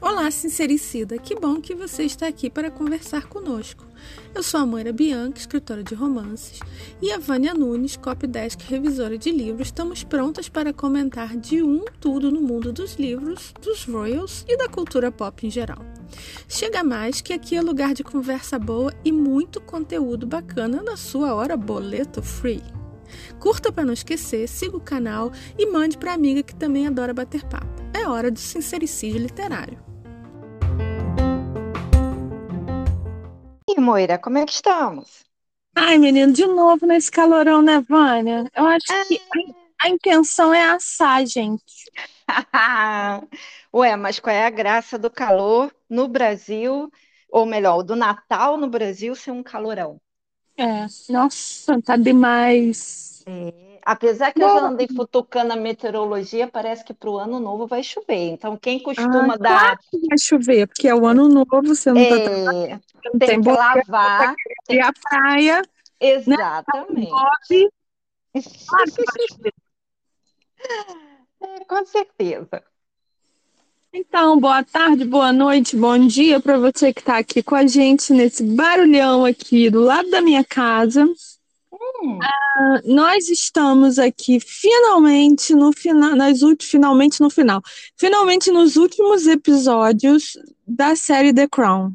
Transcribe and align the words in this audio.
Olá, 0.00 0.30
sincericida! 0.30 1.18
Que 1.18 1.34
bom 1.34 1.60
que 1.60 1.74
você 1.74 2.04
está 2.04 2.28
aqui 2.28 2.48
para 2.48 2.70
conversar 2.70 3.26
conosco. 3.26 3.84
Eu 4.32 4.40
sou 4.44 4.60
a 4.60 4.66
Moira 4.66 4.92
Bianca, 4.92 5.40
escritora 5.40 5.82
de 5.82 5.96
romances, 5.96 6.60
e 7.02 7.10
a 7.10 7.18
Vânia 7.18 7.54
Nunes, 7.54 7.96
copydesk 7.96 8.60
revisora 8.68 9.18
de 9.18 9.32
livros. 9.32 9.66
Estamos 9.66 10.04
prontas 10.04 10.48
para 10.48 10.72
comentar 10.72 11.36
de 11.36 11.60
um 11.60 11.84
tudo 12.00 12.30
no 12.30 12.40
mundo 12.40 12.72
dos 12.72 12.94
livros, 12.94 13.52
dos 13.60 13.84
royals 13.84 14.44
e 14.46 14.56
da 14.56 14.68
cultura 14.68 15.10
pop 15.10 15.44
em 15.44 15.50
geral. 15.50 15.84
Chega 16.48 16.84
mais 16.84 17.20
que 17.20 17.32
aqui 17.32 17.56
é 17.56 17.60
lugar 17.60 17.94
de 17.94 18.04
conversa 18.04 18.60
boa 18.60 18.94
e 19.04 19.10
muito 19.10 19.60
conteúdo 19.60 20.24
bacana 20.24 20.84
na 20.84 20.96
sua 20.96 21.34
hora 21.34 21.56
boleto 21.56 22.22
free. 22.22 22.77
Curta 23.38 23.72
para 23.72 23.84
não 23.84 23.92
esquecer, 23.92 24.48
siga 24.48 24.76
o 24.76 24.80
canal 24.80 25.30
e 25.58 25.66
mande 25.66 25.98
para 25.98 26.12
amiga 26.12 26.42
que 26.42 26.54
também 26.54 26.86
adora 26.86 27.14
bater 27.14 27.44
papo. 27.44 27.66
É 27.94 28.06
hora 28.06 28.30
do 28.30 28.38
sincericídio 28.38 29.20
literário. 29.20 29.78
E 33.68 33.80
Moira, 33.80 34.18
como 34.18 34.38
é 34.38 34.44
que 34.44 34.52
estamos? 34.52 35.24
Ai, 35.74 35.96
menino, 35.98 36.32
de 36.32 36.46
novo 36.46 36.86
nesse 36.86 37.10
calorão, 37.10 37.62
né, 37.62 37.80
Vânia? 37.88 38.50
Eu 38.54 38.66
acho 38.66 38.86
que 39.06 39.20
a, 39.82 39.86
a 39.86 39.88
intenção 39.88 40.52
é 40.52 40.70
assar, 40.70 41.24
gente. 41.24 41.62
Ué, 43.72 43.96
mas 43.96 44.18
qual 44.18 44.34
é 44.34 44.44
a 44.44 44.50
graça 44.50 44.98
do 44.98 45.10
calor 45.10 45.72
no 45.88 46.08
Brasil, 46.08 46.90
ou 47.30 47.46
melhor, 47.46 47.82
do 47.82 47.94
Natal 47.94 48.56
no 48.56 48.68
Brasil 48.68 49.14
ser 49.14 49.30
um 49.30 49.42
calorão? 49.42 50.00
É, 50.58 50.86
nossa, 51.12 51.80
tá 51.82 51.96
demais. 51.96 53.24
É, 53.26 53.80
apesar 53.84 54.32
que 54.32 54.42
eu 54.42 54.48
já 54.48 54.60
andei 54.66 54.88
futucando 54.88 55.52
a 55.52 55.56
meteorologia, 55.56 56.48
parece 56.50 56.84
que 56.84 56.94
para 56.94 57.10
o 57.10 57.18
ano 57.18 57.38
novo 57.38 57.66
vai 57.66 57.82
chover. 57.82 58.30
Então, 58.30 58.56
quem 58.56 58.82
costuma 58.82 59.34
Ah, 59.34 59.38
dar. 59.38 59.76
claro 59.76 59.78
que 59.90 59.98
vai 60.08 60.18
chover, 60.18 60.66
porque 60.66 60.88
é 60.88 60.94
o 60.94 61.06
ano 61.06 61.28
novo, 61.28 61.62
você 61.62 61.92
não 61.92 62.04
tá 62.04 62.20
trabalhando, 62.20 62.44
É, 62.72 62.80
não 63.04 63.20
tem 63.20 63.40
tem 63.40 63.40
que 63.40 63.50
boleto, 63.50 63.62
lavar. 63.88 64.34
e 64.70 64.80
a 64.80 64.92
praia, 64.92 65.62
né? 66.26 66.36
Exatamente. 66.36 67.10
Bob, 67.10 67.70
claro 68.66 68.92
que 68.92 69.04
vai 69.04 69.28
chover. 69.28 69.54
É, 71.40 71.64
com 71.64 71.84
certeza. 71.86 72.62
Então, 73.92 74.38
boa 74.40 74.62
tarde, 74.64 75.04
boa 75.04 75.30
noite, 75.32 75.76
bom 75.76 76.06
dia 76.06 76.40
para 76.40 76.58
você 76.58 76.92
que 76.92 77.00
está 77.00 77.18
aqui 77.18 77.42
com 77.42 77.54
a 77.54 77.66
gente 77.66 78.12
nesse 78.14 78.42
barulhão 78.42 79.24
aqui 79.26 79.68
do 79.70 79.80
lado 79.80 80.08
da 80.10 80.20
minha 80.22 80.44
casa. 80.44 81.06
Hum, 81.72 82.30
Ah, 82.50 82.80
Nós 82.84 83.28
estamos 83.28 83.98
aqui 83.98 84.40
finalmente 84.40 85.54
no 85.54 85.72
final, 85.72 86.14
nas 86.16 86.42
últimas, 86.42 86.70
finalmente 86.70 87.20
no 87.20 87.30
final, 87.30 87.60
finalmente 87.96 88.50
nos 88.50 88.76
últimos 88.76 89.26
episódios 89.26 90.32
da 90.66 90.96
série 90.96 91.32
The 91.32 91.46
Crown. 91.48 91.92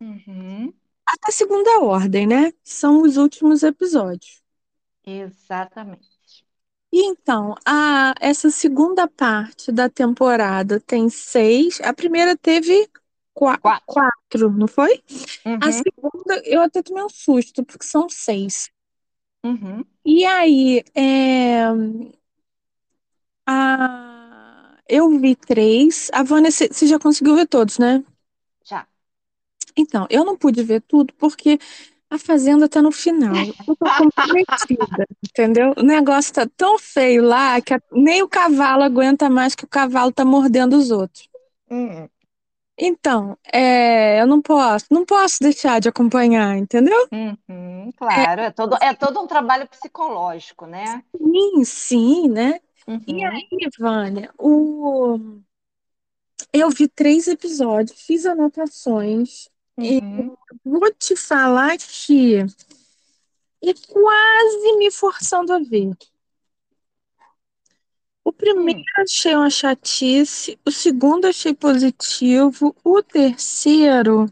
uhum, 0.00 0.72
Até 1.04 1.32
segunda 1.32 1.80
ordem, 1.80 2.26
né? 2.28 2.52
São 2.62 3.02
os 3.02 3.16
últimos 3.16 3.62
episódios. 3.64 4.40
exatamente. 5.06 6.15
E 6.96 7.00
então, 7.04 7.54
a, 7.66 8.14
essa 8.20 8.50
segunda 8.50 9.06
parte 9.06 9.70
da 9.70 9.86
temporada 9.88 10.80
tem 10.80 11.08
seis. 11.10 11.78
A 11.82 11.92
primeira 11.92 12.36
teve 12.36 12.88
qua- 13.34 13.60
Quatro. 13.60 13.84
quatro, 13.84 14.50
não 14.50 14.66
foi? 14.66 15.02
A 15.60 15.70
Uhum, 15.70 15.72
segunda, 15.72 16.42
eu 16.46 16.62
até 16.62 16.82
tomei 16.82 17.04
um 17.04 17.08
susto, 17.10 17.64
porque 17.64 17.84
são 17.86 18.08
seis. 18.08 18.70
uhum. 19.44 19.86
E 20.04 20.24
aí, 20.24 20.82
é, 20.94 21.66
a, 23.46 24.78
eu 24.88 25.08
vi 25.18 25.34
três. 25.36 26.10
A 26.12 26.22
Vânia, 26.22 26.50
você 26.50 26.86
já 26.86 26.98
conseguiu 26.98 27.34
ver 27.36 27.46
todos, 27.46 27.78
né? 27.78 28.04
Já. 28.64 28.86
Então, 29.76 30.06
eu 30.10 30.24
não 30.24 30.36
pude 30.36 30.62
ver 30.62 30.80
tudo 30.82 31.12
porque 31.14 31.58
a 32.10 32.18
Fazenda 32.18 32.68
tá 32.68 32.82
no 32.82 32.92
final. 32.92 33.54
Eu 33.66 33.76
tô 33.76 33.90
comprometida, 33.92 35.06
entendeu? 35.24 35.74
O 35.76 35.82
negócio 35.82 36.32
tá 36.32 36.46
tão 36.56 36.78
feio 36.78 37.22
lá 37.24 37.60
que 37.60 37.74
nem 37.92 38.22
o 38.22 38.28
cavalo 38.28 38.82
aguenta 38.82 39.28
mais 39.30 39.54
que 39.54 39.64
o 39.64 39.68
cavalo 39.68 40.12
tá 40.12 40.24
mordendo 40.24 40.76
os 40.76 40.90
outros. 40.90 41.28
Hum, 41.68 42.08
Então, 42.78 43.38
é, 43.52 44.20
eu 44.20 44.26
não 44.26 44.42
posso, 44.42 44.86
não 44.90 45.04
posso 45.04 45.38
deixar 45.40 45.80
de 45.80 45.88
acompanhar, 45.88 46.56
entendeu? 46.58 47.08
uhum, 47.12 47.92
claro, 47.92 48.42
é 48.42 48.50
todo, 48.52 48.76
é 48.82 48.94
todo 48.94 49.20
um 49.20 49.26
trabalho 49.26 49.68
psicológico, 49.68 50.66
né? 50.66 51.04
Sim, 51.16 51.64
sim, 51.64 52.28
né? 52.28 52.60
E 53.06 53.14
Uhum, 53.16 53.20
aí, 53.24 53.68
Vânia, 53.78 54.32
o... 54.38 55.18
eu 56.52 56.70
vi 56.70 56.88
três 56.88 57.28
episódios, 57.28 58.00
fiz 58.02 58.26
anotações, 58.26 59.46
e 59.46 59.50
uhum, 59.76 60.36
vou 60.64 60.92
te 60.92 61.14
falar 61.16 61.76
que 61.76 62.44
e 63.62 63.74
quase 63.74 64.76
me 64.76 64.90
forçando 64.90 65.52
a 65.52 65.58
ver. 65.58 65.90
O 68.24 68.32
primeiro 68.32 68.80
hum, 68.80 69.02
achei 69.02 69.34
uma 69.34 69.50
chatice, 69.50 70.58
o 70.64 70.70
segundo 70.70 71.26
achei 71.26 71.54
positivo, 71.54 72.74
o 72.84 73.02
terceiro 73.02 74.26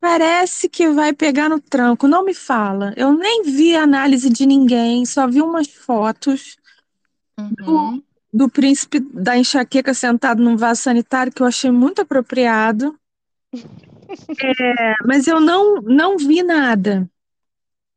parece 0.00 0.68
que 0.68 0.88
vai 0.88 1.12
pegar 1.12 1.48
no 1.48 1.60
tranco, 1.60 2.06
não 2.06 2.24
me 2.24 2.32
fala. 2.32 2.94
Eu 2.96 3.12
nem 3.12 3.42
vi 3.42 3.74
a 3.74 3.82
análise 3.82 4.30
de 4.30 4.46
ninguém, 4.46 5.04
só 5.04 5.26
vi 5.26 5.42
umas 5.42 5.66
fotos 5.68 6.56
do, 7.36 7.72
uhum. 7.72 8.02
do 8.32 8.48
príncipe 8.48 9.00
da 9.00 9.36
enxaqueca 9.36 9.92
sentado 9.92 10.42
num 10.42 10.56
vaso 10.56 10.82
sanitário 10.82 11.32
que 11.32 11.42
eu 11.42 11.46
achei 11.46 11.70
muito 11.70 12.02
apropriado, 12.02 12.98
É, 14.38 14.94
mas 15.06 15.26
eu 15.26 15.40
não, 15.40 15.76
não 15.82 16.16
vi 16.16 16.42
nada. 16.42 17.08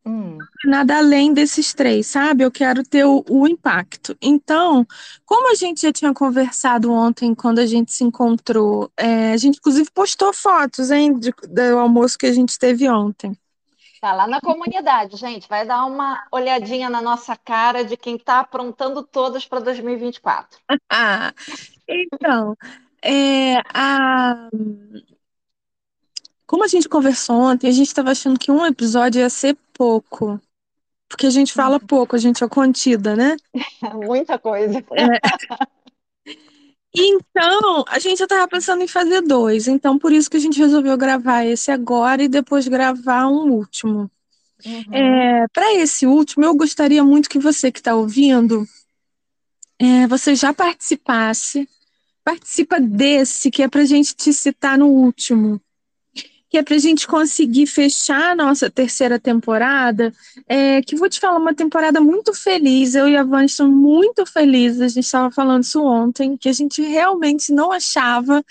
Hum, 0.05 0.49
nada 0.65 0.97
além 0.97 1.33
desses 1.33 1.73
três, 1.73 2.07
sabe? 2.07 2.43
Eu 2.43 2.51
quero 2.51 2.83
ter 2.83 3.05
o, 3.05 3.23
o 3.29 3.47
impacto. 3.47 4.17
Então, 4.21 4.85
como 5.25 5.51
a 5.51 5.55
gente 5.55 5.81
já 5.81 5.91
tinha 5.91 6.13
conversado 6.13 6.91
ontem, 6.91 7.33
quando 7.35 7.59
a 7.59 7.65
gente 7.65 7.91
se 7.93 8.03
encontrou, 8.03 8.91
é, 8.97 9.31
a 9.33 9.37
gente 9.37 9.57
inclusive 9.57 9.89
postou 9.91 10.33
fotos, 10.33 10.91
hein, 10.91 11.17
de- 11.17 11.31
do 11.49 11.77
almoço 11.77 12.17
que 12.17 12.25
a 12.25 12.33
gente 12.33 12.57
teve 12.57 12.89
ontem. 12.89 13.37
Tá 14.01 14.13
lá 14.13 14.27
na 14.27 14.39
comunidade, 14.39 15.17
gente. 15.17 15.47
Vai 15.47 15.65
dar 15.65 15.85
uma 15.85 16.25
olhadinha 16.31 16.89
na 16.89 17.01
nossa 17.01 17.35
cara 17.35 17.83
de 17.83 17.97
quem 17.97 18.17
tá 18.17 18.39
aprontando 18.39 19.03
todas 19.03 19.45
para 19.45 19.59
2024. 19.59 20.59
Ah, 20.91 21.33
então, 21.87 22.55
é, 23.03 23.55
a, 23.73 24.49
como 26.49 26.63
a 26.63 26.67
gente 26.67 26.89
conversou 26.89 27.35
ontem, 27.35 27.67
a 27.67 27.71
gente 27.71 27.89
estava 27.89 28.09
achando 28.09 28.39
que 28.39 28.49
um 28.49 28.65
episódio 28.65 29.19
ia 29.19 29.29
ser 29.29 29.55
pouco, 29.71 30.41
porque 31.07 31.27
a 31.27 31.29
gente 31.29 31.53
fala 31.53 31.79
pouco, 31.79 32.15
a 32.15 32.19
gente 32.19 32.43
é 32.43 32.49
contida, 32.49 33.15
né? 33.15 33.37
Muita 33.93 34.39
coisa. 34.39 34.83
Então, 36.91 37.85
a 37.87 37.99
gente 37.99 38.17
já 38.17 38.25
estava 38.25 38.47
pensando 38.47 38.81
em 38.81 38.87
fazer 38.87 39.21
dois, 39.21 39.67
então 39.67 39.99
por 39.99 40.11
isso 40.11 40.27
que 40.27 40.37
a 40.37 40.39
gente 40.39 40.57
resolveu 40.57 40.97
gravar 40.97 41.45
esse 41.45 41.69
agora 41.69 42.23
e 42.23 42.27
depois 42.27 42.67
gravar 42.67 43.27
um 43.27 43.51
último. 43.51 44.09
Uhum, 44.65 44.91
É, 44.91 45.47
para 45.53 45.75
esse 45.75 46.07
último, 46.07 46.45
eu 46.45 46.55
gostaria 46.55 47.03
muito 47.03 47.29
que 47.29 47.37
você 47.37 47.71
que 47.71 47.79
está 47.79 47.93
ouvindo, 47.93 48.67
é, 49.77 50.07
você 50.07 50.33
já 50.33 50.51
participasse, 50.51 51.69
participa 52.23 52.79
desse, 52.79 53.51
que 53.51 53.61
é 53.61 53.67
para 53.67 53.81
a 53.81 53.85
gente 53.85 54.15
te 54.15 54.33
citar 54.33 54.79
no 54.79 54.87
último, 54.87 55.61
que 56.49 56.57
é 56.57 56.63
para 56.63 56.75
a 56.75 56.79
gente 56.79 57.07
conseguir 57.07 57.67
fechar 57.67 58.31
a 58.31 58.35
nossa 58.35 58.69
terceira 58.69 59.19
temporada, 59.19 60.11
é, 60.47 60.81
que 60.81 60.95
vou 60.95 61.07
te 61.07 61.19
falar, 61.19 61.37
uma 61.37 61.53
temporada 61.53 62.01
muito 62.01 62.33
feliz, 62.33 62.95
eu 62.95 63.07
e 63.07 63.15
a 63.15 63.23
Vânia 63.23 63.45
estamos 63.45 63.75
muito 63.75 64.25
felizes, 64.25 64.81
a 64.81 64.87
gente 64.87 65.05
estava 65.05 65.29
falando 65.29 65.63
isso 65.63 65.83
ontem, 65.83 66.35
que 66.35 66.49
a 66.49 66.53
gente 66.53 66.81
realmente 66.81 67.53
não 67.53 67.71
achava 67.71 68.43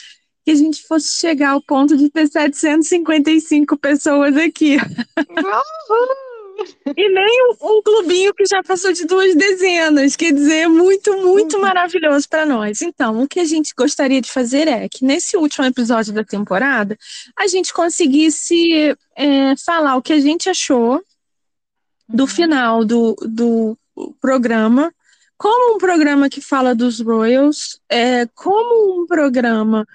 que 0.44 0.52
a 0.52 0.54
gente 0.54 0.82
fosse 0.84 1.18
chegar 1.18 1.50
ao 1.50 1.62
ponto 1.62 1.96
de 1.96 2.08
ter 2.08 2.28
755 2.28 3.76
pessoas 3.76 4.36
aqui. 4.36 4.76
E 6.96 7.08
nem 7.08 7.42
um, 7.50 7.78
um 7.78 7.82
clubinho 7.82 8.34
que 8.34 8.44
já 8.46 8.62
passou 8.62 8.92
de 8.92 9.04
duas 9.04 9.34
dezenas, 9.34 10.16
quer 10.16 10.32
dizer, 10.32 10.62
é 10.64 10.68
muito, 10.68 11.16
muito 11.18 11.56
Uhum. 11.56 11.62
maravilhoso 11.62 12.28
para 12.28 12.44
nós. 12.44 12.82
Então, 12.82 13.22
o 13.22 13.28
que 13.28 13.40
a 13.40 13.44
gente 13.44 13.72
gostaria 13.76 14.20
de 14.20 14.30
fazer 14.30 14.66
é 14.68 14.88
que 14.88 15.04
nesse 15.04 15.36
último 15.36 15.64
episódio 15.64 16.12
da 16.12 16.24
temporada 16.24 16.98
a 17.38 17.46
gente 17.46 17.72
conseguisse 17.72 18.96
é, 19.16 19.54
falar 19.64 19.96
o 19.96 20.02
que 20.02 20.12
a 20.12 20.20
gente 20.20 20.48
achou 20.48 21.02
do 22.08 22.22
Uhum. 22.22 22.26
final 22.26 22.84
do, 22.84 23.14
do 23.22 23.78
programa, 24.20 24.92
como 25.36 25.76
um 25.76 25.78
programa 25.78 26.28
que 26.28 26.40
fala 26.40 26.74
dos 26.74 27.00
Royals, 27.00 27.78
é, 27.88 28.26
como 28.34 29.02
um 29.02 29.06
programa 29.06 29.86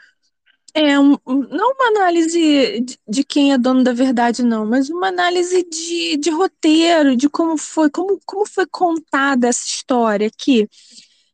É 0.76 1.00
um, 1.00 1.18
não 1.26 1.72
uma 1.74 1.88
análise 1.90 2.80
de, 2.82 3.00
de 3.08 3.24
quem 3.24 3.54
é 3.54 3.58
dono 3.60 3.84
da 3.84 3.94
verdade, 3.94 4.42
não, 4.44 4.66
mas 4.66 4.90
uma 4.90 5.08
análise 5.08 5.64
de, 5.64 6.18
de 6.18 6.32
roteiro, 6.32 7.16
de 7.16 7.30
como 7.30 7.58
foi, 7.58 7.92
como, 7.92 8.20
como 8.26 8.46
foi 8.48 8.66
contada 8.66 9.48
essa 9.48 9.68
história 9.68 10.28
aqui. 10.28 10.68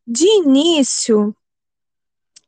De 0.06 0.25
início, 0.25 1.33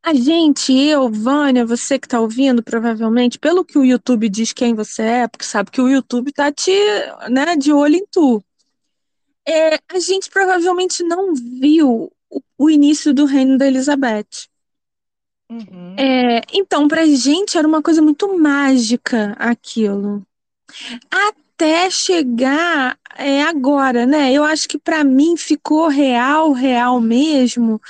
a 0.03 0.13
gente, 0.13 0.73
eu, 0.73 1.09
Vânia, 1.09 1.65
você 1.65 1.99
que 1.99 2.07
está 2.07 2.19
ouvindo, 2.19 2.63
provavelmente, 2.63 3.37
pelo 3.37 3.63
que 3.63 3.77
o 3.77 3.85
YouTube 3.85 4.27
diz 4.29 4.51
quem 4.51 4.73
você 4.73 5.03
é, 5.03 5.27
porque 5.27 5.45
sabe 5.45 5.71
que 5.71 5.79
o 5.81 5.87
YouTube 5.87 6.31
tá 6.33 6.51
te, 6.51 6.71
né, 7.29 7.55
de 7.55 7.71
olho 7.71 7.95
em 7.95 8.05
tu. 8.07 8.43
É, 9.47 9.75
a 9.89 9.99
gente 9.99 10.29
provavelmente 10.29 11.03
não 11.03 11.33
viu 11.35 12.11
o, 12.29 12.41
o 12.57 12.69
início 12.69 13.13
do 13.13 13.25
reino 13.25 13.57
da 13.57 13.67
Elizabeth. 13.67 14.50
Uhum, 15.51 16.07
É, 16.07 16.41
então, 16.53 16.87
pra 16.87 17.05
gente 17.05 17.57
era 17.57 17.67
uma 17.67 17.81
coisa 17.81 18.01
muito 18.01 18.37
mágica 18.37 19.33
aquilo. 19.37 20.23
Até 21.11 21.89
chegar 21.91 22.97
é, 23.17 23.43
agora, 23.43 24.05
né? 24.05 24.33
Eu 24.33 24.43
acho 24.43 24.67
que 24.69 24.79
pra 24.79 25.03
mim 25.03 25.37
ficou 25.37 25.87
real, 25.89 26.51
real 26.53 27.01
mesmo, 27.01 27.81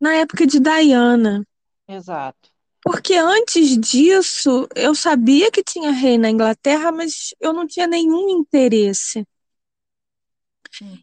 na 0.00 0.14
época 0.16 0.46
de 0.46 0.60
Diana. 0.60 1.44
exato. 1.88 2.50
Porque 2.82 3.14
antes 3.14 3.78
disso, 3.78 4.68
eu 4.76 4.94
sabia 4.94 5.50
que 5.50 5.62
tinha 5.62 5.90
rei 5.90 6.18
na 6.18 6.30
Inglaterra, 6.30 6.92
mas 6.92 7.34
eu 7.40 7.52
não 7.52 7.66
tinha 7.66 7.86
nenhum 7.86 8.28
interesse. 8.28 9.26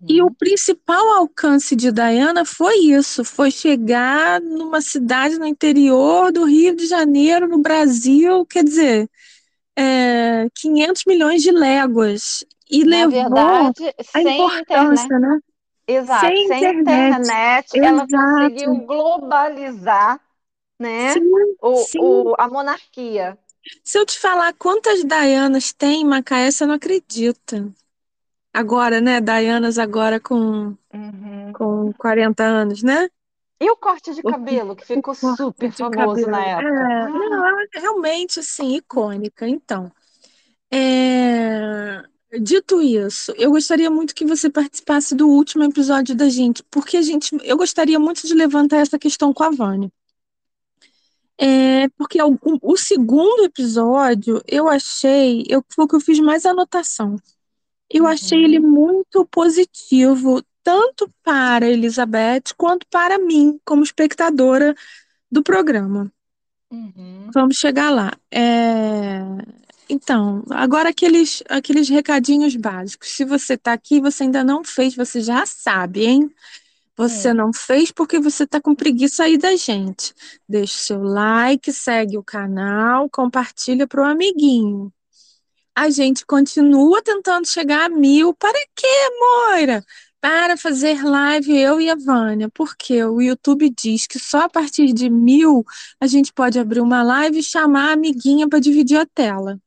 E 0.08 0.22
o 0.22 0.30
Uhum, 0.30 0.36
principal 0.36 1.14
alcance 1.18 1.76
de 1.76 1.92
Diana 1.92 2.46
foi 2.46 2.76
isso, 2.80 3.24
foi 3.24 3.52
chegar 3.52 4.42
numa 4.42 4.82
cidade 4.82 5.38
no 5.40 5.46
interior 5.46 6.32
do 6.32 6.46
Rio 6.46 6.76
de 6.76 6.86
Janeiro, 6.88 7.48
no 7.48 7.60
Brasil, 7.60 8.46
quer 8.46 8.64
dizer, 8.64 9.10
é, 9.78 10.48
500 10.56 11.04
milhões 11.08 11.42
de 11.44 11.52
léguas, 11.52 12.46
e 12.70 12.84
Na 12.86 13.08
levou 13.08 13.08
verdade, 13.08 13.94
a 14.14 14.22
sem 14.22 14.58
internet, 14.60 15.14
importância, 15.14 15.20
né? 15.20 15.40
exato, 15.88 16.42
Sem 16.42 16.48
sem 16.48 16.66
internet. 16.66 17.18
internet, 17.22 17.80
ela 17.82 18.08
conseguiu 18.08 18.76
globalizar, 18.86 20.22
né, 20.80 21.18
Sim, 21.18 21.58
o, 21.62 21.90
sim. 21.90 22.32
o, 22.32 22.36
a 22.40 22.50
monarquia. 22.50 23.38
Se 23.84 24.00
eu 24.00 24.06
te 24.08 24.18
falar 24.18 24.54
quantas 24.54 25.04
Dianas 25.04 25.72
tem 25.72 26.02
em 26.02 26.06
Macaé, 26.06 26.50
você 26.50 26.66
não 26.66 26.74
acredita. 26.74 27.72
Agora, 28.54 29.00
né? 29.00 29.22
Dianas 29.22 29.78
agora 29.78 30.20
com, 30.20 30.76
Uhum. 30.94 31.54
com 31.54 31.94
40 31.94 32.44
anos, 32.44 32.84
né? 32.84 33.10
E 33.60 33.70
o 33.70 33.78
corte 33.78 34.14
de 34.14 34.24
cabelo, 34.24 34.76
que 34.76 34.86
ficou 34.86 35.14
super 35.14 35.72
famoso 35.72 36.28
na 36.28 36.40
cabelo. 36.40 36.68
época. 36.68 36.84
É, 36.84 37.08
não, 37.10 37.44
Ah, 37.44 37.50
ela 37.50 37.64
é 37.76 37.80
realmente, 37.80 38.40
assim, 38.40 38.76
icônica. 38.76 39.48
Então, 39.48 39.92
é, 40.72 42.02
dito 42.42 42.82
isso, 42.82 43.34
eu 43.38 43.52
gostaria 43.52 43.90
muito 43.90 44.16
que 44.16 44.26
você 44.26 44.50
participasse 44.50 45.14
do 45.16 45.28
último 45.30 45.64
episódio 45.64 46.16
da 46.16 46.30
gente, 46.30 46.64
porque 46.72 46.98
a 46.98 47.02
gente, 47.02 47.38
eu 47.44 47.58
gostaria 47.58 48.00
muito 48.00 48.26
de 48.26 48.34
levantar 48.34 48.78
essa 48.78 48.98
questão 48.98 49.34
com 49.34 49.44
a 49.44 49.50
Vânia. 49.52 49.92
É, 51.38 51.90
porque 51.98 52.22
o, 52.22 52.38
o 52.62 52.78
segundo 52.78 53.44
episódio, 53.44 54.42
eu 54.48 54.68
achei, 54.70 55.44
eu, 55.50 55.64
foi 55.74 55.86
o 55.86 55.88
que 55.88 55.96
eu 55.96 56.00
fiz 56.00 56.20
mais 56.20 56.46
anotação. 56.46 57.16
Eu 57.94 58.08
achei 58.08 58.44
ele 58.44 58.60
uhum, 58.60 58.62
muito 58.62 59.26
positivo, 59.28 60.44
tanto 60.64 61.10
para 61.24 61.68
Elizabeth 61.70 62.54
quanto 62.58 62.88
para 62.90 63.20
mim, 63.20 63.60
como 63.66 63.84
espectadora 63.84 64.76
do 65.32 65.44
programa. 65.44 66.12
uhum, 66.72 67.34
Vamos 67.34 67.58
chegar 67.58 67.90
lá. 67.92 68.12
É, 68.32 69.22
Então, 69.90 70.44
agora 70.52 70.90
aqueles, 70.90 71.44
aqueles 71.50 71.90
recadinhos 71.90 72.56
básicos. 72.56 73.10
Se 73.10 73.26
você 73.26 73.56
está 73.56 73.74
aqui 73.74 73.96
e 73.98 74.02
você 74.02 74.24
ainda 74.24 74.44
não 74.44 74.64
fez, 74.64 74.96
você 74.96 75.22
já 75.22 75.46
sabe, 75.46 76.06
hein? 76.06 76.32
Você 76.98 77.34
hum, 77.34 77.36
não 77.36 77.54
fez 77.54 77.92
porque 77.92 78.20
você 78.20 78.44
está 78.46 78.62
com 78.62 78.76
preguiça 78.76 79.24
aí 79.26 79.38
da 79.38 79.56
gente. 79.58 80.14
Deixa 80.50 80.76
o 80.76 80.80
seu 80.80 81.04
like, 81.04 81.72
segue 81.74 82.18
o 82.18 82.24
canal, 82.24 83.10
compartilha 83.10 83.88
para 83.88 84.02
o 84.02 84.06
amiguinho. 84.06 84.94
A 85.76 85.90
gente 85.90 86.26
continua 86.26 87.02
tentando 87.02 87.48
chegar 87.48 87.86
a 87.86 87.90
mil. 87.90 88.34
Para 88.36 88.58
quê, 88.76 88.88
Moira? 89.20 89.84
Para 90.20 90.56
fazer 90.58 91.04
live 91.04 91.52
eu 91.58 91.82
e 91.82 91.90
a 91.90 91.96
Vânia, 91.96 92.50
porque 92.54 93.04
o 93.04 93.20
YouTube 93.22 93.70
diz 93.72 94.06
que 94.06 94.20
só 94.20 94.42
a 94.44 94.50
partir 94.50 94.94
de 94.94 95.10
mil 95.10 95.66
a 96.00 96.06
gente 96.08 96.32
pode 96.34 96.60
abrir 96.60 96.80
uma 96.82 97.02
live 97.02 97.40
e 97.40 97.44
chamar 97.44 97.90
a 97.90 97.94
amiguinha 97.94 98.48
para 98.48 98.60
dividir 98.60 98.98
a 99.00 99.06
tela. 99.06 99.60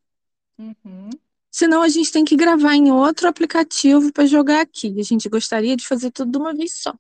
uhum, 0.59 1.19
Senão 1.51 1.83
a 1.83 1.89
gente 1.89 2.11
tem 2.13 2.25
que 2.25 2.37
gravar 2.37 2.75
em 2.75 2.91
outro 2.93 3.29
aplicativo 3.29 4.13
para 4.13 4.27
jogar 4.27 4.61
aqui. 4.61 4.95
A 5.01 5.03
gente 5.03 5.29
gostaria 5.29 5.77
de 5.77 5.87
fazer 5.87 6.11
tudo 6.11 6.33
de 6.33 6.39
uma 6.39 6.53
vez 6.55 6.75
só, 6.83 6.95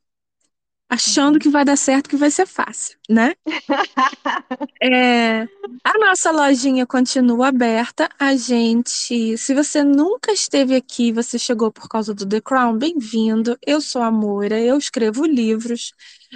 achando 0.95 1.41
que 1.41 1.49
vai 1.49 1.65
dar 1.65 1.77
certo, 1.77 2.09
que 2.09 2.17
vai 2.17 2.31
ser 2.31 2.47
fácil, 2.47 2.97
né? 3.09 3.35
É, 4.83 5.49
a 5.83 5.99
nossa 5.99 6.31
lojinha 6.31 6.87
continua 6.87 7.49
aberta. 7.49 8.09
A 8.19 8.37
gente, 8.37 9.37
se 9.39 9.55
você 9.55 9.83
nunca 9.83 10.31
esteve 10.31 10.75
aqui, 10.77 11.11
você 11.11 11.39
chegou 11.39 11.73
por 11.73 11.89
causa 11.89 12.13
do 12.13 12.27
The 12.27 12.41
Crown, 12.41 12.77
bem-vindo. 12.77 13.57
Eu 13.67 13.81
sou 13.81 14.03
a 14.03 14.11
Moira, 14.11 14.61
eu 14.61 14.77
escrevo 14.77 15.25
livros. 15.25 15.95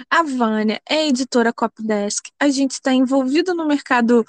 A 0.09 0.23
Vânia 0.23 0.81
é 0.89 1.07
editora 1.07 1.53
Copdesk. 1.53 2.29
A 2.39 2.49
gente 2.49 2.71
está 2.71 2.91
envolvido 2.91 3.53
no 3.53 3.67
mercado 3.67 4.25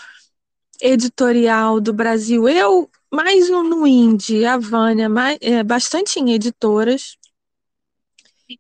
editorial 0.83 1.81
do 1.81 1.95
Brasil. 1.95 2.47
Eu 2.47 2.91
mais 3.11 3.49
no, 3.49 3.63
no 3.63 3.87
indie, 3.87 4.45
a 4.45 4.59
Vânia 4.59 5.09
mais, 5.09 5.39
é, 5.41 5.63
bastante 5.63 6.21
em 6.21 6.33
editoras. 6.33 7.17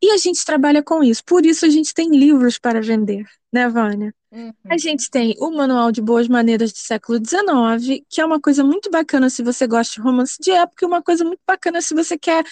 E 0.03 0.11
a 0.13 0.17
gente 0.17 0.45
trabalha 0.45 0.83
com 0.83 1.03
isso. 1.03 1.23
Por 1.25 1.45
isso 1.47 1.65
a 1.67 1.69
gente 1.69 1.93
tem 1.95 2.11
livros 2.11 2.59
para 2.59 2.81
vender, 2.81 3.25
né, 3.53 3.69
Vânia? 3.69 4.15
A 4.71 4.77
Uhum. 4.77 4.79
gente 4.79 5.11
tem 5.11 5.35
o 5.39 5.51
Manual 5.51 5.93
de 5.93 6.03
Boas 6.03 6.29
Maneiras 6.29 6.73
do 6.73 6.79
século 6.79 7.21
XIX, 7.21 8.05
que 8.09 8.21
é 8.21 8.25
uma 8.27 8.41
coisa 8.41 8.65
muito 8.65 8.91
bacana 8.91 9.31
se 9.31 9.43
você 9.43 9.67
gosta 9.67 9.95
de 9.95 10.01
romance 10.01 10.37
de 10.41 10.51
época, 10.53 10.85
e 10.85 10.89
uma 10.89 11.03
coisa 11.03 11.25
muito 11.25 11.41
bacana 11.47 11.83
se 11.83 11.95
você 11.95 12.19
quer 12.19 12.45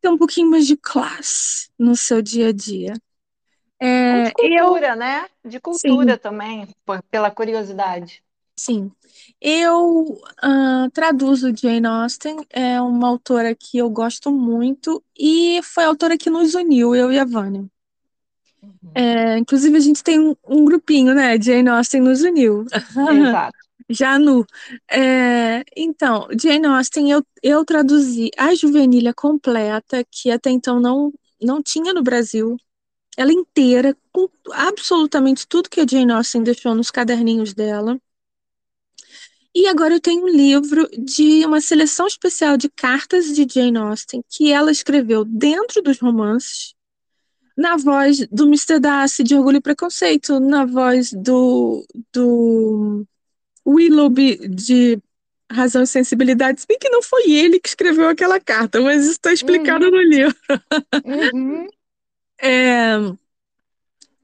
ter 0.00 0.08
um 0.08 0.18
pouquinho 0.18 0.50
mais 0.50 0.66
de 0.66 0.76
classe 0.76 1.70
no 1.78 1.96
seu 1.96 2.22
dia 2.22 2.48
a 2.48 2.52
dia. 2.52 2.94
Ou 4.08 4.20
de 4.20 4.30
É, 4.30 4.34
eu, 4.38 4.68
cultura, 4.70 4.96
né? 4.96 5.28
De 5.44 5.60
sim, 5.70 6.16
cultura 6.16 6.18
também, 6.18 6.66
por- 6.84 7.02
pela 7.04 7.30
curiosidade. 7.30 8.22
Sim. 8.58 8.90
Eu 9.40 10.20
ah, 10.42 10.88
traduzo 10.92 11.54
Jane 11.56 11.86
Austen, 11.86 12.44
é 12.50 12.80
uma 12.80 13.08
autora 13.08 13.54
que 13.54 13.78
eu 13.78 13.88
gosto 13.88 14.32
muito 14.32 15.02
e 15.18 15.60
foi 15.62 15.84
a 15.84 15.88
autora 15.88 16.18
que 16.18 16.28
nos 16.28 16.54
uniu, 16.54 16.94
eu 16.94 17.12
e 17.12 17.18
a 17.18 17.24
Vânia. 17.24 17.64
Uhum. 18.62 18.90
É, 18.94 19.38
inclusive, 19.38 19.76
a 19.76 19.80
gente 19.80 20.02
tem 20.02 20.18
um, 20.18 20.34
um 20.46 20.64
grupinho, 20.64 21.14
né? 21.14 21.40
Jane 21.40 21.68
Austen 21.68 22.00
nos 22.00 22.22
uniu. 22.22 22.64
Exato. 23.30 23.58
Já 23.90 24.18
nu. 24.18 24.44
É, 24.90 25.64
então, 25.76 26.28
Jane 26.38 26.66
Austen, 26.66 27.10
eu, 27.10 27.24
eu 27.42 27.64
traduzi 27.64 28.30
a 28.36 28.54
Juvenília 28.54 29.14
completa, 29.14 30.04
que 30.10 30.30
até 30.30 30.50
então 30.50 30.78
não, 30.78 31.12
não 31.40 31.62
tinha 31.62 31.94
no 31.94 32.02
Brasil. 32.02 32.56
Ela 33.16 33.32
inteira, 33.32 33.96
com 34.12 34.28
absolutamente 34.52 35.46
tudo 35.46 35.70
que 35.70 35.80
a 35.80 35.86
Jane 35.88 36.12
Austen 36.12 36.42
deixou 36.42 36.74
nos 36.74 36.90
caderninhos 36.90 37.54
dela. 37.54 37.98
E 39.60 39.66
agora 39.66 39.92
eu 39.94 40.00
tenho 40.00 40.22
um 40.22 40.28
livro 40.28 40.88
de 40.96 41.44
uma 41.44 41.60
seleção 41.60 42.06
especial 42.06 42.56
de 42.56 42.68
cartas 42.68 43.26
de 43.34 43.44
Jane 43.52 43.76
Austen, 43.76 44.22
que 44.28 44.52
ela 44.52 44.70
escreveu 44.70 45.24
dentro 45.24 45.82
dos 45.82 45.98
romances, 45.98 46.74
na 47.56 47.76
voz 47.76 48.24
do 48.30 48.44
Mr. 48.46 48.78
Darcy 48.78 49.24
de 49.24 49.34
Orgulho 49.34 49.56
e 49.56 49.60
Preconceito, 49.60 50.38
na 50.38 50.64
voz 50.64 51.10
do, 51.12 51.84
do 52.12 53.04
Willoughby 53.66 54.46
de 54.48 55.00
Razão 55.50 55.82
e 55.82 55.88
Sensibilidade, 55.88 56.60
se 56.60 56.66
bem 56.68 56.78
que 56.78 56.88
não 56.88 57.02
foi 57.02 57.28
ele 57.32 57.58
que 57.58 57.68
escreveu 57.68 58.08
aquela 58.08 58.38
carta, 58.38 58.80
mas 58.80 59.02
isso 59.02 59.12
está 59.14 59.32
explicado 59.32 59.86
Uhum. 59.86 59.90
no 59.90 60.02
livro. 60.02 60.36
Uhum. 61.04 61.66
É, 62.40 62.92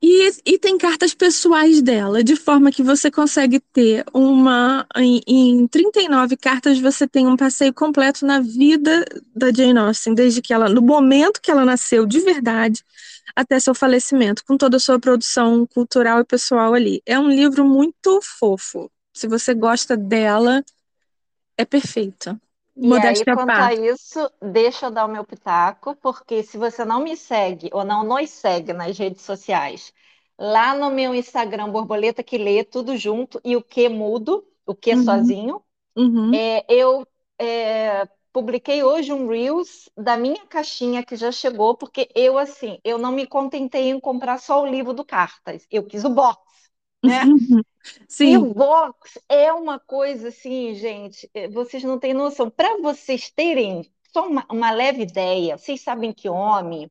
e, 0.07 0.31
e 0.45 0.59
tem 0.59 0.77
cartas 0.77 1.15
pessoais 1.15 1.81
dela, 1.81 2.23
de 2.23 2.37
forma 2.37 2.71
que 2.71 2.83
você 2.83 3.11
consegue 3.11 3.59
ter 3.59 4.05
uma. 4.13 4.87
Em, 4.95 5.23
em 5.27 5.67
39 5.67 6.37
cartas, 6.37 6.79
você 6.79 7.09
tem 7.09 7.27
um 7.27 7.39
passeio 7.39 7.73
completo 7.73 8.27
na 8.27 8.39
vida 8.39 9.03
da 9.35 9.51
Jane 9.51 9.79
Austen, 9.79 10.15
desde 10.15 10.43
que 10.43 10.53
ela, 10.53 10.69
no 10.69 10.83
momento 10.83 11.41
que 11.41 11.51
ela 11.51 11.65
nasceu 11.65 12.05
de 12.05 12.21
verdade, 12.21 12.85
até 13.35 13.59
seu 13.59 13.75
falecimento, 13.75 14.45
com 14.45 14.59
toda 14.59 14.77
a 14.77 14.81
sua 14.81 15.01
produção 15.01 15.67
cultural 15.67 16.21
e 16.21 16.25
pessoal 16.25 16.75
ali. 16.75 17.01
É 17.07 17.19
um 17.19 17.31
livro 17.31 17.65
muito 17.65 18.21
fofo. 18.23 18.91
Se 19.15 19.27
você 19.27 19.55
gosta 19.55 19.97
dela, 19.97 20.63
é 21.57 21.65
perfeito. 21.65 22.39
E 22.81 22.99
aí, 22.99 23.25
Modéstia 23.25 23.35
quanto 23.35 23.61
a 23.61 23.73
isso, 23.73 24.31
deixa 24.43 24.87
eu 24.87 24.91
dar 24.91 25.07
o 25.07 25.09
meu 25.09 25.25
pitaco, 25.25 25.97
porque 25.97 26.43
se 26.43 26.59
você 26.59 26.85
não 26.85 27.03
me 27.03 27.17
segue 27.17 27.71
ou 27.73 27.85
não 27.85 28.05
nos 28.05 28.31
segue 28.31 28.73
nas 28.73 28.99
redes 28.99 29.23
sociais, 29.23 29.93
lá 30.39 30.75
no 30.75 30.91
meu 30.91 31.15
Instagram, 31.15 31.71
Borboleta 31.71 32.23
que 32.23 32.37
lê, 32.37 32.63
tudo 32.65 32.97
junto, 32.97 33.41
e 33.45 33.57
o 33.57 33.63
que 33.63 33.89
mudo, 33.89 34.47
o 34.67 34.75
que 34.75 34.95
Uhum, 34.95 34.97
sozinho. 34.97 35.65
uhum, 35.97 36.41
É, 36.49 36.65
eu 36.73 37.07
é, 37.41 38.07
publiquei 38.33 38.83
hoje 38.85 39.13
um 39.13 39.29
Reels 39.29 39.91
da 39.97 40.17
minha 40.17 40.47
caixinha 40.47 41.05
que 41.05 41.17
já 41.17 41.33
chegou, 41.33 41.77
porque 41.77 42.09
eu, 42.15 42.39
assim, 42.39 42.79
eu 42.85 42.99
não 42.99 43.13
me 43.13 43.27
contentei 43.27 43.91
em 43.91 44.01
comprar 44.01 44.39
só 44.39 44.63
o 44.63 44.67
livro 44.67 44.93
do 44.95 45.05
Cartas, 45.05 45.67
eu 45.71 45.85
quis 45.87 46.05
o 46.05 46.11
box, 46.11 46.41
né? 47.03 47.31
uhum. 47.33 47.63
E 47.85 48.05
Sim, 48.09 48.37
o 48.39 48.55
box 48.55 49.21
é 49.29 49.53
uma 49.53 49.79
coisa 49.79 50.29
assim, 50.29 50.75
gente, 50.75 51.31
eh, 51.35 51.49
vocês 51.49 51.85
não 51.85 51.99
têm 51.99 52.15
noção. 52.15 52.51
Para 52.51 52.79
vocês 52.79 53.31
terem 53.31 53.91
só 54.13 54.27
uma, 54.27 54.47
uma 54.51 54.71
leve 54.71 55.03
ideia, 55.03 55.59
vocês 55.59 55.83
sabem 55.83 56.13
que 56.13 56.29
homem, 56.29 56.91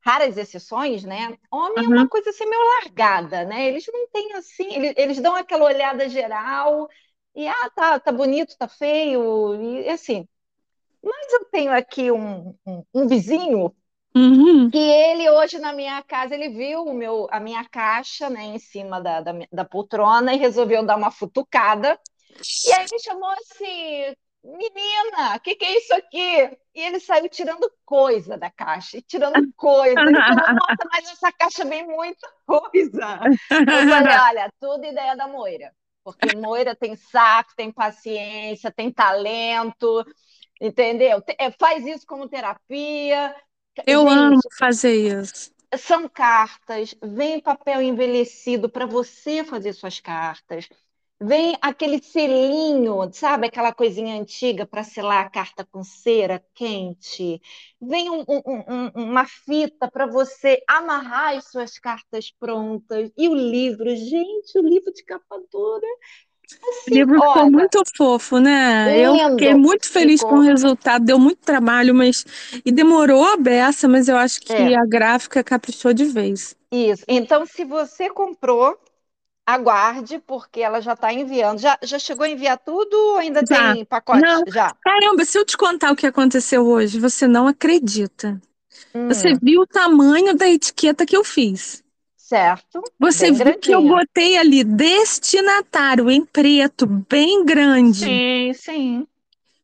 raras 0.00 0.36
exceções, 0.36 1.04
né? 1.04 1.38
Homem 1.50 1.84
é 1.84 1.88
uma 1.88 2.02
uhum. 2.02 2.08
coisa 2.08 2.30
assim 2.30 2.46
meio 2.46 2.62
largada, 2.82 3.44
né? 3.44 3.66
Eles 3.68 3.84
não 3.92 4.08
têm 4.08 4.32
assim, 4.34 4.74
eles, 4.74 4.94
eles 4.96 5.20
dão 5.20 5.34
aquela 5.34 5.64
olhada 5.66 6.08
geral 6.08 6.88
e 7.34 7.46
ah, 7.46 7.70
tá, 7.74 8.00
tá 8.00 8.12
bonito, 8.12 8.56
tá 8.58 8.66
feio, 8.68 9.54
e 9.62 9.88
assim. 9.88 10.26
Mas 11.02 11.32
eu 11.32 11.44
tenho 11.46 11.72
aqui 11.72 12.10
um, 12.10 12.54
um, 12.66 12.84
um 12.94 13.06
vizinho 13.08 13.74
Uhum. 14.14 14.70
que 14.70 14.78
ele 14.78 15.28
hoje 15.30 15.58
na 15.58 15.72
minha 15.72 16.02
casa, 16.04 16.34
ele 16.34 16.50
viu 16.50 16.84
o 16.84 16.94
meu, 16.94 17.26
a 17.30 17.40
minha 17.40 17.64
caixa, 17.68 18.30
né, 18.30 18.44
em 18.44 18.58
cima 18.58 19.00
da, 19.00 19.20
da, 19.20 19.32
da 19.52 19.64
poltrona 19.64 20.32
e 20.34 20.38
resolveu 20.38 20.84
dar 20.86 20.96
uma 20.96 21.10
futucada. 21.10 21.98
E 22.64 22.72
aí 22.72 22.88
me 22.90 23.00
chamou 23.00 23.30
assim, 23.30 24.14
menina, 24.44 25.36
o 25.36 25.40
que, 25.40 25.56
que 25.56 25.64
é 25.64 25.78
isso 25.78 25.94
aqui? 25.94 26.58
E 26.74 26.80
ele 26.82 27.00
saiu 27.00 27.28
tirando 27.28 27.70
coisa 27.84 28.38
da 28.38 28.50
caixa, 28.50 28.98
e 28.98 29.02
tirando 29.02 29.46
coisa. 29.56 30.08
Ele 30.08 30.22
falou, 30.26 30.48
nossa, 30.52 30.88
mas 30.92 31.10
essa 31.10 31.32
caixa 31.32 31.64
vem 31.64 31.86
muita 31.86 32.28
coisa. 32.46 33.28
Eu 33.68 33.84
falei, 33.84 34.14
olha, 34.16 34.52
tudo 34.60 34.84
ideia 34.86 35.16
da 35.16 35.28
Moira. 35.28 35.74
Porque 36.04 36.32
Moira 36.32 36.74
tem 36.76 36.96
saco, 36.96 37.52
tem 37.56 37.72
paciência, 37.72 38.72
tem 38.72 38.92
talento, 38.92 40.04
entendeu? 40.60 41.20
Te- 41.22 41.36
é, 41.38 41.50
Faz 41.52 41.86
isso 41.86 42.06
como 42.06 42.28
terapia. 42.28 43.34
Eu 43.86 44.08
amo 44.08 44.40
Gente, 44.40 44.48
fazer 44.58 45.20
isso. 45.20 45.50
são 45.78 46.08
cartas, 46.08 46.94
vem 47.02 47.40
papel 47.40 47.80
envelhecido 47.82 48.68
para 48.68 48.86
você 48.86 49.44
fazer 49.44 49.72
suas 49.72 50.00
cartas. 50.00 50.68
Vem 51.22 51.54
aquele 51.60 52.02
selinho, 52.02 53.10
sabe? 53.12 53.46
Aquela 53.46 53.74
coisinha 53.74 54.18
antiga 54.18 54.66
para 54.66 54.82
selar 54.82 55.26
a 55.26 55.30
carta 55.30 55.66
com 55.66 55.84
cera 55.84 56.42
quente. 56.54 57.40
Vem 57.80 58.08
um- 58.10 58.24
um- 58.26 58.64
um- 58.68 58.90
uma 59.10 59.26
fita 59.26 59.88
para 59.90 60.06
você 60.06 60.62
amarrar 60.66 61.36
as 61.36 61.50
suas 61.50 61.78
cartas 61.78 62.30
prontas. 62.32 63.10
E 63.18 63.28
o 63.28 63.34
livro, 63.34 63.94
gente, 63.94 64.58
o 64.58 64.62
livro 64.62 64.90
de 64.94 65.04
capa 65.04 65.36
dura. 65.52 65.86
O 66.88 66.92
Assim, 66.92 66.94
livro 66.94 67.20
ficou 67.22 67.46
olha, 67.46 67.50
muito 67.50 67.82
fofo, 67.96 68.38
né? 68.38 68.96
Eu 68.98 69.18
fiquei 69.18 69.54
lindo. 69.54 69.54
muito 69.54 69.88
feliz 69.88 70.22
com 70.24 70.36
o 70.36 70.40
Ficou. 70.40 70.42
resultado, 70.42 71.04
deu 71.04 71.18
muito 71.18 71.38
trabalho, 71.40 71.94
mas 71.94 72.24
e 72.64 72.72
demorou 72.72 73.24
a 73.24 73.36
beça, 73.36 73.88
mas 73.88 74.08
eu 74.08 74.16
acho 74.16 74.40
que 74.40 74.62
É, 74.64 74.74
a 74.74 74.84
gráfica 74.86 75.42
caprichou 75.44 75.92
de 75.92 76.04
vez. 76.04 76.56
isso. 76.72 77.04
Então, 77.08 77.46
se 77.46 77.64
você 77.64 78.10
comprou, 78.10 78.78
aguarde, 79.46 80.18
porque 80.20 80.60
ela 80.62 80.80
já 80.82 80.94
está 80.94 81.12
enviando. 81.12 81.60
Já, 81.60 81.78
já 81.82 81.98
chegou 81.98 82.24
a 82.24 82.30
enviar 82.30 82.58
tudo 82.58 82.94
ou 82.96 83.18
ainda 83.18 83.44
Já. 83.48 83.76
tem 83.76 83.84
pacote? 83.86 84.32
Não, 84.32 84.42
Já. 84.46 84.76
caramba, 84.82 85.24
se 85.24 85.38
eu 85.38 85.44
te 85.44 85.56
contar 85.56 85.92
o 85.92 85.96
que 85.96 86.06
aconteceu 86.06 86.66
hoje, 86.66 86.98
você 86.98 87.28
não 87.28 87.46
acredita. 87.46 88.40
Você 89.08 89.28
Hum, 89.28 89.40
viu 89.42 89.62
o 89.62 89.66
tamanho 89.66 90.36
da 90.36 90.48
etiqueta 90.48 91.06
que 91.06 91.16
eu 91.16 91.24
fiz. 91.24 91.84
Certo. 92.30 92.80
Você 92.96 93.32
viu 93.32 93.58
que 93.58 93.72
eu 93.72 93.82
botei 93.82 94.38
ali 94.38 94.62
destinatário 94.62 96.08
em 96.08 96.24
preto, 96.24 96.86
bem 96.86 97.44
grande. 97.44 98.04
Sim, 98.04 98.52
sim. 98.54 99.06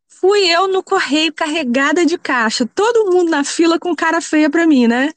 Fui 0.09 0.41
eu 0.49 0.67
no 0.67 0.83
correio 0.83 1.33
carregada 1.33 2.05
de 2.05 2.19
caixa, 2.19 2.67
todo 2.67 3.13
mundo 3.13 3.31
na 3.31 3.45
fila 3.45 3.79
com 3.79 3.95
cara 3.95 4.21
feia 4.21 4.51
pra 4.51 4.67
mim, 4.67 4.89
né? 4.89 5.13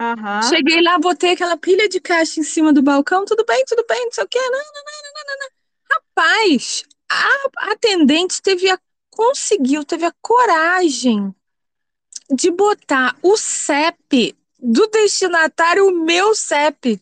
Aham. 0.00 0.42
Cheguei 0.42 0.80
lá, 0.82 0.96
botei 0.98 1.32
aquela 1.32 1.56
pilha 1.56 1.88
de 1.88 1.98
caixa 1.98 2.38
em 2.38 2.44
cima 2.44 2.72
do 2.72 2.80
balcão, 2.82 3.24
tudo 3.24 3.44
bem, 3.44 3.64
tudo 3.66 3.84
bem, 3.88 4.04
não 4.04 4.12
sei 4.12 4.24
o 4.24 4.28
quê. 4.28 4.38
Não, 4.38 4.60
Rapaz, 5.90 6.84
a 7.10 7.72
atendente 7.72 8.40
teve 8.40 8.70
a, 8.70 8.78
conseguiu, 9.10 9.84
teve 9.84 10.04
a 10.04 10.12
coragem 10.22 11.34
de 12.30 12.50
botar 12.50 13.16
o 13.20 13.36
CEP 13.36 14.36
do 14.64 14.86
destinatário, 14.88 15.86
o 15.86 15.92
meu 15.92 16.34
CEP. 16.34 17.00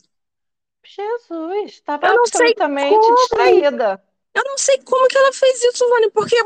Jesus, 0.84 1.72
estava 1.72 2.06
Eu 2.06 2.14
não 2.14 2.26
sei 2.26 2.54
absolutamente 2.54 2.94
como, 2.98 3.14
distraída. 3.16 4.02
eu 4.34 4.44
não 4.44 4.58
sei 4.58 4.78
como 4.78 5.08
que 5.08 5.16
ela 5.16 5.32
fez 5.32 5.62
isso, 5.62 5.88
Vânia, 5.88 6.10
porque 6.10 6.36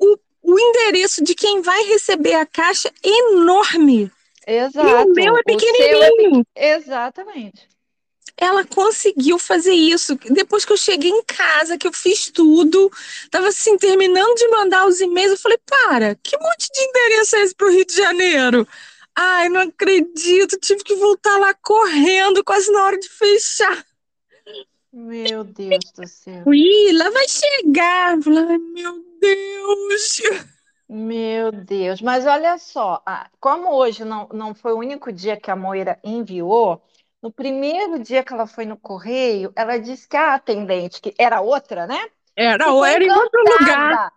o, 0.00 0.18
o 0.42 0.58
endereço 0.60 1.24
de 1.24 1.34
quem 1.34 1.62
vai 1.62 1.82
receber 1.84 2.34
a 2.34 2.46
caixa 2.46 2.92
é 3.02 3.08
enorme 3.08 4.12
e 4.80 4.94
o 4.94 5.14
meu 5.14 5.36
Exato. 5.36 5.36
é 5.36 5.40
é 5.40 5.42
pequenininho. 5.42 6.44
pequeno. 6.44 6.46
Exatamente. 6.54 7.68
Ela 8.36 8.64
conseguiu 8.66 9.38
fazer 9.38 9.72
isso. 9.72 10.14
Depois 10.30 10.64
que 10.64 10.72
eu 10.72 10.76
cheguei 10.76 11.10
em 11.10 11.22
casa, 11.24 11.78
que 11.78 11.86
eu 11.86 11.92
fiz 11.92 12.30
tudo, 12.30 12.92
tava 13.30 13.48
assim, 13.48 13.78
terminando 13.78 14.34
de 14.36 14.48
mandar 14.48 14.86
os 14.86 15.00
e-mails, 15.00 15.32
eu 15.32 15.38
falei, 15.38 15.58
para, 15.66 16.14
que 16.16 16.36
monte 16.36 16.68
de 16.70 16.82
endereço 16.82 17.36
é 17.36 17.42
esse 17.42 17.54
pro 17.54 17.70
Rio 17.70 17.84
de 17.86 17.96
Janeiro? 17.96 18.68
Ai, 19.18 19.48
não 19.48 19.62
acredito, 19.62 20.60
tive 20.60 20.84
que 20.84 20.94
voltar 20.94 21.38
lá 21.38 21.54
correndo, 21.54 22.44
quase 22.44 22.70
na 22.70 22.84
hora 22.84 22.98
de 22.98 23.08
fechar. 23.08 23.84
Meu 24.92 25.42
Deus 25.42 25.90
do 25.96 26.06
céu. 26.06 26.44
Ih, 26.52 26.92
lá 26.92 27.08
vai 27.10 27.26
chegar. 27.26 28.12
Ai, 28.12 28.58
meu 28.58 29.04
Deus. 29.20 30.22
Meu 30.88 31.50
Deus. 31.50 32.00
Mas 32.00 32.26
olha 32.26 32.58
só, 32.58 33.02
como 33.40 33.74
hoje 33.74 34.04
não, 34.04 34.28
não 34.32 34.54
foi 34.54 34.72
o 34.72 34.78
único 34.78 35.10
dia 35.10 35.36
que 35.36 35.50
a 35.50 35.56
Moira 35.56 35.98
enviou, 36.04 36.82
no 37.22 37.32
primeiro 37.32 37.98
dia 37.98 38.22
que 38.22 38.32
ela 38.32 38.46
foi 38.46 38.66
no 38.66 38.76
correio, 38.76 39.50
ela 39.56 39.78
disse 39.78 40.06
que 40.06 40.16
a 40.16 40.34
atendente, 40.34 41.00
que 41.00 41.14
era 41.18 41.40
outra, 41.40 41.86
né? 41.86 42.08
Era, 42.36 42.70
ou 42.70 42.84
era 42.84 43.02
em 43.02 43.10
outro 43.10 43.40
lugar. 43.40 44.12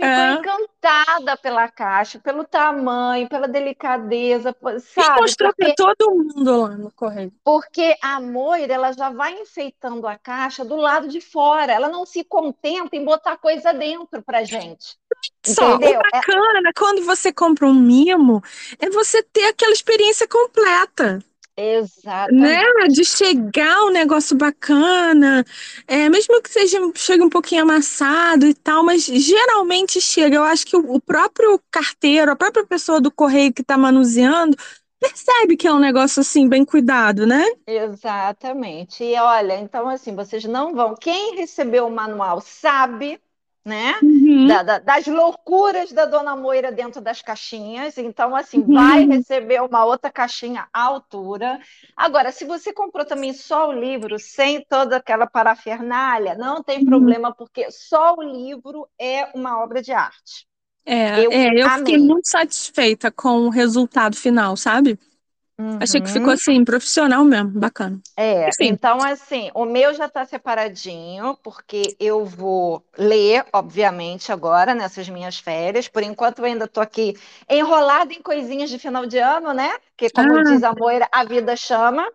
Ficou 0.00 0.24
É. 0.24 0.34
encantada 0.34 1.36
pela 1.36 1.68
caixa, 1.68 2.18
pelo 2.18 2.44
tamanho, 2.44 3.28
pela 3.28 3.46
delicadeza, 3.48 4.52
pô, 4.52 4.78
E 4.96 5.04
sabe? 5.10 5.14
mostrou 5.20 5.52
para 5.54 5.68
Porque, 5.68 5.74
todo 5.74 6.10
mundo 6.14 6.60
lá 6.62 6.76
no 6.76 6.90
correio. 6.92 7.32
porque 7.44 7.96
a 8.02 8.20
Moira, 8.20 8.72
ela 8.74 8.92
já 8.92 9.10
vai 9.10 9.32
enfeitando 9.40 10.06
a 10.06 10.16
caixa 10.18 10.64
do 10.64 10.76
lado 10.76 11.08
de 11.08 11.20
fora. 11.20 11.72
Ela 11.72 11.88
não 11.88 12.06
se 12.06 12.24
contenta 12.24 12.96
em 12.96 13.04
botar 13.04 13.36
coisa 13.36 13.72
dentro 13.72 14.22
pra 14.22 14.44
gente. 14.44 14.96
Só, 15.44 15.76
o 15.76 15.78
Entendeu? 15.80 16.00
É, 16.12 16.22
bacana, 16.22 16.72
quando 16.76 17.04
você 17.04 17.32
compra 17.32 17.66
um 17.66 17.74
mimo, 17.74 18.42
é 18.78 18.88
você 18.90 19.22
ter 19.22 19.44
aquela 19.46 19.72
experiência 19.72 20.26
completa, 20.28 21.18
né? 22.28 22.62
exatamente. 22.76 22.88
De 22.88 23.04
chegar 23.04 23.84
um 23.84 23.90
negócio 23.90 24.36
bacana, 24.36 25.44
é, 25.86 26.08
mesmo 26.08 26.40
que 26.42 26.50
seja, 26.50 26.78
chegue 26.94 27.22
um 27.22 27.28
pouquinho 27.28 27.62
amassado 27.62 28.46
e 28.46 28.54
tal, 28.54 28.84
mas 28.84 29.04
geralmente 29.04 30.00
chega. 30.00 30.36
Eu 30.36 30.44
acho 30.44 30.66
que 30.66 30.76
o, 30.76 30.94
o 30.94 31.00
próprio 31.00 31.60
carteiro, 31.70 32.30
a 32.32 32.36
própria 32.36 32.66
pessoa 32.66 33.00
do 33.00 33.10
correio 33.10 33.52
que 33.52 33.62
está 33.62 33.76
manuseando, 33.76 34.56
percebe 35.00 35.56
que 35.56 35.66
é 35.66 35.72
um 35.72 35.78
negócio 35.78 36.20
assim, 36.20 36.48
bem 36.48 36.64
cuidado, 36.64 37.26
né? 37.26 37.44
Exatamente. 37.66 39.04
E 39.04 39.14
olha, 39.16 39.56
então 39.58 39.88
assim, 39.88 40.14
vocês 40.14 40.44
não 40.44 40.74
vão. 40.74 40.94
Quem 40.94 41.36
recebeu 41.36 41.86
o 41.86 41.90
manual 41.90 42.40
sabe, 42.40 43.20
né? 43.64 43.94
Uhum, 44.02 44.44
da- 44.44 44.62
da- 44.62 44.78
das 44.80 45.06
loucuras 45.06 45.92
da 45.92 46.04
Dona 46.04 46.34
Moira 46.36 46.72
dentro 46.72 47.00
das 47.00 47.22
caixinhas. 47.22 47.96
Então, 47.98 48.34
assim, 48.34 48.66
vai 48.66 49.04
uhum, 49.04 49.06
receber 49.06 49.62
uma 49.62 49.84
outra 49.84 50.10
caixinha 50.10 50.68
à 50.72 50.82
altura. 50.82 51.60
Agora, 51.96 52.32
se 52.32 52.44
você 52.44 52.72
comprou 52.72 53.04
também 53.06 53.32
só 53.32 53.68
o 53.68 53.72
livro, 53.72 54.18
sem 54.18 54.64
toda 54.64 54.96
aquela 54.96 55.26
parafernália, 55.26 56.34
não 56.34 56.62
tem 56.62 56.80
uhum. 56.80 56.84
problema, 56.84 57.32
porque 57.34 57.70
só 57.70 58.14
o 58.16 58.22
livro 58.22 58.88
é 58.98 59.26
uma 59.34 59.62
obra 59.62 59.80
de 59.82 59.92
arte. 59.92 60.46
É, 60.84 61.26
Eu 61.26 61.30
é, 61.30 61.62
eu 61.62 61.70
fiquei 61.70 61.96
muito 61.98 62.28
satisfeita 62.28 63.10
com 63.10 63.46
o 63.46 63.50
resultado 63.50 64.16
final, 64.16 64.56
sabe? 64.56 64.98
Achei 65.80 66.00
que 66.02 66.10
ficou 66.10 66.32
Uhum. 66.32 66.34
assim, 66.34 66.64
profissional 66.64 67.24
mesmo, 67.24 67.50
bacana. 67.60 68.00
É, 68.16 68.54
Enfim, 68.58 68.68
então 68.68 69.02
assim, 69.02 69.50
o 69.54 69.64
meu 69.64 69.94
já 69.94 70.04
está 70.06 70.24
separadinho, 70.26 71.34
porque 71.42 71.96
eu 71.98 72.26
vou 72.26 72.84
ler, 72.98 73.44
obviamente, 73.52 74.30
agora 74.30 74.74
nessas 74.74 75.08
minhas 75.08 75.38
férias. 75.38 75.88
Por 75.88 76.02
enquanto, 76.02 76.40
eu 76.40 76.44
ainda 76.44 76.66
estou 76.66 76.82
aqui 76.82 77.14
enrolada 77.48 78.12
em 78.12 78.20
coisinhas 78.22 78.68
de 78.70 78.78
final 78.78 79.06
de 79.06 79.16
ano, 79.18 79.54
né? 79.54 79.70
Que, 79.96 80.10
como 80.10 80.38
ah, 80.38 80.42
diz 80.42 80.62
a 80.62 80.74
Moira, 80.74 81.08
a 81.10 81.24
vida 81.24 81.56
chama. 81.56 82.06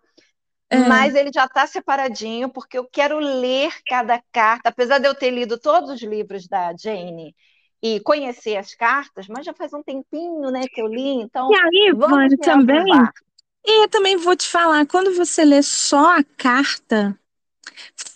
é, 0.69 0.77
Mas 0.87 1.15
ele 1.15 1.31
já 1.33 1.45
está 1.45 1.67
separadinho, 1.67 2.49
porque 2.49 2.77
eu 2.77 2.87
quero 2.89 3.19
ler 3.19 3.71
cada 3.87 4.21
carta. 4.31 4.69
Apesar 4.69 4.99
de 4.99 5.07
eu 5.07 5.15
ter 5.15 5.31
lido 5.31 5.59
todos 5.59 5.89
os 5.91 6.01
livros 6.03 6.47
da 6.47 6.75
Jane 6.75 7.35
e 7.81 7.99
conhecer 8.01 8.57
as 8.57 8.75
cartas, 8.75 9.27
mas 9.27 9.45
já 9.45 9.53
faz 9.53 9.73
um 9.73 9.83
tempinho, 9.83 10.51
né, 10.51 10.67
que 10.69 10.81
eu 10.81 10.87
li, 10.87 11.09
E 11.49 11.53
então 11.53 11.59
aí, 11.63 11.93
vamos 12.07 12.33
Vânia, 12.37 12.37
também. 12.43 13.09
E 13.65 13.87
também 13.89 14.17
vou 14.17 14.35
te 14.35 14.47
falar, 14.47 14.85
quando 14.85 15.13
você 15.15 15.43
lê 15.43 15.61
só 15.61 16.17
a 16.17 16.23
carta, 16.23 17.17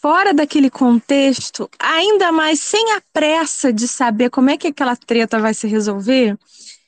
fora 0.01 0.33
daquele 0.33 0.69
contexto, 0.69 1.69
ainda 1.77 2.31
mais 2.31 2.59
sem 2.59 2.93
a 2.93 3.01
pressa 3.13 3.71
de 3.71 3.87
saber 3.87 4.29
como 4.29 4.49
é 4.49 4.57
que 4.57 4.67
aquela 4.67 4.95
treta 4.95 5.39
vai 5.39 5.53
se 5.53 5.67
resolver, 5.67 6.37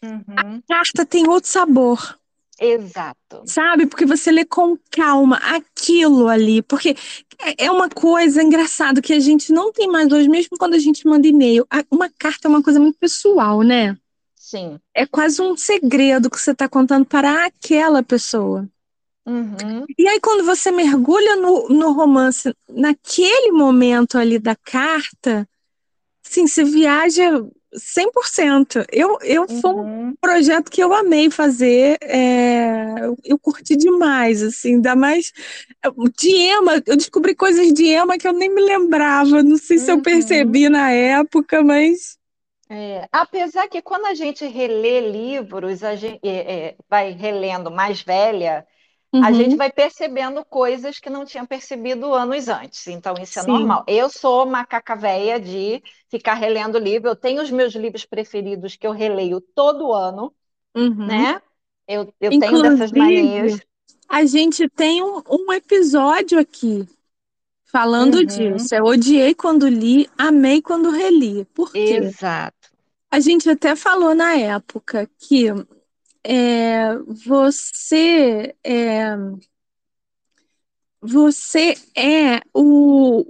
Uhum. 0.03 0.23
a 0.35 0.59
carta 0.67 1.05
tem 1.05 1.27
outro 1.29 1.49
sabor. 1.49 2.19
Exato. 2.59 3.41
Sabe? 3.45 3.87
Porque 3.87 4.05
você 4.05 4.31
lê 4.31 4.45
com 4.45 4.77
calma 4.91 5.37
aquilo 5.37 6.27
ali. 6.27 6.61
Porque 6.61 6.95
é 7.57 7.71
uma 7.71 7.89
coisa 7.89 8.43
engraçada 8.43 9.01
que 9.01 9.11
a 9.13 9.19
gente 9.19 9.51
não 9.51 9.71
tem 9.71 9.87
mais 9.87 10.11
hoje, 10.11 10.29
mesmo 10.29 10.57
quando 10.57 10.75
a 10.75 10.79
gente 10.79 11.05
manda 11.07 11.27
e-mail. 11.27 11.65
Uma 11.89 12.09
carta 12.09 12.47
é 12.47 12.49
uma 12.49 12.61
coisa 12.61 12.79
muito 12.79 12.97
pessoal, 12.99 13.61
né? 13.63 13.97
Sim. 14.53 14.79
É 14.93 15.07
quase 15.07 15.41
um 15.41 15.57
segredo 15.57 16.29
que 16.29 16.39
você 16.39 16.51
está 16.51 16.69
contando 16.69 17.05
para 17.05 17.45
aquela 17.47 18.03
pessoa. 18.03 18.69
Uhum. 19.25 19.83
E 19.97 20.07
aí, 20.07 20.19
quando 20.19 20.45
você 20.45 20.69
mergulha 20.69 21.35
no, 21.37 21.69
no 21.69 21.91
romance, 21.91 22.53
naquele 22.69 23.51
momento 23.51 24.15
ali 24.15 24.37
da 24.37 24.55
carta, 24.55 25.49
sim, 26.21 26.45
você 26.45 26.63
viaja 26.63 27.43
100%. 27.75 28.85
Eu, 28.91 29.17
eu 29.23 29.41
uhum. 29.49 29.59
foi 29.59 29.73
um 29.73 30.15
projeto 30.21 30.69
que 30.69 30.83
eu 30.83 30.93
amei 30.93 31.31
fazer, 31.31 31.97
é, 32.03 32.93
eu, 33.01 33.17
eu, 33.23 33.39
curti 33.39 33.75
demais, 33.75 34.43
assim, 34.43 34.75
ainda 34.75 34.95
mais 34.95 35.33
de 36.15 36.29
Emma, 36.29 36.79
eu 36.85 36.95
descobri 36.95 37.33
coisas 37.33 37.73
de 37.73 37.85
Emma 37.85 38.19
que 38.19 38.27
eu 38.27 38.33
nem 38.33 38.53
me 38.53 38.61
lembrava, 38.61 39.41
não 39.41 39.57
sei 39.57 39.79
se 39.79 39.89
eu 39.89 39.95
Uhum. 39.95 40.03
percebi 40.03 40.69
na 40.69 40.91
época, 40.91 41.63
mas... 41.63 42.21
É, 42.75 43.07
apesar 43.11 43.67
que 43.69 43.81
quando 43.83 44.07
a 44.07 44.15
gente 44.15 44.45
relê 44.47 44.99
livros, 45.11 45.83
a 45.83 45.95
gente 45.95 46.19
é, 46.27 46.69
é, 46.69 46.77
vai 46.89 47.11
relendo 47.11 47.69
mais 47.69 48.01
velha, 48.01 48.65
Uhum. 49.13 49.19
a 49.19 49.31
gente 49.31 49.55
vai 49.57 49.71
percebendo 49.71 50.45
coisas 50.45 50.99
que 50.99 51.09
não 51.09 51.25
tinha 51.25 51.45
percebido 51.47 52.13
anos 52.13 52.47
antes. 52.49 52.87
Então, 52.87 53.19
isso 53.21 53.39
é 53.39 53.43
Sim. 53.43 53.43
normal. 53.43 53.83
Eu 53.87 54.09
sou 54.09 54.45
macaca 54.47 54.95
véia 54.95 55.39
de 55.39 55.83
ficar 56.09 56.35
relendo 56.35 56.79
livro. 56.79 57.09
Eu 57.09 57.15
tenho 57.17 57.41
os 57.43 57.51
meus 57.51 57.73
livros 57.75 58.05
preferidos 58.05 58.75
que 58.77 58.87
eu 58.87 58.91
releio 58.91 59.41
todo 59.41 59.93
ano, 59.93 60.33
Uhum. 60.75 61.27
né? 61.27 61.41
Eu, 61.87 62.13
eu 62.21 62.33
tenho 62.33 62.59
dessas 62.59 62.91
manias. 62.93 63.61
A 64.07 64.25
gente 64.25 64.69
tem 64.69 65.03
um, 65.03 65.21
um 65.29 65.51
episódio 65.51 66.39
aqui 66.39 66.87
falando 67.65 68.25
Uhum. 68.25 68.25
disso. 68.25 68.75
Eu 68.75 68.85
odiei 68.85 69.35
quando 69.35 69.67
li, 69.67 70.09
amei 70.17 70.61
quando 70.61 70.89
reli. 70.91 71.45
Por 71.47 71.77
quê? 71.77 72.13
Exato. 72.13 72.62
A 73.13 73.19
gente 73.19 73.47
até 73.47 73.75
falou 73.75 74.15
na 74.15 74.33
época 74.33 75.07
que 75.19 75.45
é, 76.23 76.97
você 77.23 78.55
é, 78.63 79.15
você 80.99 81.75
é 81.95 82.41
o 82.51 83.23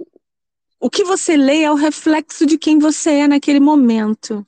o 0.80 0.88
que 0.88 1.04
você 1.04 1.36
lê 1.36 1.64
é 1.64 1.70
o 1.70 1.74
reflexo 1.74 2.46
de 2.46 2.56
quem 2.56 2.78
você 2.78 3.10
é 3.10 3.28
naquele 3.28 3.60
momento. 3.60 4.46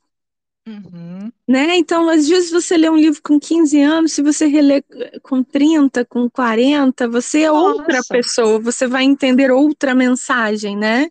Uhum. 0.67 1.31
Né? 1.47 1.77
Então, 1.77 2.09
às 2.09 2.27
vezes 2.27 2.51
você 2.51 2.79
lê 2.79 2.89
um 2.89 2.97
livro 2.97 3.21
com 3.23 3.39
15 3.39 3.79
anos, 3.83 4.13
se 4.13 4.23
você 4.23 4.47
relê 4.47 4.83
com 5.23 5.45
30, 5.45 6.03
com 6.07 6.31
40, 6.31 7.07
você 7.09 7.43
é 7.43 7.51
Nossa. 7.51 7.79
outra 7.79 8.01
pessoa, 8.09 8.59
você 8.59 8.87
vai 8.87 9.05
entender 9.05 9.51
outra 9.51 9.95
mensagem, 9.95 10.75
né? 10.79 11.11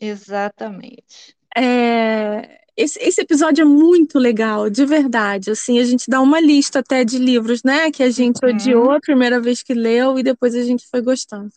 Exatamente. 0.00 1.34
É, 1.56 2.64
esse, 2.76 2.98
esse, 3.00 3.20
episódio 3.20 3.62
é 3.62 3.64
muito 3.64 4.18
legal, 4.18 4.68
de 4.68 4.84
verdade. 4.84 5.50
Assim, 5.50 5.78
a 5.78 5.84
gente 5.84 6.08
dá 6.08 6.20
uma 6.20 6.40
lista 6.40 6.80
até 6.80 7.04
de 7.04 7.18
livros, 7.18 7.62
né? 7.62 7.90
Que 7.90 8.02
a 8.02 8.10
gente 8.10 8.38
Uhum. 8.44 8.50
odiou 8.50 8.90
a 8.90 9.00
primeira 9.00 9.40
vez 9.40 9.62
que 9.62 9.72
leu 9.72 10.18
e 10.18 10.22
depois 10.22 10.54
a 10.54 10.62
gente 10.62 10.86
foi 10.88 11.00
gostando. 11.00 11.50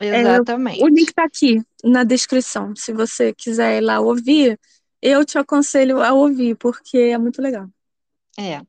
Exatamente. 0.00 0.82
É, 0.82 0.84
o 0.84 0.88
link 0.88 1.08
está 1.08 1.24
aqui 1.24 1.62
na 1.84 2.04
descrição. 2.04 2.74
Se 2.76 2.92
você 2.92 3.32
quiser 3.32 3.78
ir 3.78 3.80
lá 3.80 4.00
ouvir, 4.00 4.58
eu 5.00 5.24
te 5.24 5.38
aconselho 5.38 6.02
a 6.02 6.12
ouvir, 6.12 6.56
porque 6.56 6.98
é 6.98 7.18
muito 7.18 7.40
legal. 7.40 7.68
É. 8.38 8.60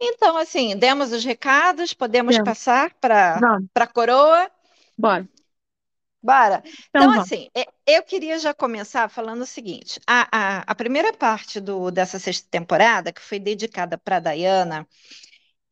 Então, 0.00 0.36
assim, 0.36 0.76
demos 0.76 1.12
os 1.12 1.24
recados, 1.24 1.92
podemos 1.92 2.34
Demos. 2.34 2.48
passar 2.48 2.92
para 3.00 3.60
a 3.74 3.86
coroa? 3.86 4.50
Bora. 4.96 5.28
Bora. 6.22 6.62
Então, 6.88 7.10
Então, 7.10 7.12
assim, 7.12 7.48
é- 7.56 7.66
eu 7.86 8.02
queria 8.02 8.38
já 8.38 8.52
começar 8.54 9.08
falando 9.08 9.42
o 9.42 9.46
seguinte: 9.46 9.98
a, 10.06 10.58
a, 10.60 10.64
a 10.66 10.74
primeira 10.74 11.12
parte 11.12 11.60
do, 11.60 11.90
dessa 11.90 12.18
sexta 12.18 12.46
temporada, 12.50 13.12
que 13.12 13.20
foi 13.22 13.38
dedicada 13.38 13.96
para 13.98 14.16
a 14.16 14.20
Diana, 14.20 14.86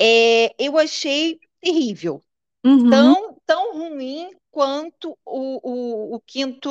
é, 0.01 0.55
eu 0.63 0.79
achei 0.79 1.39
terrível. 1.61 2.23
Uhum. 2.65 3.17
Tão, 3.17 3.37
tão 3.47 3.75
ruim 3.79 4.31
quanto 4.51 5.19
o, 5.27 6.13
o, 6.15 6.17
o 6.17 6.21
quinto, 6.21 6.71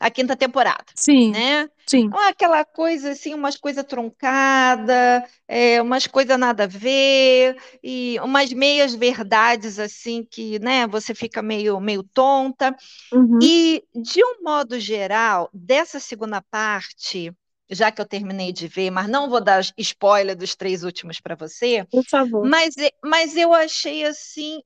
a 0.00 0.10
quinta 0.10 0.36
temporada, 0.36 0.84
Sim, 0.94 1.32
né? 1.32 1.68
sim. 1.86 2.08
Então, 2.08 2.28
aquela 2.28 2.64
coisa 2.64 3.10
assim, 3.10 3.34
umas 3.34 3.56
coisas 3.56 3.84
truncadas, 3.84 5.22
é, 5.48 5.80
umas 5.82 6.06
coisas 6.06 6.38
nada 6.38 6.64
a 6.64 6.66
ver, 6.66 7.56
e 7.82 8.18
umas 8.22 8.52
meias 8.52 8.94
verdades 8.94 9.78
assim 9.78 10.24
que, 10.30 10.58
né, 10.60 10.86
você 10.86 11.14
fica 11.14 11.42
meio, 11.42 11.78
meio 11.80 12.02
tonta. 12.02 12.74
Uhum. 13.12 13.38
E, 13.42 13.84
de 13.94 14.24
um 14.24 14.42
modo 14.42 14.78
geral, 14.80 15.50
dessa 15.52 16.00
segunda 16.00 16.40
parte, 16.42 17.32
já 17.70 17.90
que 17.92 18.00
eu 18.00 18.06
terminei 18.06 18.52
de 18.52 18.66
ver, 18.68 18.90
mas 18.90 19.08
não 19.08 19.28
vou 19.28 19.42
dar 19.42 19.62
spoiler 19.76 20.36
dos 20.36 20.54
três 20.56 20.82
últimos 20.84 21.20
para 21.20 21.34
você, 21.34 21.86
Por 21.90 22.04
favor. 22.04 22.46
mas, 22.48 22.74
mas 23.04 23.36
eu 23.36 23.52
achei 23.52 24.04
assim 24.04 24.60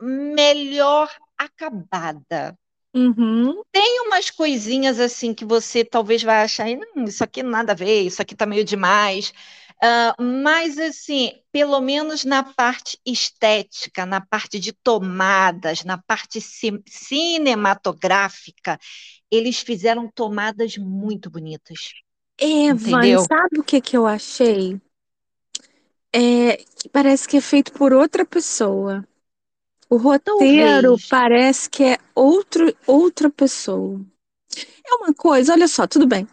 melhor 0.00 1.10
acabada. 1.38 2.56
Uhum. 2.96 3.62
Tem 3.72 4.00
umas 4.06 4.30
coisinhas 4.30 4.98
assim 4.98 5.34
que 5.34 5.44
você 5.44 5.84
talvez 5.84 6.22
vai 6.22 6.42
achar, 6.42 6.66
"Hum, 6.68 7.04
isso 7.04 7.22
aqui 7.22 7.42
nada 7.42 7.72
a 7.72 7.74
ver, 7.74 8.00
isso 8.02 8.22
aqui 8.22 8.34
tá 8.34 8.46
meio 8.46 8.64
demais. 8.64 9.34
Ah, 9.82 10.14
mas 10.18 10.78
assim, 10.78 11.32
pelo 11.52 11.78
menos 11.82 12.24
na 12.24 12.42
parte 12.42 12.98
estética, 13.04 14.06
na 14.06 14.20
parte 14.22 14.58
de 14.58 14.72
tomadas, 14.72 15.84
na 15.84 15.98
parte 15.98 16.40
ci- 16.40 16.82
cinematográfica, 16.88 18.78
eles 19.30 19.58
fizeram 19.60 20.10
tomadas 20.10 20.78
muito 20.78 21.30
bonitas. 21.30 21.78
Vânia, 22.68 23.18
Entendeu? 23.18 23.18
sabe 23.18 23.58
o 23.60 23.64
que 23.64 23.80
que 23.80 23.96
eu 23.96 24.06
achei? 24.06 24.80
É, 26.12 26.64
parece 26.92 27.28
que 27.28 27.36
é 27.36 27.40
feito 27.40 27.72
por 27.72 27.92
outra 27.92 28.24
pessoa. 28.24 29.04
O 29.88 29.96
roteiro 29.96 30.90
Talvez. 30.90 31.08
parece 31.08 31.70
que 31.70 31.84
é 31.84 31.98
outro, 32.14 32.74
outra 32.86 33.30
pessoa. 33.30 34.00
É 34.84 34.94
uma 34.94 35.14
coisa, 35.14 35.52
olha 35.52 35.68
só, 35.68 35.86
tudo 35.86 36.06
bem. 36.06 36.26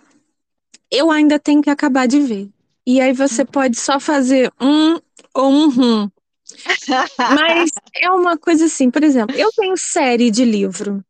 Eu 0.91 1.11
ainda 1.11 1.39
tenho 1.39 1.61
que 1.61 1.69
acabar 1.69 2.07
de 2.07 2.19
ver. 2.19 2.49
E 2.85 2.99
aí 3.01 3.13
você 3.13 3.45
pode 3.45 3.77
só 3.77 3.99
fazer 3.99 4.51
um 4.61 4.95
ou 5.33 5.49
um 5.51 5.69
rum. 5.69 6.09
Mas 7.19 7.71
é 7.95 8.09
uma 8.11 8.37
coisa 8.37 8.65
assim, 8.65 8.91
por 8.91 9.03
exemplo, 9.03 9.35
eu 9.35 9.49
tenho 9.55 9.75
série 9.77 10.29
de 10.29 10.45
livro. 10.45 11.03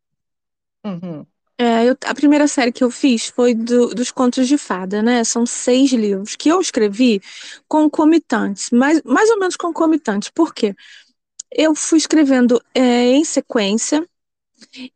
Uhum. 0.85 1.25
É, 1.57 1.87
eu- 1.87 1.95
a 2.05 2.15
primeira 2.15 2.47
série 2.47 2.71
que 2.71 2.83
eu 2.83 2.89
fiz 2.89 3.27
foi 3.27 3.53
do- 3.53 3.93
dos 3.93 4.11
contos 4.11 4.47
de 4.47 4.57
fada, 4.57 5.01
né? 5.03 5.23
São 5.23 5.45
seis 5.45 5.91
livros 5.91 6.35
que 6.35 6.49
eu 6.49 6.59
escrevi 6.59 7.21
concomitantes, 7.67 8.69
mais, 8.71 9.01
mais 9.03 9.29
ou 9.29 9.39
menos 9.39 9.55
concomitantes. 9.55 10.29
Por 10.29 10.53
quê? 10.53 10.75
Eu 11.55 11.75
fui 11.75 11.97
escrevendo 11.97 12.61
é, 12.73 13.11
em 13.11 13.23
sequência 13.23 14.07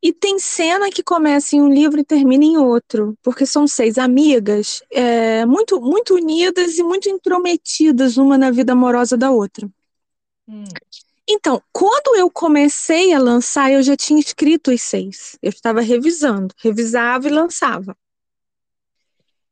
e 0.02 0.14
tem 0.14 0.40
cena 0.40 0.90
que 0.90 1.04
começa 1.04 1.56
em 1.56 1.62
um 1.62 1.72
livro 1.72 2.00
e 2.00 2.04
termina 2.04 2.44
em 2.44 2.58
outro, 2.58 3.18
porque 3.22 3.46
são 3.46 3.68
seis 3.68 3.98
amigas 3.98 4.82
é, 4.90 5.46
muito, 5.46 5.80
muito 5.82 6.16
unidas 6.16 6.78
e 6.78 6.84
muito 6.84 7.10
intrometidas 7.10 8.18
uma 8.18 8.38
na 8.38 8.50
vida 8.50 8.74
amorosa 8.74 9.18
da 9.18 9.30
outra. 9.30 9.70
Hum. 10.48 10.64
Então, 11.30 11.62
quando 11.74 12.16
eu 12.18 12.32
comecei 12.32 13.14
a 13.14 13.20
lançar, 13.20 13.72
eu 13.72 13.84
já 13.84 13.98
tinha 13.98 14.20
escrito 14.20 14.72
os 14.72 14.82
seis. 14.82 15.38
Eu 15.42 15.50
estava 15.50 15.82
revisando, 15.82 16.56
revisava 16.58 17.28
e 17.28 17.32
lançava. 17.32 17.96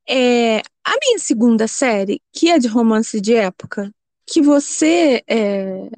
É, 0.07 0.59
a 0.83 0.91
minha 1.01 1.19
segunda 1.19 1.67
série, 1.67 2.21
que 2.31 2.49
é 2.49 2.57
de 2.57 2.67
romance 2.67 3.19
de 3.19 3.33
época, 3.33 3.91
que 4.25 4.41
você 4.41 5.21
é, 5.27 5.89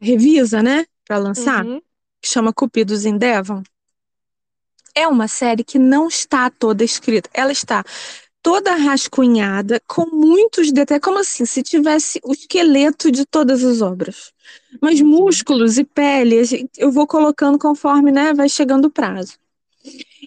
revisa, 0.00 0.62
né, 0.62 0.86
para 1.06 1.18
lançar, 1.18 1.64
Uhum. 1.64 1.80
que 2.20 2.28
chama 2.28 2.52
Cupidos 2.52 3.04
em 3.04 3.16
Devon, 3.16 3.62
é 4.94 5.06
uma 5.06 5.28
série 5.28 5.62
que 5.62 5.78
não 5.78 6.08
está 6.08 6.50
toda 6.50 6.82
escrita. 6.84 7.30
Ela 7.32 7.52
está 7.52 7.84
toda 8.42 8.74
rascunhada, 8.74 9.80
com 9.86 10.06
muitos 10.06 10.72
detalhes, 10.72 11.02
como 11.04 11.18
assim, 11.18 11.44
se 11.44 11.62
tivesse 11.62 12.20
o 12.24 12.32
esqueleto 12.32 13.10
de 13.10 13.24
todas 13.26 13.62
as 13.64 13.80
obras. 13.80 14.32
Mas 14.80 15.00
Uhum. 15.00 15.06
músculos 15.06 15.78
e 15.78 15.84
pele, 15.84 16.36
eu 16.76 16.90
vou 16.90 17.06
colocando 17.06 17.58
conforme, 17.58 18.10
né, 18.10 18.32
vai 18.34 18.48
chegando 18.48 18.86
o 18.86 18.90
prazo. 18.90 19.34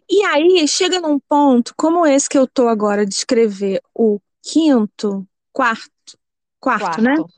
E 0.10 0.24
aí, 0.24 0.68
chega 0.68 1.00
num 1.00 1.20
ponto, 1.20 1.74
como 1.76 2.06
esse 2.06 2.30
que 2.30 2.38
eu 2.38 2.48
tô 2.48 2.68
agora 2.68 3.06
de 3.06 3.14
escrever 3.14 3.82
o 3.94 4.20
quinto, 4.42 5.28
quarto, 5.52 6.18
quarto, 6.60 7.02
né? 7.02 7.16
Quarto. 7.16 7.34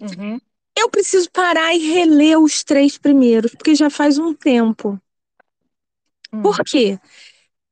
Uhum. 0.00 0.40
Eu 0.80 0.88
preciso 0.88 1.28
parar 1.32 1.74
e 1.74 1.78
reler 1.78 2.38
os 2.38 2.62
três 2.62 2.96
primeiros, 2.96 3.50
porque 3.50 3.74
já 3.74 3.90
faz 3.90 4.16
um 4.16 4.32
tempo. 4.32 4.96
Hum. 6.32 6.40
Por 6.40 6.58
quê? 6.64 7.00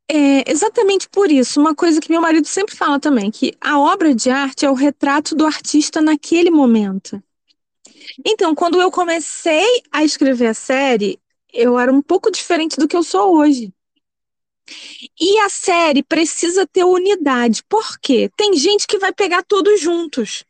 É 0.08 0.50
exatamente 0.50 1.08
por 1.08 1.30
isso, 1.30 1.60
uma 1.60 1.74
coisa 1.74 2.00
que 2.00 2.10
meu 2.10 2.20
marido 2.20 2.46
sempre 2.48 2.74
fala 2.74 2.98
também, 2.98 3.30
que 3.30 3.56
a 3.60 3.78
obra 3.78 4.12
de 4.12 4.28
arte 4.28 4.66
é 4.66 4.70
o 4.70 4.74
retrato 4.74 5.36
do 5.36 5.46
artista 5.46 6.00
naquele 6.00 6.50
momento. 6.50 7.22
Então, 8.24 8.54
quando 8.54 8.80
eu 8.80 8.90
comecei 8.90 9.82
a 9.92 10.02
escrever 10.02 10.48
a 10.48 10.54
série, 10.54 11.20
eu 11.52 11.78
era 11.78 11.92
um 11.92 12.02
pouco 12.02 12.30
diferente 12.30 12.76
do 12.76 12.88
que 12.88 12.96
eu 12.96 13.04
sou 13.04 13.36
hoje. 13.36 13.72
E 15.20 15.38
a 15.40 15.48
série 15.48 16.02
precisa 16.02 16.66
ter 16.66 16.84
unidade. 16.84 17.62
Por 17.68 17.98
quê? 18.00 18.28
Tem 18.36 18.54
gente 18.56 18.86
que 18.86 18.98
vai 18.98 19.12
pegar 19.12 19.44
todos 19.44 19.80
juntos. 19.80 20.44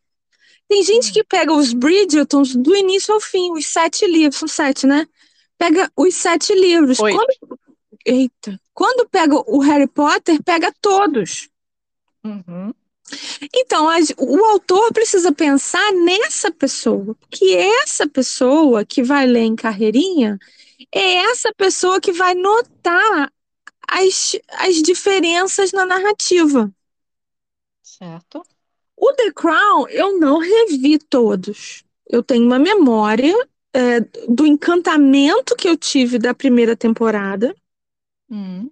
Tem 0.67 0.83
gente 0.83 1.13
que 1.13 1.23
pega 1.23 1.53
os 1.53 1.73
Bridgertons 1.73 2.55
do 2.55 2.75
início 2.75 3.13
ao 3.13 3.21
fim, 3.21 3.51
os 3.53 3.65
sete 3.65 4.05
livros, 4.05 4.37
são 4.37 4.47
sete, 4.47 4.85
né? 4.85 5.07
Pega 5.57 5.91
os 5.95 6.13
sete 6.13 6.53
livros. 6.53 6.99
Oito. 6.99 7.17
Quando, 7.17 7.59
eita. 8.05 8.61
Quando 8.73 9.09
pega 9.09 9.35
o 9.35 9.59
Harry 9.59 9.87
Potter, 9.87 10.43
pega 10.43 10.73
todos. 10.81 11.49
Uhum. 12.23 12.73
Então, 13.55 13.87
o 14.17 14.45
autor 14.45 14.91
precisa 14.91 15.31
pensar 15.31 15.93
nessa 15.93 16.51
pessoa, 16.51 17.15
que 17.31 17.55
essa 17.55 18.07
pessoa 18.07 18.85
que 18.85 19.01
vai 19.01 19.25
ler 19.25 19.43
em 19.43 19.55
carreirinha 19.55 20.37
é 20.93 21.15
essa 21.15 21.53
pessoa 21.55 22.01
que 22.01 22.11
vai 22.11 22.35
notar 22.35 23.31
as, 23.87 24.35
as 24.49 24.81
diferenças 24.81 25.71
na 25.71 25.85
narrativa. 25.85 26.69
Certo. 27.81 28.43
O 28.97 29.13
The 29.13 29.31
Crown, 29.31 29.87
eu 29.89 30.19
não 30.19 30.39
revi 30.39 30.97
todos. 30.97 31.83
Eu 32.09 32.23
tenho 32.23 32.45
uma 32.45 32.57
memória, 32.57 33.33
é, 33.73 33.99
do 34.27 34.45
encantamento 34.45 35.55
que 35.55 35.69
eu 35.69 35.77
tive 35.77 36.17
da 36.17 36.33
primeira 36.33 36.75
temporada, 36.75 37.55
Hum. 38.29 38.69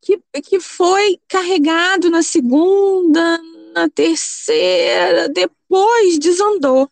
que, 0.00 0.18
que 0.42 0.58
foi 0.58 1.20
carregado 1.28 2.10
na 2.10 2.22
segunda, 2.22 3.38
na 3.74 3.88
terceira, 3.88 5.28
depois 5.28 6.18
desandou. 6.18 6.90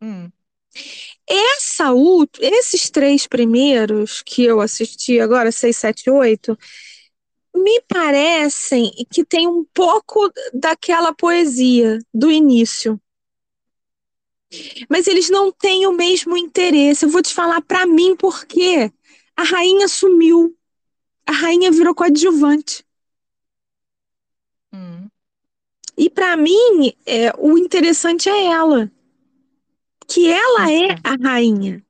Hum. 0.00 0.30
Essa, 1.26 1.90
esses 2.40 2.90
três 2.90 3.26
primeiros 3.26 4.22
que 4.22 4.44
eu 4.44 4.60
assisti 4.60 5.20
agora, 5.20 5.52
seis, 5.52 5.76
sete, 5.76 6.10
oito, 6.10 6.58
me 7.54 7.80
parecem 7.82 8.90
que 9.10 9.24
tem 9.24 9.46
um 9.46 9.64
pouco 9.72 10.30
daquela 10.52 11.14
poesia 11.14 11.98
do 12.12 12.30
início. 12.30 13.00
Mas 14.88 15.06
eles 15.06 15.30
não 15.30 15.50
têm 15.50 15.86
o 15.86 15.92
mesmo 15.92 16.36
interesse. 16.36 17.04
Eu 17.04 17.10
vou 17.10 17.22
te 17.22 17.32
falar 17.32 17.60
para 17.62 17.86
mim 17.86 18.16
por 18.16 18.44
quê. 18.46 18.92
A 19.36 19.42
rainha 19.42 19.88
sumiu. 19.88 20.56
A 21.26 21.32
rainha 21.32 21.70
virou 21.70 21.94
coadjuvante. 21.94 22.84
Hum. 24.72 25.08
E 25.96 26.10
para 26.10 26.36
mim, 26.36 26.92
é, 27.06 27.32
o 27.38 27.56
interessante 27.56 28.28
é 28.28 28.46
ela. 28.46 28.90
Que 30.06 30.28
ela 30.30 30.70
é 30.70 30.96
a 31.02 31.16
rainha. 31.20 31.84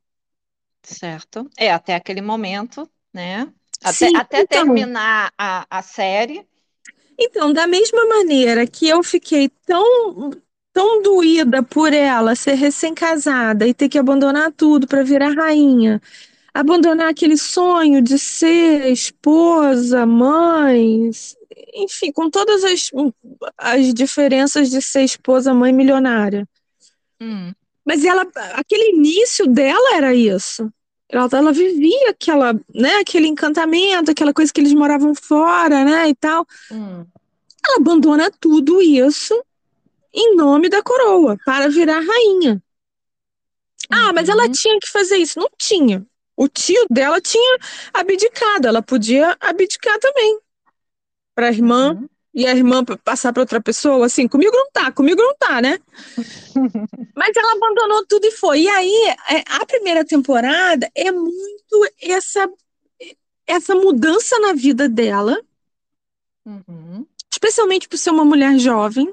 Certo. 0.81 1.49
É, 1.57 1.71
até 1.71 1.95
aquele 1.95 2.21
momento, 2.21 2.89
né? 3.13 3.51
Até, 3.85 4.07
Sim, 4.07 4.15
até 4.15 4.41
então. 4.41 4.65
terminar 4.65 5.31
a, 5.37 5.67
a 5.69 5.81
série. 5.83 6.43
Então, 7.19 7.53
da 7.53 7.67
mesma 7.67 8.05
maneira 8.05 8.65
que 8.65 8.89
eu 8.89 9.03
fiquei 9.03 9.47
tão, 9.65 10.31
tão 10.73 11.03
doída 11.03 11.61
por 11.61 11.93
ela 11.93 12.35
ser 12.35 12.55
recém-casada 12.55 13.67
e 13.67 13.73
ter 13.73 13.87
que 13.87 13.99
abandonar 13.99 14.51
tudo 14.51 14.87
para 14.87 15.03
virar 15.03 15.35
rainha, 15.35 16.01
abandonar 16.51 17.09
aquele 17.09 17.37
sonho 17.37 18.01
de 18.01 18.17
ser 18.17 18.91
esposa, 18.91 20.03
mãe, 20.05 21.11
enfim, 21.75 22.11
com 22.11 22.27
todas 22.27 22.63
as, 22.63 22.89
as 23.55 23.93
diferenças 23.93 24.69
de 24.71 24.81
ser 24.81 25.03
esposa, 25.03 25.53
mãe 25.53 25.71
milionária. 25.71 26.47
Hum. 27.21 27.53
Mas 27.85 28.03
ela, 28.03 28.25
aquele 28.53 28.95
início 28.95 29.45
dela 29.45 29.95
era 29.95 30.15
isso. 30.15 30.71
Ela, 31.09 31.29
ela 31.31 31.51
vivia 31.53 32.09
aquela, 32.09 32.53
né, 32.73 32.95
aquele 32.97 33.27
encantamento, 33.27 34.11
aquela 34.11 34.33
coisa 34.33 34.51
que 34.51 34.59
eles 34.59 34.73
moravam 34.73 35.13
fora, 35.13 35.85
né, 35.85 36.09
e 36.09 36.15
tal. 36.15 36.45
Hum. 36.71 37.05
Ela 37.65 37.77
abandona 37.77 38.31
tudo 38.39 38.81
isso 38.81 39.39
em 40.13 40.35
nome 40.35 40.69
da 40.69 40.81
coroa 40.81 41.37
para 41.45 41.69
virar 41.69 41.99
rainha. 41.99 42.61
Ah, 43.89 44.11
mas 44.13 44.29
ela 44.29 44.45
Uhum. 44.45 44.51
tinha 44.51 44.79
que 44.79 44.89
fazer 44.89 45.17
isso. 45.17 45.39
Não 45.39 45.49
tinha. 45.57 46.05
O 46.35 46.47
tio 46.47 46.85
dela 46.89 47.21
tinha 47.21 47.57
abdicado. 47.93 48.67
Ela 48.67 48.81
podia 48.81 49.37
abdicar 49.39 49.97
também 49.99 50.39
para 51.35 51.47
a 51.47 51.51
irmã 51.51 51.93
Uhum. 51.93 52.09
E 52.35 52.45
a 52.45 52.51
irmã 52.51 52.83
passar 52.83 53.31
para 53.31 53.41
outra 53.41 53.61
pessoa. 53.61 54.05
Assim, 54.05 54.27
comigo 54.27 54.51
não 54.53 54.69
tá, 54.69 54.91
comigo 54.91 55.21
não 55.21 55.33
tá, 55.35 55.61
né? 55.61 55.79
Mas 57.15 57.35
ela 57.35 57.53
abandonou 57.53 58.05
tudo 58.05 58.25
e 58.27 58.31
foi. 58.31 58.63
E 58.63 58.67
aí, 58.67 59.15
é, 59.31 59.43
a 59.49 59.65
primeira 59.65 60.03
temporada 60.03 60.91
é 60.93 61.11
muito 61.11 61.89
essa 62.01 62.47
essa 63.47 63.75
mudança 63.75 64.39
na 64.39 64.53
vida 64.53 64.89
dela 64.89 65.39
Uhum. 66.45 67.05
especialmente 67.31 67.87
por 67.87 67.97
ser 67.97 68.11
uma 68.11 68.23
mulher 68.23 68.57
jovem, 68.59 69.11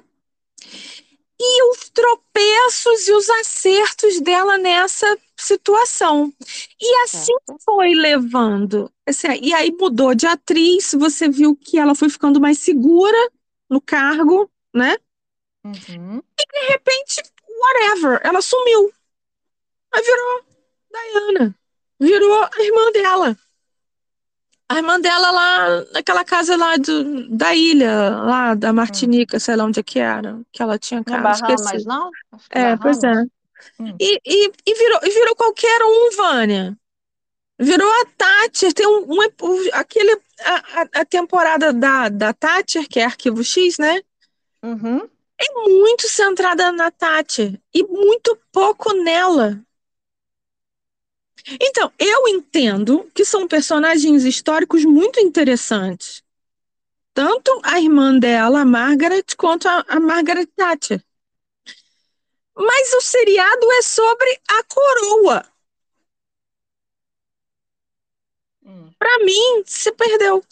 e 1.40 1.70
os 1.70 1.88
tropeços 1.90 3.08
e 3.08 3.12
os 3.12 3.28
acertos 3.30 4.20
dela 4.20 4.58
nessa 4.58 5.18
situação. 5.42 6.33
E 6.81 7.02
assim 7.05 7.33
foi 7.64 7.94
levando. 7.94 8.90
Assim, 9.07 9.28
e 9.40 9.52
aí 9.52 9.72
mudou 9.72 10.14
de 10.14 10.26
atriz, 10.26 10.92
você 10.92 11.28
viu 11.28 11.57
que 11.57 11.78
ela 11.78 11.94
foi 11.94 12.09
ficando 12.09 12.40
mais 12.40 12.59
segura 12.59 13.18
no 13.68 13.81
cargo, 13.81 14.50
né? 14.74 14.96
Uhum. 15.64 16.18
De 16.20 16.66
repente, 16.68 17.22
whatever, 17.61 18.20
ela 18.24 18.40
sumiu. 18.40 18.92
Aí 19.92 20.02
virou 20.02 20.44
Diana, 20.92 21.55
virou 21.98 22.42
a 22.42 22.62
irmã 22.62 22.92
dela. 22.92 23.37
A 24.68 24.76
irmã 24.76 24.98
dela 24.98 25.31
lá 25.31 25.85
naquela 25.92 26.24
casa 26.24 26.57
lá 26.57 26.76
do, 26.76 27.28
da 27.28 27.55
ilha, 27.55 28.09
lá 28.11 28.55
da 28.55 28.72
Martinica, 28.72 29.38
sei 29.38 29.55
lá 29.55 29.64
onde 29.64 29.81
é 29.81 29.83
que 29.83 29.98
era, 29.98 30.40
que 30.50 30.62
ela 30.62 30.78
tinha 30.78 31.02
Não 31.07 31.22
casa, 31.22 31.42
Bahamas, 31.42 31.61
esqueci. 31.61 31.87
não? 31.87 32.11
É, 32.50 32.76
pois 32.76 33.02
é. 33.05 33.12
Hum. 33.79 33.96
E, 34.01 34.20
e, 34.25 34.53
e 34.66 34.75
virou, 34.75 35.01
virou 35.01 35.37
qualquer 35.37 35.83
um, 35.83 36.11
Vânia. 36.16 36.77
Virou 37.59 37.88
a 37.88 38.07
Thatcher, 38.16 38.72
tem 38.72 38.87
um, 38.87 39.07
um 39.12 39.20
aquele, 39.72 40.20
a, 40.40 40.81
a- 40.83 40.88
a 41.01 41.05
temporada 41.05 41.72
da, 41.72 42.09
da 42.09 42.33
Thatcher, 42.33 42.88
que 42.88 42.98
é 42.98 43.05
Arquivo 43.05 43.44
X, 43.44 43.79
né? 43.79 44.03
Uhum. 44.62 45.09
É 45.38 45.68
muito 45.68 46.09
centrada 46.09 46.72
na 46.72 46.90
Thatcher 46.90 47.61
e 47.75 47.83
muito 47.85 48.38
pouco 48.51 48.92
nela. 48.94 49.61
Então, 51.61 51.92
eu 51.98 52.29
entendo 52.29 53.11
que 53.14 53.25
são 53.25 53.48
personagens 53.48 54.25
históricos 54.25 54.85
muito 54.85 55.20
interessantes. 55.20 56.22
Tanto 57.14 57.61
a 57.64 57.81
irmã 57.81 58.18
dela, 58.18 58.61
a 58.61 58.64
Margaret, 58.64 59.25
quanto 59.37 59.68
a, 59.68 59.85
a 59.88 60.01
Margaret 60.01 60.46
Thatcher. 60.46 61.03
Mas 62.54 62.92
o 62.94 63.00
seriado 63.00 63.72
é 63.72 63.82
sobre 63.82 64.40
a 64.48 64.64
coroa. 64.64 65.44
Hum. 68.64 68.90
Para 68.98 69.18
mim, 69.24 69.62
se 69.66 69.90
perdeu. 69.92 70.44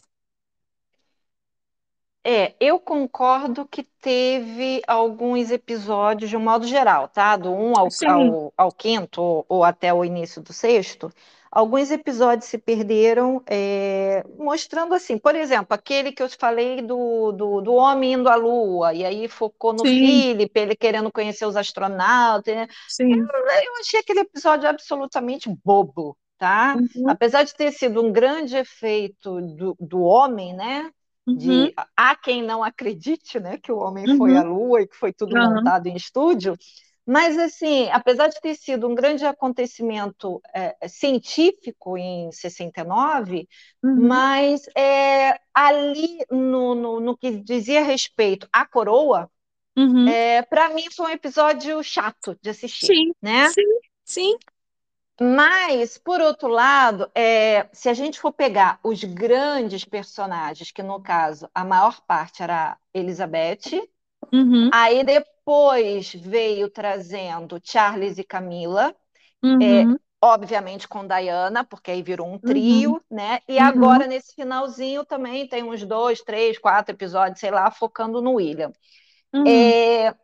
É, 2.22 2.54
eu 2.60 2.78
concordo 2.78 3.66
que 3.66 3.82
teve 3.82 4.82
alguns 4.86 5.50
episódios, 5.50 6.28
de 6.28 6.36
um 6.36 6.40
modo 6.40 6.66
geral, 6.66 7.08
tá? 7.08 7.36
Do 7.36 7.50
1 7.50 7.78
ao, 7.78 7.90
Sim. 7.90 8.06
ao, 8.06 8.52
ao 8.56 8.72
quinto, 8.72 9.22
ou, 9.22 9.46
ou 9.48 9.64
até 9.64 9.92
o 9.92 10.04
início 10.04 10.42
do 10.42 10.52
sexto, 10.52 11.10
alguns 11.50 11.90
episódios 11.90 12.48
se 12.48 12.58
perderam, 12.58 13.42
é, 13.48 14.24
mostrando 14.38 14.94
assim, 14.94 15.18
por 15.18 15.34
exemplo, 15.34 15.68
aquele 15.70 16.12
que 16.12 16.22
eu 16.22 16.28
te 16.28 16.36
falei 16.36 16.80
do, 16.82 17.32
do, 17.32 17.60
do 17.60 17.72
homem 17.74 18.12
indo 18.14 18.28
à 18.28 18.36
Lua, 18.36 18.94
e 18.94 19.04
aí 19.04 19.28
focou 19.28 19.72
no 19.72 19.80
Sim. 19.80 19.98
Philip, 19.98 20.52
ele 20.54 20.76
querendo 20.76 21.10
conhecer 21.10 21.46
os 21.46 21.56
astronautas, 21.56 22.54
né? 22.54 22.68
Sim. 22.88 23.14
Eu 23.14 23.80
achei 23.80 24.00
aquele 24.00 24.20
episódio 24.20 24.68
absolutamente 24.68 25.48
bobo, 25.64 26.16
tá? 26.38 26.76
Uhum. 26.76 27.10
Apesar 27.10 27.42
de 27.42 27.54
ter 27.54 27.72
sido 27.72 28.02
um 28.02 28.12
grande 28.12 28.56
efeito 28.56 29.40
do, 29.40 29.76
do 29.80 30.00
homem, 30.00 30.54
né? 30.54 30.90
Uhum. 31.26 31.36
De 31.36 31.74
há 31.96 32.16
quem 32.16 32.42
não 32.42 32.64
acredite, 32.64 33.38
né, 33.38 33.58
que 33.58 33.70
o 33.70 33.78
homem 33.78 34.16
foi 34.16 34.36
à 34.36 34.42
Uhum. 34.42 34.54
Lua 34.54 34.82
e 34.82 34.86
que 34.86 34.96
foi 34.96 35.12
tudo 35.12 35.36
montado 35.36 35.86
em 35.86 35.94
estúdio, 35.94 36.56
mas 37.11 37.38
assim, 37.38 37.88
apesar 37.90 38.29
de 38.29 38.40
ter 38.40 38.55
sido 38.55 38.88
um 38.88 38.94
grande 38.94 39.27
acontecimento 39.27 40.40
é, 40.55 40.88
científico 40.88 41.99
em 41.99 42.31
69, 42.33 43.49
Uhum. 43.83 44.23
mas 44.23 44.62
é, 44.77 45.38
ali 45.55 46.18
no, 46.31 46.75
no, 46.75 47.01
no 47.01 47.16
que 47.18 47.33
dizia 47.42 47.83
respeito 47.83 48.49
à 48.53 48.66
coroa, 48.66 49.31
Uhum. 49.77 50.16
É, 50.18 50.42
para 50.42 50.68
mim 50.70 50.90
foi 50.90 51.07
um 51.07 51.11
episódio 51.11 51.83
chato 51.83 52.37
de 52.42 52.51
assistir, 52.51 52.96
Sim, 52.96 53.12
né? 53.23 53.55
sim, 53.55 53.81
sim. 54.05 54.38
Mas, 55.20 55.99
por 55.99 56.20
outro 56.20 56.49
lado, 56.49 57.11
é, 57.14 57.68
se 57.75 57.88
a 57.90 57.94
gente 57.94 58.18
for 58.18 58.33
pegar 58.33 58.81
os 58.83 59.05
grandes 59.05 59.85
personagens, 59.85 60.70
que 60.73 60.83
no 60.83 61.01
caso 61.03 61.49
a 61.55 61.64
maior 61.64 62.01
parte 62.07 62.42
era 62.42 62.79
Elizabeth, 62.94 63.87
Uhum, 64.33 64.73
aí 64.73 65.05
depois 65.05 66.14
veio 66.14 66.71
trazendo 66.71 67.61
Charles 67.62 68.19
e 68.19 68.25
Camila, 68.25 68.95
uhum, 69.43 69.99
obviamente 70.23 70.87
com 70.88 71.07
Diana, 71.07 71.64
porque 71.64 71.90
aí 71.90 72.03
virou 72.03 72.27
um 72.27 72.38
uhum, 72.43 72.61
trio, 72.71 73.03
né? 73.11 73.40
E 73.49 73.59
uhum, 73.59 73.59
agora 73.59 74.07
nesse 74.07 74.35
finalzinho 74.35 75.05
também 75.05 75.49
tem 75.49 75.62
uns 75.62 75.85
dois, 75.85 76.21
três, 76.23 76.59
quatro 76.59 76.95
episódios, 76.95 77.40
sei 77.40 77.51
lá, 77.51 77.71
focando 77.71 78.21
no 78.23 78.35
William. 78.35 78.73
uhum, 79.35 79.81
É, 79.85 80.14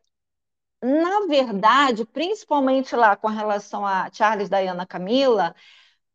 na 0.82 1.26
verdade, 1.28 2.04
principalmente 2.06 2.94
lá 2.96 3.16
com 3.16 3.28
relação 3.28 3.86
a 3.86 4.10
Charles, 4.12 4.48
Diana, 4.48 4.86
Camila, 4.86 5.54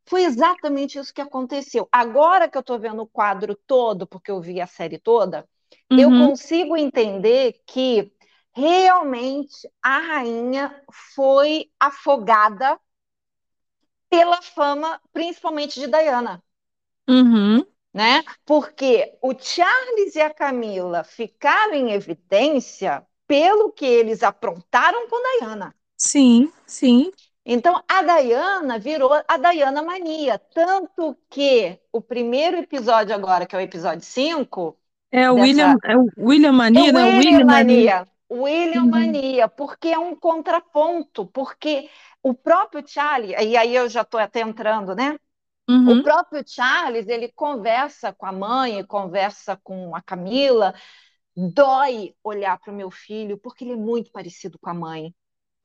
foi 0.08 0.24
exatamente 0.26 1.00
isso 1.00 1.14
que 1.14 1.22
aconteceu. 1.22 1.88
Agora 1.92 2.50
que 2.50 2.58
eu 2.58 2.62
estou 2.62 2.80
vendo 2.80 3.04
o 3.04 3.08
quadro 3.08 3.56
todo, 3.68 4.08
porque 4.08 4.32
eu 4.32 4.42
vi 4.42 4.62
a 4.62 4.68
série 4.68 5.00
toda, 5.00 5.48
eu 5.98 6.10
uhum, 6.10 6.30
consigo 6.30 6.78
entender 6.78 7.62
que 7.66 8.12
realmente 8.54 9.70
a 9.82 10.00
rainha 10.00 10.84
foi 11.16 11.70
afogada 11.80 12.80
pela 14.10 14.42
fama, 14.42 15.02
principalmente 15.14 15.80
de 15.80 15.88
Diana, 15.88 16.44
uhum. 17.08 17.66
né? 17.94 18.24
Porque 18.46 19.18
o 19.22 19.34
Charles 19.38 20.16
e 20.16 20.22
a 20.22 20.34
Camila 20.34 21.04
ficaram 21.04 21.74
em 21.74 21.92
evidência 21.92 23.06
pelo 23.26 23.72
que 23.72 23.86
eles 23.86 24.24
aprontaram 24.24 25.08
com 25.08 25.40
Diana. 25.40 25.74
Sim, 25.96 26.52
sim. 26.66 27.12
Então, 27.46 27.82
a 27.88 28.02
Diana 28.04 28.78
virou 28.78 29.12
a 29.14 29.38
Diana 29.38 29.82
Mania. 29.82 30.38
Tanto 30.54 31.18
que 31.30 31.80
o 31.92 32.02
primeiro 32.02 32.58
episódio 32.58 33.16
agora, 33.16 33.46
que 33.46 33.56
é 33.56 33.60
o 33.60 33.62
episódio 33.62 34.04
5, 34.04 34.78
É 35.12 35.30
o 35.32 35.36
dessa... 35.36 35.38
William, 35.40 35.78
é 35.84 35.96
o 35.98 36.10
William 36.18 36.52
é 36.74 36.82
Mania, 36.82 36.92
né? 36.94 37.06
O 37.06 37.16
William 37.16 37.46
Mania. 37.46 38.08
William 38.32 38.86
Uhum, 38.86 38.90
Mania, 38.90 39.48
porque 39.50 39.90
é 39.90 40.00
um 40.00 40.16
contraponto, 40.16 41.26
porque 41.28 41.90
o 42.24 42.34
próprio 42.34 42.88
Charlie, 42.88 43.34
e 43.36 43.58
aí 43.58 43.76
eu 43.76 43.90
já 43.90 44.02
estou 44.04 44.20
até 44.20 44.40
entrando, 44.42 44.96
né? 44.96 45.18
O 45.86 45.96
uhum, 45.96 45.98
próprio 45.98 46.44
Charles, 46.48 47.08
ele 47.08 47.32
conversa 47.34 48.14
com 48.14 48.26
a 48.26 48.32
mãe, 48.34 48.86
conversa 48.86 49.58
com 49.64 49.96
a 49.96 50.02
Camila, 50.02 50.74
dói 51.36 52.16
olhar 52.24 52.60
para 52.60 52.74
o 52.74 52.76
meu 52.76 52.92
filho, 52.92 53.38
porque 53.40 53.64
ele 53.66 53.74
é 53.74 53.78
muito 53.78 54.12
parecido 54.12 54.60
com 54.60 54.70
a 54.70 54.74
mãe. 54.76 55.16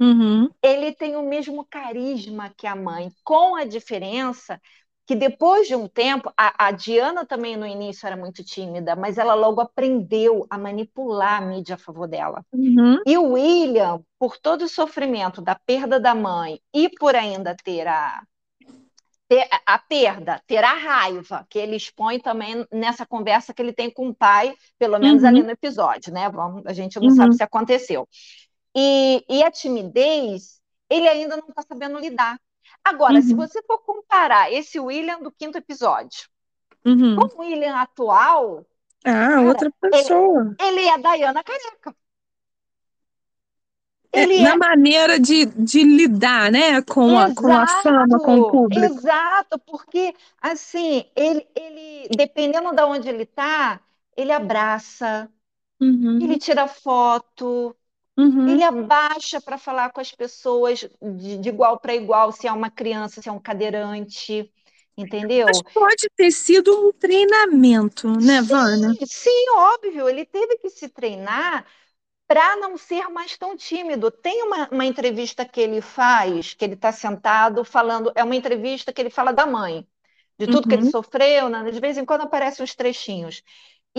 uhum, 0.00 0.50
Ele 0.62 0.92
tem 0.92 1.16
o 1.16 1.22
mesmo 1.22 1.64
carisma 1.66 2.50
que 2.56 2.66
a 2.66 2.74
mãe, 2.74 3.10
com 3.24 3.54
a 3.56 3.64
diferença 3.64 4.60
que 5.06 5.14
depois 5.14 5.68
de 5.68 5.74
um 5.76 5.88
tempo, 5.88 6.32
a, 6.36 6.68
a 6.68 6.70
Diana 6.72 7.24
também 7.26 7.56
no 7.56 7.66
início 7.66 8.06
era 8.06 8.16
muito 8.16 8.44
tímida, 8.44 8.96
mas 8.96 9.18
ela 9.18 9.34
logo 9.34 9.60
aprendeu 9.60 10.46
a 10.50 10.58
manipular 10.58 11.42
a 11.42 11.46
mídia 11.46 11.76
a 11.76 11.78
favor 11.78 12.08
dela. 12.08 12.44
uhum, 12.52 12.98
E 13.06 13.18
o 13.18 13.32
William, 13.32 14.02
por 14.18 14.38
todo 14.38 14.62
o 14.64 14.68
sofrimento 14.68 15.42
da 15.42 15.54
perda 15.56 16.00
da 16.00 16.14
mãe 16.14 16.60
e 16.74 16.88
por 16.90 17.16
ainda 17.16 17.56
ter 17.56 17.86
a, 17.88 18.22
ter 19.28 19.48
a 19.66 19.78
perda, 19.78 20.40
ter 20.46 20.62
a 20.62 20.74
raiva, 20.74 21.46
que 21.50 21.58
ele 21.58 21.76
expõe 21.76 22.20
também 22.20 22.64
nessa 22.72 23.04
conversa 23.04 23.52
que 23.52 23.60
ele 23.60 23.72
tem 23.72 23.90
com 23.90 24.08
o 24.08 24.14
pai, 24.14 24.54
pelo 24.78 24.98
menos 24.98 25.24
ali 25.24 25.42
uhum, 25.42 25.42
no 25.42 25.50
episódio, 25.50 26.12
né? 26.12 26.28
Vamos, 26.30 26.64
a 26.66 26.72
gente 26.72 27.00
não 27.00 27.10
uhum, 27.10 27.10
sabe 27.10 27.34
se 27.34 27.42
aconteceu. 27.42 28.08
E, 28.76 29.24
e 29.28 29.42
a 29.44 29.50
timidez, 29.50 30.60
ele 30.90 31.08
ainda 31.08 31.36
não 31.36 31.48
está 31.48 31.62
sabendo 31.62 31.98
lidar. 31.98 32.38
Agora, 32.84 33.22
se 33.22 33.34
uhum, 33.34 33.36
você 33.36 33.62
for 33.64 33.78
comparar 33.80 34.52
esse 34.52 34.78
William 34.80 35.20
do 35.22 35.32
quinto 35.32 35.58
episódio 35.58 36.28
uhum. 36.84 37.30
com 37.30 37.38
o 37.38 37.40
William 37.42 37.76
atual, 37.76 38.66
Ah, 39.04 39.40
cara, 39.40 39.42
outra 39.42 39.70
ele, 39.92 40.10
pessoa. 40.10 40.54
ele 40.60 40.82
é 40.86 40.94
a 40.94 40.98
Diana 40.98 41.44
careca. 41.44 41.96
É, 44.12 44.22
Ele 44.22 44.36
na 44.36 44.54
é 44.54 44.56
maneira 44.56 45.18
de, 45.20 45.44
de 45.46 45.82
lidar, 45.84 46.50
né, 46.50 46.80
com 46.82 47.18
a, 47.18 47.32
com 47.32 47.54
a 47.56 47.66
fama, 47.66 48.18
com 48.20 48.38
o 48.38 48.44
exato, 48.44 48.44
público. 48.44 49.00
exato, 49.00 49.58
porque 49.60 50.14
assim, 50.40 51.04
ele, 51.16 51.46
ele 51.54 52.08
dependendo 52.10 52.72
de 52.74 52.82
onde 52.82 53.08
ele 53.08 53.22
está, 53.24 53.80
ele 54.16 54.32
abraça, 54.32 55.30
Uhum, 55.80 56.20
ele 56.20 56.38
tira 56.38 56.68
foto, 56.68 57.76
uhum. 58.16 58.46
ele 58.46 58.62
abaixa 58.62 59.40
para 59.40 59.58
falar 59.58 59.90
com 59.92 60.00
as 60.00 60.12
pessoas 60.12 60.80
de, 61.02 61.38
de 61.38 61.48
igual 61.48 61.78
para 61.80 61.94
igual, 61.94 62.32
se 62.32 62.46
é 62.46 62.52
uma 62.52 62.70
criança, 62.70 63.22
se 63.22 63.28
é 63.28 63.32
um 63.32 63.40
cadeirante, 63.40 64.52
entendeu? 64.96 65.48
Mas 65.48 65.62
pode 65.72 66.08
ter 66.16 66.30
sido 66.30 66.88
um 66.88 66.92
treinamento, 66.92 68.08
né, 68.20 68.40
Vânia? 68.42 68.96
Sim, 68.98 69.06
sim, 69.06 69.50
óbvio, 69.56 70.08
ele 70.08 70.24
teve 70.24 70.58
que 70.58 70.70
se 70.70 70.88
treinar 70.88 71.66
para 72.28 72.56
não 72.56 72.76
ser 72.78 73.08
mais 73.10 73.36
tão 73.38 73.56
tímido. 73.56 74.10
Tem 74.10 74.42
uma, 74.44 74.68
uma 74.70 74.86
entrevista 74.86 75.44
que 75.46 75.60
ele 75.60 75.80
faz, 75.82 76.54
que 76.54 76.64
ele 76.64 76.74
está 76.74 76.92
sentado 76.92 77.64
falando, 77.64 78.12
é 78.16 78.24
uma 78.24 78.36
entrevista 78.36 78.92
que 78.92 79.00
ele 79.02 79.10
fala 79.10 79.32
da 79.32 79.46
mãe, 79.46 79.88
de 80.38 80.48
tudo 80.48 80.68
que 80.68 80.74
ele 80.74 80.84
Uhum, 80.84 80.90
sofreu, 80.90 81.48
né? 81.48 81.70
De 81.70 81.80
vez 81.80 81.98
em 81.98 82.04
quando 82.04 82.22
aparecem 82.22 82.64
uns 82.64 82.74
trechinhos. 82.74 83.42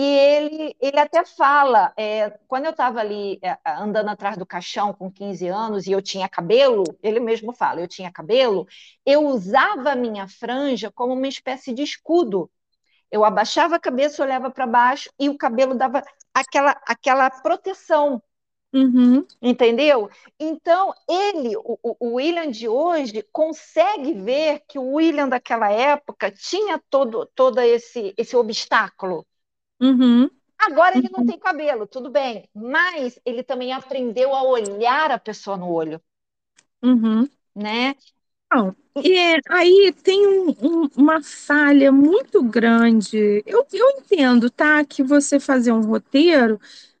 ele, 0.00 0.76
ele 0.80 1.00
até 1.00 1.24
fala, 1.24 1.92
é, 1.96 2.30
quando 2.46 2.66
eu 2.66 2.70
estava 2.70 3.00
ali 3.00 3.36
é, 3.42 3.58
andando 3.66 4.08
atrás 4.10 4.36
do 4.36 4.46
caixão 4.46 4.94
com 4.94 5.10
15 5.10 5.48
anos 5.48 5.88
e 5.88 5.90
eu 5.90 6.00
tinha 6.00 6.28
cabelo, 6.28 6.84
ele 7.02 7.18
mesmo 7.18 7.52
fala, 7.52 7.80
eu 7.80 7.88
tinha 7.88 8.12
cabelo, 8.12 8.64
eu 9.04 9.26
usava 9.26 9.90
a 9.90 9.96
minha 9.96 10.28
franja 10.28 10.88
como 10.92 11.14
uma 11.14 11.26
espécie 11.26 11.74
de 11.74 11.82
escudo. 11.82 12.48
Eu 13.10 13.24
abaixava 13.24 13.74
a 13.74 13.80
cabeça, 13.80 14.22
olhava 14.22 14.52
para 14.52 14.68
baixo 14.68 15.10
e 15.18 15.28
o 15.28 15.36
cabelo 15.36 15.74
dava 15.74 16.00
aquela, 16.32 16.80
aquela 16.86 17.28
proteção, 17.28 18.22
uhum, 18.72 19.26
entendeu? 19.42 20.08
Então, 20.38 20.94
ele, 21.08 21.56
o, 21.56 21.96
o 21.98 22.14
William 22.14 22.48
de 22.52 22.68
hoje, 22.68 23.26
consegue 23.32 24.14
ver 24.14 24.62
que 24.68 24.78
o 24.78 24.92
William 24.92 25.28
daquela 25.28 25.72
época 25.72 26.30
tinha 26.30 26.80
todo, 26.88 27.26
todo 27.34 27.60
esse, 27.60 28.14
esse 28.16 28.36
obstáculo. 28.36 29.26
Uhum, 29.80 30.30
Agora 30.56 30.96
ele 30.96 31.08
não 31.08 31.24
uhum, 31.24 31.24
tem 31.24 31.36
cabelo, 31.38 31.84
tudo 31.86 32.10
bem, 32.10 32.48
mas 32.54 33.18
ele 33.24 33.42
também 33.42 33.72
aprendeu 33.72 34.32
a 34.36 34.42
olhar 34.44 35.10
a 35.10 35.18
pessoa 35.18 35.56
no 35.56 35.68
olho, 35.68 36.00
uhum. 36.82 37.28
né? 37.54 37.94
Não, 38.52 38.74
e 39.02 39.36
aí 39.48 39.92
tem 40.02 40.26
um- 40.26 40.50
um- 40.60 40.88
uma 40.96 41.22
falha 41.22 41.92
muito 41.92 42.42
grande. 42.42 43.42
Eu, 43.46 43.66
eu 43.72 43.90
entendo, 43.98 44.50
tá? 44.50 44.84
Que 44.84 45.02
você 45.02 45.38
fazer 45.38 45.72
um 45.72 45.82
roteiro, 45.82 46.58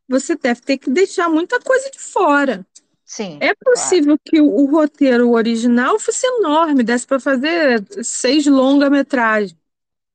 você 0.08 0.36
deve 0.36 0.60
ter 0.60 0.78
que 0.78 0.90
deixar 0.90 1.28
muita 1.28 1.58
coisa 1.60 1.90
de 1.90 1.98
fora. 1.98 2.66
Sim, 3.04 3.42
É 3.42 3.54
claro. 3.64 4.00
possível 4.04 4.18
que 4.24 4.40
o, 4.40 4.46
o 4.48 4.66
roteiro 4.70 5.30
original 5.32 5.98
fosse 6.00 6.26
enorme, 6.26 6.82
desse 6.84 7.06
para 7.06 7.20
fazer 7.20 7.84
seis 8.04 8.46
longa-metragens. 8.46 9.56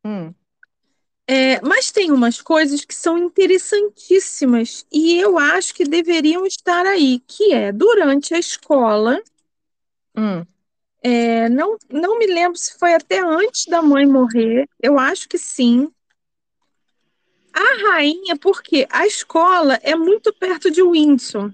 Hum, 0.04 0.36
É, 1.28 1.62
mas 1.62 1.90
tem 1.92 2.12
umas 2.12 2.42
coisas 2.42 2.84
que 2.84 2.94
são 2.94 3.18
interessantíssimas 3.18 4.86
e 4.92 5.18
eu 5.20 5.38
acho 5.40 5.74
que 5.74 5.86
deveriam 5.86 6.46
estar 6.46 6.86
aí, 6.86 7.20
que 7.28 7.54
é 7.54 7.72
durante 7.72 8.34
a 8.34 8.40
escola. 8.40 9.22
hum, 10.16 10.48
É, 11.02 11.48
não, 11.50 11.78
não 11.92 12.18
me 12.18 12.26
lembro 12.28 12.58
se 12.58 12.78
foi 12.80 12.94
até 12.94 13.20
antes 13.20 13.66
da 13.68 13.82
mãe 13.82 14.06
morrer, 14.06 14.68
eu 14.82 14.98
acho 14.98 15.28
que 15.30 15.38
sim. 15.38 15.92
A 17.52 17.90
rainha, 17.90 18.38
porque 18.38 18.86
a 18.92 19.08
escola 19.08 19.80
é 19.82 19.96
muito 19.96 20.32
perto 20.34 20.70
de 20.70 20.84
Windsor. 20.84 21.52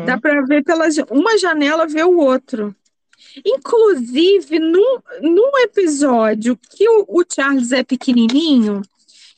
Dá 0.00 0.14
uhum, 0.14 0.20
para 0.20 0.42
ver 0.46 0.62
pela 0.64 0.88
ja- 0.90 1.04
uma 1.10 1.36
janela 1.38 1.86
ver 1.86 2.04
o 2.06 2.16
outro. 2.18 2.74
Inclusive, 3.44 4.58
num, 4.58 4.98
num 5.22 5.58
episódio 5.58 6.58
que 6.70 6.88
o, 6.88 7.04
o 7.08 7.24
Charles 7.24 7.72
é 7.72 7.82
pequenininho, 7.82 8.82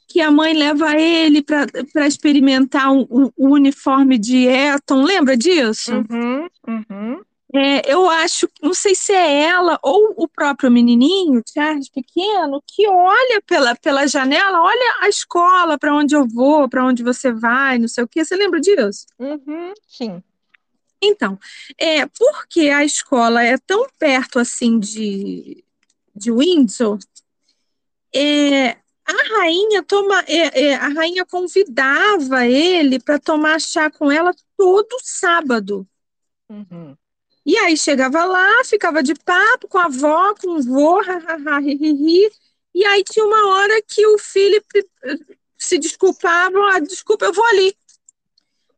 que 0.08 0.20
a 0.20 0.30
mãe 0.30 0.54
leva 0.54 0.96
ele 0.96 1.42
para 1.42 2.06
experimentar 2.06 2.90
o, 2.92 3.32
uniforme 3.36 4.18
de 4.18 4.46
Eton, 4.46 5.02
lembra 5.02 5.36
disso? 5.36 5.92
uhum, 6.10 6.48
uhum. 6.66 7.20
É, 7.54 7.90
eu 7.90 8.08
acho, 8.10 8.46
não 8.62 8.74
sei 8.74 8.94
se 8.94 9.10
é 9.10 9.44
ela 9.44 9.78
ou 9.82 10.12
o 10.18 10.28
próprio 10.28 10.70
menininho, 10.70 11.42
Charles 11.50 11.88
pequeno, 11.88 12.62
que 12.66 12.86
olha 12.86 13.42
pela, 13.46 13.74
pela 13.74 14.06
janela, 14.06 14.60
olha 14.60 14.96
a 15.00 15.08
escola, 15.08 15.78
para 15.78 15.94
onde 15.94 16.14
eu 16.14 16.26
vou, 16.28 16.68
para 16.68 16.84
onde 16.84 17.02
você 17.02 17.32
vai, 17.32 17.78
não 17.78 17.88
sei 17.88 18.04
o 18.04 18.08
quê. 18.08 18.22
Você 18.22 18.36
lembra 18.36 18.60
disso? 18.60 19.06
Uhum, 19.18 19.72
sim. 19.86 20.22
Então, 21.02 21.38
é 21.76 22.06
porque 22.06 22.68
a 22.70 22.84
escola 22.84 23.42
é 23.42 23.56
tão 23.58 23.86
perto 23.98 24.38
assim 24.38 24.78
de, 24.78 25.64
de 26.14 26.32
Windsor, 26.32 26.98
é, 28.14 28.70
a 28.70 29.38
rainha 29.38 29.82
toma, 29.82 30.22
é, 30.26 30.66
é, 30.66 30.74
a 30.74 30.88
rainha 30.88 31.24
convidava 31.24 32.46
ele 32.46 32.98
para 32.98 33.18
tomar 33.18 33.60
chá 33.60 33.90
com 33.90 34.10
ela 34.10 34.34
todo 34.56 34.98
sábado. 35.02 35.86
Uhum. 36.48 36.96
E 37.44 37.56
aí 37.56 37.76
chegava 37.76 38.24
lá, 38.24 38.64
ficava 38.64 39.02
de 39.02 39.14
papo 39.14 39.68
com 39.68 39.78
a 39.78 39.86
avó, 39.86 40.34
com 40.34 40.58
o 40.58 40.62
vô, 40.62 41.00
hi, 41.00 42.30
e 42.74 42.84
aí 42.84 43.02
tinha 43.02 43.24
uma 43.24 43.46
hora 43.54 43.82
que 43.82 44.06
o 44.06 44.18
Philip 44.18 44.66
eh, 45.04 45.16
se 45.56 45.78
desculpava, 45.78 46.58
ah, 46.72 46.78
desculpa, 46.78 47.24
eu 47.24 47.32
vou 47.32 47.44
ali. 47.46 47.74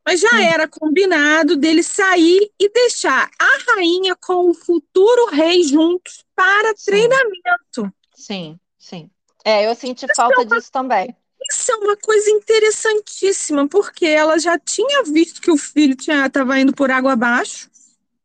Mas 0.05 0.21
já 0.21 0.43
era 0.43 0.67
combinado 0.67 1.57
dele 1.57 1.83
sair 1.83 2.51
e 2.59 2.69
deixar 2.69 3.31
a 3.39 3.73
rainha 3.73 4.17
com 4.17 4.51
o 4.51 4.55
futuro 4.55 5.27
rei 5.27 5.63
juntos 5.63 6.25
para 6.35 6.75
Sim. 6.77 6.85
treinamento. 6.87 7.93
Sim, 8.15 8.59
sim. 8.79 9.11
É, 9.45 9.67
eu 9.67 9.75
senti 9.75 10.07
falta 10.15 10.45
disso 10.45 10.71
também. 10.73 11.15
Isso 11.51 11.73
é 11.73 11.77
uma 11.77 11.97
coisa 11.97 12.31
interessantíssima, 12.31 13.67
porque 13.67 14.07
ela 14.07 14.39
já 14.39 14.59
tinha 14.59 15.03
visto 15.05 15.41
que 15.41 15.51
o 15.51 15.57
filho 15.57 15.97
estava 15.99 16.59
indo 16.59 16.73
por 16.73 16.91
água 16.91 17.13
abaixo. 17.13 17.71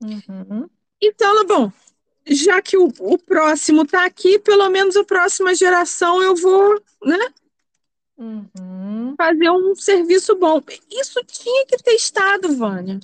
Uhum. 0.02 0.70
Então, 1.02 1.30
ela, 1.30 1.44
bom, 1.46 1.72
já 2.28 2.62
que 2.62 2.78
o, 2.78 2.92
o 3.00 3.18
próximo 3.18 3.84
está 3.84 4.06
aqui, 4.06 4.38
pelo 4.40 4.70
menos 4.70 4.98
a 4.98 5.04
próxima 5.04 5.56
geração 5.56 6.22
eu 6.22 6.36
vou, 6.36 6.82
né, 7.04 7.18
Uhum. 8.18 9.18
fazer 9.18 9.50
um 9.52 9.76
serviço 9.76 10.36
bom. 10.38 10.62
Isso 10.90 11.22
tinha 11.26 11.66
que 11.66 11.78
ter 11.78 11.96
estado, 11.96 12.56
Vânia. 12.56 13.00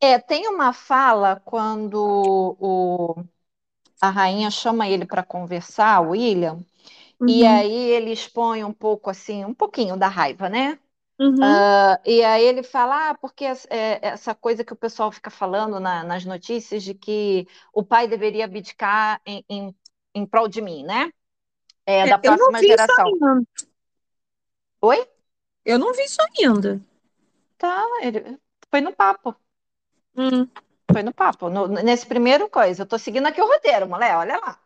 É, 0.00 0.18
tem 0.18 0.48
uma 0.48 0.72
fala 0.72 1.40
quando 1.44 1.96
o, 2.58 3.24
a 4.00 4.10
rainha 4.10 4.50
chama 4.50 4.88
ele 4.88 5.06
para 5.06 5.22
conversar, 5.24 6.00
o 6.02 6.10
William, 6.10 6.64
e 7.26 7.44
Uhum, 7.44 7.46
aí 7.46 7.72
ele 7.72 8.12
expõe 8.12 8.64
um 8.64 8.72
pouco 8.72 9.10
assim, 9.10 9.44
um 9.44 9.54
pouquinho 9.54 9.96
da 9.96 10.08
raiva, 10.08 10.48
né? 10.50 10.78
uhum, 11.18 11.64
Ah, 11.66 12.00
e 12.06 12.22
aí 12.24 12.44
ele 12.44 12.62
fala, 12.62 13.10
ah, 13.10 13.14
porque 13.16 13.44
é, 13.46 14.00
essa 14.08 14.34
coisa 14.34 14.64
que 14.64 14.72
o 14.72 14.76
pessoal 14.76 15.12
fica 15.12 15.30
falando 15.30 15.80
na- 15.80 16.04
nas 16.04 16.24
notícias 16.24 16.82
de 16.84 16.94
que 16.94 17.46
o 17.74 17.84
pai 17.84 18.08
deveria 18.08 18.44
abdicar 18.46 19.20
em, 19.26 19.44
em, 19.50 19.76
em 20.14 20.26
prol 20.26 20.48
de 20.48 20.62
mim, 20.62 20.84
né? 20.84 21.10
É, 21.86 22.06
É, 22.06 22.08
da 22.08 22.18
eu 22.22 22.36
não 22.36 22.52
próxima 22.52 22.60
vi 22.60 22.72
isso 22.74 22.84
geração. 22.84 23.06
ainda. 23.06 23.42
Oi? 24.82 24.98
Eu 25.64 25.76
não 25.78 25.92
vi 25.92 26.04
isso 26.04 26.18
ainda. 26.22 26.80
Tá, 27.58 27.82
ele 28.02 28.38
foi 28.70 28.80
no 28.82 28.94
papo. 28.94 29.34
Hum, 30.16 30.50
Foi 30.92 31.02
no 31.02 31.12
papo. 31.14 31.48
No- 31.48 31.66
nesse 31.68 32.06
primeiro 32.06 32.48
coisa, 32.50 32.82
eu 32.82 32.86
tô 32.86 32.98
seguindo 32.98 33.26
aqui 33.26 33.40
o 33.40 33.46
roteiro, 33.46 33.88
mulher, 33.88 34.16
olha 34.16 34.38
lá. 34.38 34.60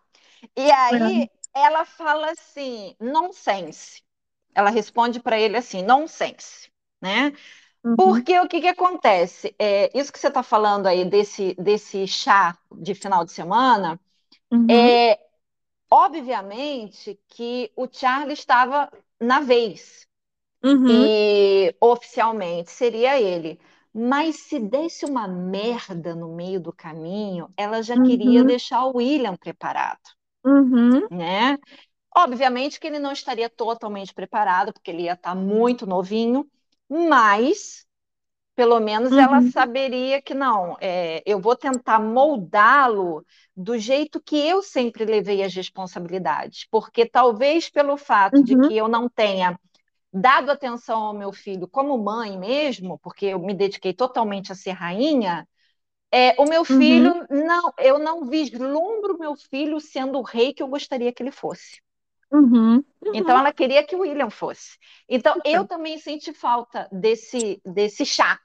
E 0.57 0.71
aí 0.73 1.29
ela 1.55 1.85
fala 1.85 2.33
assim, 2.33 2.97
nonsense. 3.01 4.03
Ela 4.55 4.71
responde 4.71 5.21
para 5.21 5.39
ele 5.41 5.57
assim, 5.59 5.83
nonsense, 5.83 6.71
né? 7.03 7.33
uhum, 7.85 7.97
Porque 7.97 8.39
o 8.41 8.49
que 8.49 8.61
que 8.63 8.69
acontece? 8.69 9.55
É, 9.59 9.91
isso 9.99 10.13
que 10.13 10.19
você 10.19 10.29
está 10.29 10.43
falando 10.43 10.87
aí 10.89 11.05
desse, 11.05 11.55
desse 11.57 12.07
chá 12.09 12.59
de 12.73 12.95
final 12.95 13.25
de 13.25 13.33
semana, 13.33 14.01
uhum, 14.51 14.97
é 14.97 15.19
obviamente 15.91 17.21
que 17.29 17.73
o 17.77 17.89
Charlie 17.91 18.35
estava 18.35 18.91
na 19.21 19.41
vez 19.41 20.06
uhum, 20.67 21.09
e 21.09 21.75
oficialmente 21.81 22.71
seria 22.71 23.21
ele. 23.21 23.61
Mas 23.95 24.37
se 24.41 24.59
desse 24.61 25.05
uma 25.07 25.27
merda 25.29 26.15
no 26.15 26.35
meio 26.35 26.61
do 26.61 26.73
caminho, 26.73 27.51
ela 27.57 27.83
já 27.83 27.99
queria 27.99 28.45
uhum, 28.45 28.47
deixar 28.47 28.85
o 28.87 28.97
William 28.99 29.37
preparado, 29.37 30.01
uhum, 30.45 31.09
né? 31.11 31.59
Obviamente 32.17 32.81
que 32.81 32.87
ele 32.89 32.99
não 32.99 33.13
estaria 33.13 33.51
totalmente 33.51 34.15
preparado, 34.15 34.73
porque 34.75 34.91
ele 34.91 35.05
ia 35.05 35.15
estar 35.15 35.35
muito 35.35 35.87
novinho, 35.87 36.49
mas 36.89 37.87
pelo 38.57 38.81
menos 38.81 39.17
ela 39.17 39.41
uhum, 39.41 39.43
saberia 39.43 40.23
que 40.23 40.35
não, 40.35 40.77
é, 40.81 41.23
eu 41.27 41.41
vou 41.41 41.57
tentar 41.57 42.01
moldá-lo 42.01 43.25
do 43.57 43.79
jeito 43.79 44.21
que 44.23 44.37
eu 44.37 44.63
sempre 44.63 45.05
levei 45.05 45.43
as 45.43 45.55
responsabilidades, 45.55 46.67
porque 46.71 47.07
talvez 47.07 47.71
pelo 47.71 47.97
fato 47.97 48.45
de 48.45 48.57
uhum, 48.57 48.71
que 48.71 48.77
eu 48.77 48.89
não 48.89 49.09
tenha 49.09 49.59
dado 50.21 50.51
atenção 50.51 50.99
ao 51.03 51.15
meu 51.15 51.33
filho 51.33 51.69
como 51.69 51.97
mãe 51.99 52.39
mesmo, 52.39 52.99
porque 53.01 53.27
eu 53.27 53.39
me 53.41 53.55
dediquei 53.55 53.93
totalmente 53.95 54.53
a 54.53 54.55
ser 54.55 54.73
rainha, 54.73 55.49
é, 56.13 56.35
o 56.41 56.47
meu 56.47 56.65
uhum, 56.69 57.13
filho 57.17 57.27
não, 57.31 57.73
eu 57.79 57.99
não 57.99 58.27
vislumbro 58.27 59.19
meu 59.19 59.37
filho 59.37 59.81
sendo 59.81 60.19
o 60.19 60.23
rei 60.23 60.55
que 60.55 60.63
eu 60.63 60.69
gostaria 60.69 61.13
que 61.13 61.23
ele 61.23 61.33
fosse. 61.33 61.81
uhum, 62.31 62.85
Então 63.13 63.37
uhum. 63.37 63.39
ela 63.39 63.53
queria 63.53 63.85
que 63.87 63.95
o 63.97 64.01
William 64.01 64.31
fosse. 64.31 64.79
Então 65.09 65.37
eu 65.45 65.65
Então, 65.65 65.67
também 65.67 65.99
senti 65.99 66.33
falta 66.33 66.89
desse 66.93 67.61
desse 67.65 68.05
chá, 68.05 68.39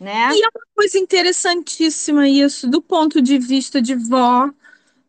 né? 0.00 0.30
E 0.30 0.42
é 0.44 0.48
uma 0.54 0.66
coisa 0.74 0.98
interessantíssima 0.98 2.28
isso, 2.28 2.68
do 2.68 2.82
ponto 2.82 3.20
de 3.22 3.38
vista 3.38 3.80
de 3.80 3.94
vó, 3.94 4.50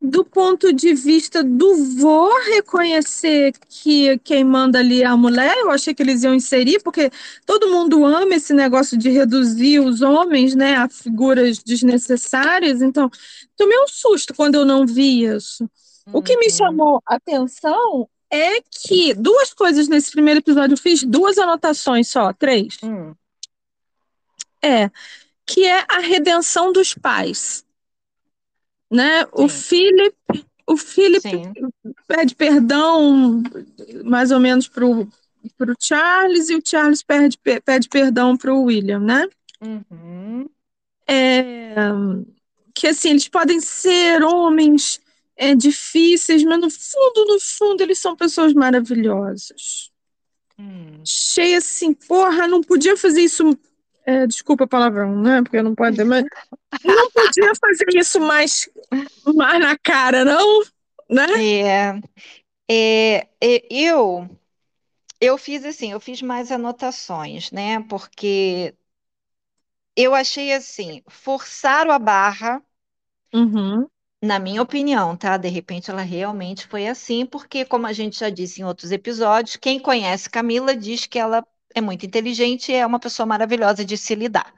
do 0.02 0.24
ponto 0.24 0.72
de 0.72 0.94
vista 0.94 1.44
do 1.44 1.76
vô 1.98 2.30
reconhecer 2.46 3.52
que 3.68 4.18
quem 4.20 4.46
manda 4.46 4.80
ali 4.80 5.04
é 5.04 5.06
a 5.06 5.18
mulher, 5.18 5.58
eu 5.58 5.70
achei 5.72 5.94
que 5.94 6.02
eles 6.02 6.24
iam 6.24 6.34
inserir, 6.34 6.82
porque 6.82 7.12
todo 7.46 7.70
mundo 7.70 8.06
ama 8.06 8.34
esse 8.36 8.54
negócio 8.54 8.98
de 8.98 9.10
reduzir 9.10 9.80
os 9.82 10.02
homens, 10.02 10.56
né, 10.56 10.76
a 10.78 10.88
figuras 10.88 11.60
desnecessárias, 11.60 12.82
então 12.82 13.10
tomei 13.58 13.78
um 13.78 13.88
susto 13.88 14.34
quando 14.34 14.56
eu 14.56 14.64
não 14.66 14.86
vi 14.86 15.26
isso. 15.26 15.70
O 16.14 16.22
que 16.22 16.38
me 16.38 16.46
Uhum. 16.46 16.52
chamou 16.52 17.04
a 17.06 17.16
atenção 17.16 18.08
é 18.32 18.62
que 18.62 19.14
duas 19.14 19.54
coisas 19.54 19.88
nesse 19.90 20.12
primeiro 20.12 20.40
episódio, 20.40 20.74
eu 20.76 20.78
fiz 20.78 21.04
duas 21.04 21.38
anotações 21.38 22.08
só, 22.08 22.32
três. 22.32 22.78
Hum, 22.84 23.14
É, 24.62 24.90
que 25.46 25.66
é 25.66 25.86
a 25.90 26.00
redenção 26.00 26.72
dos 26.72 26.94
pais, 26.94 27.64
né? 28.92 29.26
O 29.32 29.48
sim, 29.48 29.50
Philip, 29.50 30.16
o 30.68 30.78
Philip 30.78 31.22
sim. 31.22 31.54
pede 32.08 32.36
perdão 32.36 33.44
mais 34.06 34.32
ou 34.32 34.40
menos 34.40 34.68
pro 34.68 35.08
pro 35.58 35.74
Charles 35.80 36.50
e 36.50 36.56
o 36.56 36.62
Charles 36.64 37.02
pede, 37.02 37.38
pe- 37.38 37.62
pede 37.62 37.88
perdão 37.88 38.36
pro 38.36 38.62
William, 38.64 39.00
né? 39.00 39.26
Uhum. 39.62 40.50
É, 41.08 41.76
que 42.76 42.88
assim, 42.88 43.10
eles 43.12 43.28
podem 43.28 43.60
ser 43.60 44.24
homens 44.24 45.00
é, 45.36 45.56
difíceis, 45.56 46.44
mas 46.44 46.60
no 46.60 46.70
fundo, 46.70 47.26
no 47.34 47.40
fundo, 47.40 47.82
eles 47.82 48.00
são 48.00 48.16
pessoas 48.16 48.54
maravilhosas. 48.54 49.92
Hum. 50.58 51.02
Achei 51.04 51.56
assim, 51.56 51.94
porra, 51.94 52.48
não 52.48 52.62
podia 52.62 52.96
fazer 52.96 53.22
isso. 53.22 53.58
É, 54.06 54.26
desculpa 54.28 54.64
a 54.66 54.68
palavrão, 54.68 55.22
né? 55.22 55.42
Porque 55.44 55.62
não 55.62 55.76
pode, 55.76 56.04
mas 56.04 56.26
não 56.86 57.12
podia 57.12 57.54
fazer 57.56 57.86
isso 57.96 58.20
mais, 58.20 58.70
mais 59.36 59.60
na 59.60 59.78
cara, 59.78 60.26
não, 60.26 60.62
né? 61.10 61.26
É, 61.32 62.00
é, 62.70 63.30
é, 63.42 63.68
eu 63.72 64.30
eu 65.22 65.38
fiz 65.38 65.66
assim, 65.66 65.92
eu 65.94 66.00
fiz 66.02 66.22
mais 66.22 66.52
anotações, 66.52 67.52
né? 67.52 67.82
Porque 67.90 68.76
eu 69.96 70.16
achei 70.16 70.52
assim, 70.54 71.04
forçaram 71.08 71.92
a 71.92 72.00
barra, 72.00 72.60
Uhum, 73.34 73.90
na 74.22 74.40
minha 74.40 74.62
opinião, 74.62 75.16
tá? 75.18 75.36
De 75.38 75.48
repente 75.50 75.90
ela 75.92 76.02
realmente 76.02 76.68
foi 76.68 76.88
assim, 76.88 77.26
porque 77.26 77.66
como 77.66 77.86
a 77.88 77.94
gente 77.94 78.18
já 78.20 78.30
disse 78.30 78.62
em 78.62 78.66
outros 78.66 78.92
episódios, 78.92 79.56
quem 79.58 79.80
conhece 79.80 80.30
Camila 80.30 80.76
diz 80.76 81.06
que 81.06 81.18
ela 81.20 81.46
é 81.76 81.82
muito 81.82 82.06
inteligente 82.06 82.72
e 82.72 82.76
é 82.76 82.86
uma 82.86 83.00
pessoa 83.00 83.26
maravilhosa 83.26 83.84
de 83.86 83.98
se 83.98 84.16
lidar. 84.16 84.54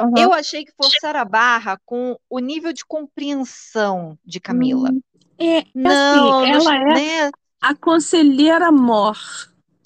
uhum. 0.00 0.12
Eu 0.16 0.32
achei 0.32 0.64
que 0.64 0.72
forçaram 0.76 1.20
a 1.20 1.24
barra 1.24 1.78
com 1.84 2.16
o 2.28 2.38
nível 2.38 2.72
de 2.72 2.84
compreensão 2.84 4.18
de 4.24 4.40
Camila. 4.40 4.90
Hum, 4.90 5.00
É, 5.38 5.58
assim, 5.58 5.68
Não, 5.74 6.46
nos- 6.46 6.64
ela 6.66 6.76
é 6.76 7.26
né? 7.26 7.30
a 7.60 7.74
conselheira 7.74 8.70
mor. 8.72 9.18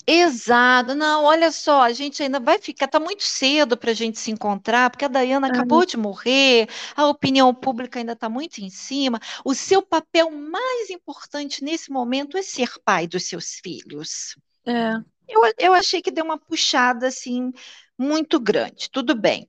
Exato. 0.07 0.95
Não, 0.95 1.25
olha 1.25 1.53
só, 1.53 1.83
a 1.83 1.93
gente 1.93 2.23
ainda 2.23 2.41
vai 2.41 2.59
ficar, 2.59 2.89
tá 2.89 2.99
muito 2.99 3.23
cedo 3.23 3.77
para 3.77 3.93
a 3.93 3.95
gente 3.95 4.19
se 4.19 4.31
encontrar, 4.31 4.91
porque 4.91 5.05
a 5.05 5.09
Dayana 5.09 5.47
É. 5.49 5.51
acabou 5.51 5.85
de 5.87 5.97
morrer, 5.97 6.69
a 6.97 7.07
opinião 7.07 7.55
pública 7.55 7.99
ainda 8.01 8.13
está 8.13 8.29
muito 8.29 8.59
em 8.59 8.71
cima. 8.71 9.21
O 9.45 9.55
seu 9.55 9.83
papel 9.83 10.31
mais 10.31 10.91
importante 10.91 11.63
nesse 11.63 11.91
momento 11.93 12.37
é 12.37 12.43
ser 12.43 12.71
pai 12.85 13.07
dos 13.07 13.25
seus 13.29 13.55
filhos. 13.63 14.37
É. 14.67 14.95
Eu, 15.31 15.43
eu 15.59 15.75
achei 15.75 16.03
que 16.03 16.11
deu 16.11 16.25
uma 16.25 16.39
puxada 16.39 17.07
assim 17.09 17.53
muito 17.99 18.41
grande. 18.41 18.91
Tudo 18.91 19.15
bem. 19.15 19.49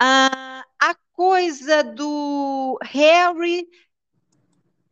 Ah, 0.00 0.64
a 0.80 0.94
coisa 1.14 1.82
do 1.84 2.78
Harry 2.82 3.68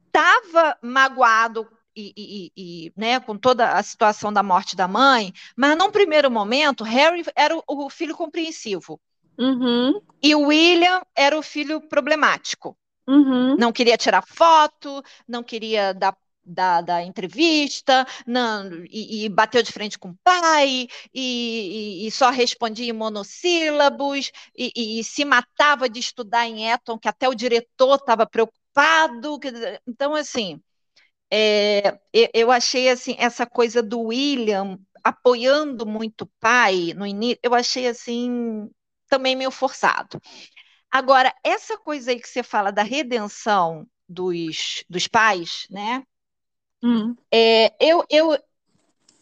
estava 0.06 0.76
magoado 0.82 1.66
e, 1.96 2.12
e- 2.16 2.52
e, 2.86 2.92
né, 2.96 3.18
com 3.20 3.36
toda 3.36 3.72
a 3.72 3.82
situação 3.82 4.32
da 4.32 4.42
morte 4.42 4.76
da 4.76 4.86
mãe, 4.86 5.32
mas 5.56 5.76
num 5.76 5.90
primeiro 5.90 6.30
momento, 6.30 6.84
Harry 6.84 7.24
era 7.34 7.56
o, 7.56 7.62
o 7.66 7.90
filho 7.90 8.16
compreensivo 8.16 9.00
Uhum, 9.38 10.00
e 10.22 10.34
o 10.34 10.40
William 10.48 11.02
era 11.16 11.38
o 11.38 11.42
filho 11.42 11.80
problemático. 11.88 12.76
uhum, 13.06 13.58
Não 13.58 13.72
queria 13.72 13.98
tirar 13.98 14.22
foto, 14.26 15.02
não 15.28 15.42
queria 15.44 15.94
dar 15.94 16.16
da, 16.48 16.80
da 16.80 17.02
entrevista 17.02 18.06
não, 18.26 18.70
e, 18.90 19.24
e, 19.24 19.28
bateu 19.28 19.62
de 19.62 19.72
frente 19.72 19.98
com 19.98 20.10
o 20.10 20.18
pai 20.24 20.88
e, 21.14 22.06
e 22.06 22.10
só 22.10 22.30
respondia 22.30 22.88
em 22.88 22.92
monossílabos 22.92 24.32
e, 24.56 25.02
se 25.04 25.24
matava 25.24 25.88
de 25.88 26.00
estudar 26.00 26.46
em 26.46 26.70
Eton, 26.70 26.98
que 26.98 27.08
até 27.08 27.28
o 27.28 27.34
diretor 27.34 27.96
estava 27.96 28.26
preocupado. 28.26 29.38
Então, 29.86 30.14
assim, 30.14 30.60
é, 31.30 31.98
eu 32.32 32.50
achei 32.50 32.88
assim 32.88 33.14
essa 33.18 33.46
coisa 33.46 33.82
do 33.82 34.00
William 34.00 34.78
apoiando 35.04 35.86
muito 35.86 36.22
o 36.22 36.30
pai 36.40 36.92
no 36.96 37.06
início, 37.06 37.38
eu 37.42 37.54
achei 37.54 37.86
assim 37.86 38.68
também 39.08 39.36
meio 39.36 39.50
forçado. 39.50 40.20
Agora, 40.90 41.34
essa 41.44 41.76
coisa 41.78 42.10
aí 42.10 42.20
que 42.20 42.28
você 42.28 42.42
fala 42.42 42.70
da 42.70 42.82
redenção 42.82 43.86
dos, 44.08 44.84
dos 44.88 45.06
pais, 45.06 45.66
né? 45.70 46.02
Hum. 46.82 47.16
É, 47.30 47.74
eu, 47.84 48.04
eu, 48.08 48.38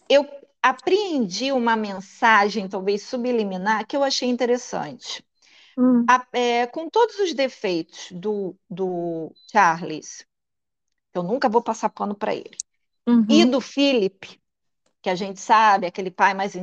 eu 0.09 0.26
apreendi 0.62 1.52
uma 1.52 1.76
mensagem, 1.76 2.68
talvez 2.68 3.02
subliminar, 3.02 3.86
que 3.86 3.96
eu 3.96 4.02
achei 4.02 4.28
interessante. 4.28 5.24
Hum. 5.78 6.04
A, 6.09 6.26
é, 6.32 6.66
com 6.66 6.88
todos 6.88 7.18
os 7.18 7.34
defeitos 7.34 8.09
do, 8.12 8.57
do 8.68 9.32
Charles, 9.50 10.26
eu 11.14 11.22
nunca 11.22 11.48
vou 11.48 11.62
passar 11.62 11.88
pano 11.88 12.14
para 12.14 12.34
ele, 12.34 12.57
uhum. 13.07 13.26
e 13.28 13.44
do 13.44 13.61
Philip, 13.61 14.40
que 15.02 15.11
a 15.11 15.14
gente 15.14 15.40
sabe, 15.40 15.86
aquele 15.86 16.11
pai 16.11 16.34
mais 16.34 16.54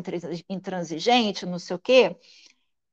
intransigente, 0.49 1.45
não 1.45 1.59
sei 1.59 1.75
o 1.75 1.79
quê, 1.79 2.15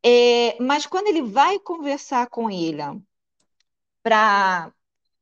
é, 0.03 0.57
mas 0.63 0.87
quando 0.87 1.09
ele 1.09 1.23
vai 1.23 1.59
conversar 1.59 2.29
com 2.29 2.51
ele 2.51 2.83
para 4.03 4.73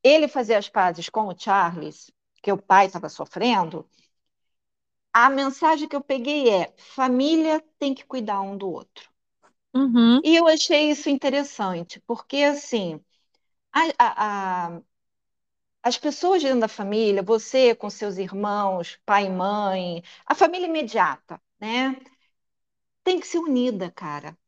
ele 0.03 0.29
fazer 0.29 0.55
as 0.55 0.69
pazes 0.69 1.09
com 1.09 1.27
o 1.27 1.37
Charles, 1.37 2.11
que 2.43 2.53
o 2.53 2.59
pai 2.63 2.87
estava 2.87 3.09
sofrendo, 3.09 3.89
a 5.13 5.29
mensagem 5.29 5.87
que 5.89 5.95
eu 5.97 6.01
peguei 6.03 6.49
é: 6.49 6.73
família 6.79 7.63
tem 7.79 7.95
que 7.95 8.07
cuidar 8.07 8.41
um 8.41 8.57
do 8.57 8.71
outro. 8.71 9.11
Uhum. 9.75 10.23
E 10.23 10.37
eu 10.37 10.47
achei 10.47 10.91
isso 10.91 11.09
interessante, 11.11 12.01
porque 12.07 12.37
assim, 12.45 13.01
a, 13.73 13.81
a, 13.99 14.77
a, 14.79 14.83
as 15.83 15.99
pessoas 15.99 16.43
dentro 16.43 16.61
da 16.61 16.69
família, 16.69 17.21
você 17.23 17.75
com 17.75 17.89
seus 17.91 18.17
irmãos, 18.19 18.99
pai 19.07 19.27
e 19.27 19.31
mãe, 19.31 20.03
a 20.27 20.35
família 20.35 20.67
imediata, 20.69 21.41
né? 21.61 21.97
Tem 23.03 23.19
que 23.19 23.27
ser 23.27 23.39
unida, 23.39 23.91
cara. 23.91 24.39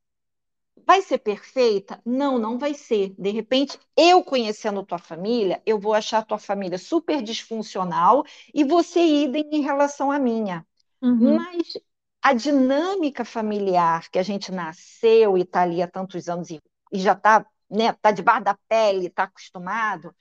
Vai 0.90 1.02
ser 1.02 1.18
perfeita? 1.18 2.02
Não, 2.04 2.36
não 2.36 2.58
vai 2.58 2.74
ser. 2.74 3.14
De 3.16 3.30
repente, 3.30 3.78
eu 3.96 4.24
conhecendo 4.24 4.84
tua 4.84 4.98
família, 4.98 5.62
eu 5.64 5.78
vou 5.78 5.94
achar 5.94 6.26
tua 6.26 6.36
família 6.36 6.78
super 6.78 7.22
disfuncional 7.22 8.24
e 8.52 8.64
você 8.64 8.98
idem 8.98 9.48
em 9.52 9.60
relação 9.60 10.10
à 10.10 10.18
minha. 10.18 10.66
Uhum. 11.00 11.36
Mas 11.36 11.74
a 12.20 12.32
dinâmica 12.32 13.24
familiar 13.24 14.10
que 14.10 14.18
a 14.18 14.22
gente 14.24 14.50
nasceu 14.50 15.38
e 15.38 15.42
está 15.42 15.62
ali 15.62 15.80
há 15.80 15.86
tantos 15.86 16.28
anos 16.28 16.50
e, 16.50 16.60
e 16.92 16.98
já 16.98 17.12
está 17.12 17.46
né, 17.70 17.92
tá 17.92 18.10
debaixo 18.10 18.42
da 18.42 18.58
pele, 18.68 19.06
está 19.06 19.22
acostumado, 19.22 20.12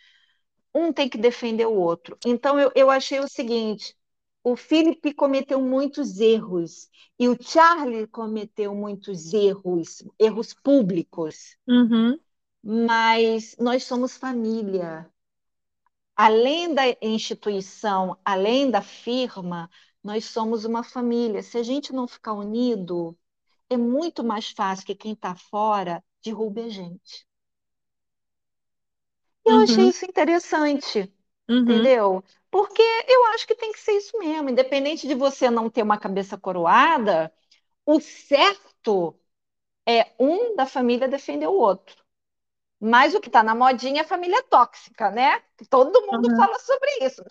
um 0.72 0.94
tem 0.94 1.10
que 1.10 1.18
defender 1.18 1.66
o 1.66 1.74
outro. 1.74 2.16
Então, 2.24 2.60
eu, 2.60 2.72
eu 2.76 2.92
achei 2.92 3.20
o 3.20 3.28
seguinte: 3.28 3.96
o 4.44 4.56
Philip 4.56 5.14
cometeu 5.14 5.62
muitos 5.62 6.20
erros 6.20 6.90
e 7.18 7.28
o 7.28 7.38
Charlie 7.42 8.08
cometeu 8.08 8.74
muitos 8.74 9.34
erros, 9.34 10.04
erros 10.18 10.54
públicos. 10.54 11.58
Uhum. 11.68 12.18
Mas 12.64 13.56
nós 13.60 13.84
somos 13.84 14.18
família. 14.18 15.10
Além 16.16 16.74
da 16.74 16.84
instituição, 17.02 18.18
além 18.24 18.70
da 18.70 18.82
firma, 18.82 19.70
nós 20.04 20.26
somos 20.26 20.66
uma 20.66 20.84
família. 20.84 21.42
Se 21.42 21.58
a 21.58 21.64
gente 21.64 21.94
não 21.94 22.08
ficar 22.08 22.34
unido, 22.34 23.18
é 23.70 23.78
muito 23.78 24.24
mais 24.24 24.50
fácil 24.50 24.86
que 24.86 24.96
quem 24.96 25.14
está 25.14 25.36
fora 25.36 26.04
derrube 26.24 26.62
a 26.62 26.70
gente. 26.70 27.28
Eu 29.46 29.56
uhum. 29.56 29.64
achei 29.64 29.88
isso 29.88 30.06
interessante, 30.06 31.12
uhum. 31.50 31.60
entendeu? 31.60 32.24
Porque 32.52 32.82
eu 33.08 33.26
acho 33.28 33.46
que 33.46 33.56
tem 33.56 33.72
que 33.72 33.80
ser 33.80 33.94
isso 33.94 34.18
mesmo. 34.18 34.50
Independente 34.50 35.08
de 35.08 35.14
você 35.14 35.50
não 35.50 35.70
ter 35.70 35.84
uma 35.84 35.98
cabeça 35.98 36.38
coroada, 36.38 37.32
o 37.86 38.00
certo 38.00 39.16
é 39.88 40.14
um 40.20 40.56
da 40.56 40.66
família 40.66 41.08
defender 41.08 41.48
o 41.48 41.54
outro. 41.54 42.04
Mas 42.80 43.14
o 43.14 43.20
que 43.20 43.28
está 43.28 43.44
na 43.44 43.54
modinha 43.54 44.02
é 44.02 44.06
a 44.06 44.08
família 44.08 44.42
tóxica, 44.44 45.12
né? 45.12 45.42
Todo 45.70 46.06
mundo 46.08 46.30
uhum. 46.30 46.38
fala 46.38 46.58
sobre 46.60 47.06
isso. 47.06 47.22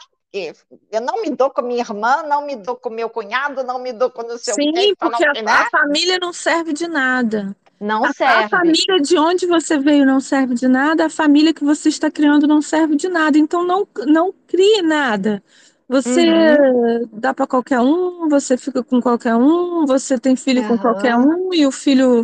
Eu 0.90 1.00
não 1.00 1.22
me 1.22 1.30
dou 1.30 1.50
com 1.50 1.62
minha 1.62 1.80
irmã, 1.80 2.22
não 2.22 2.44
me 2.44 2.54
dou 2.54 2.76
com 2.76 2.90
meu 2.90 3.08
cunhado, 3.08 3.64
não 3.64 3.78
me 3.78 3.92
dou 3.92 4.10
com 4.10 4.22
o 4.22 4.38
seu 4.38 4.54
Sim, 4.54 4.72
quê, 4.72 4.94
porque 4.98 5.24
a, 5.24 5.62
a 5.62 5.70
família 5.70 6.18
não 6.20 6.34
serve 6.34 6.74
de 6.74 6.86
nada. 6.86 7.56
Não 7.80 8.04
a, 8.04 8.12
serve. 8.12 8.44
A 8.44 8.48
família 8.48 9.00
de 9.00 9.18
onde 9.18 9.46
você 9.46 9.78
veio 9.78 10.04
não 10.04 10.20
serve 10.20 10.54
de 10.54 10.66
nada, 10.66 11.06
a 11.06 11.10
família 11.10 11.54
que 11.54 11.64
você 11.64 11.88
está 11.88 12.10
criando 12.10 12.46
não 12.46 12.60
serve 12.60 12.96
de 12.96 13.08
nada. 13.08 13.38
Então 13.38 13.64
não, 13.64 13.86
não 14.06 14.34
crie 14.46 14.82
nada. 14.82 15.42
Você 15.88 16.28
uhum. 16.28 17.08
dá 17.12 17.32
para 17.32 17.46
qualquer 17.46 17.80
um, 17.80 18.28
você 18.28 18.58
fica 18.58 18.84
com 18.84 19.00
qualquer 19.00 19.34
um, 19.34 19.86
você 19.86 20.18
tem 20.18 20.36
filho 20.36 20.60
uhum. 20.62 20.68
com 20.68 20.78
qualquer 20.78 21.16
um 21.16 21.54
e 21.54 21.66
o 21.66 21.72
filho 21.72 22.22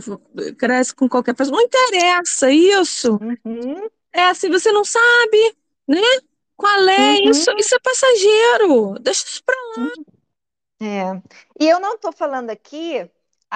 cresce 0.59 0.95
com 0.95 1.09
qualquer 1.09 1.35
pessoa. 1.35 1.57
Não 1.57 1.65
interessa 1.65 2.51
isso. 2.51 3.19
Uhum. 3.23 3.89
É 4.13 4.27
assim, 4.27 4.51
você 4.51 4.71
não 4.71 4.85
sabe, 4.85 5.57
né? 5.89 6.03
Qual 6.57 6.89
é 6.89 7.21
isso? 7.23 7.51
Uhum. 7.51 7.57
Isso 7.57 7.75
é 7.75 7.79
passageiro. 7.79 8.95
Deixa 9.01 9.25
isso 9.27 9.43
para 9.45 9.57
lá. 9.77 9.91
É. 10.83 11.23
E 11.59 11.69
eu 11.69 11.81
não 11.81 11.95
estou 11.95 12.13
falando 12.13 12.51
aqui 12.51 13.09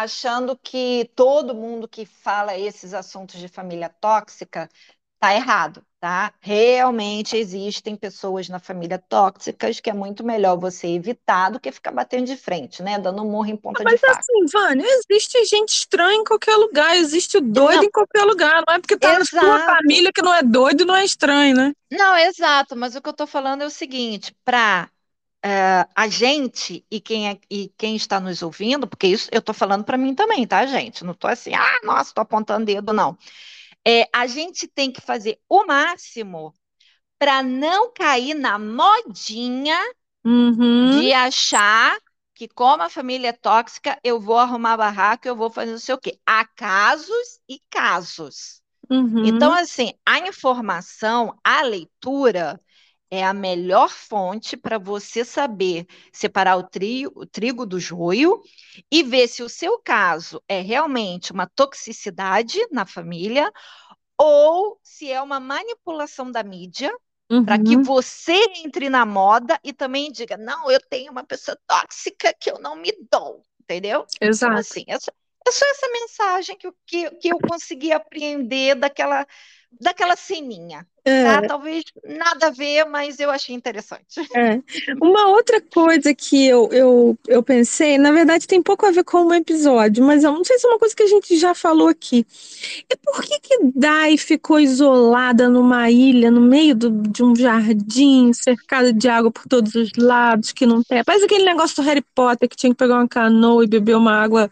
achando 0.02 0.56
que 0.56 1.10
todo 1.14 1.54
mundo 1.54 1.88
que 1.88 2.06
fala 2.06 2.56
esses 2.56 2.94
assuntos 2.94 3.38
de 3.40 3.48
família 3.48 3.88
tóxica 3.88 4.68
está 5.14 5.34
errado, 5.34 5.84
tá? 6.00 6.32
Realmente 6.40 7.36
existem 7.36 7.96
pessoas 7.96 8.48
na 8.48 8.60
família 8.60 8.98
tóxicas 8.98 9.80
que 9.80 9.90
é 9.90 9.92
muito 9.92 10.24
melhor 10.24 10.56
você 10.56 10.86
evitar 10.86 11.50
do 11.50 11.58
que 11.58 11.72
ficar 11.72 11.90
batendo 11.90 12.26
de 12.26 12.36
frente, 12.36 12.82
né? 12.82 12.98
Dando 12.98 13.22
um 13.24 13.30
morro 13.30 13.48
em 13.48 13.56
ponta 13.56 13.82
Mas 13.82 13.94
de 13.94 13.98
faca. 13.98 14.14
Mas 14.14 14.20
assim, 14.20 14.46
Vânia, 14.52 14.86
existe 14.86 15.44
gente 15.46 15.70
estranha 15.70 16.20
em 16.20 16.24
qualquer 16.24 16.56
lugar, 16.56 16.96
existe 16.96 17.40
doido 17.40 17.78
não. 17.78 17.84
em 17.84 17.90
qualquer 17.90 18.24
lugar, 18.24 18.62
não 18.66 18.74
é 18.74 18.78
porque 18.78 18.96
tá 18.96 19.14
exato. 19.14 19.44
na 19.44 19.58
sua 19.58 19.66
família 19.66 20.12
que 20.12 20.22
não 20.22 20.32
é 20.32 20.42
doido, 20.42 20.86
não 20.86 20.94
é 20.94 21.04
estranho, 21.04 21.56
né? 21.56 21.72
Não, 21.90 22.16
exato, 22.16 22.76
mas 22.76 22.94
o 22.94 23.02
que 23.02 23.08
eu 23.08 23.14
tô 23.14 23.26
falando 23.26 23.62
é 23.62 23.66
o 23.66 23.70
seguinte, 23.70 24.32
para 24.44 24.88
uh, 25.44 25.88
a 25.94 26.08
gente 26.08 26.84
e 26.90 27.00
quem, 27.00 27.28
é, 27.28 27.38
e 27.50 27.72
quem 27.76 27.96
está 27.96 28.20
nos 28.20 28.42
ouvindo, 28.42 28.86
porque 28.86 29.06
isso 29.06 29.28
eu 29.32 29.38
estou 29.38 29.54
falando 29.54 29.84
para 29.84 29.98
mim 29.98 30.14
também, 30.14 30.46
tá, 30.46 30.66
gente? 30.66 31.04
Não 31.04 31.12
estou 31.12 31.30
assim, 31.30 31.54
ah, 31.54 31.80
nossa, 31.82 32.10
estou 32.10 32.22
apontando 32.22 32.66
dedo, 32.66 32.92
não. 32.92 33.16
É, 33.86 34.08
a 34.12 34.26
gente 34.26 34.66
tem 34.66 34.90
que 34.90 35.00
fazer 35.00 35.38
o 35.48 35.64
máximo 35.64 36.54
para 37.18 37.42
não 37.42 37.92
cair 37.92 38.34
na 38.34 38.58
modinha 38.58 39.78
uhum. 40.24 41.00
de 41.00 41.12
achar 41.12 41.96
que 42.34 42.46
como 42.46 42.84
a 42.84 42.88
família 42.88 43.28
é 43.28 43.32
tóxica, 43.32 43.98
eu 44.04 44.20
vou 44.20 44.38
arrumar 44.38 44.76
barraco, 44.76 45.26
eu 45.26 45.34
vou 45.34 45.50
fazer 45.50 45.72
não 45.72 45.78
sei 45.78 45.94
o 45.94 45.98
quê. 45.98 46.20
Há 46.24 46.46
casos 46.46 47.40
e 47.48 47.60
casos. 47.68 48.62
Uhum. 48.88 49.24
Então, 49.24 49.52
assim, 49.52 49.92
a 50.06 50.20
informação, 50.20 51.36
a 51.42 51.62
leitura, 51.62 52.60
é 53.10 53.24
a 53.24 53.32
melhor 53.32 53.88
fonte 53.88 54.56
para 54.56 54.78
você 54.78 55.24
saber 55.24 55.86
separar 56.12 56.56
o, 56.56 56.62
trio, 56.62 57.12
o 57.14 57.26
trigo 57.26 57.64
do 57.64 57.80
joio 57.80 58.42
e 58.90 59.02
ver 59.02 59.28
se 59.28 59.42
o 59.42 59.48
seu 59.48 59.78
caso 59.78 60.42
é 60.48 60.60
realmente 60.60 61.32
uma 61.32 61.46
toxicidade 61.46 62.58
na 62.70 62.84
família 62.84 63.50
ou 64.18 64.78
se 64.82 65.10
é 65.10 65.22
uma 65.22 65.40
manipulação 65.40 66.30
da 66.30 66.42
mídia 66.42 66.92
uhum. 67.30 67.44
para 67.44 67.58
que 67.58 67.76
você 67.76 68.36
entre 68.64 68.88
na 68.90 69.06
moda 69.06 69.58
e 69.62 69.72
também 69.72 70.10
diga: 70.10 70.36
não, 70.36 70.70
eu 70.70 70.80
tenho 70.80 71.12
uma 71.12 71.24
pessoa 71.24 71.58
tóxica 71.66 72.34
que 72.38 72.50
eu 72.50 72.58
não 72.58 72.76
me 72.76 72.92
dou, 73.10 73.42
entendeu? 73.60 74.06
Então, 74.16 74.28
Exato. 74.28 74.52
Então, 74.52 74.60
assim, 74.60 74.84
é 74.88 74.98
só, 74.98 75.12
é 75.46 75.50
só 75.50 75.64
essa 75.70 75.88
mensagem 75.88 76.58
que, 76.58 76.72
que, 76.86 77.10
que 77.12 77.28
eu 77.28 77.38
consegui 77.38 77.92
apreender 77.92 78.74
daquela 78.74 79.26
daquela 79.80 80.16
ceninha. 80.16 80.86
É. 81.04 81.24
Tá? 81.24 81.42
Talvez 81.42 81.84
nada 82.04 82.48
a 82.48 82.50
ver, 82.50 82.84
mas 82.84 83.18
eu 83.18 83.30
achei 83.30 83.54
interessante. 83.54 84.20
É. 84.34 84.60
Uma 85.00 85.28
outra 85.28 85.60
coisa 85.60 86.14
que 86.14 86.46
eu, 86.46 86.68
eu, 86.70 87.18
eu 87.26 87.42
pensei, 87.42 87.96
na 87.96 88.12
verdade 88.12 88.46
tem 88.46 88.62
pouco 88.62 88.84
a 88.84 88.90
ver 88.90 89.04
com 89.04 89.24
o 89.24 89.34
episódio, 89.34 90.04
mas 90.04 90.22
eu 90.22 90.32
não 90.32 90.44
sei 90.44 90.58
se 90.58 90.66
é 90.66 90.70
uma 90.70 90.78
coisa 90.78 90.94
que 90.94 91.02
a 91.02 91.06
gente 91.06 91.36
já 91.38 91.54
falou 91.54 91.88
aqui. 91.88 92.26
E 92.90 92.96
por 92.96 93.22
que 93.22 93.40
que 93.40 93.58
Dai 93.74 94.18
ficou 94.18 94.60
isolada 94.60 95.48
numa 95.48 95.90
ilha, 95.90 96.30
no 96.30 96.40
meio 96.40 96.74
do, 96.74 96.90
de 96.90 97.22
um 97.22 97.34
jardim, 97.34 98.32
cercada 98.34 98.92
de 98.92 99.08
água 99.08 99.30
por 99.30 99.46
todos 99.46 99.74
os 99.74 99.90
lados, 99.96 100.52
que 100.52 100.66
não 100.66 100.82
tem... 100.82 101.02
Parece 101.04 101.24
aquele 101.24 101.44
negócio 101.44 101.76
do 101.76 101.82
Harry 101.82 102.04
Potter, 102.14 102.48
que 102.48 102.56
tinha 102.56 102.70
que 102.70 102.78
pegar 102.78 102.96
uma 102.96 103.08
canoa 103.08 103.64
e 103.64 103.68
beber 103.68 103.96
uma 103.96 104.12
água 104.12 104.50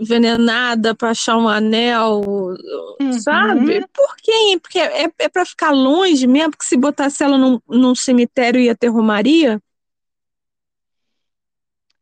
envenenada 0.00 0.94
para 0.94 1.10
achar 1.10 1.36
um 1.36 1.48
anel, 1.48 2.56
Uhum. 3.00 3.24
sabe? 3.24 3.86
Por 3.92 4.16
quê? 4.16 4.58
Porque 4.62 4.78
é, 4.78 5.08
é 5.18 5.28
para 5.28 5.44
ficar 5.46 5.70
longe 5.72 6.26
mesmo, 6.26 6.52
porque 6.52 6.66
se 6.66 6.76
botasse 6.76 7.22
ela 7.24 7.38
num, 7.38 7.60
num 7.68 7.94
cemitério 7.94 8.60
ia 8.60 8.76
ter 8.76 8.88
romaria? 8.88 9.60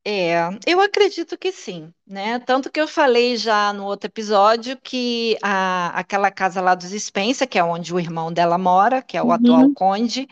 É, 0.05 0.39
eu 0.67 0.81
acredito 0.81 1.37
que 1.37 1.53
sim, 1.53 1.93
né? 2.07 2.39
Tanto 2.39 2.71
que 2.71 2.81
eu 2.81 2.89
falei 2.89 3.37
já 3.37 3.73
no 3.75 3.85
outro 3.85 4.09
episódio 4.09 4.79
que 4.83 5.37
a, 5.43 5.89
aquela 5.99 6.31
casa 6.31 6.63
lá 6.63 6.75
dos 6.75 6.91
Spencer, 6.93 7.47
que 7.47 7.59
é 7.59 7.65
onde 7.65 7.93
o 7.93 8.01
irmão 8.01 8.33
dela 8.33 8.57
mora, 8.57 9.03
que 9.03 9.19
é 9.19 9.23
o 9.23 9.31
Uhum. 9.31 9.33
atual 9.33 9.69
conde, 9.69 10.27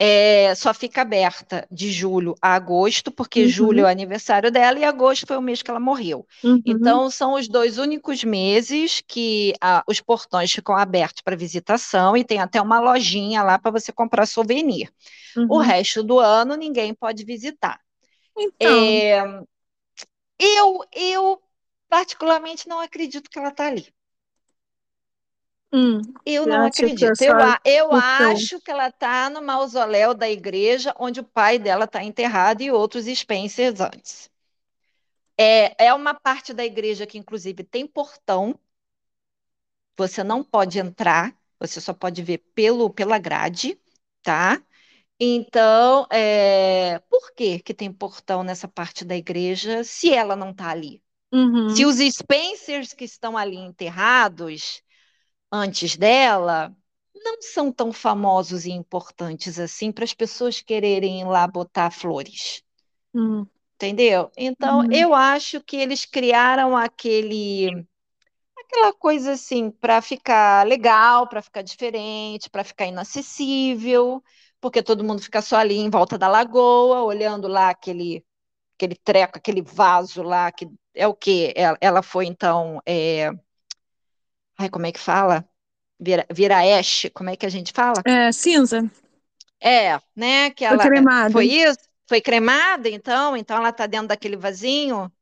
é, 0.00 0.54
só 0.56 0.74
fica 0.74 1.02
aberta 1.02 1.68
de 1.70 1.92
julho 1.92 2.34
a 2.42 2.54
agosto, 2.54 3.12
porque 3.12 3.46
Uhum. 3.46 3.48
julho 3.48 3.80
é 3.80 3.84
o 3.84 3.88
aniversário 3.88 4.50
dela 4.50 4.78
e 4.80 4.84
agosto 4.84 5.26
foi 5.26 5.36
o 5.36 5.42
mês 5.42 5.62
que 5.62 5.70
ela 5.70 5.80
morreu. 5.80 6.26
Uhum. 6.42 6.60
Então, 6.64 7.10
são 7.10 7.34
os 7.34 7.48
dois 7.48 7.78
únicos 7.78 8.24
meses 8.24 9.02
que 9.06 9.54
ah, 9.60 9.84
os 9.86 10.00
portões 10.00 10.50
ficam 10.52 10.76
abertos 10.76 11.22
para 11.22 11.36
visitação 11.36 12.16
e 12.16 12.24
tem 12.24 12.40
até 12.40 12.62
uma 12.62 12.80
lojinha 12.80 13.42
lá 13.42 13.58
para 13.58 13.72
você 13.72 13.92
comprar 13.92 14.26
souvenir. 14.26 14.90
O 15.48 15.58
Uhum. 15.58 15.60
resto 15.60 16.02
do 16.04 16.18
ano 16.20 16.56
ninguém 16.56 16.94
pode 16.94 17.24
visitar. 17.24 17.80
Então, 18.36 19.06
É, 19.08 19.42
eu, 20.40 20.84
eu 20.92 21.40
particularmente 21.88 22.68
não 22.68 22.80
acredito 22.80 23.30
que 23.30 23.38
ela 23.38 23.48
está 23.50 23.66
ali. 23.66 23.86
Hum, 25.72 26.00
Eu 26.24 26.46
não 26.46 26.62
acredito. 26.64 27.22
Eu, 27.22 27.34
eu 27.64 27.92
acho 27.94 28.60
que 28.60 28.70
ela 28.70 28.88
está 28.88 29.28
no 29.30 29.42
mausoléu 29.42 30.14
da 30.14 30.28
igreja 30.30 30.94
onde 30.98 31.20
o 31.20 31.24
pai 31.24 31.58
dela 31.58 31.84
está 31.84 32.02
enterrado 32.02 32.62
e 32.62 32.70
outros 32.70 33.06
Spencers 33.06 33.80
antes. 33.80 34.30
É, 35.36 35.86
é 35.86 35.94
uma 35.94 36.14
parte 36.14 36.52
da 36.54 36.64
igreja 36.64 37.06
que, 37.06 37.18
inclusive, 37.18 37.64
tem 37.64 37.86
portão. 37.86 38.58
Você 39.96 40.24
não 40.24 40.42
pode 40.42 40.78
entrar, 40.78 41.36
você 41.58 41.80
só 41.80 41.92
pode 41.92 42.22
ver 42.22 42.38
pelo, 42.54 42.90
pela 42.90 43.18
grade, 43.18 43.78
tá? 44.22 44.62
Então, 45.20 46.06
é, 46.12 46.98
por 47.10 47.32
que 47.34 47.60
que 47.60 47.74
tem 47.74 47.92
portão 47.92 48.42
nessa 48.44 48.68
parte 48.68 49.04
da 49.04 49.16
igreja 49.16 49.84
se 49.84 50.12
ela 50.12 50.36
não 50.36 50.50
está 50.52 50.70
ali? 50.70 51.02
Se 51.66 51.84
Uhum. 51.84 51.86
os 51.86 51.96
Spencers 51.98 52.94
que 52.94 53.04
estão 53.04 53.36
ali 53.38 53.56
enterrados 53.56 54.82
antes 55.52 55.96
dela 55.96 56.74
não 57.14 57.40
são 57.42 57.72
tão 57.72 57.92
famosos 57.92 58.64
e 58.66 58.70
importantes 58.70 59.58
assim 59.58 59.92
para 59.92 60.04
as 60.04 60.14
pessoas 60.14 60.60
quererem 60.60 61.20
ir 61.20 61.24
lá 61.26 61.46
botar 61.46 61.90
flores, 61.90 62.62
Hum, 63.14 63.46
entendeu? 63.74 64.30
Então, 64.36 64.80
uhum. 64.80 64.92
eu 64.92 65.14
acho 65.14 65.60
que 65.62 65.76
eles 65.76 66.04
criaram 66.04 66.76
aquele 66.76 67.86
aquela 68.58 68.92
coisa 68.92 69.32
assim 69.32 69.70
para 69.70 70.00
ficar 70.02 70.66
legal, 70.66 71.28
para 71.28 71.42
ficar 71.42 71.62
diferente, 71.62 72.50
para 72.50 72.64
ficar 72.64 72.86
inacessível, 72.86 74.22
porque 74.60 74.82
todo 74.82 75.04
mundo 75.04 75.22
fica 75.22 75.42
só 75.42 75.56
ali 75.56 75.76
em 75.76 75.90
volta 75.90 76.18
da 76.18 76.28
lagoa, 76.28 77.02
olhando 77.02 77.48
lá 77.48 77.70
aquele 77.70 78.24
aquele 78.76 78.96
treco, 78.96 79.38
aquele 79.38 79.62
vaso 79.62 80.22
lá 80.22 80.52
que 80.52 80.68
é 80.94 81.06
o 81.08 81.14
quê? 81.14 81.52
Ela, 81.56 81.78
ela 81.80 82.02
foi 82.02 82.26
então, 82.26 82.80
é... 82.86 83.30
ai, 84.60 84.68
como 84.70 84.86
é 84.86 84.92
que 84.92 85.00
fala? 85.00 85.48
Vira, 86.00 86.26
viraeste, 86.32 87.10
como 87.10 87.30
é 87.30 87.36
que 87.36 87.46
a 87.46 87.50
gente 87.50 87.72
fala? 87.72 88.04
É, 88.04 88.32
cinza, 88.32 88.90
É, 89.62 89.98
né? 90.16 90.50
Que 90.50 90.64
foi 90.66 90.78
ela 90.78 90.84
cremada. 90.84 91.30
foi 91.30 91.46
isso? 91.46 91.78
Foi 92.08 92.20
cremada, 92.20 92.88
então? 92.88 93.36
Então 93.36 93.56
ela 93.56 93.72
tá 93.72 93.86
dentro 93.86 94.08
daquele 94.08 94.36
vasinho? 94.36 95.12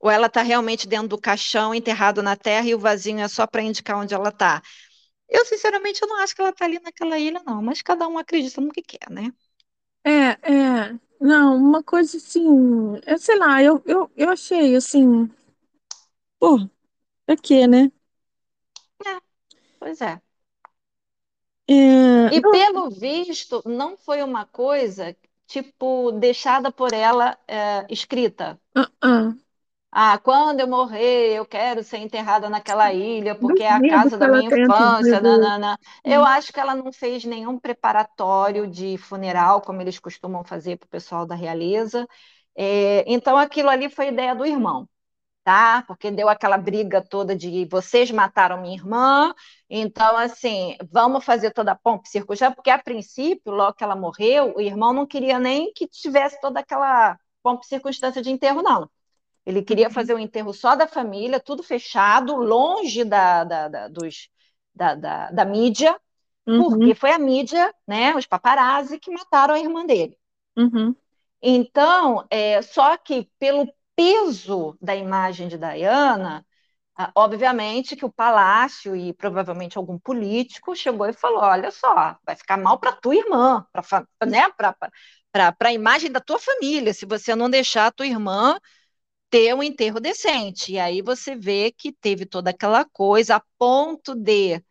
Ou 0.00 0.10
ela 0.10 0.28
tá 0.30 0.42
realmente 0.42 0.88
dentro 0.88 1.08
do 1.08 1.20
caixão, 1.20 1.74
enterrado 1.74 2.22
na 2.22 2.36
terra, 2.36 2.68
e 2.68 2.74
o 2.74 2.80
vasinho 2.80 3.20
é 3.20 3.28
só 3.28 3.46
para 3.46 3.62
indicar 3.62 3.98
onde 3.98 4.14
ela 4.14 4.32
tá? 4.32 4.62
Eu, 5.28 5.46
sinceramente, 5.46 6.02
eu 6.02 6.08
não 6.08 6.18
acho 6.20 6.34
que 6.34 6.42
ela 6.42 6.52
tá 6.54 6.64
ali 6.66 6.78
naquela 6.80 7.18
ilha, 7.18 7.42
não, 7.46 7.62
mas 7.62 7.82
cada 7.82 8.08
um 8.08 8.18
acredita 8.18 8.60
no 8.60 8.72
que 8.72 8.82
quer, 8.82 9.10
né? 9.10 9.32
É, 10.04 10.10
é, 10.42 10.98
não, 11.20 11.56
uma 11.56 11.82
coisa 11.82 12.16
assim, 12.16 12.42
eu 13.06 13.18
sei 13.18 13.38
lá, 13.38 13.62
eu, 13.62 13.80
eu, 13.86 14.10
eu 14.16 14.30
achei 14.30 14.74
assim, 14.76 15.30
pô, 16.38 16.58
pra 17.26 17.36
quê, 17.36 17.66
né? 17.68 17.92
É, 19.06 19.12
pois 19.80 20.00
é. 20.02 20.22
É, 21.68 22.32
E 22.36 22.40
pelo 22.42 22.90
visto, 22.90 23.62
não 23.66 23.96
foi 23.96 24.22
uma 24.24 24.44
coisa, 24.46 25.16
tipo, 25.46 26.10
deixada 26.12 26.72
por 26.72 26.92
ela, 26.92 27.38
é, 27.46 27.86
escrita. 27.90 28.60
ah, 28.74 28.88
ah, 29.02 29.34
Ah, 29.94 30.18
quando 30.18 30.60
eu 30.60 30.66
morrer, 30.68 31.34
eu 31.36 31.44
quero 31.44 31.82
ser 31.84 31.98
enterrada 31.98 32.48
naquela 32.48 32.92
ilha, 32.94 33.34
porque 33.34 33.62
é 33.62 33.70
a 33.72 33.80
casa 33.80 34.16
da 34.16 34.26
minha 34.26 34.48
infância. 34.48 35.20
nanana. 35.20 35.78
Eu 36.02 36.24
acho 36.24 36.50
que 36.52 36.58
ela 36.58 36.74
não 36.74 36.90
fez 36.92 37.24
nenhum 37.26 37.58
preparatório 37.58 38.66
de 38.66 38.96
funeral, 38.96 39.60
como 39.60 39.82
eles 39.82 39.98
costumam 39.98 40.42
fazer 40.44 40.78
para 40.78 40.86
o 40.86 40.88
pessoal 40.88 41.26
da 41.26 41.34
realeza. 41.34 42.06
É, 42.56 43.04
então, 43.06 43.36
aquilo 43.36 43.68
ali 43.68 43.90
foi 43.90 44.08
ideia 44.08 44.34
do 44.34 44.46
irmão, 44.46 44.88
tá? 45.44 45.82
Porque 45.86 46.10
deu 46.10 46.28
aquela 46.28 46.56
briga 46.58 47.02
toda 47.02 47.36
de 47.36 47.64
vocês 47.66 48.10
mataram 48.10 48.60
minha 48.62 48.74
irmã, 48.76 49.34
então, 49.68 50.16
assim, 50.16 50.76
vamos 50.90 51.24
fazer 51.24 51.50
toda 51.52 51.72
a 51.72 51.76
pompa 51.76 52.04
e 52.14 52.36
já, 52.36 52.50
porque 52.50 52.70
a 52.70 52.78
princípio, 52.78 53.52
logo 53.52 53.74
que 53.74 53.84
ela 53.84 53.96
morreu, 53.96 54.54
o 54.56 54.60
irmão 54.60 54.92
não 54.92 55.06
queria 55.06 55.38
nem 55.38 55.72
que 55.74 55.86
tivesse 55.88 56.40
toda 56.40 56.60
aquela 56.60 57.18
pompa 57.42 57.62
e 57.64 57.68
circunstância 57.68 58.22
de 58.22 58.30
enterro, 58.30 58.62
não. 58.62 58.88
Ele 59.46 59.62
queria 59.62 59.90
fazer 59.90 60.14
o 60.14 60.18
enterro 60.18 60.52
só 60.54 60.76
da 60.76 60.86
família, 60.88 61.40
tudo 61.40 61.62
fechado, 61.62 62.36
longe 62.36 63.04
da, 63.04 63.44
da, 63.44 63.68
da, 63.68 63.88
dos, 63.88 64.28
da, 64.74 64.94
da, 64.94 65.30
da 65.32 65.44
mídia, 65.44 65.98
Uhum, 66.46 66.56
porque 66.56 66.94
foi 66.94 67.12
a 67.12 67.18
mídia, 67.18 67.74
né, 67.86 68.14
os 68.16 68.26
paparazzi, 68.26 68.98
que 68.98 69.10
mataram 69.12 69.54
a 69.54 69.60
irmã 69.60 69.86
dele. 69.86 70.18
uhum, 70.56 70.96
Então, 71.42 72.26
é, 72.30 72.62
só 72.62 72.96
que 72.96 73.28
pelo 73.38 73.66
peso 73.96 74.76
da 74.80 74.94
imagem 74.96 75.48
de 75.48 75.58
Diana, 75.58 76.46
ah, 76.96 77.12
obviamente 77.16 77.96
que 77.96 78.04
o 78.04 78.12
palácio 78.12 78.96
e 78.96 79.12
provavelmente 79.14 79.78
algum 79.78 79.98
político 79.98 80.76
chegou 80.76 81.08
e 81.08 81.12
falou: 81.12 81.40
olha 81.42 81.70
só, 81.70 82.16
vai 82.24 82.36
ficar 82.36 82.56
mal 82.58 82.78
para 82.78 82.92
tua 82.92 83.16
irmã, 83.16 83.66
para 83.72 84.06
né, 84.26 84.42
a 85.60 85.72
imagem 85.72 86.10
da 86.12 86.20
tua 86.20 86.38
família, 86.38 86.92
se 86.94 87.06
você 87.06 87.34
não 87.34 87.48
deixar 87.50 87.86
a 87.86 87.92
tua 87.92 88.06
irmã 88.06 88.58
ter 89.30 89.54
um 89.54 89.62
enterro 89.62 90.00
decente. 90.00 90.72
E 90.72 90.78
aí 90.80 91.02
você 91.02 91.34
vê 91.36 91.72
que 91.72 91.92
teve 91.92 92.26
toda 92.26 92.50
aquela 92.50 92.84
coisa, 92.84 93.36
a 93.36 93.42
ponto 93.58 94.14
de, 94.14 94.62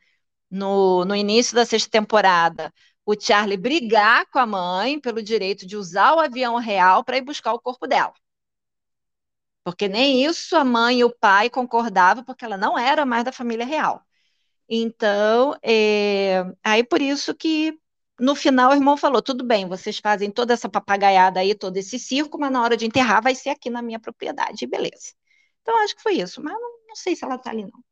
no, 0.52 1.06
no 1.06 1.16
início 1.16 1.56
da 1.56 1.66
sexta 1.66 1.90
temporada, 1.92 2.74
o 3.06 3.16
Charlie 3.20 3.58
brigar 3.58 4.26
com 4.32 4.40
a 4.40 4.46
mãe 4.48 5.00
pelo 5.02 5.24
direito 5.24 5.68
de 5.68 5.78
usar 5.78 6.16
o 6.16 6.20
avião 6.20 6.58
real 6.58 7.04
para 7.04 7.18
ir 7.18 7.22
buscar 7.24 7.54
o 7.54 7.62
corpo 7.62 7.88
dela. 7.88 8.14
Porque 9.64 9.88
nem 9.88 10.26
isso 10.26 10.56
a 10.56 10.64
mãe 10.66 11.00
e 11.00 11.04
o 11.04 11.16
pai 11.16 11.50
concordavam, 11.50 12.24
porque 12.24 12.44
ela 12.46 12.58
não 12.58 12.78
era 12.78 13.06
mais 13.06 13.24
da 13.24 13.32
família 13.32 13.66
real. 13.66 14.04
Então, 14.68 15.56
é, 15.64 16.44
aí 16.64 16.84
por 16.84 17.02
isso 17.02 17.36
que 17.36 17.78
no 18.20 18.36
final 18.36 18.72
o 18.72 18.74
irmão 18.74 18.96
falou: 18.96 19.22
tudo 19.22 19.44
bem, 19.44 19.68
vocês 19.68 20.00
fazem 20.00 20.32
toda 20.32 20.54
essa 20.54 20.70
papagaiada 20.70 21.40
aí, 21.40 21.54
todo 21.54 21.76
esse 21.78 22.00
circo, 22.00 22.40
mas 22.40 22.52
na 22.52 22.62
hora 22.62 22.78
de 22.78 22.86
enterrar 22.86 23.22
vai 23.22 23.36
ser 23.36 23.50
aqui 23.50 23.70
na 23.70 23.82
minha 23.82 24.00
propriedade, 24.00 24.66
beleza. 24.68 25.14
Então, 25.62 25.78
acho 25.84 25.96
que 25.96 26.02
foi 26.02 26.14
isso, 26.14 26.42
mas 26.42 26.54
não, 26.54 26.88
não 26.88 26.96
sei 26.96 27.16
se 27.16 27.24
ela 27.26 27.38
tá 27.38 27.50
ali, 27.52 27.64
não. 27.64 27.84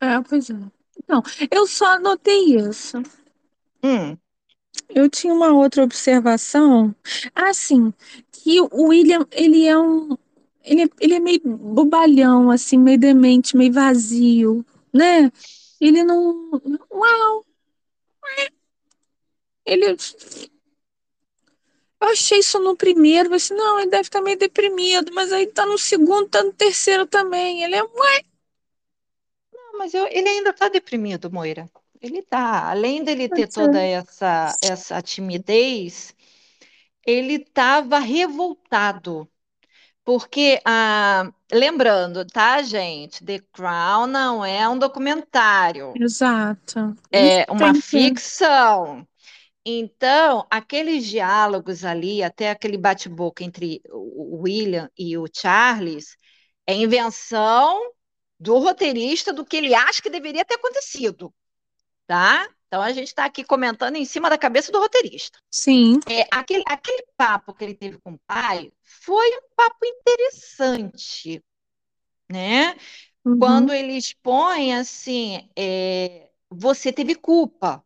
É, 0.00 0.06
é, 0.06 0.20
pois 0.28 0.50
é. 0.50 0.54
Então, 0.98 1.22
eu 1.50 1.66
só 1.66 1.98
notei 1.98 2.56
isso. 2.56 2.98
Hum, 3.82 4.16
Eu 4.88 5.08
tinha 5.08 5.32
uma 5.34 5.52
outra 5.52 5.82
observação, 5.84 6.94
assim, 7.34 7.92
que 8.30 8.60
o 8.60 8.88
William, 8.88 9.26
ele 9.30 9.66
é 9.66 9.76
um, 9.78 10.16
ele, 10.64 10.82
é- 10.84 10.88
ele 11.00 11.14
é 11.14 11.20
meio 11.20 11.40
bobalhão, 11.44 12.50
assim, 12.50 12.78
meio 12.78 12.98
demente, 12.98 13.56
meio 13.56 13.72
vazio, 13.72 14.64
né? 14.92 15.30
Ele 15.80 16.04
não, 16.04 16.50
uau, 16.90 17.44
ele, 19.64 19.96
eu 22.00 22.08
achei 22.08 22.40
isso 22.40 22.58
no 22.58 22.76
primeiro, 22.76 23.30
disse, 23.30 23.54
não, 23.54 23.78
ele 23.78 23.88
deve 23.90 24.02
estar 24.02 24.20
meio 24.20 24.36
deprimido, 24.38 25.10
mas 25.14 25.32
aí 25.32 25.46
tá 25.46 25.64
no 25.64 25.78
segundo, 25.78 26.28
tá 26.28 26.42
no 26.42 26.52
terceiro 26.52 27.06
também, 27.06 27.62
ele 27.64 27.76
é, 27.76 27.82
ué, 27.82 28.22
não, 29.50 29.78
mas 29.78 29.94
eu- 29.94 30.06
ele 30.08 30.28
ainda 30.28 30.52
tá 30.52 30.68
deprimido, 30.68 31.30
Moira. 31.30 31.68
Ele 32.02 32.22
tá, 32.22 32.68
além 32.70 33.04
dele 33.04 33.28
ter 33.30 33.50
ser. 33.50 33.52
toda 33.52 33.80
essa, 33.80 34.58
essa 34.62 35.00
timidez, 35.02 36.14
ele 37.06 37.34
estava 37.36 37.98
revoltado. 38.00 39.28
Porque, 40.04 40.60
ah, 40.66 41.32
lembrando, 41.52 42.26
tá, 42.26 42.62
gente? 42.62 43.24
The 43.24 43.40
Crown 43.52 44.06
não 44.08 44.44
é 44.44 44.68
um 44.68 44.78
documentário, 44.78 45.94
Exato. 45.94 46.96
Isso 47.12 47.44
é 47.44 47.46
uma 47.50 47.72
tem 47.72 47.80
que, 47.80 47.80
ficção. 47.82 49.06
Então, 49.64 50.46
aqueles 50.50 51.06
diálogos 51.06 51.84
ali, 51.84 52.22
até 52.22 52.50
aquele 52.50 52.78
bate-boca 52.78 53.44
entre 53.44 53.82
o 53.90 54.42
William 54.42 54.90
e 54.98 55.16
o 55.18 55.26
Charles, 55.32 56.16
É 56.66 56.74
invenção 56.74 57.80
do 58.40 58.58
roteirista 58.58 59.32
do 59.32 59.44
que 59.46 59.56
ele 59.56 59.74
acha 59.74 60.02
que 60.02 60.10
deveria 60.10 60.44
ter 60.44 60.54
acontecido, 60.56 61.34
tá? 62.12 62.46
Então 62.66 62.82
a 62.82 62.92
gente 62.92 63.08
está 63.08 63.24
aqui 63.24 63.42
comentando 63.42 63.96
em 63.96 64.04
cima 64.04 64.28
da 64.28 64.36
cabeça 64.36 64.70
do 64.70 64.78
roteirista. 64.78 65.38
Sim. 65.50 65.98
É, 66.06 66.26
aquele, 66.30 66.62
aquele 66.66 67.02
papo 67.16 67.54
que 67.54 67.64
ele 67.64 67.74
teve 67.74 67.98
com 68.00 68.12
o 68.12 68.18
pai 68.26 68.70
foi 68.82 69.30
um 69.38 69.48
papo 69.56 69.78
interessante, 69.86 71.42
né? 72.30 72.76
Uhum. 73.24 73.38
Quando 73.38 73.72
ele 73.72 73.96
expõe 73.96 74.74
assim, 74.74 75.48
é, 75.56 76.28
você 76.50 76.92
teve 76.92 77.14
culpa, 77.14 77.82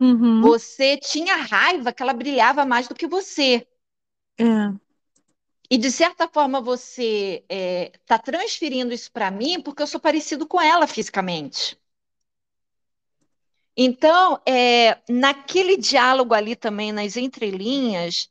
Uhum. 0.00 0.42
você 0.42 0.96
tinha 0.98 1.36
raiva 1.36 1.92
que 1.92 2.02
ela 2.02 2.12
brilhava 2.12 2.64
mais 2.64 2.86
do 2.86 2.94
que 2.94 3.08
você. 3.08 3.66
É. 4.38 4.44
E 5.68 5.76
de 5.76 5.90
certa 5.90 6.28
forma 6.28 6.60
você 6.60 7.44
está 7.48 8.18
transferindo 8.18 8.94
isso 8.94 9.10
para 9.10 9.30
mim 9.32 9.60
porque 9.60 9.82
eu 9.82 9.86
sou 9.86 9.98
parecido 9.98 10.46
com 10.46 10.60
ela 10.60 10.86
fisicamente. 10.86 11.76
Então, 13.76 14.40
é, 14.46 14.98
naquele 15.08 15.76
diálogo 15.76 16.34
ali 16.34 16.54
também, 16.56 16.92
nas 16.92 17.16
entrelinhas, 17.16 18.28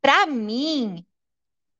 para 0.00 0.26
mim, 0.26 1.04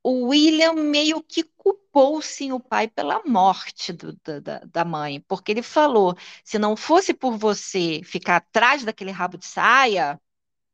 o 0.05 0.29
William 0.29 0.75
meio 0.75 1.23
que 1.23 1.45
culpou 1.45 2.23
sim 2.23 2.53
o 2.53 2.61
pai 2.61 2.89
pela 2.89 3.23
morte 3.27 3.93
do- 3.93 4.15
da, 4.25 4.61
da- 4.61 4.87
mãe, 4.87 5.21
porque 5.29 5.53
ele 5.53 5.63
falou: 5.63 6.17
se 6.45 6.59
não 6.59 6.77
fosse 6.77 7.15
por 7.15 7.39
você 7.39 8.03
ficar 8.05 8.37
atrás 8.39 8.85
daquele 8.85 9.11
rabo 9.13 9.39
de 9.39 9.47
saia, 9.47 10.21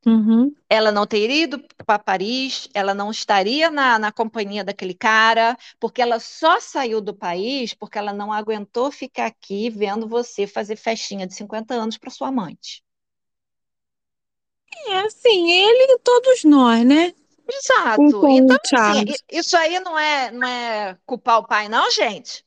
Uhum. 0.04 0.54
ela 0.68 0.90
não 0.92 1.06
teria 1.06 1.44
ido 1.44 1.60
para 1.86 1.98
Paris, 1.98 2.68
ela 2.74 2.94
não 2.94 3.10
estaria 3.10 3.70
na, 3.70 3.98
na 3.98 4.12
companhia 4.12 4.62
daquele 4.64 4.94
cara, 4.94 5.56
porque 5.80 6.00
ela 6.02 6.18
só 6.20 6.60
saiu 6.60 7.00
do 7.00 7.14
país 7.14 7.74
porque 7.74 7.98
ela 7.98 8.12
não 8.12 8.32
aguentou 8.32 8.90
ficar 8.92 9.26
aqui 9.26 9.70
vendo 9.70 10.08
você 10.08 10.46
fazer 10.46 10.76
festinha 10.76 11.26
de 11.26 11.34
50 11.34 11.74
anos 11.74 11.98
para 11.98 12.10
sua 12.10 12.28
amante. 12.28 12.82
É 14.88 14.98
assim, 15.00 15.50
ele 15.50 15.92
e 15.94 15.98
todos 16.00 16.44
nós, 16.44 16.84
né? 16.84 17.12
Exato. 17.48 18.26
Então, 18.28 18.56
assim, 18.74 19.04
isso 19.30 19.56
aí 19.56 19.78
não 19.80 19.98
é, 19.98 20.30
não 20.30 20.46
é 20.48 20.98
culpar 21.06 21.38
o 21.38 21.46
pai, 21.46 21.68
não, 21.68 21.90
gente? 21.90 22.44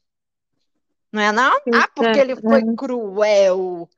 Não 1.12 1.22
é, 1.22 1.32
não? 1.32 1.60
Ah, 1.74 1.88
porque 1.96 2.20
ele 2.20 2.36
foi 2.36 2.62
É. 2.62 2.76
cruel. 2.76 3.90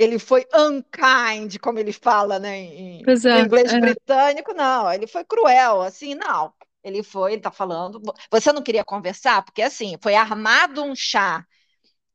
Ele 0.00 0.18
foi 0.18 0.46
unkind, 0.54 1.58
como 1.60 1.78
ele 1.78 1.92
fala, 1.92 2.38
né, 2.38 2.58
em, 2.58 3.02
é, 3.04 3.40
inglês 3.40 3.70
é. 3.70 3.80
britânico, 3.80 4.54
não, 4.54 4.90
ele 4.90 5.06
foi 5.06 5.22
cruel, 5.24 5.82
assim, 5.82 6.14
não. 6.14 6.54
Ele 6.82 7.02
foi, 7.02 7.34
ele 7.34 7.42
tá 7.42 7.50
falando, 7.50 8.00
você 8.30 8.50
não 8.50 8.62
queria 8.62 8.82
conversar? 8.82 9.44
Porque, 9.44 9.60
assim, 9.60 9.98
foi 10.02 10.14
armado 10.14 10.82
um 10.82 10.94
chá 10.96 11.44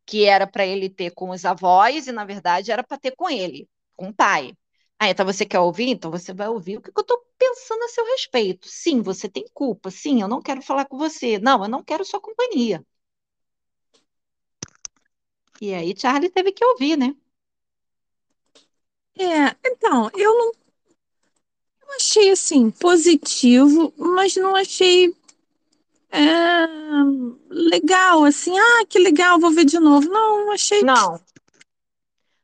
que 0.04 0.26
era 0.26 0.48
para 0.48 0.66
ele 0.66 0.90
ter 0.90 1.12
com 1.12 1.30
os 1.30 1.46
avós 1.46 2.08
e, 2.08 2.12
na 2.12 2.26
verdade, 2.26 2.72
era 2.72 2.84
para 2.84 2.98
ter 2.98 3.16
com 3.16 3.30
ele, 3.30 3.70
com 3.96 4.08
o 4.10 4.14
pai. 4.14 4.54
Ah, 5.00 5.10
então 5.10 5.24
você 5.24 5.46
quer 5.46 5.60
ouvir? 5.60 5.90
Então 5.90 6.10
você 6.10 6.34
vai 6.34 6.48
ouvir 6.48 6.78
o 6.78 6.82
que 6.82 6.92
que 6.92 7.00
eu 7.00 7.02
estou 7.04 7.24
pensando 7.38 7.84
a 7.84 7.90
seu 7.90 8.06
respeito. 8.06 8.68
Sim, 8.68 9.04
você 9.04 9.30
tem 9.30 9.46
culpa. 9.54 9.92
Sim, 9.92 10.22
eu 10.22 10.28
não 10.28 10.42
quero 10.42 10.62
falar 10.62 10.86
com 10.86 10.98
você. 10.98 11.38
Não, 11.40 11.64
eu 11.64 11.70
não 11.70 11.84
quero 11.84 12.04
sua 12.04 12.20
companhia. 12.20 12.84
E 15.62 15.74
aí 15.74 15.94
Charlie 15.98 16.30
teve 16.32 16.52
que 16.52 16.64
ouvir, 16.66 16.98
né? 16.98 17.16
É, 19.18 19.56
então, 19.66 20.10
eu 20.16 20.34
não 20.38 20.52
eu 21.88 21.96
achei 21.96 22.32
assim 22.32 22.72
positivo, 22.72 23.94
mas 23.96 24.36
não 24.36 24.56
achei 24.56 25.16
é, 26.12 26.66
legal, 27.50 28.24
assim, 28.24 28.58
ah, 28.58 28.86
que 28.90 28.98
legal, 28.98 29.40
vou 29.40 29.52
ver 29.52 29.66
de 29.66 29.80
novo. 29.80 30.08
Não, 30.10 30.52
achei 30.52 30.82
Não, 30.82 31.20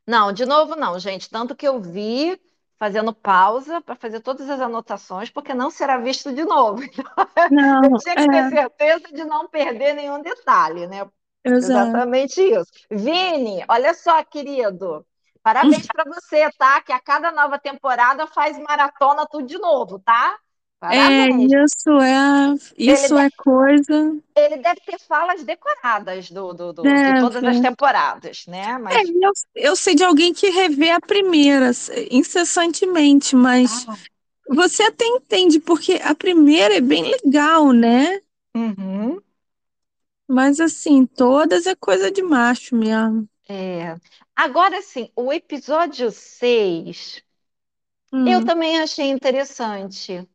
não, 0.06 0.32
de 0.32 0.44
novo 0.44 0.76
não, 0.76 0.98
gente. 0.98 1.30
Tanto 1.30 1.54
que 1.54 1.66
eu 1.66 1.80
vi 1.80 2.40
fazendo 2.78 3.14
pausa 3.14 3.80
para 3.80 3.94
fazer 3.94 4.20
todas 4.20 4.50
as 4.50 4.60
anotações, 4.60 5.30
porque 5.30 5.54
não 5.54 5.70
será 5.70 5.98
visto 5.98 6.32
de 6.32 6.44
novo. 6.44 6.82
não, 7.50 7.84
Eu 7.84 7.98
tinha 7.98 8.16
que 8.16 8.28
ter 8.28 8.44
é, 8.44 8.50
certeza 8.50 9.08
de 9.12 9.24
não 9.24 9.48
perder 9.48 9.94
nenhum 9.94 10.20
detalhe, 10.20 10.86
né? 10.86 11.08
exato. 11.44 11.98
Exatamente 12.00 12.42
isso. 12.42 12.72
Vini, 12.90 13.64
olha 13.68 13.94
só, 13.94 14.22
querido. 14.24 15.06
Parabéns 15.42 15.88
para 15.88 16.04
você, 16.04 16.50
tá? 16.52 16.80
Que 16.82 16.92
a 16.92 17.00
cada 17.00 17.32
nova 17.32 17.58
temporada 17.58 18.26
faz 18.26 18.58
maratona 18.58 19.26
tudo 19.30 19.46
de 19.46 19.58
novo, 19.58 19.98
tá? 20.00 20.38
É, 20.88 21.30
Parabéns. 21.32 21.52
isso 21.58 21.90
é, 22.00 22.54
Ele, 22.86 23.08
isso 23.08 23.16
é 23.16 23.30
coisa, 23.36 24.16
ele 24.36 24.58
deve 24.58 24.80
ter 24.82 24.98
falas 25.00 25.42
decoradas 25.44 26.30
do, 26.30 26.52
do, 26.52 26.72
do- 26.72 26.98
de 27.00 27.14
todas 27.14 27.46
as 27.46 27.58
temporadas, 27.60 28.44
né? 28.46 28.76
É, 28.90 28.96
Mas. 28.98 29.10
eu, 29.24 29.32
eu 29.54 29.76
sei 29.76 29.94
de 29.94 30.04
alguém 30.04 30.32
que 30.34 30.48
revê 30.50 30.90
a 30.90 31.00
primeira 31.00 31.70
incessantemente, 32.10 33.34
mas 33.34 33.86
Ah, 33.86 34.04
você 34.48 34.84
até 34.84 35.06
entende, 35.06 35.60
porque 35.60 35.94
a 36.02 36.14
primeira 36.14 36.76
é 36.76 36.80
bem 36.80 37.04
legal, 37.24 37.72
né? 37.72 38.20
uhum. 38.54 39.22
Mas 40.28 40.58
assim, 40.58 41.06
todas 41.06 41.64
é 41.64 41.76
coisa 41.76 42.10
de 42.10 42.22
macho 42.24 42.74
mesmo. 42.74 43.28
É. 43.48 43.96
Agora, 44.36 44.82
sim, 44.82 45.10
o 45.16 45.32
episódio 45.32 46.10
6, 46.10 47.22
eu 48.24 48.42
Hum. 48.42 48.44
também 48.44 48.80
achei 48.80 49.10
interessante. 49.10 50.28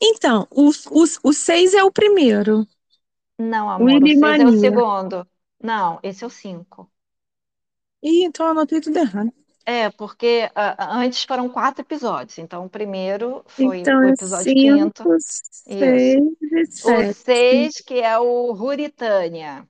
Então, 0.00 0.46
o, 0.52 0.68
o, 0.70 1.04
o 1.24 1.32
seis 1.32 1.74
é 1.74 1.82
o 1.82 1.90
primeiro, 1.92 2.66
Não, 3.38 3.70
amor, 3.70 4.02
o 4.04 4.08
Willy 4.08 4.10
6 4.10 4.38
é 4.40 4.46
o 4.46 4.52
segundo. 4.52 5.24
Não, 5.62 6.00
esse 6.02 6.24
é 6.24 6.26
o 6.26 6.30
5. 6.30 6.90
Ih, 8.04 8.22
então 8.24 8.46
eu 8.46 8.52
anotei 8.52 8.80
tudo 8.80 8.98
errado. 8.98 9.32
É, 9.66 9.90
porque 9.90 10.50
ah, 10.54 10.74
ah, 10.78 10.96
antes 10.98 11.24
foram 11.24 11.48
quatro 11.48 11.80
episódios. 11.82 12.38
Então, 12.38 12.66
o 12.66 12.70
primeiro 12.70 13.42
foi 13.48 13.88
Então 13.88 14.00
o 14.00 14.08
é 14.08 14.14
episódio 14.14 14.54
quinto. 14.54 15.10
cinco, 15.10 15.16
Isso. 15.66 16.20
seis 16.20 16.32
e 16.52 16.66
O 16.82 17.02
sete. 17.02 17.04
seis, 17.04 17.80
que 17.80 17.96
é 18.00 18.18
o 18.18 18.52
Ruritânia, 18.52 19.68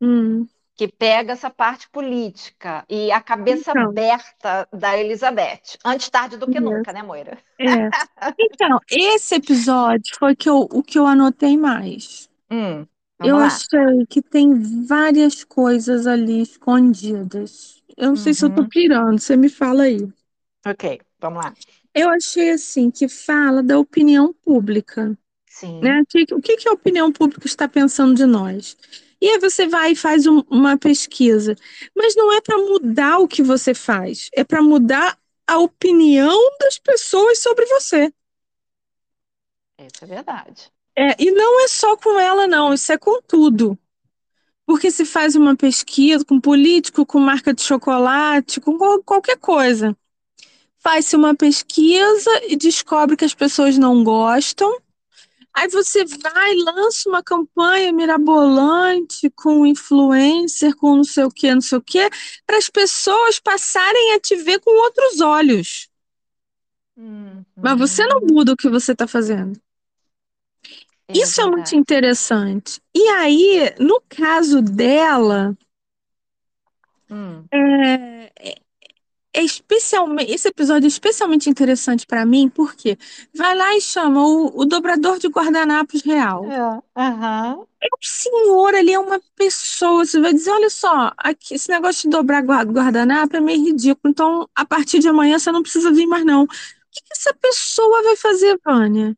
Hum. 0.00 0.48
Que 0.80 0.88
pega 0.88 1.32
essa 1.34 1.50
parte 1.50 1.88
política 1.90 2.86
e 2.88 3.12
a 3.12 3.20
cabeça 3.20 3.72
Então, 3.72 3.84
aberta 3.84 4.66
da 4.72 4.96
Elizabeth. 4.98 5.78
Antes 5.84 6.08
tarde 6.10 6.38
do 6.38 6.48
que 6.48 6.58
isso. 6.58 6.60
nunca, 6.60 6.92
né, 6.92 7.02
Moira? 7.02 7.38
É. 7.60 7.92
Então, 8.38 8.78
esse 8.90 9.36
episódio 9.36 10.16
foi 10.18 10.34
que 10.36 10.48
eu, 10.48 10.60
o 10.72 10.82
que 10.82 10.98
eu 10.98 11.06
anotei 11.06 11.56
mais. 11.58 12.28
Hum, 12.50 12.86
Eu 13.22 13.38
lá. 13.38 13.40
achei 13.40 14.06
que 14.08 14.22
tem 14.22 14.54
várias 14.86 15.44
coisas 15.44 16.06
ali 16.06 16.42
escondidas. 16.42 17.82
Eu 17.96 18.10
não 18.10 18.16
sei 18.16 18.34
se 18.34 18.44
eu 18.44 18.50
tô 18.52 18.64
Uhum. 18.64 18.68
pirando, 18.68 19.18
você 19.20 19.36
me 19.36 19.48
fala 19.48 19.84
aí. 19.84 20.08
Ok, 20.66 20.84
vamos 21.20 21.44
lá. 21.44 21.54
Eu 21.94 22.08
achei 22.10 22.50
assim 22.50 22.90
que 22.90 23.08
fala 23.08 23.62
da 23.62 23.78
opinião 23.78 24.32
pública, 24.32 25.16
Sim. 25.46 25.82
né? 25.82 26.02
Que- 26.08 26.26
O 26.34 26.40
que, 26.42 26.56
que 26.58 26.68
a 26.68 26.72
opinião 26.72 27.12
pública 27.12 27.46
está 27.46 27.68
pensando 27.68 28.14
de 28.14 28.26
nós? 28.26 28.76
E 29.20 29.28
aí 29.28 29.38
você 29.38 29.66
vai 29.66 29.92
e 29.92 29.96
faz 29.96 30.26
um- 30.26 30.42
uma 30.50 30.78
pesquisa, 30.78 31.54
mas 31.94 32.16
não 32.16 32.32
é 32.32 32.40
para 32.40 32.56
mudar 32.58 33.18
o 33.18 33.28
que 33.28 33.42
você 33.42 33.74
faz, 33.74 34.28
é 34.32 34.42
para 34.44 34.62
mudar 34.62 35.18
a 35.46 35.58
opinião 35.58 36.38
das 36.60 36.78
pessoas 36.78 37.38
sobre 37.40 37.66
você. 37.66 38.12
Isso 39.78 40.04
é 40.04 40.06
verdade. 40.06 40.70
É, 40.96 41.22
e 41.22 41.30
não 41.30 41.64
é 41.64 41.68
só 41.68 41.96
com 41.96 42.18
ela, 42.18 42.46
não, 42.46 42.74
isso 42.74 42.92
é 42.92 42.98
com 42.98 43.20
tudo. 43.22 43.78
Porque 44.66 44.90
se 44.90 45.04
faz 45.04 45.34
uma 45.34 45.56
pesquisa 45.56 46.24
com 46.24 46.40
político, 46.40 47.04
com 47.06 47.18
marca 47.18 47.52
de 47.52 47.62
chocolate, 47.62 48.60
com 48.60 48.78
qual- 48.78 49.02
qualquer 49.02 49.38
coisa. 49.38 49.96
Faz-se 50.78 51.16
uma 51.16 51.34
pesquisa 51.34 52.30
e 52.48 52.56
descobre 52.56 53.16
que 53.16 53.24
as 53.24 53.34
pessoas 53.34 53.76
não 53.76 54.04
gostam. 54.04 54.80
Aí 55.60 55.68
você 55.68 56.04
vai, 56.06 56.54
lança 56.56 57.08
uma 57.08 57.22
campanha 57.22 57.92
mirabolante 57.92 59.28
com 59.30 59.66
influencer, 59.66 60.74
com 60.76 60.96
não 60.96 61.04
sei 61.04 61.24
o 61.24 61.30
que, 61.30 61.52
não 61.54 61.60
sei 61.60 61.78
o 61.78 61.82
que, 61.82 62.08
para 62.46 62.56
as 62.56 62.70
pessoas 62.70 63.38
passarem 63.38 64.14
a 64.14 64.20
te 64.20 64.36
ver 64.36 64.60
com 64.60 64.70
outros 64.70 65.20
olhos. 65.20 65.88
Mas 67.62 67.78
você 67.78 68.06
não 68.06 68.20
Uhum. 68.20 68.28
muda 68.28 68.52
o 68.52 68.56
que 68.56 68.68
você 68.68 68.92
está 68.92 69.06
fazendo. 69.06 69.58
É 71.08 71.14
Isso 71.14 71.40
é 71.40 71.46
muito 71.46 71.74
verdade. 71.74 71.76
interessante. 71.76 72.80
E 72.94 73.08
aí, 73.08 73.74
no 73.78 74.00
caso 74.08 74.60
dela, 74.62 75.56
Hum, 77.08 77.50
é, 77.52 78.32
é 79.32 79.42
especialmente, 79.42 80.32
esse 80.32 80.48
episódio 80.48 80.86
é 80.86 80.88
especialmente 80.88 81.48
interessante 81.48 82.06
para 82.06 82.26
mim, 82.26 82.48
porque 82.48 82.98
vai 83.34 83.54
lá 83.56 83.76
e 83.76 83.80
chama 83.80 84.26
o, 84.26 84.60
o 84.60 84.64
dobrador 84.64 85.18
de 85.18 85.28
guardanapos 85.28 86.02
real. 86.02 86.44
É, 86.50 87.00
aham. 87.00 87.64
É 87.82 87.86
um 87.86 88.02
senhor 88.02 88.74
ali, 88.74 88.92
é 88.92 88.98
uma 88.98 89.20
pessoa. 89.36 90.04
Você 90.04 90.20
vai 90.20 90.34
dizer: 90.34 90.50
olha 90.50 90.68
só, 90.68 91.12
aqui, 91.16 91.54
esse 91.54 91.70
negócio 91.70 92.02
de 92.02 92.10
dobrar 92.16 92.42
gua- 92.42 92.64
guardanapo 92.64 93.36
é 93.36 93.40
meio 93.40 93.64
ridículo, 93.64 94.10
então 94.10 94.48
a 94.54 94.64
partir 94.66 94.98
de 94.98 95.08
amanhã 95.08 95.38
você 95.38 95.50
não 95.50 95.62
precisa 95.62 95.90
vir 95.92 96.06
mais, 96.06 96.24
não. 96.24 96.44
O 96.44 96.46
que 96.48 97.02
que 97.04 97.12
essa 97.12 97.32
pessoa 97.34 98.02
vai 98.02 98.16
fazer, 98.16 98.58
Vânia? 98.64 99.16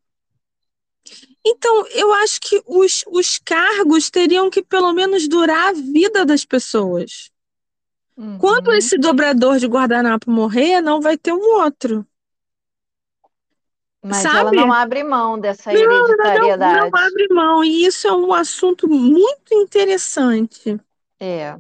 Então, 1.45 1.87
eu 1.89 2.13
acho 2.15 2.41
que 2.41 2.63
os, 2.67 3.05
os 3.09 3.39
cargos 3.39 4.11
teriam 4.11 4.49
que 4.49 4.63
pelo 4.63 4.93
menos 4.93 5.27
durar 5.29 5.71
a 5.71 5.73
vida 5.73 6.25
das 6.25 6.45
pessoas. 6.45 7.32
Uhum. 8.17 8.39
Quando 8.39 8.73
esse 8.73 8.99
dobrador 8.99 9.59
de 9.59 9.67
guardanapo 9.67 10.31
morrer, 10.31 10.81
não 10.81 11.01
vai 11.01 11.17
ter 11.17 11.33
um 11.33 11.61
outro. 11.63 12.07
Mas 14.05 14.17
sabe? 14.19 14.39
ela 14.39 14.53
não 14.53 14.73
abre 14.73 15.05
mão 15.05 15.39
dessa 15.39 15.73
Não, 15.73 15.81
não, 15.81 15.89
não, 15.89 16.05
hereditariedade. 16.07 16.91
não 16.93 17.01
abre 17.01 17.29
mão. 17.31 17.65
E 17.65 17.87
isso 17.87 18.09
é 18.09 18.13
um 18.13 18.33
assunto 18.33 18.89
muito 18.89 19.53
interessante 19.55 20.77
É. 21.21 21.57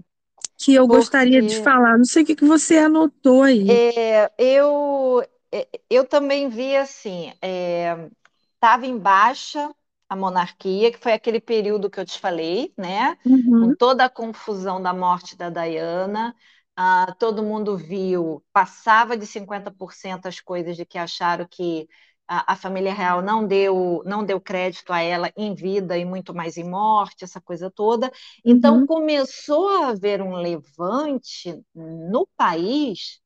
que 0.59 0.75
eu 0.75 0.87
gostaria 0.89 1.41
de 1.41 1.49
Porque- 1.55 1.63
falar. 1.63 1.97
Não 1.97 2.05
sei 2.05 2.23
o 2.25 2.27
que 2.27 2.35
que 2.37 2.45
você 2.45 2.79
anotou 2.79 3.45
aí. 3.45 3.71
É, 3.71 4.31
eu, 4.39 5.25
é, 5.53 5.69
eu 5.89 6.05
também 6.05 6.49
vi 6.49 6.77
assim, 6.77 7.33
estava 8.57 8.87
em 8.87 8.99
baixa 8.99 9.71
a 10.13 10.17
monarquia, 10.17 10.93
que 10.93 10.99
foi 10.99 11.13
aquele 11.13 11.41
período 11.41 11.91
que 11.91 11.99
eu 12.01 12.05
te 12.07 12.19
falei, 12.19 12.73
né? 12.79 13.17
Uhum, 13.25 13.59
Com 13.59 13.73
toda 13.73 14.05
a 14.05 14.11
confusão 14.11 14.81
da 14.83 14.93
morte 14.95 15.37
da 15.37 15.51
Diana, 15.51 16.35
ah, 16.77 17.15
todo 17.19 17.43
mundo 17.43 17.77
viu, 17.77 18.45
passava 18.53 19.17
de 19.17 19.27
50% 19.27 20.27
as 20.27 20.41
coisas 20.41 20.77
de 20.77 20.85
que 20.87 20.99
acharam 20.99 21.47
que 21.51 21.89
a, 22.27 22.53
a 22.55 22.57
família 22.57 22.93
real 22.95 23.23
não 23.23 23.47
deu, 23.47 24.03
não 24.07 24.25
deu 24.25 24.41
crédito 24.41 24.93
a 24.93 25.01
ela 25.03 25.31
em 25.37 25.55
vida 25.55 25.99
e 25.99 26.05
muito 26.05 26.35
mais 26.35 26.57
em 26.57 26.65
morte, 26.69 27.25
essa 27.25 27.41
coisa 27.41 27.71
toda. 27.71 28.11
Então 28.45 28.79
uhum, 28.79 28.87
começou 28.87 29.69
a 29.69 29.89
haver 29.89 30.23
um 30.23 30.35
levante 30.35 31.63
no 31.75 32.27
país 32.37 33.21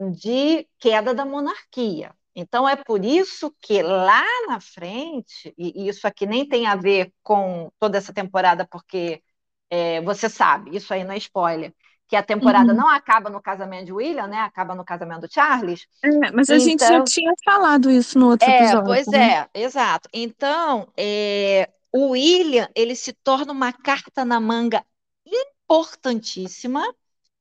de 0.00 0.68
queda 0.78 1.14
da 1.14 1.24
monarquia. 1.24 2.14
Então, 2.34 2.68
é 2.68 2.76
por 2.76 3.04
isso 3.04 3.54
que 3.60 3.80
lá 3.82 4.24
na 4.48 4.60
frente, 4.60 5.54
e 5.56 5.88
isso 5.88 6.06
aqui 6.06 6.26
nem 6.26 6.46
tem 6.48 6.66
a 6.66 6.74
ver 6.74 7.12
com 7.22 7.70
toda 7.78 7.96
essa 7.96 8.12
temporada, 8.12 8.66
porque 8.68 9.22
é, 9.70 10.00
você 10.02 10.28
sabe, 10.28 10.76
isso 10.76 10.92
aí 10.92 11.04
não 11.04 11.12
é 11.12 11.18
spoiler, 11.18 11.72
que 12.08 12.16
a 12.16 12.22
temporada 12.22 12.72
uhum. 12.72 12.78
não 12.78 12.88
acaba 12.88 13.30
no 13.30 13.40
casamento 13.40 13.86
de 13.86 13.92
William, 13.92 14.26
né? 14.26 14.38
Acaba 14.38 14.74
no 14.74 14.84
casamento 14.84 15.22
do 15.22 15.32
Charles. 15.32 15.86
É, 16.04 16.30
mas 16.32 16.50
a 16.50 16.58
gente 16.58 16.80
já 16.80 16.94
Então- 16.94 17.04
tinha 17.04 17.32
falado 17.44 17.90
isso 17.90 18.18
no 18.18 18.28
outro 18.30 18.48
É, 18.48 18.58
episódio. 18.58 18.84
pois 18.84 19.06
né? 19.06 19.48
é, 19.54 19.60
exato. 19.60 20.08
Então, 20.12 20.86
é, 20.96 21.70
o 21.92 22.10
William, 22.10 22.68
ele 22.74 22.94
se 22.94 23.12
torna 23.12 23.52
uma 23.52 23.72
carta 23.72 24.24
na 24.24 24.38
manga 24.38 24.84
importantíssima 25.26 26.82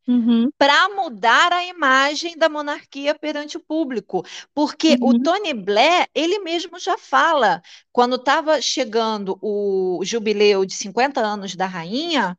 Uhum, 0.07 0.51
para 0.57 0.89
mudar 0.89 1.51
a 1.51 1.63
imagem 1.65 2.37
da 2.37 2.47
monarquia 2.49 3.13
perante 3.17 3.57
o 3.57 3.63
público, 3.63 4.23
porque 4.53 4.97
o 5.01 5.13
Uhum. 5.13 5.15
Tony 5.15 5.53
Blair, 5.53 6.07
ele 6.15 6.39
mesmo 6.39 6.79
já 6.79 6.97
fala, 6.97 7.61
quando 7.91 8.15
estava 8.15 8.61
chegando 8.61 9.37
o 9.41 10.01
jubileu 10.05 10.65
de 10.65 10.73
50 10.75 11.19
anos 11.21 11.55
da 11.55 11.65
rainha, 11.67 12.37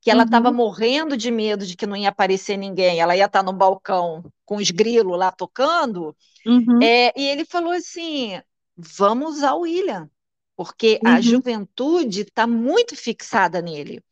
que 0.00 0.10
ela 0.10 0.24
estava 0.24 0.50
Uhum. 0.50 0.52
morrendo 0.52 1.16
de 1.16 1.30
medo 1.30 1.66
de 1.66 1.76
que 1.76 1.86
não 1.86 1.96
ia 1.96 2.10
aparecer 2.10 2.56
ninguém, 2.58 3.00
ela 3.00 3.16
ia 3.16 3.26
estar 3.26 3.42
no 3.42 3.52
balcão 3.52 4.24
com 4.46 4.56
os 4.56 4.70
grilos 4.70 5.18
lá 5.18 5.32
tocando, 5.32 6.16
uhum, 6.44 6.90
é, 6.90 7.18
e 7.20 7.26
ele 7.28 7.44
falou 7.44 7.72
assim: 7.72 8.40
vamos 8.76 9.36
usar 9.38 9.54
o 9.54 9.60
William, 9.62 10.10
porque 10.56 11.00
a 11.04 11.20
Uhum. 11.20 11.20
juventude 11.20 12.22
está 12.22 12.46
muito 12.46 12.96
fixada 12.96 13.60
nele. 13.62 14.02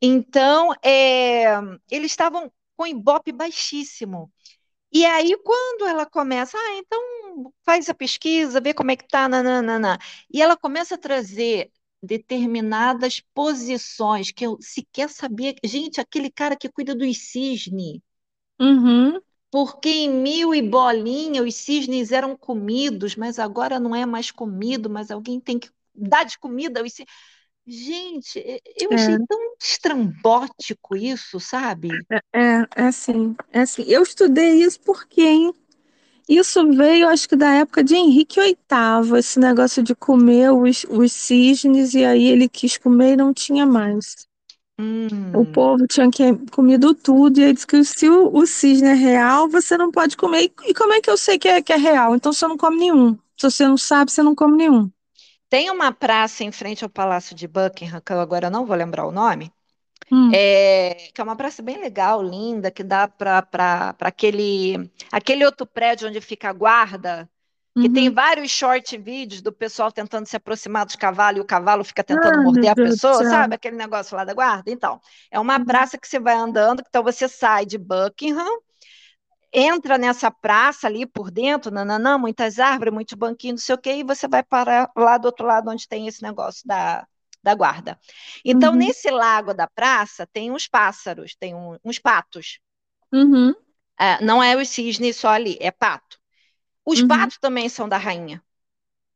Então, 0.00 0.72
é, 0.82 1.46
eles 1.90 2.12
estavam 2.12 2.50
com 2.76 2.86
ibope 2.86 3.32
baixíssimo. 3.32 4.32
E 4.92 5.04
aí, 5.06 5.36
quando 5.44 5.86
ela 5.86 6.06
começa, 6.06 6.56
ah, 6.58 6.76
então 6.78 7.52
faz 7.64 7.88
a 7.88 7.94
pesquisa, 7.94 8.60
vê 8.60 8.74
como 8.74 8.90
é 8.90 8.96
que 8.96 9.06
tá, 9.06 9.28
nananana. 9.28 9.98
E 10.32 10.42
ela 10.42 10.56
começa 10.56 10.96
a 10.96 10.98
trazer 10.98 11.70
determinadas 12.02 13.20
posições 13.34 14.32
que 14.32 14.46
eu 14.46 14.58
sequer 14.60 15.08
sabia. 15.08 15.54
Gente, 15.64 16.00
aquele 16.00 16.30
cara 16.30 16.56
que 16.56 16.68
cuida 16.68 16.94
dos 16.94 17.18
cisnes. 17.30 18.00
Uhum. 18.60 19.20
Porque 19.50 19.88
em 19.88 20.10
mil 20.10 20.54
e 20.54 20.62
bolinha 20.62 21.42
os 21.42 21.54
cisnes 21.54 22.12
eram 22.12 22.36
comidos, 22.36 23.16
mas 23.16 23.38
agora 23.38 23.80
não 23.80 23.94
é 23.94 24.06
mais 24.06 24.30
comido, 24.30 24.88
mas 24.88 25.10
alguém 25.10 25.40
tem 25.40 25.58
que 25.58 25.70
dar 25.94 26.24
de 26.24 26.38
comida 26.38 26.80
aos 26.80 26.92
cisnes. 26.92 27.12
Gente, 27.66 28.38
eu 28.76 28.92
É. 28.92 28.94
achei 28.94 29.18
tão 29.28 29.38
estrambótico 29.60 30.94
isso, 30.96 31.38
sabe? 31.40 32.06
É, 32.32 32.66
é 32.76 32.86
assim, 32.86 33.36
é 33.52 33.60
assim. 33.60 33.82
Eu 33.86 34.02
estudei 34.02 34.62
isso 34.62 34.80
porque, 34.80 35.22
hein? 35.22 35.52
Isso 36.28 36.66
veio, 36.72 37.08
acho 37.08 37.28
que 37.28 37.36
da 37.36 37.52
época 37.54 37.84
de 37.84 37.94
Henrique 37.96 38.40
VIII, 38.40 39.14
esse 39.16 39.38
negócio 39.40 39.82
de 39.82 39.94
comer 39.94 40.52
os, 40.52 40.84
os 40.90 41.12
cisnes, 41.12 41.94
e 41.94 42.04
aí 42.04 42.24
ele 42.26 42.48
quis 42.48 42.78
comer 42.78 43.14
e 43.14 43.16
não 43.16 43.34
tinha 43.34 43.66
mais. 43.66 44.28
O 45.32 45.44
Hum, 45.44 45.46
povo 45.46 45.86
tinha 45.88 46.10
que 46.10 46.22
comido 46.50 46.94
tudo, 46.94 47.38
e 47.38 47.42
ele 47.44 47.52
disse 47.54 47.66
que 47.66 47.82
se 47.84 48.08
o, 48.08 48.32
o 48.36 48.46
cisne 48.46 48.88
é 48.88 48.94
real, 48.94 49.48
você 49.48 49.76
não 49.76 49.90
pode 49.90 50.16
comer. 50.16 50.44
E, 50.44 50.70
e 50.70 50.74
como 50.74 50.92
é 50.92 51.00
que 51.00 51.10
eu 51.10 51.16
sei 51.16 51.38
que 51.38 51.48
é, 51.48 51.62
que 51.62 51.72
é 51.72 51.76
real? 51.76 52.14
Então 52.16 52.32
você 52.32 52.46
não 52.46 52.56
come 52.56 52.76
nenhum. 52.78 53.14
Se 53.36 53.50
você 53.50 53.66
não 53.66 53.76
sabe, 53.76 54.10
você 54.12 54.22
não 54.22 54.34
come 54.34 54.56
nenhum. 54.56 54.90
Tem 55.50 55.70
uma 55.70 55.92
praça 55.92 56.44
em 56.44 56.52
frente 56.52 56.84
ao 56.84 56.90
Palácio 56.90 57.34
de 57.36 57.48
Buckingham, 57.48 58.00
que 58.00 58.12
eu 58.12 58.20
agora 58.20 58.48
não 58.50 58.64
vou 58.66 58.76
lembrar 58.76 59.06
o 59.06 59.12
nome, 59.12 59.52
Hum. 60.10 60.34
é, 60.34 61.10
que 61.14 61.20
é 61.20 61.24
uma 61.24 61.36
praça 61.36 61.62
bem 61.62 61.78
legal, 61.80 62.22
linda, 62.22 62.70
que 62.70 62.84
dá 62.84 63.08
para 63.08 63.96
aquele, 64.00 64.90
aquele 65.12 65.44
outro 65.46 65.66
prédio 65.66 66.08
onde 66.08 66.20
fica 66.20 66.50
a 66.50 66.54
guarda, 66.54 67.30
que 67.80 67.88
tem 67.90 68.10
Uhum. 68.10 68.14
vários 68.14 68.50
short 68.52 68.96
vídeos 68.98 69.42
do 69.42 69.52
pessoal 69.52 69.92
tentando 69.92 70.26
se 70.26 70.36
aproximar 70.36 70.86
dos 70.86 70.96
cavalos 70.96 71.38
e 71.40 71.42
o 71.42 71.46
cavalo 71.46 71.84
fica 71.84 72.04
tentando 72.04 72.38
Ah, 72.38 72.42
morder 72.42 72.70
a 72.72 72.76
pessoa, 72.76 73.24
sabe? 73.24 73.54
Aquele 73.56 73.76
negócio 73.76 74.16
lá 74.16 74.24
da 74.24 74.34
guarda. 74.34 74.70
Então, 74.70 75.00
é 75.30 75.40
uma 75.40 75.58
Uhum. 75.58 75.66
praça 75.66 75.98
que 75.98 76.08
você 76.08 76.20
vai 76.20 76.34
andando, 76.36 76.82
então 76.88 77.02
você 77.04 77.28
sai 77.28 77.66
de 77.66 77.78
Buckingham, 77.78 78.60
entra 79.52 79.98
nessa 79.98 80.30
praça 80.30 80.86
ali 80.86 81.06
por 81.06 81.30
dentro, 81.30 81.70
nananã, 81.70 82.18
muitas 82.18 82.58
árvores, 82.58 82.92
muitos 82.94 83.14
banquinhos, 83.14 83.60
não 83.62 83.66
sei 83.66 83.74
o 83.74 83.78
quê, 83.78 83.92
e 83.96 84.04
você 84.04 84.28
vai 84.28 84.42
para 84.42 84.90
lá 84.96 85.18
do 85.18 85.26
outro 85.26 85.46
lado 85.46 85.70
onde 85.70 85.88
tem 85.88 86.06
esse 86.06 86.22
negócio 86.22 86.66
da, 86.66 87.06
da 87.42 87.54
guarda. 87.54 87.98
Então, 88.44 88.72
Uhum. 88.72 88.78
nesse 88.78 89.10
lago 89.10 89.54
da 89.54 89.66
praça, 89.68 90.26
tem 90.32 90.50
uns 90.52 90.68
pássaros, 90.68 91.34
tem 91.36 91.54
um- 91.54 91.78
uns 91.84 91.98
patos. 91.98 92.60
Uhum. 93.12 93.54
É, 93.98 94.20
não 94.24 94.42
é 94.42 94.56
os 94.56 94.68
cisnes 94.68 95.16
só 95.16 95.28
ali, 95.28 95.56
é 95.60 95.70
pato. 95.70 96.18
Os 96.86 97.02
Uhum. 97.02 97.08
patos 97.08 97.38
também 97.38 97.68
são 97.68 97.88
da 97.88 97.98
rainha. 97.98 98.42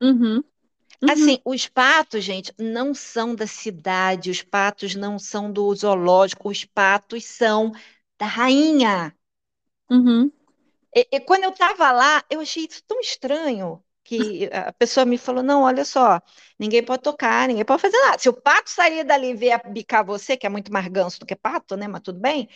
Uhum. 0.01 0.45
Uhum. 1.03 1.22
Assim, 1.22 1.41
os 1.45 1.66
patos, 1.66 2.24
gente, 2.24 2.53
não 2.59 2.95
são 2.95 3.35
da 3.35 3.47
cidade, 3.47 4.30
os 4.30 4.43
patos 4.43 4.95
não 4.95 5.18
são 5.18 5.51
do 5.53 5.74
zoológico, 5.74 6.49
os 6.51 6.64
patos 6.64 7.24
são 7.24 7.72
da 8.18 8.26
rainha. 8.26 9.14
Uhum. 9.91 10.30
E, 10.95 11.09
e 11.12 11.20
quando 11.20 11.45
eu 11.45 11.51
estava 11.51 11.91
lá, 11.93 12.24
eu 12.30 12.41
achei 12.41 12.66
isso 12.68 12.82
tão 12.87 13.01
estranho 13.01 13.82
que 14.05 14.49
a 14.53 14.72
pessoa 14.72 15.07
me 15.07 15.18
falou: 15.18 15.43
não, 15.43 15.62
olha 15.62 15.85
só, 15.85 16.20
ninguém 16.59 16.85
pode 16.85 17.03
tocar, 17.03 17.49
ninguém 17.49 17.64
pode 17.64 17.82
fazer 17.82 17.99
nada. 17.99 18.18
Se 18.18 18.28
o 18.28 18.32
pato 18.32 18.70
sair 18.70 19.03
dali 19.03 19.30
e 19.30 19.35
vier 19.35 19.61
bicar 19.72 20.05
você, 20.05 20.37
que 20.37 20.47
é 20.47 20.51
muito 20.51 20.72
mais 20.72 20.87
ganso 20.89 21.18
do 21.18 21.26
que 21.26 21.35
pato, 21.35 21.76
né? 21.76 21.89
Mas 21.89 22.03
tudo 22.03 22.20
bem, 22.20 22.49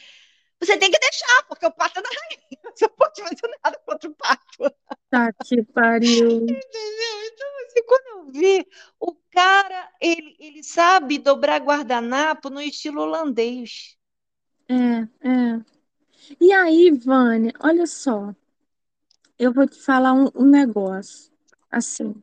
você 0.60 0.76
tem 0.76 0.90
que 0.90 0.98
deixar, 0.98 1.44
porque 1.48 1.66
o 1.66 1.72
pato 1.72 1.98
é 1.98 2.02
da 2.02 2.08
rainha. 2.08 2.58
Você 2.74 2.86
não 2.86 2.94
pode 2.94 3.22
fazer 3.22 3.58
nada 3.64 3.80
contra 3.84 4.10
o 4.10 4.14
pato. 4.14 4.74
Tá 5.10 5.32
que 5.44 5.62
pariu. 5.64 6.28
Entendeu? 6.42 7.24
Então, 7.24 7.48
assim, 7.66 7.82
quando 7.86 8.06
eu 8.06 8.32
vi, 8.32 8.66
o 9.00 9.14
cara, 9.32 9.90
ele, 10.00 10.36
ele 10.38 10.62
sabe 10.62 11.18
dobrar 11.18 11.60
guardanapo 11.60 12.50
no 12.50 12.60
estilo 12.60 13.02
holandês. 13.02 13.96
É, 14.68 15.28
é. 15.28 15.77
E 16.40 16.52
aí, 16.52 16.90
Vânia, 16.90 17.52
olha 17.60 17.86
só, 17.86 18.34
eu 19.38 19.52
vou 19.52 19.66
te 19.66 19.80
falar 19.80 20.12
um, 20.12 20.28
um 20.34 20.44
negócio. 20.44 21.30
Assim, 21.70 22.14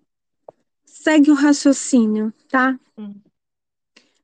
segue 0.85 1.31
o 1.31 1.35
raciocínio, 1.35 2.33
tá? 2.49 2.79
Hum. 2.97 3.15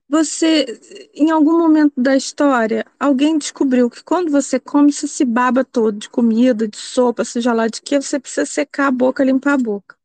Você, 0.10 1.10
em 1.14 1.32
algum 1.32 1.58
momento 1.58 1.94
da 1.96 2.18
história, 2.18 2.86
alguém 3.00 3.38
descobriu 3.38 3.90
que 3.90 4.04
quando 4.04 4.30
você 4.30 4.60
come, 4.60 4.92
você 4.92 5.08
se 5.08 5.24
baba 5.24 5.64
todo 5.64 5.98
de 5.98 6.10
comida, 6.10 6.68
de 6.68 6.76
sopa, 6.76 7.24
seja 7.24 7.54
lá 7.54 7.68
de 7.68 7.82
que, 7.82 8.02
você 8.02 8.20
precisa 8.20 8.46
secar 8.46 8.88
a 8.88 8.92
boca, 8.92 9.24
limpar 9.24 9.54
a 9.54 9.58
boca. 9.58 9.96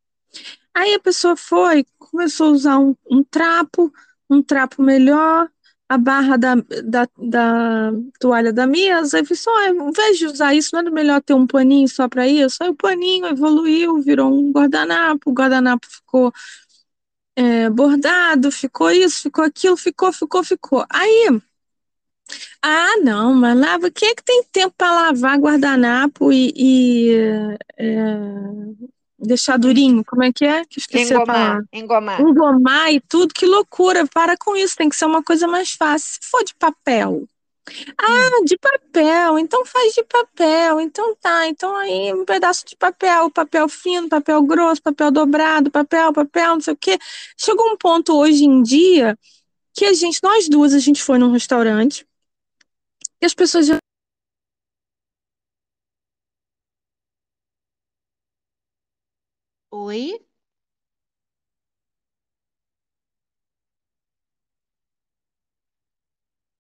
Aí 0.73 0.95
a 0.95 1.01
pessoa 1.01 1.35
foi, 1.37 1.85
começou 1.99 2.49
a 2.49 2.51
usar 2.51 2.79
um, 2.79 2.95
um 3.11 3.25
trapo, 3.25 3.93
um 4.31 4.41
trapo 4.43 4.81
melhor, 4.81 5.51
a 5.89 5.97
barra 5.99 6.37
da, 6.37 6.57
da, 6.85 7.09
da 7.19 7.93
toalha 8.21 8.53
da 8.53 8.67
mesa, 8.67 9.21
e 9.21 9.25
pensou, 9.25 9.53
"Ah, 9.57 9.69
ao 9.69 9.89
invés 9.91 10.19
de 10.19 10.27
usar 10.27 10.55
isso, 10.55 10.71
não 10.73 10.81
era 10.81 10.91
melhor 10.91 11.23
ter 11.23 11.35
um 11.35 11.47
paninho 11.47 11.89
só 11.89 12.09
para 12.09 12.27
isso? 12.27 12.63
Aí 12.63 12.71
o 12.71 12.75
paninho 12.75 13.27
evoluiu, 13.27 14.01
virou 14.03 14.33
um 14.33 14.51
guardanapo, 14.53 15.31
o 15.31 15.35
guardanapo 15.35 15.87
ficou 15.89 16.33
é, 17.35 17.69
bordado, 17.71 18.51
ficou 18.51 18.91
isso, 18.91 19.23
ficou 19.23 19.45
aquilo, 19.45 19.77
ficou, 19.77 20.13
ficou, 20.13 20.43
ficou. 20.45 20.85
Aí, 20.91 21.29
ah, 22.63 22.97
não, 23.03 23.35
mas 23.35 23.57
lava, 23.59 23.91
quem 23.91 24.09
é 24.11 24.15
que 24.15 24.25
tem 24.25 24.43
tempo 24.53 24.75
para 24.77 24.93
lavar 24.93 25.39
guardanapo 25.39 26.33
e, 26.33 26.53
e, 26.57 27.15
é, 27.79 28.17
deixar 29.19 29.59
durinho, 29.59 30.05
como 30.05 30.23
é 30.23 30.33
que 30.33 30.45
é? 30.45 30.65
Que 30.65 30.79
esqueci 30.79 31.13
Engomar, 31.13 31.65
engomar. 31.73 32.21
Engomar 32.21 32.93
e 32.93 33.01
tudo, 33.01 33.35
que 33.35 33.47
loucura. 33.47 34.07
Para 34.07 34.37
com 34.37 34.57
isso, 34.57 34.77
tem 34.77 34.89
que 34.89 34.97
ser 34.97 35.07
uma 35.07 35.23
coisa 35.23 35.47
mais 35.47 35.73
fácil. 35.73 36.19
Se 36.21 36.31
for 36.31 36.45
de 36.45 36.55
papel. 36.55 37.27
Ah, 37.99 38.45
de 38.45 38.57
papel, 38.59 39.41
então 39.41 39.65
faz 39.67 39.93
de 39.93 40.05
papel, 40.05 40.81
então 40.81 41.17
tá, 41.17 41.49
então 41.49 41.75
aí 41.75 42.15
um 42.15 42.25
pedaço 42.25 42.65
de 42.65 42.77
papel, 42.77 43.29
papel 43.29 43.69
fino, 43.69 44.09
papel 44.09 44.41
grosso, 44.45 44.81
papel 44.81 45.11
dobrado, 45.11 45.69
papel, 45.69 46.13
papel, 46.13 46.55
não 46.55 46.61
sei 46.61 46.75
o 46.75 46.77
quê. 46.77 46.97
Chegou 47.37 47.69
um 47.69 47.77
ponto 47.77 48.17
hoje 48.17 48.45
em 48.45 48.63
dia 48.63 49.19
que 49.75 49.85
a 49.85 49.93
gente, 49.93 50.21
nós 50.23 50.49
duas, 50.49 50.73
a 50.73 50.79
gente 50.79 51.03
foi 51.03 51.19
num 51.19 51.33
restaurante 51.33 52.07
e 53.21 53.27
as 53.27 53.35
pessoas 53.35 53.67
já 53.67 53.79
Oi? 59.81 60.03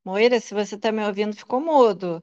Moira, 0.07 0.41
se 0.41 0.55
você 0.55 0.75
está 0.77 0.91
me 0.91 1.05
ouvindo, 1.05 1.37
ficou 1.37 1.61
mudo. 1.61 2.23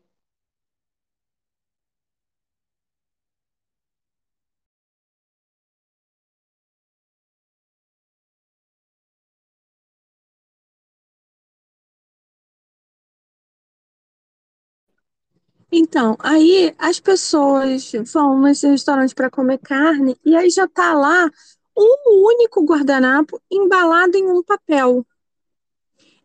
Então, 15.75 16.15
aí 16.19 16.75
as 16.77 16.99
pessoas 16.99 17.91
vão 18.13 18.39
nesse 18.39 18.67
restaurante 18.67 19.15
para 19.15 19.27
comer 19.31 19.57
carne 19.57 20.15
e 20.23 20.35
aí 20.35 20.47
já 20.51 20.67
tá 20.67 20.93
lá 20.93 21.27
um 21.75 22.27
único 22.27 22.63
guardanapo 22.63 23.41
embalado 23.51 24.15
em 24.15 24.27
um 24.29 24.43
papel. 24.43 25.03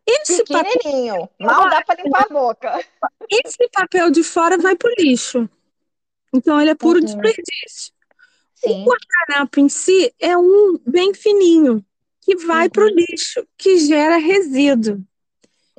Esse 0.06 0.44
papel, 0.44 0.70
Pequenininho, 0.70 1.28
mal 1.40 1.68
dá 1.70 1.80
para 1.82 2.02
limpar 2.02 2.26
a 2.26 2.28
boca. 2.28 2.84
esse 3.30 3.68
papel 3.72 4.10
de 4.10 4.22
fora 4.22 4.58
vai 4.58 4.76
pro 4.76 4.92
lixo. 4.98 5.48
Então 6.34 6.60
ele 6.60 6.70
é 6.70 6.74
puro 6.74 7.00
Uhum. 7.00 7.06
desperdício. 7.06 7.94
O 8.62 8.68
Sim. 8.68 8.84
guardanapo 8.84 9.60
em 9.60 9.68
si 9.68 10.12
é 10.20 10.36
um 10.36 10.78
bem 10.86 11.14
fininho 11.14 11.82
que 12.20 12.36
vai 12.36 12.68
pro 12.68 12.86
Uhum. 12.86 12.94
lixo, 12.94 13.46
que 13.56 13.78
gera 13.78 14.18
resíduo. 14.18 15.02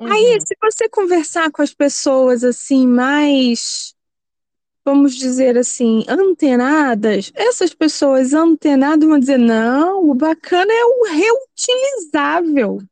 Aí, 0.00 0.34
Uhum. 0.34 0.40
se 0.40 0.56
você 0.60 0.88
conversar 0.88 1.50
com 1.50 1.62
as 1.62 1.74
pessoas 1.74 2.42
assim, 2.42 2.86
mais, 2.86 3.94
vamos 4.84 5.14
dizer 5.14 5.58
assim, 5.58 6.04
antenadas, 6.08 7.30
essas 7.34 7.74
pessoas 7.74 8.32
antenadas 8.32 9.08
vão 9.08 9.18
dizer: 9.18 9.38
não, 9.38 10.08
o 10.08 10.14
bacana 10.14 10.72
é 10.72 10.84
o 10.84 11.04
reutilizável. 11.04 12.82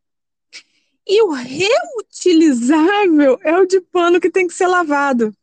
E 1.06 1.22
o 1.22 1.32
reutilizável 1.32 3.38
é 3.42 3.58
o 3.58 3.64
de 3.64 3.80
pano 3.80 4.20
que 4.20 4.30
tem 4.30 4.46
que 4.46 4.52
ser 4.52 4.66
lavado. 4.66 5.34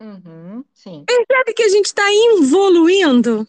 Uhum. 0.00 0.64
Sim. 0.72 1.04
Sabe 1.30 1.52
que 1.52 1.62
a 1.62 1.68
gente 1.68 1.86
está 1.86 2.02
evoluindo? 2.12 3.46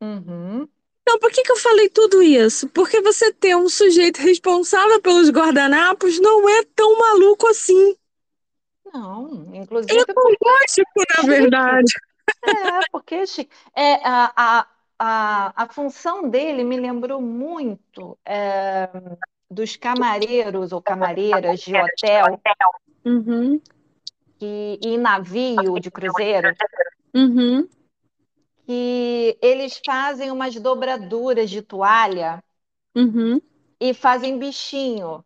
Uhum. 0.00 0.66
Então, 1.06 1.18
por 1.18 1.30
que 1.30 1.42
que 1.42 1.52
eu 1.52 1.56
falei 1.56 1.90
tudo 1.90 2.22
isso? 2.22 2.66
Porque 2.70 3.02
você 3.02 3.30
ter 3.30 3.54
um 3.54 3.68
sujeito 3.68 4.22
responsável 4.22 5.00
pelos 5.02 5.28
guardanapos 5.28 6.18
não 6.18 6.48
é 6.48 6.64
tão 6.74 6.98
maluco 6.98 7.46
assim. 7.46 7.94
Não, 8.92 9.54
É 9.54 9.58
inclusive 9.58 10.04
porque 10.06 10.34
ecológico, 10.34 11.04
na 11.16 11.28
verdade. 11.28 11.92
É, 12.42 12.80
porque. 12.90 13.24
É, 13.76 13.94
a, 14.02 14.32
a, 14.34 14.66
a, 14.98 15.64
a 15.64 15.68
função 15.68 16.30
dele 16.30 16.64
me 16.64 16.78
lembrou 16.78 17.20
muito 17.20 18.16
é, 18.24 18.88
dos 19.50 19.76
camareiros 19.76 20.72
ou 20.72 20.80
camareiras 20.80 21.60
de 21.60 21.76
hotel 21.76 22.40
Uhum, 23.04 23.60
que, 24.38 24.78
e 24.82 24.96
navio 24.96 25.78
de 25.78 25.90
cruzeiro, 25.90 26.48
uhum, 27.14 27.68
que 28.66 29.38
eles 29.42 29.78
fazem 29.84 30.30
umas 30.30 30.54
dobraduras 30.56 31.50
de 31.50 31.62
toalha 31.62 32.42
uhum, 32.94 33.40
e 33.80 33.94
fazem 33.94 34.38
bichinho. 34.38 35.24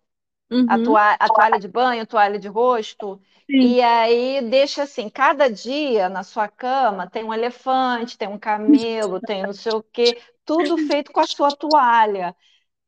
a, 0.67 0.79
uhum. 0.79 0.79
toa- 0.79 1.15
a 1.21 1.31
toalha 1.31 1.59
de 1.61 1.69
banho, 1.69 2.07
toalha 2.07 2.39
de 2.39 2.49
rosto, 2.49 3.21
Sim. 3.47 3.61
e 3.61 3.83
aí 3.83 4.43
deixa 4.51 4.85
assim, 4.85 5.11
cada 5.11 5.49
dia 5.51 6.09
na 6.09 6.23
sua 6.25 6.49
cama 6.49 7.09
tem 7.11 7.25
um 7.25 7.35
elefante, 7.35 8.19
tem 8.19 8.29
um 8.29 8.39
camelo, 8.39 9.21
tem 9.21 9.45
não 9.45 9.53
sei 9.55 9.73
o 9.73 9.83
quê, 9.83 10.19
tudo 10.45 10.79
feito 10.79 11.13
com 11.13 11.21
a 11.21 11.27
sua 11.27 11.53
toalha. 11.53 12.37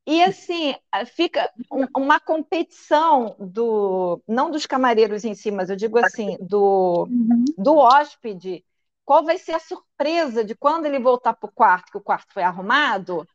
E 0.06 0.22
assim, 0.22 0.74
fica 1.16 1.52
um- 1.70 1.86
uma 1.96 2.20
competição 2.20 3.36
do, 3.40 4.22
não 4.28 4.50
dos 4.50 4.66
camareiros 4.66 5.24
em 5.24 5.34
si, 5.34 5.50
mas 5.50 5.70
eu 5.70 5.76
digo 5.76 5.98
assim, 5.98 6.36
do, 6.40 7.10
Uhum. 7.10 7.54
do 7.56 7.76
hóspede. 7.76 8.64
Qual 9.10 9.24
vai 9.24 9.38
ser 9.38 9.54
a 9.54 9.58
surpresa 9.58 10.44
de 10.44 10.54
quando 10.54 10.86
ele 10.86 11.00
voltar 11.00 11.34
para 11.34 11.48
o 11.48 11.52
quarto, 11.52 11.90
que 11.90 11.98
o 11.98 12.00
quarto 12.00 12.32
foi 12.32 12.44
arrumado? 12.44 13.26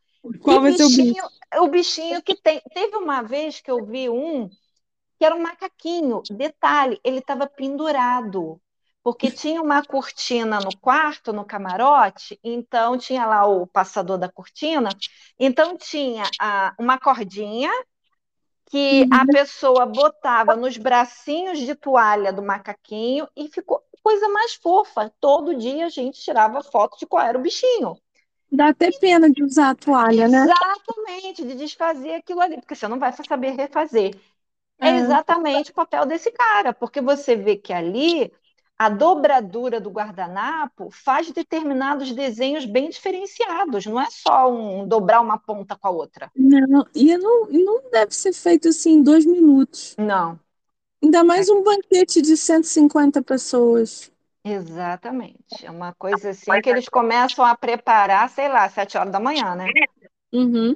Qual 0.42 0.62
vai 0.62 0.72
ser 0.72 0.86
o 0.86 0.88
bichinho, 0.88 1.24
o 1.58 1.68
bichinho 1.68 2.22
que 2.24 2.34
tem. 2.34 2.62
Teve 2.74 2.96
uma 2.96 3.22
vez 3.22 3.60
que 3.60 3.70
eu 3.70 3.86
vi 3.86 4.10
um 4.10 4.48
que 4.48 5.26
era 5.26 5.36
um 5.36 5.42
macaquinho. 5.42 6.24
Detalhe, 6.32 6.98
ele 7.04 7.18
estava 7.18 7.46
pendurado, 7.46 8.58
porque 9.04 9.30
tinha 9.30 9.62
uma 9.62 9.84
cortina 9.84 10.62
no 10.62 10.78
quarto, 10.78 11.34
no 11.34 11.44
camarote, 11.44 12.40
então 12.42 12.98
tinha 12.98 13.26
lá 13.26 13.46
o 13.46 13.68
passador 13.68 14.18
da 14.18 14.32
cortina, 14.32 14.88
então 15.38 15.78
tinha 15.78 16.24
ah, 16.40 16.74
uma 16.80 16.98
cordinha 16.98 17.70
que 18.68 19.06
a 19.12 19.26
pessoa 19.26 19.86
botava 19.86 20.56
nos 20.56 20.78
bracinhos 20.78 21.60
de 21.60 21.76
toalha 21.76 22.32
do 22.32 22.42
macaquinho 22.42 23.28
e 23.36 23.50
ficou 23.50 23.84
coisa 24.06 24.30
mais 24.30 24.54
fofa. 24.54 25.12
Todo 25.20 25.56
dia 25.56 25.88
a 25.88 25.90
gente 25.90 26.22
tirava 26.22 26.62
foto 26.62 26.98
de 27.00 27.08
qual 27.08 27.26
era 27.26 27.38
o 27.38 27.42
bichinho. 27.42 27.98
Dá 28.52 28.70
até 28.70 28.92
pena 28.92 29.30
de 29.30 29.44
usar 29.44 29.72
a 29.72 29.76
toalha, 29.76 30.28
né? 30.28 30.46
Exatamente, 30.46 31.44
de 31.44 31.56
desfazer 31.56 32.14
aquilo 32.14 32.40
ali, 32.42 32.58
porque 32.58 32.76
você 32.76 32.88
não 32.88 33.00
vai 33.00 33.12
saber 33.12 33.52
refazer. 33.52 34.16
É 34.80 34.90
É. 34.90 34.98
exatamente 35.00 35.72
o 35.72 35.74
papel 35.74 36.06
desse 36.06 36.32
cara, 36.32 36.74
porque 36.74 37.02
você 37.02 37.36
vê 37.36 37.56
que 37.58 37.74
ali 37.74 38.32
a 38.78 38.90
dobradura 38.90 39.80
do 39.82 39.90
guardanapo 39.90 40.90
faz 40.92 41.32
determinados 41.32 42.12
desenhos 42.12 42.66
bem 42.66 42.90
diferenciados, 42.90 43.86
não 43.86 44.00
é 44.00 44.08
só 44.12 44.52
um 44.52 44.88
dobrar 44.88 45.22
uma 45.22 45.38
ponta 45.40 45.76
com 45.76 45.88
a 45.88 45.92
outra. 45.92 46.30
Não, 46.36 46.86
e 46.94 47.18
não, 47.18 47.50
e 47.50 47.64
não 47.64 47.90
deve 47.90 48.14
ser 48.14 48.34
feito 48.34 48.68
assim 48.68 48.96
em 48.96 49.04
dois 49.04 49.26
minutos. 49.26 49.96
Não, 49.98 50.40
Ainda 51.06 51.24
mais 51.24 51.48
um 51.50 51.62
banquete 51.62 52.20
de 52.20 52.36
150 52.36 53.22
pessoas. 53.22 54.12
exatamente. 54.44 55.64
É 55.64 55.70
uma 55.70 55.94
coisa 55.94 56.32
assim 56.32 56.60
que 56.64 56.68
eles 56.68 56.90
começam 56.90 57.46
a 57.46 57.56
preparar, 57.56 58.28
sei 58.28 58.50
lá, 58.50 58.68
sete 58.68 58.98
horas 58.98 59.12
da 59.12 59.20
manhã, 59.20 59.54
né? 59.54 59.68
Uhum. 60.34 60.76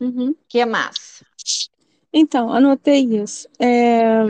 Uhum. 0.00 0.34
Que 0.48 0.60
é 0.60 0.64
massa. 0.64 1.26
Então, 2.18 2.50
anotei 2.50 3.00
isso. 3.22 3.46
É... 3.58 4.22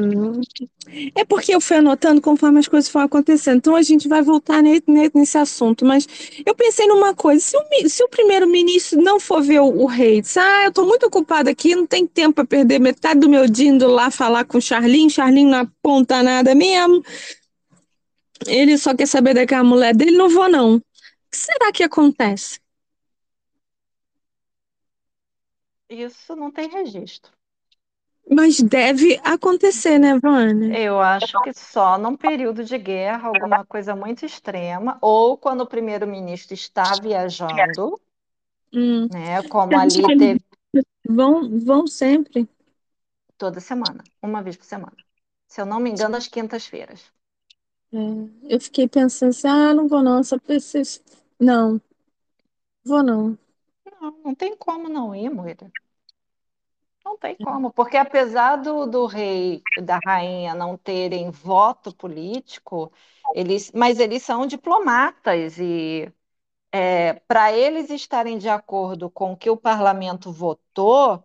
é 1.15 1.25
porque 1.25 1.55
eu 1.55 1.61
fui 1.61 1.77
anotando 1.77 2.21
conforme 2.21 2.59
as 2.59 2.67
coisas 2.67 2.91
foram 2.91 3.07
acontecendo. 3.07 3.59
Então, 3.59 3.77
a 3.77 3.83
gente 3.83 4.09
vai 4.09 4.23
voltar 4.23 4.61
ne- 4.61 4.83
ne- 4.89 5.11
nesse 5.15 5.39
assunto. 5.39 5.85
Mas 5.85 6.09
eu 6.45 6.53
pensei 6.53 6.89
numa 6.89 7.15
coisa: 7.15 7.41
se 7.41 7.57
o, 7.57 7.89
se 7.89 8.03
o 8.03 8.09
primeiro-ministro 8.09 9.01
não 9.01 9.21
for 9.21 9.41
ver 9.41 9.61
o, 9.61 9.87
rei, 9.87 10.21
diz, 10.21 10.37
ah, 10.37 10.65
eu 10.65 10.71
estou 10.71 10.85
muito 10.85 11.07
ocupado 11.07 11.49
aqui, 11.49 11.77
não 11.77 11.87
tem 11.87 12.05
tempo 12.05 12.35
para 12.35 12.45
perder 12.45 12.81
metade 12.81 13.21
do 13.21 13.29
meu 13.29 13.49
dia 13.49 13.69
indo 13.69 13.87
lá 13.87 14.11
falar 14.11 14.45
com 14.45 14.59
o 14.59 14.61
Charlinho, 14.63 15.09
Charlinho 15.09 15.51
não 15.51 15.59
aponta 15.61 16.25
nada 16.25 16.57
mesmo. 16.57 17.05
Ele 18.47 18.77
só 18.77 18.95
quer 18.95 19.07
saber 19.07 19.35
daquela 19.35 19.63
mulher 19.65 19.95
dele, 19.95 20.17
não 20.17 20.29
vou, 20.29 20.49
não. 20.49 20.77
O 20.77 20.81
que 21.31 21.37
será 21.37 21.71
que 21.73 21.85
acontece? 21.85 22.59
Isso 25.91 26.37
não 26.37 26.53
tem 26.53 26.69
registro. 26.69 27.36
Mas 28.31 28.61
deve 28.61 29.21
acontecer, 29.25 29.99
né, 29.99 30.19
Vânia? 30.19 30.79
Eu 30.79 31.01
acho 31.01 31.41
que 31.41 31.53
só 31.53 31.99
num 31.99 32.17
período 32.17 32.65
de 32.65 32.79
guerra, 32.79 33.29
alguma 33.29 33.65
coisa 33.65 33.95
muito 33.97 34.25
extrema, 34.25 34.97
ou 35.01 35.37
quando 35.39 35.63
o 35.63 35.67
primeiro-ministro 35.67 36.55
está 36.55 36.95
viajando, 36.97 38.01
Hum. 38.73 39.09
né? 39.11 39.43
Como 39.43 39.77
acha 39.77 39.79
ali 39.79 40.11
teve 40.11 40.41
vão, 41.09 41.59
vão 41.61 41.87
sempre? 41.87 42.49
toda 43.39 43.61
semana, 43.61 44.05
uma 44.23 44.43
vez 44.43 44.57
por 44.57 44.65
semana. 44.67 44.97
Se 45.49 45.61
eu 45.61 45.67
não 45.67 45.81
me 45.81 45.91
engano, 45.91 46.17
às 46.17 46.29
quintas-feiras. 46.29 47.13
É, 47.93 47.99
eu 48.55 48.61
fiquei 48.61 48.89
pensando 48.89 49.31
assim, 49.31 49.49
ah, 49.49 49.75
não 49.75 49.89
vou 49.89 50.03
não, 50.03 50.23
só 50.23 50.39
preciso. 50.39 51.01
Não, 51.41 51.81
vou 52.85 53.03
não. 53.03 53.39
Não, 54.01 54.11
não 54.23 54.35
tem 54.35 54.57
como 54.57 54.89
não 54.89 55.15
ir, 55.15 55.29
Moira. 55.31 55.73
Não 57.07 57.17
tem 57.17 57.37
como, 57.37 57.73
porque 57.73 57.97
apesar 57.97 58.57
do, 58.57 58.85
do 58.85 59.07
rei 59.07 59.63
e 59.77 59.81
da 59.83 60.01
rainha 60.05 60.55
não 60.57 60.77
terem 60.77 61.31
voto 61.31 61.95
político, 61.95 62.93
eles, 63.33 63.71
mas 63.73 64.01
eles 64.01 64.25
são 64.25 64.45
diplomatas 64.45 65.57
e 65.59 66.13
é, 66.73 67.15
para 67.29 67.53
eles 67.53 67.91
estarem 67.91 68.39
de 68.39 68.49
acordo 68.49 69.11
com 69.11 69.33
o 69.33 69.37
que 69.37 69.51
o 69.51 69.57
parlamento 69.57 70.33
votou, 70.33 71.25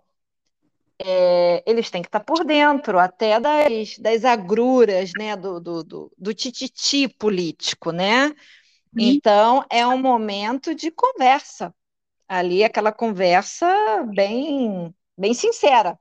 é, 0.99 1.63
eles 1.69 1.89
têm 1.89 2.01
que 2.01 2.07
estar 2.07 2.19
por 2.21 2.43
dentro 2.45 2.99
até 2.99 3.39
das, 3.39 3.97
das 3.97 4.23
agruras, 4.25 5.11
né, 5.17 5.35
do, 5.35 5.59
do, 5.59 5.83
do, 5.83 6.11
do 6.17 6.33
tititi 6.33 7.07
político, 7.07 7.91
né? 7.91 8.33
Então, 8.97 9.65
é 9.69 9.87
um 9.87 9.97
momento 10.01 10.75
de 10.75 10.91
conversa. 10.91 11.73
Ali, 12.27 12.63
aquela 12.63 12.91
conversa 12.93 13.67
bem 14.15 14.93
bem 15.21 15.33
sincera, 15.35 15.99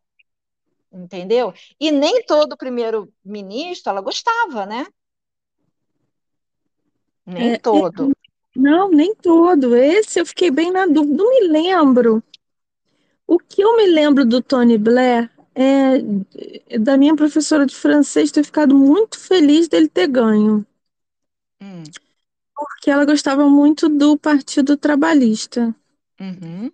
entendeu? 0.93 1.53
E 1.81 1.91
nem 1.93 2.25
todo 2.27 2.57
primeiro-ministro 2.57 3.91
ela 3.93 4.01
gostava, 4.03 4.66
né? 4.66 4.87
Nem 7.27 7.55
É, 7.55 7.57
todo. 7.57 8.14
Não, 8.55 8.91
nem 8.91 9.14
todo. 9.14 9.75
Esse 9.77 10.21
eu 10.21 10.27
fiquei 10.27 10.51
bem 10.51 10.71
na 10.71 10.87
dúvida. 10.87 11.16
Não 11.16 11.31
me 11.31 11.49
lembro. 11.49 12.23
O 13.27 13.39
que 13.39 13.62
eu 13.62 13.77
me 13.77 13.87
lembro 13.87 14.25
do 14.27 14.43
Tony 14.43 14.77
Blair 14.77 15.31
é 15.55 16.79
da 16.79 16.97
minha 16.99 17.16
professora 17.16 17.64
de 17.64 17.75
francês 17.75 18.31
ter 18.31 18.45
ficado 18.45 18.75
muito 18.75 19.18
feliz 19.18 19.68
dele 19.68 19.89
ter 19.89 20.07
ganho, 20.07 20.66
Hum, 21.61 21.95
porque 22.55 22.91
ela 22.91 23.05
gostava 23.05 23.49
muito 23.51 23.89
do 23.89 24.16
Partido 24.16 24.77
Trabalhista. 24.77 25.75
uhum. 26.21 26.73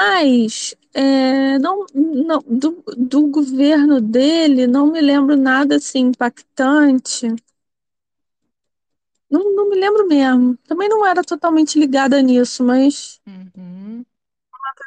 Mas 0.00 0.74
é, 0.94 1.58
não, 1.58 1.86
não, 1.94 2.40
do, 2.42 2.82
do 2.96 3.26
governo 3.28 4.00
dele 4.00 4.66
não 4.66 4.86
me 4.90 5.00
lembro 5.00 5.36
nada 5.36 5.76
assim 5.76 6.00
impactante. 6.08 7.28
Não, 9.30 9.54
não 9.56 9.68
me 9.70 9.76
lembro 9.76 10.06
mesmo. 10.06 10.56
Também 10.68 10.88
não 10.88 11.06
era 11.06 11.24
totalmente 11.24 11.78
ligada 11.78 12.20
nisso, 12.22 12.62
mas 12.62 13.20
Uhum. 13.26 14.04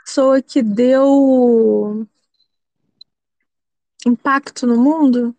pessoa 0.06 0.42
que 0.42 0.62
deu 0.62 2.06
impacto 4.08 4.66
no 4.66 4.78
mundo, 4.78 5.36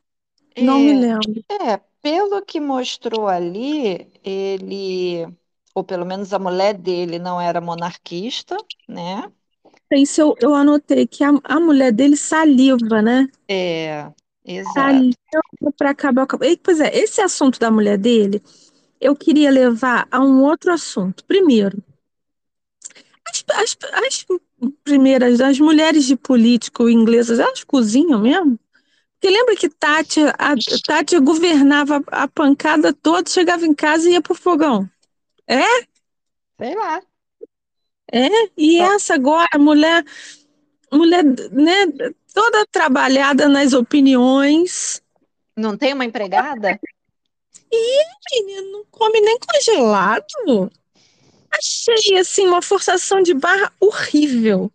não 0.60 0.82
me 0.82 0.92
É, 0.92 0.94
lembro. 0.94 1.44
é, 1.48 1.76
pelo 2.00 2.42
que 2.44 2.60
mostrou 2.60 3.26
ali, 3.28 4.10
ele, 4.22 5.26
ou 5.74 5.82
pelo 5.84 6.04
menos 6.06 6.32
a 6.32 6.38
mulher 6.38 6.74
dele, 6.78 7.18
não 7.18 7.40
era 7.40 7.60
monarquista, 7.60 8.56
né? 8.88 9.32
Isso 9.92 10.20
eu, 10.20 10.34
eu 10.40 10.54
anotei 10.54 11.06
que 11.06 11.22
a, 11.22 11.30
a 11.44 11.60
mulher 11.60 11.92
dele 11.92 12.16
saliva, 12.16 13.00
né? 13.00 13.28
É, 13.48 14.10
exato. 14.44 14.74
Saliva 14.74 15.72
para 15.76 15.90
acabar 15.90 16.26
com. 16.26 16.42
E, 16.42 16.56
Pois 16.56 16.80
é, 16.80 16.96
esse 16.96 17.20
assunto 17.20 17.60
da 17.60 17.70
mulher 17.70 17.96
dele, 17.96 18.42
eu 19.00 19.14
queria 19.14 19.50
levar 19.50 20.08
a 20.10 20.20
um 20.20 20.42
outro 20.42 20.72
assunto. 20.72 21.24
Primeiro, 21.24 21.82
as, 23.28 23.44
as, 23.54 23.76
as 24.06 24.26
primeiras, 24.82 25.40
as 25.40 25.58
mulheres 25.58 26.04
de 26.04 26.16
político 26.16 26.88
inglesas, 26.88 27.38
elas 27.38 27.64
cozinham 27.64 28.20
mesmo? 28.20 28.58
Porque 29.14 29.34
lembra 29.34 29.56
que 29.56 29.68
Tati, 29.68 30.20
a 30.20 30.54
Tati 30.86 31.18
governava 31.18 32.02
a 32.08 32.28
pancada 32.28 32.92
toda, 32.92 33.30
chegava 33.30 33.66
em 33.66 33.74
casa 33.74 34.08
e 34.08 34.12
ia 34.12 34.20
pro 34.20 34.34
fogão. 34.34 34.88
Sei 36.58 36.74
lá. 36.74 37.00
E 38.56 38.80
Ó. 38.80 38.92
essa 38.94 39.14
agora, 39.14 39.48
mulher, 39.58 40.04
mulher, 40.92 41.24
né, 41.24 41.86
toda 42.32 42.66
trabalhada 42.70 43.48
nas 43.48 43.72
opiniões, 43.72 45.02
Não 45.56 45.76
tem 45.76 45.92
uma 45.92 46.04
empregada? 46.04 46.78
menina, 48.32 48.62
não 48.70 48.84
come 48.90 49.20
nem 49.20 49.38
congelado. 49.38 50.70
Achei, 51.50 52.18
assim, 52.18 52.46
uma 52.46 52.62
forçação 52.62 53.22
de 53.22 53.34
barra 53.34 53.72
horrível. 53.80 54.70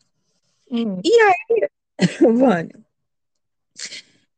Hum, 0.71 1.01
Vânia, 2.21 2.79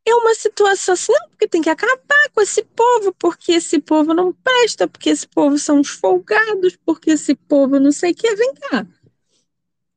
é 0.05 0.15
uma 0.15 0.33
situação 0.35 0.93
assim, 0.93 1.11
não, 1.13 1.29
porque 1.29 1.47
tem 1.47 1.61
que 1.61 1.69
acabar 1.69 2.29
com 2.33 2.41
esse 2.41 2.63
povo, 2.63 3.13
porque 3.19 3.53
esse 3.53 3.79
povo 3.79 4.13
não 4.13 4.33
presta, 4.33 4.87
porque 4.87 5.09
esse 5.09 5.27
povo 5.27 5.57
são 5.57 5.79
os 5.79 5.89
folgados, 5.89 6.77
porque 6.85 7.11
esse 7.11 7.35
povo 7.35 7.79
não 7.79 7.91
sei 7.91 8.11
o 8.11 8.15
que. 8.15 8.35
Vem 8.35 8.53
cá. 8.55 8.87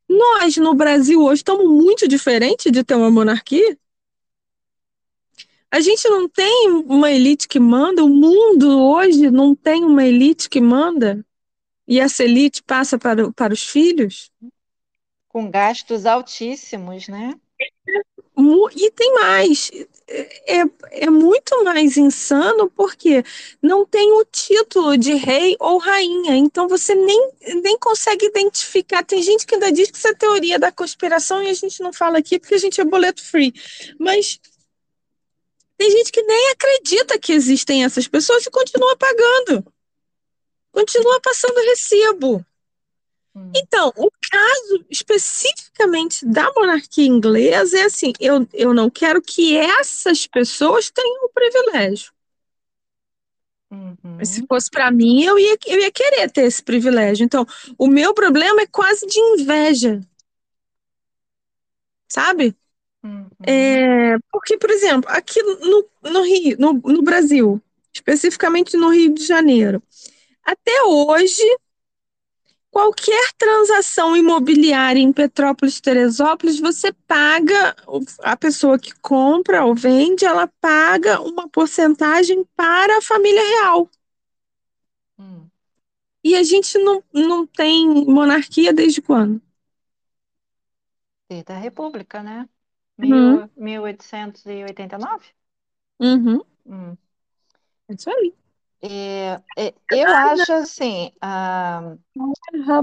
Nós, 0.09 0.57
no 0.57 0.75
Brasil, 0.75 1.21
hoje, 1.23 1.41
estamos 1.41 1.67
muito 1.67 2.07
diferentes 2.09 2.71
de 2.71 2.85
ter 2.85 2.95
uma 2.95 3.11
monarquia. 3.11 3.79
A 5.71 5.81
gente 5.81 6.09
não 6.09 6.29
tem 6.29 6.71
uma 6.87 7.11
elite 7.11 7.49
que 7.49 7.59
manda, 7.59 8.05
o 8.05 8.09
mundo 8.09 8.79
hoje 8.81 9.31
não 9.31 9.55
tem 9.57 9.85
uma 9.85 10.05
elite 10.05 10.49
que 10.49 10.61
manda, 10.61 11.27
e 11.89 11.99
essa 11.99 12.23
elite 12.23 12.63
passa 12.63 12.99
para, 12.99 13.33
para 13.33 13.53
os 13.53 13.63
filhos. 13.65 14.31
com 15.29 15.51
gastos 15.51 16.07
altíssimos, 16.07 17.09
né? 17.09 17.35
E 18.77 18.91
tem 18.93 19.15
mais, 19.15 19.71
é, 20.07 20.63
é 20.91 21.11
muito 21.11 21.65
mais 21.65 21.97
insano 21.97 22.71
porque 22.71 23.25
não 23.63 23.87
tem 23.87 24.13
o 24.13 24.25
título 24.25 24.97
de 24.97 25.15
rei 25.15 25.57
ou 25.59 25.79
rainha, 25.79 26.37
então 26.37 26.69
você 26.69 26.95
nem, 26.95 27.33
nem 27.63 27.79
consegue 27.79 28.27
identificar. 28.27 29.05
Tem 29.05 29.23
gente 29.23 29.47
que 29.47 29.55
ainda 29.55 29.73
diz 29.73 29.91
que 29.91 29.97
isso 29.97 30.09
é 30.09 30.15
teoria 30.15 30.59
da 30.59 30.71
conspiração 30.71 31.43
e 31.43 31.49
a 31.49 31.55
gente 31.55 31.83
não 31.83 31.93
fala 31.93 32.19
aqui 32.19 32.39
porque 32.39 32.55
a 32.55 32.59
gente 32.59 32.81
é 32.81 32.85
boleto 32.85 33.25
free, 33.25 33.53
mas 33.99 34.39
tem 35.77 35.91
gente 35.91 36.13
que 36.13 36.23
nem 36.23 36.51
acredita 36.51 37.19
que 37.19 37.33
existem 37.33 37.85
essas 37.85 38.07
pessoas 38.07 38.47
e 38.47 38.51
continua 38.51 38.97
pagando, 38.97 39.65
continua 40.71 41.21
passando 41.21 41.57
recibo. 41.57 42.45
Hum, 43.35 43.53
Então, 43.57 43.93
o 43.97 44.11
caso 44.31 44.85
especificamente 44.91 46.27
da 46.27 46.53
monarquia 46.55 47.07
inglesa 47.07 47.79
é 47.79 47.83
assim: 47.85 48.13
eu, 48.21 48.47
eu 48.53 48.75
não 48.75 48.91
quero 48.91 49.23
que 49.23 49.57
essas 49.57 50.27
pessoas 50.27 50.91
tenham 50.91 51.25
o 51.27 51.31
privilégio. 51.31 52.13
uhum. 53.71 54.25
Se 54.25 54.43
fosse 54.47 54.71
para 54.71 54.91
mim, 54.91 55.23
eu 55.23 55.39
ia, 55.39 55.57
eu 55.67 55.81
ia 55.81 55.91
querer 55.93 56.31
ter 56.31 56.43
esse 56.43 56.63
privilégio. 56.63 57.25
Então, 57.25 57.47
o 57.77 57.87
meu 57.87 58.15
problema 58.15 58.63
é 58.63 58.67
quase 58.67 59.07
de 59.07 59.19
inveja. 59.21 60.01
Sabe? 62.09 62.57
Uhum. 63.03 63.29
É, 63.47 64.17
porque, 64.33 64.59
por 64.59 64.71
exemplo, 64.71 65.11
aqui 65.11 65.43
no, 65.43 65.89
no 66.05 66.23
Rio, 66.23 66.57
no, 66.59 66.75
no 66.75 67.03
Brasil, 67.03 67.63
especificamente 67.93 68.77
no 68.77 68.91
Rio 68.91 69.15
de 69.15 69.27
Janeiro, 69.27 69.83
até 70.45 70.85
hoje, 70.85 71.43
qualquer 72.75 73.33
transação 73.39 74.17
imobiliária 74.17 74.99
em 75.01 75.13
Petrópolis, 75.13 75.81
Teresópolis, 75.81 76.59
você 76.59 76.93
paga, 77.07 77.77
a 78.21 78.37
pessoa 78.37 78.77
que 78.81 78.93
compra 79.01 79.65
ou 79.65 79.77
vende, 79.77 80.25
ela 80.25 80.49
paga 80.61 81.21
uma 81.21 81.49
porcentagem 81.49 82.45
para 82.57 82.99
a 82.99 83.03
família 83.03 83.41
real. 83.41 83.89
Hum. 85.19 85.51
E 86.25 86.35
a 86.35 86.43
gente 86.43 86.77
não, 86.79 87.05
não 87.13 87.47
tem 87.47 87.87
monarquia 88.07 88.73
desde 88.73 89.01
quando? 89.01 89.41
Desde 91.29 91.53
a 91.53 91.59
República, 91.59 92.23
né? 92.23 92.49
Uhum. 92.99 93.43
Mil, 93.43 93.51
1889? 93.57 95.35
Uhum, 96.01 96.41
Hum. 96.67 96.97
é 97.89 97.95
isso 97.95 98.11
aí. 98.11 98.35
É, 98.87 99.41
é, 99.57 99.75
eu 99.91 100.09
acho 100.11 100.53
assim, 100.53 101.11
ah, 101.23 101.97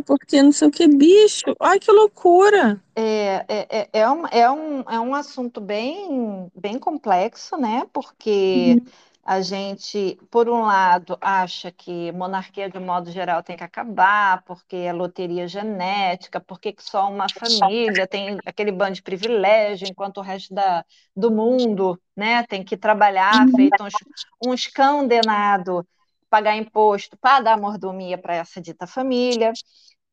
porque 0.04 0.42
não 0.42 0.52
sei 0.52 0.68
o 0.68 0.72
que, 0.72 0.88
bicho. 0.88 1.56
Ai, 1.60 1.80
que 1.80 1.92
loucura. 1.92 2.82
é, 2.96 3.46
é, 3.48 3.68
é, 3.70 3.90
é 3.94 4.10
um, 4.10 4.26
é 4.28 4.52
um, 4.52 4.80
é 4.82 5.00
um 5.00 5.14
assunto 5.14 5.62
bem, 5.62 6.52
bem 6.56 6.80
complexo, 6.80 7.56
né? 7.56 7.86
Porque 7.94 8.82
a 9.24 9.42
gente, 9.42 10.18
por 10.32 10.50
um 10.50 10.62
lado, 10.64 11.18
acha 11.22 11.72
que 11.72 12.12
monarquia, 12.12 12.70
de 12.70 12.78
um 12.78 12.86
modo 12.86 13.12
geral, 13.12 13.44
tem 13.44 13.56
que 13.58 13.64
acabar, 13.64 14.44
porque 14.44 14.76
é 14.78 14.94
loteria 14.94 15.48
genética, 15.48 16.40
porque 16.42 16.74
que 16.74 16.84
só 16.84 17.10
uma 17.10 17.30
família 17.30 18.08
tem 18.08 18.42
aquele 18.46 18.72
bando 18.72 18.94
de 18.96 19.02
privilégio, 19.04 19.88
enquanto 19.88 20.18
o 20.18 20.22
resto 20.22 20.54
da, 20.54 20.84
do 21.16 21.32
mundo, 21.32 22.02
né, 22.16 22.44
tem 22.48 22.64
que 22.64 22.76
trabalhar, 22.78 23.48
feito 23.50 23.84
uns, 23.84 23.96
uns 24.42 24.68
condenados, 24.68 25.84
pagar 26.30 26.56
imposto 26.56 27.18
para 27.18 27.42
dar 27.44 27.58
mordomia 27.60 28.18
para 28.18 28.36
essa 28.36 28.60
dita 28.62 28.88
família. 28.88 29.58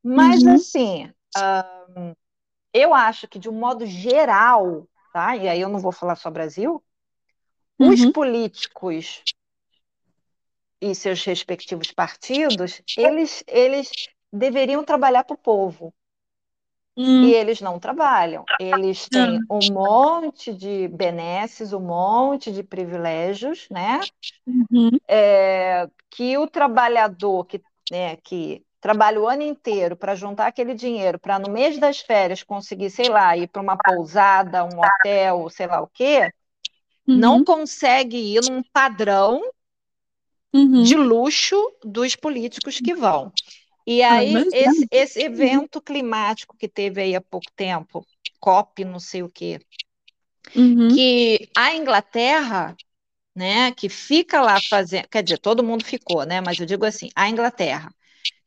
Mas, 0.02 0.46
Uhum. 0.46 0.46
assim, 0.46 1.10
eu 2.72 2.94
acho 2.94 3.28
que, 3.28 3.38
de 3.38 3.48
um 3.48 3.52
modo 3.58 3.86
geral, 3.86 4.88
tá? 5.12 5.36
E 5.36 5.48
aí 5.48 5.60
eu 5.60 5.68
não 5.68 5.78
vou 5.80 5.92
falar 5.92 6.16
só 6.16 6.30
Brasil, 6.30 6.82
os 7.78 8.00
Uhum. 8.00 8.12
políticos 8.12 9.22
e 10.80 10.94
seus 10.94 11.24
respectivos 11.24 11.90
partidos, 11.90 12.82
eles, 12.96 13.42
eles 13.46 13.90
deveriam 14.32 14.84
trabalhar 14.84 15.24
para 15.24 15.34
o 15.34 15.38
povo. 15.38 15.92
Hum. 16.96 17.24
E 17.24 17.32
eles 17.34 17.60
não 17.60 17.78
trabalham. 17.78 18.44
Eles 18.58 19.08
têm 19.08 19.40
um 19.48 19.72
monte 19.72 20.52
de 20.52 20.88
benesses, 20.88 21.72
um 21.72 21.80
monte 21.80 22.52
de 22.52 22.62
privilégios, 22.62 23.68
né? 23.70 24.00
Uhum. 24.46 24.90
É, 25.06 25.88
que 26.10 26.36
o 26.38 26.46
trabalhador 26.48 27.44
que, 27.46 27.62
né, 27.90 28.16
que 28.16 28.64
trabalha 28.80 29.20
o 29.20 29.28
ano 29.28 29.42
inteiro 29.42 29.96
para 29.96 30.14
juntar 30.14 30.46
aquele 30.46 30.74
dinheiro 30.74 31.18
para 31.18 31.38
no 31.38 31.50
mês 31.52 31.78
das 31.78 32.00
férias 32.00 32.42
conseguir, 32.42 32.90
sei 32.90 33.08
lá, 33.08 33.36
ir 33.36 33.48
para 33.48 33.62
uma 33.62 33.76
pousada, 33.76 34.64
um 34.64 34.80
hotel, 34.80 35.48
sei 35.50 35.66
lá 35.66 35.80
o 35.80 35.88
quê, 35.88 36.30
uhum. 37.08 37.16
não 37.16 37.44
consegue 37.44 38.16
ir 38.16 38.42
num 38.48 38.62
padrão 38.62 39.40
uhum. 40.52 40.82
de 40.82 40.94
luxo 40.94 41.56
dos 41.84 42.14
políticos 42.14 42.78
que 42.78 42.94
vão. 42.94 43.32
E 43.86 44.02
ah, 44.02 44.14
aí, 44.14 44.36
ah, 44.36 44.44
esse, 44.52 44.86
esse 44.90 45.22
evento 45.22 45.80
climático 45.80 46.56
que 46.56 46.68
teve 46.68 47.00
aí 47.00 47.16
há 47.16 47.20
pouco 47.20 47.50
tempo, 47.56 48.06
COP, 48.38 48.84
não 48.84 49.00
sei 49.00 49.22
o 49.22 49.30
quê, 49.30 49.58
uhum. 50.54 50.88
que 50.88 51.48
a 51.56 51.74
Inglaterra, 51.74 52.76
né, 53.34 53.72
que 53.72 53.88
fica 53.88 54.42
lá 54.42 54.58
fazendo, 54.68 55.08
quer 55.08 55.22
dizer, 55.22 55.38
todo 55.38 55.64
mundo 55.64 55.84
ficou, 55.84 56.24
né, 56.24 56.40
mas 56.40 56.58
eu 56.58 56.66
digo 56.66 56.84
assim, 56.84 57.08
a 57.14 57.30
Inglaterra, 57.30 57.90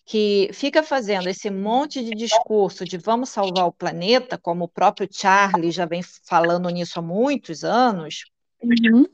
que 0.05 0.49
fica 0.53 0.83
fazendo 0.83 1.27
esse 1.27 1.49
monte 1.49 2.03
de 2.03 2.11
discurso 2.11 2.85
de 2.85 2.97
vamos 2.97 3.29
salvar 3.29 3.65
o 3.65 3.71
planeta, 3.71 4.37
como 4.37 4.65
o 4.65 4.67
próprio 4.67 5.07
Charlie 5.09 5.71
já 5.71 5.85
vem 5.85 6.01
falando 6.25 6.69
nisso 6.69 6.99
há 6.99 7.01
muitos 7.01 7.63
anos, 7.63 8.25
uhum. 8.63 9.05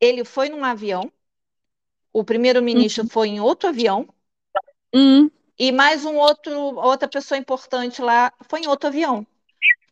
ele 0.00 0.24
foi 0.24 0.48
num 0.48 0.64
avião, 0.64 1.10
o 2.12 2.24
primeiro-ministro 2.24 3.04
uhum. 3.04 3.08
foi 3.08 3.28
em 3.28 3.40
outro 3.40 3.68
avião, 3.68 4.08
Hum. 4.94 5.30
E 5.58 5.70
mais 5.70 6.04
um 6.04 6.16
outro, 6.16 6.52
outra 6.76 7.08
pessoa 7.08 7.38
importante 7.38 8.00
lá 8.00 8.32
foi 8.48 8.60
em 8.60 8.68
outro 8.68 8.88
avião. 8.88 9.26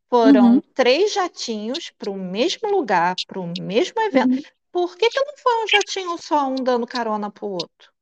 Foram 0.09 0.55
uhum. 0.55 0.61
três 0.75 1.13
jatinhos 1.13 1.91
para 1.91 2.11
o 2.11 2.17
mesmo 2.17 2.71
lugar, 2.71 3.15
para 3.27 3.39
o 3.39 3.53
mesmo 3.61 4.01
evento. 4.01 4.37
Uhum. 4.37 4.43
Por 4.73 4.97
que, 4.97 5.09
que 5.09 5.21
não 5.21 5.37
foi 5.37 5.65
um 5.65 5.69
jatinho 5.69 6.19
só, 6.19 6.49
um 6.49 6.55
dando 6.55 6.87
carona 6.87 7.31
para 7.31 7.45
o 7.45 7.53
outro? 7.53 7.93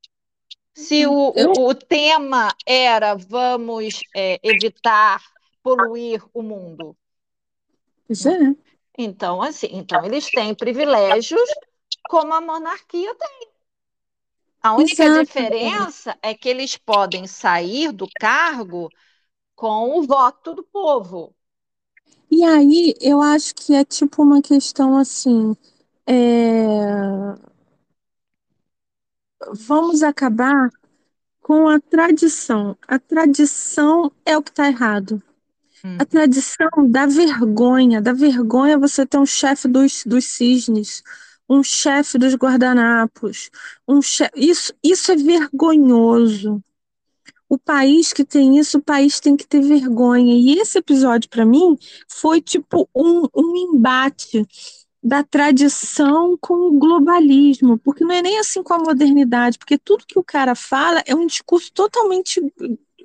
Se 0.75 1.07
o, 1.07 1.33
Eu... 1.35 1.53
o, 1.57 1.69
o, 1.71 1.75
tema 1.75 2.55
era 2.65 3.15
vamos 3.15 4.01
é, 4.15 4.39
evitar 4.43 5.21
poluir 5.63 6.23
o 6.33 6.43
mundo. 6.43 6.97
Sim. 8.13 8.57
Então, 8.99 9.43
assim, 9.43 9.69
então 9.73 10.05
eles 10.05 10.31
têm 10.31 10.55
privilégios 10.55 11.49
como 12.09 12.33
a 12.35 12.41
monarquia 12.41 13.15
tem. 13.15 13.49
A 14.63 14.75
única 14.75 15.05
Exato. 15.05 15.31
diferença 15.31 16.19
é 16.23 16.35
que 16.35 16.49
eles 16.49 16.77
podem 16.77 17.27
sair 17.27 17.93
do 17.93 18.07
cargo 18.19 18.91
com 19.55 19.99
o 19.99 20.03
voto 20.07 20.55
do 20.55 20.63
povo. 20.65 21.35
E 22.31 22.45
aí, 22.45 22.95
eu 23.01 23.21
acho 23.21 23.55
que 23.55 23.75
é 23.75 23.85
tipo 23.85 24.23
uma 24.23 24.41
questão 24.43 24.97
assim. 24.97 25.57
É... 26.07 26.15
Vamos 29.67 30.03
acabar 30.03 30.71
com 31.43 31.69
a 31.69 31.81
tradição. 31.81 32.77
A 32.89 32.99
tradição 32.99 34.13
é 34.25 34.37
o 34.37 34.43
que 34.43 34.51
está 34.51 34.69
errado. 34.69 35.23
Hum. 35.87 35.97
A 36.01 36.05
tradição 36.05 36.69
da 36.89 37.07
vergonha, 37.07 38.03
da 38.03 38.13
vergonha 38.13 38.79
você 38.79 39.07
ter 39.07 39.19
um 39.19 39.27
chefe 39.27 39.69
dos, 39.69 40.03
dos 40.05 40.25
cisnes, 40.25 41.03
um 41.49 41.63
chefe 41.63 42.19
dos 42.19 42.35
guardanapos, 42.35 43.51
um 43.87 44.03
chefe... 44.03 44.33
isso, 44.35 44.75
isso 44.83 45.13
é 45.13 45.17
vergonhoso. 45.17 46.61
O 47.49 47.57
país 47.57 48.13
que 48.13 48.25
tem 48.25 48.59
isso, 48.59 48.79
o 48.79 48.83
país 48.83 49.21
tem 49.21 49.37
que 49.37 49.47
ter 49.47 49.61
vergonha. 49.61 50.35
E 50.35 50.59
esse 50.59 50.79
episódio, 50.79 51.31
para 51.31 51.45
mim, 51.45 51.79
foi 52.09 52.41
tipo 52.41 52.89
um, 52.93 53.29
um 53.33 53.57
embate 53.57 54.45
da 55.01 55.23
tradição 55.23 56.37
com 56.41 56.55
o 56.55 56.79
globalismo, 56.81 57.79
porque 57.79 58.03
não 58.03 58.13
é 58.13 58.21
nem 58.21 58.41
assim 58.41 58.61
com 58.65 58.75
a 58.75 58.79
modernidade, 58.79 59.57
porque 59.57 59.79
tudo 59.79 60.05
que 60.05 60.19
o 60.19 60.25
cara 60.25 60.57
fala 60.57 61.01
é 61.07 61.15
um 61.15 61.29
discurso 61.29 61.73
totalmente 61.73 62.41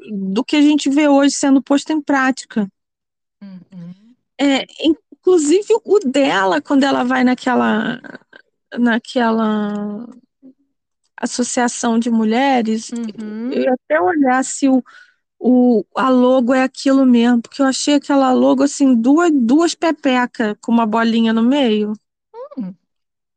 do 0.09 0.43
que 0.43 0.55
a 0.55 0.61
gente 0.61 0.89
vê 0.89 1.07
hoje 1.07 1.35
sendo 1.35 1.61
posto 1.61 1.91
em 1.91 2.01
prática. 2.01 2.67
Uhum. 3.41 3.93
É, 4.39 4.65
inclusive 4.83 5.67
o 5.85 5.99
dela, 5.99 6.61
quando 6.61 6.83
ela 6.83 7.03
vai 7.03 7.23
naquela 7.23 8.01
naquela 8.77 10.07
associação 11.17 11.99
de 11.99 12.09
mulheres, 12.09 12.89
uhum. 12.91 13.51
eu 13.51 13.61
ia 13.61 13.73
até 13.73 14.01
olhar 14.01 14.43
se 14.43 14.67
o, 14.67 14.83
o, 15.39 15.85
a 15.95 16.09
logo 16.09 16.53
é 16.53 16.63
aquilo 16.63 17.05
mesmo, 17.05 17.41
porque 17.41 17.61
eu 17.61 17.65
achei 17.65 17.95
aquela 17.95 18.33
logo 18.33 18.63
assim, 18.63 18.95
duas, 18.95 19.31
duas 19.31 19.75
pepecas 19.75 20.55
com 20.59 20.71
uma 20.71 20.85
bolinha 20.85 21.31
no 21.31 21.43
meio. 21.43 21.93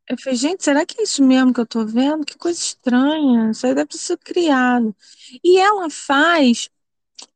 Eu 0.07 0.17
falei, 0.19 0.37
gente, 0.37 0.63
será 0.63 0.85
que 0.85 0.99
é 0.99 1.03
isso 1.03 1.23
mesmo 1.23 1.53
que 1.53 1.59
eu 1.59 1.65
tô 1.65 1.83
vendo? 1.83 2.25
Que 2.25 2.37
coisa 2.37 2.59
estranha, 2.59 3.49
isso 3.51 3.65
aí 3.65 3.73
deve 3.73 3.97
ser 3.97 4.17
criado. 4.17 4.95
E 5.43 5.57
ela 5.57 5.89
faz 5.89 6.69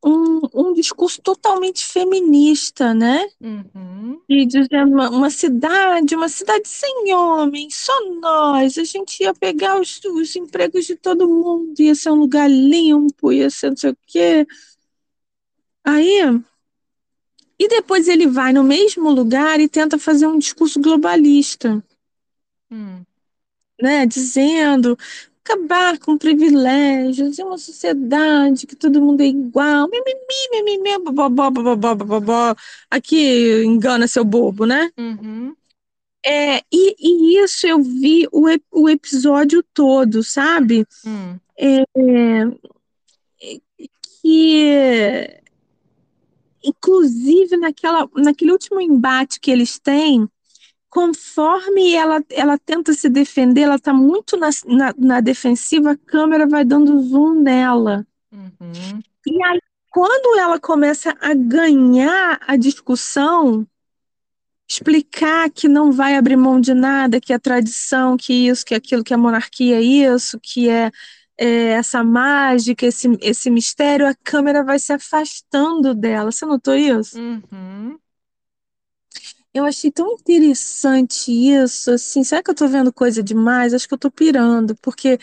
um, 0.03 0.41
um 0.53 0.73
discurso 0.73 1.21
totalmente 1.21 1.83
feminista, 1.85 2.93
né? 2.93 3.27
Uhum. 3.41 4.21
E 4.29 4.45
dizendo 4.45 4.93
uma, 4.93 5.09
uma, 5.09 5.29
cidade, 5.29 6.15
uma 6.15 6.29
cidade 6.29 6.67
sem 6.67 7.13
homens, 7.13 7.75
só 7.75 7.93
nós. 8.15 8.77
A 8.77 8.83
gente 8.83 9.23
ia 9.23 9.33
pegar 9.33 9.79
os, 9.79 9.99
os 10.05 10.35
empregos 10.35 10.85
de 10.85 10.95
todo 10.95 11.27
mundo, 11.27 11.79
ia 11.79 11.95
ser 11.95 12.11
um 12.11 12.19
lugar 12.19 12.49
limpo, 12.49 13.31
ia 13.31 13.49
ser 13.49 13.71
não 13.71 13.77
sei 13.77 13.91
o 13.91 13.97
quê. 14.05 14.47
Aí. 15.83 16.21
E 17.57 17.67
depois 17.67 18.07
ele 18.07 18.27
vai 18.27 18.53
no 18.53 18.63
mesmo 18.63 19.09
lugar 19.09 19.59
e 19.59 19.67
tenta 19.67 19.97
fazer 19.97 20.27
um 20.27 20.37
discurso 20.37 20.79
globalista. 20.79 21.83
Hum. 22.71 23.03
Né, 23.81 24.05
dizendo 24.05 24.97
acabar 25.43 25.97
com 25.97 26.17
privilégios, 26.17 27.39
é 27.39 27.43
uma 27.43 27.57
sociedade 27.57 28.67
que 28.67 28.75
todo 28.75 29.01
mundo 29.01 29.21
é 29.21 29.25
igual, 29.25 29.89
mimimi, 29.89 30.17
mimimi, 30.51 31.11
bobó, 31.11 31.49
bobó, 31.49 31.95
bobó, 31.95 32.55
aqui 32.89 33.63
engana 33.63 34.07
seu 34.07 34.23
bobo, 34.23 34.65
né? 34.65 34.91
Uhum. 34.97 35.55
É, 36.23 36.57
e, 36.71 36.95
e, 36.99 37.43
isso 37.43 37.65
eu 37.65 37.81
vi 37.81 38.27
o, 38.31 38.45
o 38.71 38.89
episódio 38.89 39.63
todo, 39.73 40.21
sabe? 40.21 40.85
Hum. 41.05 41.39
É, 41.57 41.83
que 44.21 45.39
inclusive 46.63 47.57
naquela, 47.57 48.07
naquele 48.15 48.51
último 48.51 48.81
embate 48.81 49.39
que 49.39 49.49
eles 49.49 49.79
têm, 49.79 50.27
conforme 50.89 51.93
ela, 51.93 52.23
ela 52.31 52.57
tenta 52.57 52.93
se 52.93 53.09
defender, 53.09 53.61
ela 53.61 53.75
está 53.75 53.93
muito 53.93 54.35
na, 54.35 54.49
na, 54.65 54.93
na, 54.97 55.21
defensiva, 55.21 55.91
a 55.91 55.97
câmera 55.97 56.47
vai 56.47 56.65
dando 56.65 57.01
zoom 57.01 57.41
nela. 57.41 58.05
Uhum. 58.31 58.99
E 59.25 59.43
aí, 59.43 59.59
quando 59.91 60.39
ela 60.39 60.59
começa 60.59 61.15
a 61.21 61.33
ganhar 61.33 62.39
a 62.47 62.55
discussão, 62.55 63.67
explicar 64.67 65.49
que 65.49 65.67
não 65.67 65.91
vai 65.91 66.15
abrir 66.15 66.37
mão 66.37 66.59
de 66.59 66.73
nada, 66.73 67.21
que 67.21 67.33
é 67.33 67.39
tradição, 67.39 68.17
que 68.17 68.47
isso, 68.47 68.65
que 68.65 68.73
aquilo, 68.73 69.03
que 69.03 69.13
a 69.13 69.17
monarquia 69.17 69.77
é 69.77 69.81
isso, 69.81 70.39
que 70.41 70.69
é, 70.69 70.91
é 71.37 71.71
essa 71.71 72.03
mágica, 72.03 72.85
esse, 72.85 73.07
esse 73.21 73.49
mistério, 73.49 74.07
a 74.07 74.15
câmera 74.23 74.63
vai 74.63 74.79
se 74.79 74.91
afastando 74.91 75.93
dela. 75.93 76.31
Você 76.31 76.45
notou 76.45 76.75
isso? 76.75 77.19
Uhum. 77.19 77.98
Eu 79.59 79.65
achei 79.65 79.91
tão 79.91 80.13
interessante 80.13 81.31
isso, 81.31 81.91
assim, 81.91 82.23
será 82.23 82.41
que 82.41 82.49
eu 82.49 82.55
tô 82.55 82.65
vendo 82.65 82.93
coisa 82.93 83.21
demais? 83.21 83.73
Acho 83.73 83.89
que 83.89 83.93
eu 83.93 83.97
tô 83.97 84.09
pirando, 84.09 84.73
porque 84.77 85.19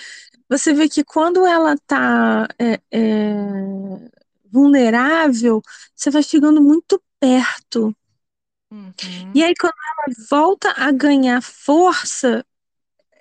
você 0.47 0.74
vê 0.74 0.91
que 0.91 1.03
quando 1.03 1.47
ela 1.47 1.74
tá 1.87 2.47
é, 2.59 2.78
é, 2.91 3.34
vulnerável, 4.53 5.63
você 5.95 6.11
vai 6.11 6.22
chegando 6.22 6.63
muito 6.63 7.03
perto. 7.18 7.96
Uhum. 8.71 8.92
E 9.34 9.42
aí, 9.42 9.54
quando 9.58 9.72
ela 9.72 10.14
volta 10.29 10.71
a 10.76 10.92
ganhar 10.92 11.42
força, 11.42 12.45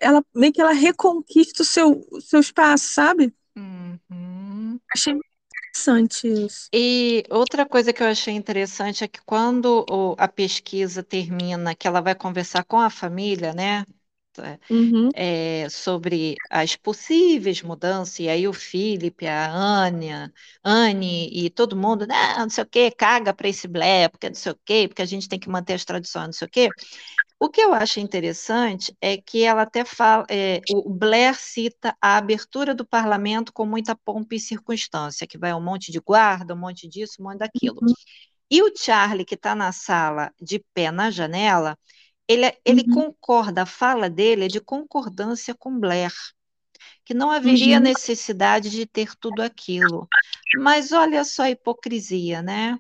ela 0.02 0.22
meio 0.36 0.52
que 0.52 0.60
ela 0.60 0.74
reconquista 0.74 1.64
o 1.64 1.66
seu, 1.66 2.06
o 2.12 2.20
seu 2.20 2.42
espaço, 2.42 2.92
sabe? 2.92 3.34
Uhum. 3.56 4.78
Achei 4.94 5.18
interessante 5.76 6.28
isso. 6.28 6.72
E 6.74 7.24
outra 7.32 7.66
coisa 7.66 7.92
que 7.94 8.04
eu 8.04 8.08
achei 8.08 8.34
interessante 8.34 9.04
é 9.04 9.08
que 9.08 9.20
quando 9.26 9.86
o, 9.90 10.16
a 10.18 10.28
pesquisa 10.28 11.02
termina, 11.04 11.74
que 11.76 11.88
ela 11.88 12.02
vai 12.02 12.14
conversar 12.16 12.64
com 12.66 12.80
a 12.80 12.90
família, 12.90 13.54
né? 13.54 13.84
Uhum. 14.70 15.10
É, 15.18 15.70
sobre 15.70 16.36
as 16.50 16.76
possíveis 16.76 17.62
mudanças, 17.62 18.20
e 18.20 18.28
aí 18.28 18.46
o 18.50 18.54
Felipe, 18.54 19.26
a 19.28 19.50
Ania, 19.86 20.34
Anne 20.64 21.30
e 21.32 21.50
todo 21.50 21.74
mundo, 21.78 22.06
não 22.38 22.50
sei 22.50 22.64
o 22.66 22.68
que, 22.68 22.92
caga 22.92 23.34
para 23.34 23.48
esse 23.48 23.66
blé, 23.68 24.10
porque 24.10 24.28
não 24.28 24.36
sei 24.36 24.52
o 24.52 24.60
que, 24.66 24.88
porque 24.90 25.02
a 25.02 25.06
gente 25.06 25.30
tem 25.30 25.40
que 25.40 25.48
manter 25.50 25.74
as 25.74 25.86
tradições, 25.86 26.26
não 26.28 26.34
sei 26.34 26.48
o 26.48 26.52
que. 26.52 26.74
O 27.40 27.50
que 27.50 27.62
eu 27.62 27.74
acho 27.74 28.00
interessante 28.00 28.96
é 29.02 29.18
que 29.18 29.44
ela 29.44 29.64
até 29.64 29.84
fala, 29.86 30.26
é, 30.30 30.62
o 30.74 30.90
Blair 30.94 31.36
cita 31.40 31.96
a 32.02 32.18
abertura 32.18 32.74
do 32.74 32.86
parlamento 32.86 33.52
com 33.54 33.66
muita 33.66 33.96
pompa 33.96 34.36
e 34.36 34.40
circunstância, 34.40 35.28
que 35.28 35.38
vai 35.38 35.54
um 35.54 35.62
monte 35.62 35.92
de 35.92 36.00
guarda, 36.00 36.54
um 36.54 36.58
monte 36.58 36.88
disso, 36.88 37.22
um 37.22 37.26
monte 37.26 37.40
daquilo. 37.40 37.82
Uhum. 37.82 37.96
E 38.52 38.64
o 38.64 38.74
Charlie, 38.78 39.26
que 39.26 39.36
está 39.36 39.56
na 39.56 39.72
sala, 39.72 40.34
de 40.42 40.60
pé 40.74 40.92
na 40.92 41.12
janela, 41.12 41.78
ele, 42.28 42.54
ele 42.66 42.84
Uhum. 42.86 42.86
concorda, 42.86 43.64
a 43.64 43.66
fala 43.68 44.10
dele 44.10 44.46
é 44.46 44.48
de 44.50 44.62
concordância 44.62 45.56
com 45.56 45.80
Blair, 45.80 46.14
que 47.04 47.14
não 47.14 47.32
haveria 47.32 47.80
Uhum. 47.80 47.82
necessidade 47.82 48.70
de 48.70 48.86
ter 48.86 49.16
tudo 49.16 49.42
aquilo. 49.42 50.10
Mas 50.52 50.92
olha 50.92 51.24
só 51.24 51.44
a 51.44 51.50
hipocrisia, 51.52 52.42
né? 52.42 52.78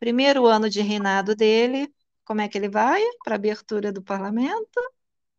Primeiro 0.00 0.46
ano 0.46 0.70
de 0.70 0.80
reinado 0.82 1.36
dele, 1.36 1.92
como 2.30 2.42
é 2.42 2.48
que 2.48 2.56
ele 2.56 2.68
vai 2.68 3.02
para 3.24 3.34
a 3.34 3.38
abertura 3.38 3.92
do 3.92 4.00
parlamento? 4.00 4.80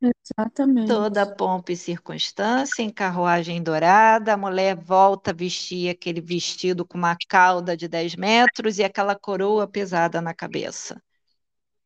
Exatamente. 0.01 0.89
Toda 0.89 1.25
pompa 1.25 1.71
e 1.71 1.77
circunstância, 1.77 2.83
em 2.83 2.89
carruagem 2.89 3.63
dourada, 3.63 4.33
a 4.33 4.37
mulher 4.37 4.75
volta 4.75 5.31
a 5.31 5.33
vestir 5.33 5.89
aquele 5.89 6.19
vestido 6.19 6.85
com 6.85 6.97
uma 6.97 7.15
cauda 7.29 7.77
de 7.77 7.87
10 7.87 8.17
metros 8.17 8.77
e 8.77 8.83
aquela 8.83 9.15
coroa 9.15 9.65
pesada 9.65 10.19
na 10.19 10.33
cabeça. 10.33 11.01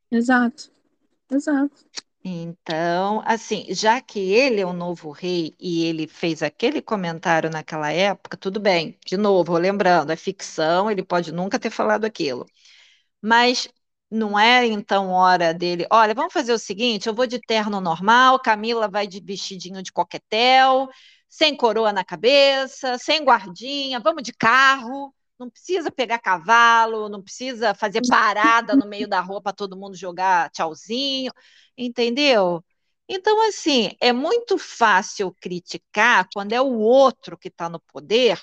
Exato. 0.10 0.72
Exato. 1.30 1.86
Então, 2.24 3.22
assim, 3.28 3.68
já 3.76 4.02
que 4.02 4.18
ele 4.18 4.60
é 4.60 4.66
o 4.66 4.74
novo 4.74 5.12
rei 5.12 5.56
e 5.60 5.86
ele 5.86 6.08
fez 6.08 6.42
aquele 6.42 6.82
comentário 6.82 7.52
naquela 7.52 7.92
época, 7.92 8.36
tudo 8.36 8.60
bem. 8.60 8.98
De 9.06 9.18
novo, 9.18 9.56
lembrando, 9.56 10.12
é 10.12 10.16
ficção, 10.16 10.90
ele 10.90 11.04
pode 11.04 11.32
nunca 11.32 11.60
ter 11.60 11.70
falado 11.70 12.06
aquilo. 12.06 12.48
Mas 13.22 13.68
não 14.10 14.38
é 14.40 14.66
então 14.66 15.10
hora 15.12 15.54
dele, 15.54 15.86
olha, 15.92 16.14
vamos 16.14 16.34
fazer 16.34 16.54
o 16.54 16.60
seguinte, 16.60 17.08
eu 17.08 17.14
vou 17.14 17.28
de 17.28 17.40
terno 17.40 17.82
normal, 17.82 18.40
Camila 18.40 18.88
vai 18.88 19.08
de 19.08 19.20
vestidinho 19.20 19.82
de 19.82 19.92
coquetel, 19.92 20.88
sem 21.30 21.56
coroa 21.56 21.92
na 21.92 22.04
cabeça, 22.04 22.98
sem 22.98 23.24
guardinha, 23.24 24.00
vamos 24.00 24.24
de 24.24 24.32
carro, 24.34 25.14
não 25.38 25.50
precisa 25.50 25.92
pegar 25.92 26.20
cavalo, 26.20 27.10
não 27.10 27.22
precisa 27.22 27.74
fazer 27.74 28.02
parada 28.08 28.76
no 28.76 28.88
meio 28.88 29.08
da 29.08 29.20
rua 29.20 29.42
para 29.42 29.54
todo 29.54 29.78
mundo 29.78 29.96
jogar 29.96 30.50
tchauzinho, 30.52 31.32
entendeu? 31.78 32.64
Então, 33.08 33.48
assim, 33.48 33.92
é 34.02 34.12
muito 34.14 34.58
fácil 34.58 35.36
criticar 35.40 36.28
quando 36.34 36.54
é 36.54 36.62
o 36.62 36.80
outro 36.80 37.38
que 37.38 37.50
está 37.50 37.70
no 37.70 37.80
poder 37.80 38.40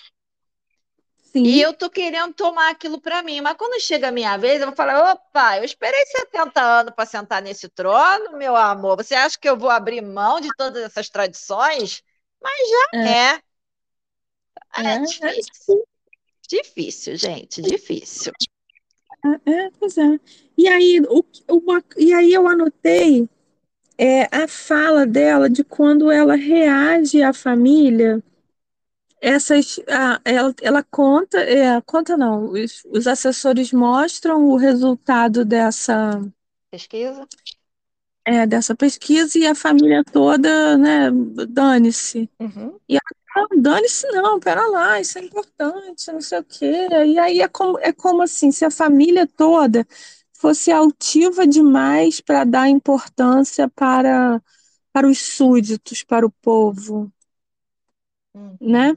Sim. 1.33 1.45
e 1.45 1.61
eu 1.61 1.75
tô 1.75 1.91
querendo 1.91 2.33
tomar 2.35 2.71
aquilo 2.71 3.01
para 3.01 3.23
mim, 3.23 3.41
mas 3.41 3.57
quando 3.57 3.81
chega 3.81 4.09
a 4.09 4.13
minha 4.13 4.37
vez, 4.37 4.61
eu 4.61 4.67
vou 4.69 4.77
falar: 4.77 5.13
opa, 5.13 5.59
eu 5.59 5.65
esperei 5.65 6.05
70 6.07 6.61
anos 6.63 6.95
para 6.95 7.07
sentar 7.07 7.43
nesse 7.43 7.69
trono, 7.69 8.37
meu 8.39 8.55
amor. 8.57 8.97
Você 8.97 9.15
acha 9.15 9.39
que 9.39 9.49
eu 9.49 9.57
vou 9.59 9.71
abrir 9.71 10.01
mão 10.03 10.41
de 10.41 10.53
todas 10.53 10.83
essas 10.85 11.09
tradições? 11.11 12.03
Mas 12.43 12.59
já 12.71 12.87
é. 13.11 13.43
É, 14.77 14.83
É, 14.83 14.99
é, 14.99 14.99
difícil. 14.99 15.53
sim. 15.53 15.83
Difícil, 16.49 17.17
gente, 17.17 17.63
difícil. 17.63 18.33
É, 19.47 19.71
pois 19.79 19.97
é. 19.99 20.19
E 20.59 20.69
aí, 20.69 21.01
o, 21.09 21.25
uma, 21.49 21.83
e 21.97 22.13
aí 22.13 22.33
eu 22.33 22.47
anotei 22.49 23.29
é, 23.99 24.25
a 24.37 24.49
fala 24.49 25.07
dela 25.07 25.51
de 25.51 25.65
quando 25.65 26.11
ela 26.11 26.37
reage 26.37 27.23
à 27.23 27.33
família. 27.33 28.23
Essas, 29.23 29.81
ela, 30.25 30.55
ela 30.63 30.83
conta, 30.85 31.39
é, 31.41 31.81
conta 31.83 32.17
não, 32.17 32.47
os, 32.53 32.85
os 32.93 33.07
assessores 33.07 33.73
mostram 33.73 34.47
o 34.49 34.57
resultado 34.57 35.45
dessa, 35.45 36.21
Pesquisa? 36.71 37.29
é, 38.25 38.47
dessa 38.47 38.75
pesquisa 38.75 39.39
e 39.39 39.47
a 39.47 39.55
família 39.55 40.05
toda, 40.05 40.77
né, 40.79 41.11
dane-se. 41.49 42.31
Uhum. 42.41 42.81
Não, 43.35 43.49
dane-se 43.63 44.07
não, 44.09 44.39
pera 44.41 44.67
lá, 44.69 45.01
isso 45.01 45.19
é 45.19 45.23
importante, 45.25 46.13
não 46.13 46.21
sei 46.21 46.39
o 46.41 46.45
quê. 46.45 46.67
E 47.07 47.19
aí 47.19 47.41
é 47.41 47.49
como, 47.49 47.79
é 47.79 47.93
como 47.93 48.23
assim, 48.23 48.51
se 48.53 48.65
a 48.65 48.71
família 48.71 49.27
toda 49.27 49.87
fosse 50.35 50.71
altiva 50.71 51.47
demais 51.47 52.21
para 52.21 52.45
dar 52.45 52.69
importância 52.69 53.69
para, 53.69 54.43
para 54.93 55.07
os 55.09 55.19
súditos, 55.21 56.03
para 56.03 56.27
o 56.27 56.31
povo, 56.31 57.11
Uhum. 58.35 58.59
né? 58.61 58.95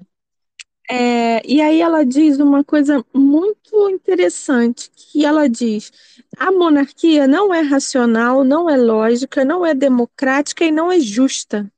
É, 0.90 1.42
e 1.48 1.62
aí 1.62 1.82
ela 1.82 2.06
diz 2.06 2.40
uma 2.40 2.64
coisa 2.64 3.04
muito 3.14 3.90
interessante, 3.90 4.92
que 4.96 5.26
ela 5.26 5.50
diz, 5.50 5.92
a 6.38 6.52
monarquia 6.52 7.28
não 7.28 7.54
é 7.54 7.62
racional, 7.62 8.44
não 8.44 8.70
é 8.70 8.78
lógica, 8.78 9.44
não 9.44 9.66
é 9.66 9.74
democrática 9.74 10.64
e 10.64 10.72
não 10.72 10.92
é 10.92 11.00
justa. 11.00 11.72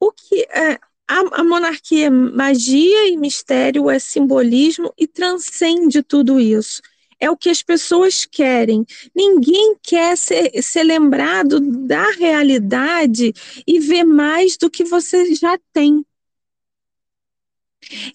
O 0.00 0.12
que 0.12 0.42
é, 0.50 0.78
a, 1.08 1.40
a 1.40 1.44
monarquia 1.44 2.06
é 2.06 2.10
magia 2.10 3.08
e 3.08 3.16
mistério, 3.16 3.90
é 3.90 3.98
simbolismo 3.98 4.92
e 4.96 5.06
transcende 5.06 6.02
tudo 6.02 6.38
isso. 6.38 6.80
É 7.18 7.28
o 7.28 7.36
que 7.36 7.50
as 7.50 7.62
pessoas 7.62 8.24
querem. 8.24 8.86
Ninguém 9.14 9.76
quer 9.82 10.16
ser, 10.16 10.62
ser 10.62 10.84
lembrado 10.84 11.58
da 11.60 12.10
realidade 12.12 13.32
e 13.66 13.80
ver 13.80 14.04
mais 14.04 14.56
do 14.56 14.70
que 14.70 14.84
você 14.84 15.34
já 15.34 15.58
tem. 15.72 16.04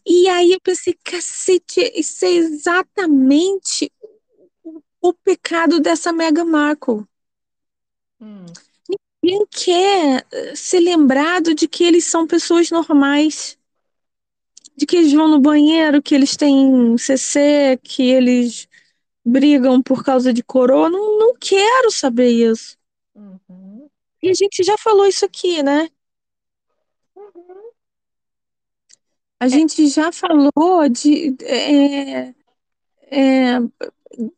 E 0.06 0.27
aí 0.30 0.52
eu 0.52 0.61
pensei, 0.61 0.94
cacete, 1.03 1.81
isso 1.95 2.26
é 2.26 2.30
exatamente 2.30 3.91
o, 4.64 4.81
o 5.02 5.14
pecado 5.14 5.80
dessa 5.80 6.11
Meghan 6.11 6.45
Markle. 6.45 7.06
Hum. 8.19 8.45
Ninguém 9.23 9.48
quer 9.49 10.27
eh, 10.31 10.56
ser 10.56 10.80
lembrado 10.81 11.56
de 11.56 11.68
que 11.68 11.84
eles 11.84 12.03
são 12.06 12.27
pessoas 12.27 12.69
normais, 12.69 13.57
de 14.76 14.85
que 14.85 14.98
eles 14.98 15.14
vão 15.14 15.30
no 15.30 15.40
banheiro, 15.40 16.02
que 16.02 16.14
eles 16.14 16.35
têm 16.35 16.98
CC, 16.98 17.80
que 17.81 18.03
eles 18.03 18.68
brigam 19.26 19.81
por 19.81 20.03
causa 20.03 20.34
de 20.34 20.44
coroa. 20.44 20.90
Não, 20.90 21.18
não 21.18 21.35
quero 21.35 21.90
saber 21.90 22.30
isso. 22.30 22.77
Uhum. 23.15 23.90
E 24.22 24.30
a 24.30 24.34
gente 24.34 24.64
já 24.64 24.77
falou 24.77 25.06
isso 25.06 25.26
aqui, 25.26 25.64
né? 25.64 25.90
Uhum. 27.15 27.72
A 29.44 29.48
gente 29.49 29.88
já 29.90 30.10
falou 30.11 30.88
de 30.90 31.36
é, 31.44 32.34
é, 33.11 33.60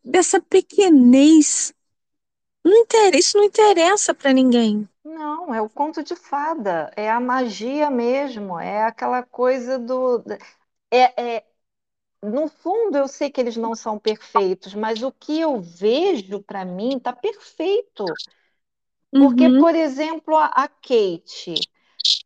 dessa 0.03 0.41
pequenez. 0.41 1.73
Não 2.65 2.75
interessa, 2.77 3.17
isso 3.17 3.37
não 3.37 3.45
interessa 3.45 4.13
para 4.15 4.33
ninguém. 4.33 4.89
Não, 5.03 5.53
é 5.53 5.61
o 5.61 5.69
conto 5.69 6.03
de 6.03 6.15
fada, 6.15 6.91
é 6.95 7.09
a 7.09 7.19
magia 7.19 7.89
mesmo, 7.91 8.59
é 8.59 8.83
aquela 8.83 9.23
coisa 9.23 9.77
do. 9.77 10.23
É, 10.91 11.37
é, 11.37 11.45
no 12.23 12.47
fundo, 12.49 12.97
eu 12.97 13.07
sei 13.07 13.31
que 13.31 13.41
eles 13.41 13.57
não 13.57 13.75
são 13.75 13.99
perfeitos, 13.99 14.75
mas 14.75 15.03
o 15.03 15.11
que 15.11 15.39
eu 15.41 15.61
vejo 15.61 16.41
para 16.43 16.65
mim 16.65 16.97
está 16.97 17.13
perfeito. 17.13 18.05
Porque, 19.17 19.49
Uhum, 19.49 19.59
por 19.59 19.75
exemplo, 19.75 20.35
a, 20.37 20.45
a 20.47 20.67
Kate. 20.69 21.67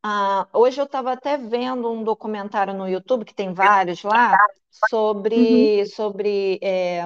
Ah, 0.04 0.48
hoje 0.54 0.80
eu 0.80 0.86
estava 0.86 1.12
até 1.12 1.38
vendo 1.38 1.92
um 1.92 2.04
documentário 2.04 2.74
no 2.74 2.88
YouTube, 2.88 3.26
que 3.26 3.34
tem 3.34 3.54
vários 3.54 4.04
lá, 4.04 4.32
uhum, 4.32 4.88
sobre, 4.90 5.86
sobre 5.88 6.60
é, 6.62 7.04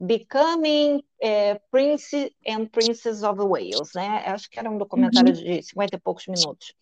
Becoming 0.00 1.02
é, 1.20 1.60
Prince 1.70 2.34
and 2.46 2.66
Princess 2.66 3.22
of 3.22 3.40
Wales, 3.40 3.90
né? 3.94 4.24
Acho 4.26 4.48
que 4.50 4.58
era 4.58 4.70
um 4.70 4.78
documentário 4.78 5.34
uhum, 5.34 5.42
de 5.42 5.62
50 5.62 5.96
e 5.96 6.00
poucos 6.00 6.26
minutos. 6.26 6.74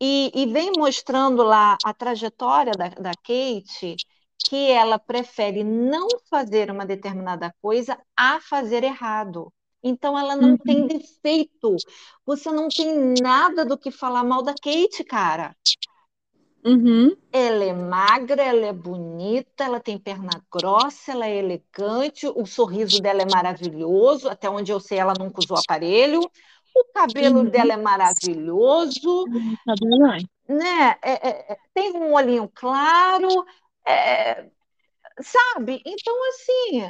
E, 0.00 0.32
e 0.34 0.46
vem 0.46 0.72
mostrando 0.76 1.42
lá 1.44 1.76
a 1.84 1.94
trajetória 1.94 2.72
da, 2.72 2.88
da 2.88 3.12
Kate, 3.12 3.94
que 4.38 4.70
ela 4.70 4.98
prefere 4.98 5.62
não 5.62 6.08
fazer 6.28 6.70
uma 6.70 6.84
determinada 6.84 7.54
coisa 7.62 7.96
a 8.16 8.40
fazer 8.40 8.82
errado. 8.82 9.52
Então 9.82 10.18
ela 10.18 10.36
não 10.36 10.56
uhum, 10.56 10.58
tem 10.58 10.86
defeito. 10.86 11.82
Você 12.26 12.50
não 12.52 12.70
tem 12.70 12.96
nada 12.96 13.64
do 13.64 13.78
que 13.78 13.90
falar 13.90 14.24
mal 14.24 14.42
da 14.42 14.54
Kate, 14.54 15.04
cara. 15.04 15.56
uhum, 16.64 17.16
Ela 17.34 17.64
é 17.64 17.72
magra, 17.72 18.42
ela 18.42 18.66
é 18.66 18.72
bonita, 18.74 19.64
ela 19.64 19.80
tem 19.80 19.98
perna 19.98 20.44
grossa, 20.52 21.12
ela 21.12 21.26
é 21.26 21.36
elegante, 21.36 22.26
o 22.26 22.44
sorriso 22.44 23.00
dela 23.00 23.22
é 23.22 23.24
maravilhoso, 23.24 24.28
até 24.28 24.50
onde 24.50 24.70
eu 24.70 24.78
sei 24.78 24.98
ela 24.98 25.14
nunca 25.14 25.40
usou 25.40 25.56
aparelho. 25.56 26.30
O 26.74 26.84
cabelo 26.92 27.42
uhum. 27.42 27.50
dela 27.50 27.72
é 27.72 27.76
maravilhoso, 27.76 29.30
vai. 29.66 30.20
né? 30.48 30.98
É- 31.02 31.28
é- 31.28 31.52
é- 31.54 31.58
tem 31.74 31.92
um 31.96 32.12
olhinho 32.14 32.48
claro, 32.54 33.44
é, 33.86 34.50
sabe? 35.22 35.82
Então, 35.86 36.14
assim, 36.30 36.82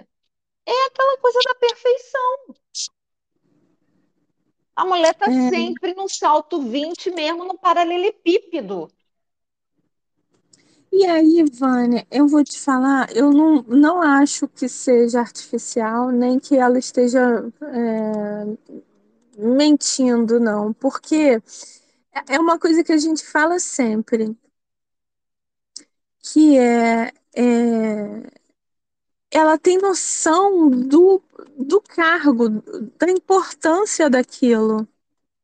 é 0.66 0.86
aquela 0.89 1.19
coisa 1.20 1.43
da 1.44 1.55
perfeição. 1.56 2.55
A 4.77 4.85
mulher 4.85 5.15
tá 5.15 5.31
É, 5.31 5.32
sempre 5.32 5.94
no 5.94 6.09
salto 6.09 6.61
20 6.62 7.11
mesmo 7.11 7.44
no 7.44 7.59
paralelepípedo. 7.59 8.89
E 10.93 11.07
aí, 11.07 11.43
Vânia, 11.51 12.07
eu 12.11 12.28
vou 12.28 12.44
te 12.44 12.61
falar, 12.61 13.11
eu 13.16 13.31
não, 13.32 13.62
não 13.62 14.03
acho 14.03 14.47
que 14.49 14.69
seja 14.69 15.20
artificial, 15.20 16.11
nem 16.11 16.39
que 16.39 16.57
ela 16.57 16.78
esteja 16.78 17.20
é, 17.62 18.44
mentindo, 19.39 20.40
não, 20.40 20.73
porque 20.73 21.40
é 22.28 22.39
uma 22.39 22.59
coisa 22.59 22.85
que 22.85 22.93
a 22.93 22.99
gente 22.99 23.24
fala 23.27 23.59
sempre, 23.59 24.36
que 26.20 26.59
é, 26.59 27.12
é 27.35 28.41
ela 29.33 29.59
tem 29.59 29.79
noção 29.79 30.71
do, 30.71 31.23
do 31.59 31.81
cargo, 31.81 32.49
da 32.99 33.11
importância 33.11 34.09
daquilo. 34.11 34.87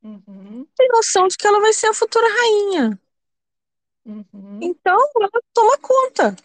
Uhum, 0.02 0.66
Tem 0.77 0.89
noção 0.89 1.28
de 1.28 1.36
que 1.36 1.47
ela 1.47 1.60
vai 1.60 1.73
ser 1.74 1.89
a 1.89 1.94
futura 1.94 2.27
rainha. 2.27 2.98
uhum, 4.05 4.69
Então, 4.69 4.98
ela 5.16 5.28
toma 5.52 5.78
conta 5.78 6.36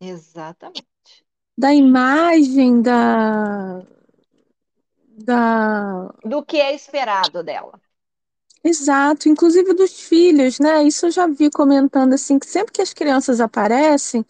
exatamente. 0.00 1.24
da 1.56 1.72
imagem, 1.72 2.82
da, 2.82 3.82
da... 5.26 6.10
Do 6.24 6.42
que 6.42 6.56
é 6.58 6.72
esperado 6.74 7.42
dela. 7.44 7.78
Exato, 8.62 9.28
inclusive 9.28 9.72
dos 9.74 10.00
filhos, 10.00 10.58
né? 10.58 10.82
Isso 10.84 11.06
eu 11.06 11.10
já 11.10 11.26
vi 11.26 11.50
comentando 11.50 12.12
assim, 12.14 12.38
que 12.38 12.46
sempre 12.46 12.72
que 12.72 12.82
as 12.82 12.92
crianças 12.92 13.40
aparecem, 13.40 14.24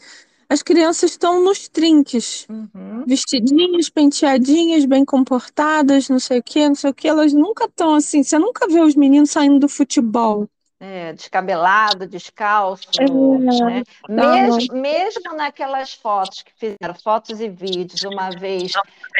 as 0.51 0.63
crianças 0.63 1.13
estão 1.13 1.43
nos 1.43 1.69
trinques. 1.69 2.47
Uhum. 2.51 3.05
vestidinhas, 3.07 3.89
penteadinhas, 3.89 4.85
bem 4.85 5.05
comportadas, 5.05 6.09
não 6.09 6.19
sei 6.19 6.41
o 6.41 6.43
que, 6.43 6.69
não 6.69 6.75
sei 6.75 6.91
o 6.91 6.95
que, 6.95 7.09
elas 7.09 7.33
nunca 7.33 7.65
estão 7.65 7.95
assim. 7.95 8.23
Você 8.23 8.39
nunca 8.39 8.67
vê 8.67 8.81
os 8.81 8.97
meninos 8.97 9.31
saindo 9.31 9.61
do 9.61 9.69
futebol. 9.69 10.49
É, 10.81 11.13
descabelado, 11.13 12.07
descalço, 12.07 12.89
É, 12.99 13.07
né? 13.07 13.83
Mesmo, 14.09 14.75
mesmo 14.75 15.37
naquelas 15.37 15.93
fotos 15.93 16.43
que 16.43 16.53
fizeram, 16.57 16.95
fotos 16.95 17.39
e 17.41 17.49
vídeos, 17.49 18.03
uma 18.03 18.31
vez 18.31 18.73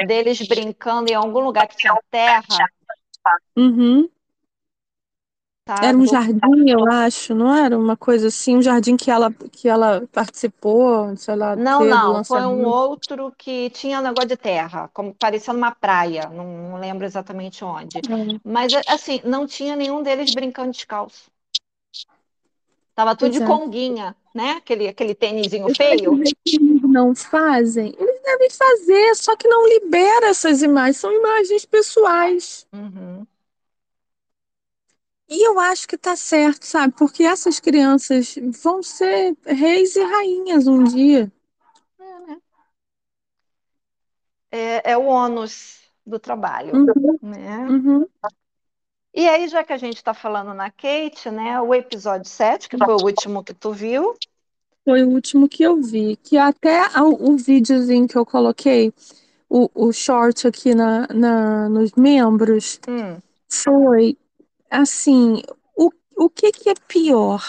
deles 0.07 0.41
brincando 0.49 1.13
em 1.13 1.15
algum 1.15 1.41
lugar 1.41 1.69
que 1.69 1.77
tinha 1.77 1.95
terra, 2.11 2.45
Uhum. 3.57 4.09
Tá? 5.75 5.87
Era 5.87 5.97
um 5.97 6.07
jardim, 6.07 6.69
eu 6.69 6.85
acho, 6.91 7.33
não 7.33 7.55
era 7.55 7.79
uma 7.79 7.97
coisa 7.97 8.27
assim, 8.27 8.57
um 8.57 8.63
jardim 8.63 8.97
que 8.97 9.09
ela, 9.09 9.33
que 9.53 9.69
ela 9.69 10.03
participou, 10.11 11.17
sei 11.17 11.37
lá, 11.37 11.55
Não, 11.55 11.85
não, 11.85 12.25
foi 12.25 12.41
um 12.41 12.67
outro 12.67 13.33
que 13.39 13.71
tinha 13.71 14.01
um 14.01 14.03
negócio 14.03 14.29
de 14.29 14.37
terra, 14.37 14.91
como 14.93 15.15
parecendo 15.15 15.59
uma 15.59 15.71
praia, 15.71 16.29
não, 16.29 16.71
não 16.71 16.81
lembro 16.81 17.07
exatamente 17.07 17.65
onde. 17.65 17.99
É, 17.99 18.01
Mas 18.43 18.73
assim, 18.89 19.21
não 19.25 19.47
tinha 19.47 19.77
nenhum 19.77 20.03
deles 20.03 20.35
brincando 20.35 20.73
descalço. 20.73 21.31
Tava 22.93 23.15
tudo 23.15 23.31
pois 23.31 23.39
de 23.39 23.43
é. 23.43 23.47
conguinha, 23.47 24.17
né? 24.35 24.53
Aquele, 24.59 24.89
aquele 24.89 25.15
tênisinho 25.15 25.73
feio. 25.75 26.21
não 26.83 27.15
fazem, 27.15 27.95
eles 27.97 28.21
devem 28.23 28.51
fazer, 28.51 29.15
só 29.15 29.37
que 29.37 29.47
não 29.47 29.69
libera 29.69 30.27
essas 30.27 30.63
imagens, 30.63 30.97
são 30.97 31.13
imagens 31.13 31.65
pessoais. 31.65 32.67
Uhum. 32.73 33.25
E 35.31 35.47
eu 35.49 35.59
acho 35.59 35.89
que 35.89 35.97
tá 35.97 36.15
certo, 36.17 36.65
sabe? 36.65 36.93
Porque 36.99 37.23
essas 37.23 37.59
crianças 37.61 38.35
vão 38.63 38.83
ser 38.83 39.35
reis 39.47 39.97
e 39.97 40.03
rainhas 40.03 40.67
um 40.67 40.85
dia. 40.85 41.33
É, 41.99 42.21
né? 42.27 42.41
É, 44.51 44.93
é 44.93 44.97
o 44.99 45.05
ônus 45.07 45.81
do 46.05 46.19
trabalho, 46.19 46.75
Uhum, 46.75 47.19
né? 47.23 47.67
uhum. 47.71 48.07
E 49.15 49.29
aí, 49.29 49.49
já 49.49 49.63
que 49.65 49.73
a 49.73 49.77
gente 49.77 49.97
está 49.97 50.13
falando 50.15 50.53
na 50.55 50.71
Kate, 50.71 51.31
né? 51.31 51.61
O 51.61 51.75
episódio 51.75 52.29
7, 52.29 52.69
que 52.69 52.77
foi 52.79 52.95
o 52.95 53.05
último 53.05 53.43
que 53.45 53.55
tu 53.55 53.73
viu. 53.73 54.17
Foi 54.85 55.03
o 55.03 55.09
último 55.11 55.49
que 55.49 55.63
eu 55.63 55.81
vi. 55.81 56.17
Que 56.17 56.37
até 56.37 56.83
o, 57.01 57.33
o 57.33 57.37
videozinho 57.37 58.09
que 58.09 58.17
eu 58.17 58.25
coloquei, 58.27 58.93
o, 59.49 59.71
o 59.75 59.93
short 59.93 60.47
aqui 60.47 60.75
na, 60.75 61.07
na, 61.09 61.69
nos 61.69 61.93
membros, 61.93 62.81
Hum, 62.87 63.21
foi 63.51 64.17
assim: 64.71 65.43
o, 65.77 65.91
o 66.17 66.31
que, 66.31 66.53
que 66.53 66.71
é 66.71 66.75
pior? 66.89 67.43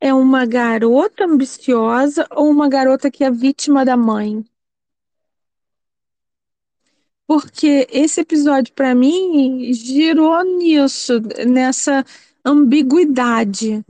É 0.00 0.12
uma 0.14 0.46
garota 0.46 1.24
ambiciosa 1.24 2.26
ou 2.30 2.48
uma 2.50 2.68
garota 2.68 3.10
que 3.10 3.24
é 3.24 3.30
vítima 3.30 3.84
da 3.84 3.96
mãe? 3.96 4.44
Porque 7.26 7.86
esse 7.90 8.22
episódio, 8.22 8.72
para 8.74 8.94
mim, 8.94 9.72
girou 9.72 10.42
nisso, 10.44 11.20
nessa 11.46 12.04
ambiguidade. 12.44 13.84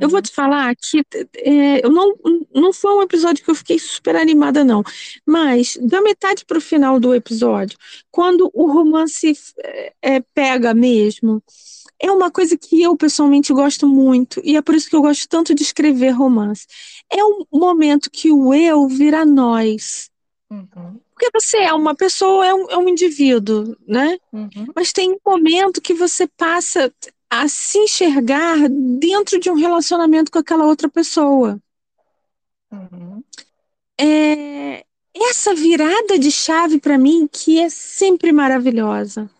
Eu 0.00 0.08
vou 0.08 0.20
uhum, 0.20 0.22
te 0.22 0.32
falar 0.32 0.74
que 0.76 1.02
é, 1.36 1.84
eu 1.84 1.90
não, 1.90 2.14
não 2.54 2.72
foi 2.72 2.92
um 2.94 3.02
episódio 3.02 3.44
que 3.44 3.50
eu 3.50 3.54
fiquei 3.54 3.78
super 3.78 4.16
animada, 4.16 4.64
não. 4.64 4.82
Mas 5.26 5.76
da 5.80 6.00
metade 6.02 6.44
para 6.44 6.58
o 6.58 6.60
final 6.60 7.00
do 7.00 7.14
episódio, 7.14 7.78
quando 8.10 8.50
o 8.52 8.70
romance 8.70 9.32
é, 9.62 9.94
é, 10.02 10.20
pega 10.34 10.74
mesmo, 10.74 11.42
é 11.98 12.10
uma 12.10 12.30
coisa 12.30 12.56
que 12.58 12.82
eu 12.82 12.96
pessoalmente 12.96 13.52
gosto 13.52 13.86
muito, 13.88 14.40
e 14.44 14.56
é 14.56 14.62
por 14.62 14.74
isso 14.74 14.90
que 14.90 14.96
eu 14.96 15.02
gosto 15.02 15.28
tanto 15.28 15.54
de 15.54 15.62
escrever 15.62 16.10
romance. 16.10 16.66
É 17.10 17.24
um 17.24 17.44
momento 17.52 18.10
que 18.10 18.30
o 18.32 18.52
eu 18.52 18.86
vira 18.88 19.24
nós. 19.24 20.10
uhum, 20.50 21.00
Porque 21.14 21.30
você 21.32 21.58
é 21.58 21.72
uma 21.72 21.94
pessoa, 21.94 22.44
é 22.46 22.54
um, 22.54 22.70
é 22.70 22.76
um 22.76 22.88
indivíduo, 22.88 23.76
né? 23.86 24.18
uhum, 24.32 24.74
Mas 24.74 24.92
tem 24.92 25.12
um 25.12 25.18
momento 25.24 25.80
que 25.80 25.94
você 25.94 26.26
passa 26.26 26.92
a 27.40 27.48
se 27.48 27.78
enxergar 27.78 28.68
dentro 28.68 29.40
de 29.40 29.50
um 29.50 29.54
relacionamento 29.54 30.30
com 30.30 30.38
aquela 30.38 30.64
outra 30.64 30.88
pessoa. 30.88 31.60
uhum. 32.70 33.22
É 34.00 34.84
essa 35.14 35.54
virada 35.54 36.18
de 36.18 36.30
chave 36.30 36.80
para 36.80 36.98
mim 36.98 37.28
que 37.30 37.60
é 37.60 37.68
sempre 37.68 38.32
maravilhosa. 38.32 39.30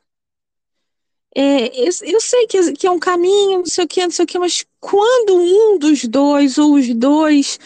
É, 1.37 1.67
eu, 1.81 1.91
eu 2.03 2.21
sei 2.21 2.47
que, 2.47 2.73
que 2.75 2.87
é 2.87 2.91
um 2.91 2.99
caminho, 2.99 3.59
não 3.59 3.67
sei 3.67 3.85
o 3.85 3.89
que, 3.89 4.03
não 4.03 4.11
sei 4.11 4.25
o 4.25 4.29
que, 4.29 4.39
mas 4.39 4.65
quando 4.79 5.35
um 5.35 5.79
dos 5.79 6.05
dois 6.05 6.59
ou 6.59 6.75
os 6.75 6.89
dois 6.95 7.59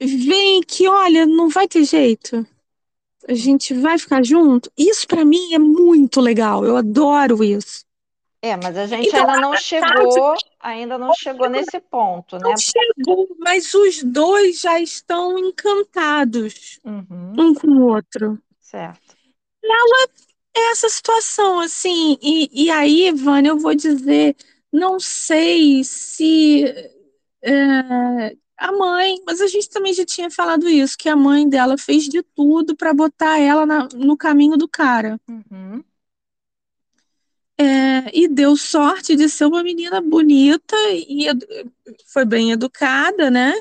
vem 0.00 0.60
que, 0.62 0.86
olha, 0.88 1.26
não 1.26 1.48
vai 1.48 1.66
ter 1.66 1.84
jeito, 1.84 2.46
a 3.28 3.34
gente 3.34 3.74
vai 3.74 3.98
ficar 3.98 4.24
junto, 4.24 4.70
isso 4.78 5.06
para 5.06 5.24
mim 5.24 5.52
é 5.52 5.58
muito 5.58 6.20
legal, 6.20 6.64
eu 6.64 6.76
adoro 6.76 7.42
isso. 7.42 7.84
É, 8.42 8.56
mas 8.56 8.76
a 8.76 8.86
gente 8.86 9.14
Então, 9.14 9.16
ainda 9.16 9.36
não 9.36 9.56
chegou, 9.56 10.34
ainda 10.60 10.98
não 10.98 11.12
chegou 11.12 11.48
nesse 11.48 11.78
ponto, 11.80 12.38
né? 12.38 12.50
Não 12.50 12.56
chegou, 12.56 13.36
mas 13.38 13.74
os 13.74 14.02
dois 14.02 14.60
já 14.60 14.80
estão 14.80 15.38
encantados 15.38 16.78
Uhum, 16.84 17.34
um 17.38 17.54
com 17.54 17.68
o 17.68 17.86
outro. 17.88 18.38
certo. 18.60 19.16
É 20.54 20.70
essa 20.72 20.88
situação, 20.88 21.60
assim, 21.60 22.18
e, 22.20 22.64
e 22.66 22.70
aí, 22.70 23.10
Vânia, 23.12 23.50
eu 23.50 23.58
vou 23.58 23.74
dizer, 23.74 24.36
não 24.72 24.98
sei 24.98 25.84
se 25.84 26.64
é, 27.42 28.36
a 28.56 28.72
mãe, 28.72 29.16
mas 29.26 29.40
a 29.40 29.46
gente 29.46 29.68
também 29.70 29.94
já 29.94 30.04
tinha 30.04 30.30
falado 30.30 30.68
isso, 30.68 30.96
que 30.98 31.08
a 31.08 31.16
mãe 31.16 31.48
dela 31.48 31.78
fez 31.78 32.04
de 32.04 32.22
tudo 32.22 32.76
para 32.76 32.92
botar 32.92 33.38
ela 33.38 33.64
na- 33.64 33.88
no 33.94 34.16
caminho 34.16 34.56
do 34.56 34.68
cara. 34.68 35.20
Uhum, 35.28 35.84
É, 37.62 38.10
e 38.18 38.26
deu 38.28 38.56
sorte 38.56 39.14
de 39.16 39.28
ser 39.28 39.44
uma 39.44 39.62
menina 39.62 40.00
bonita 40.00 40.74
e 40.92 41.26
foi 42.06 42.24
bem 42.24 42.52
educada, 42.52 43.30
né? 43.30 43.52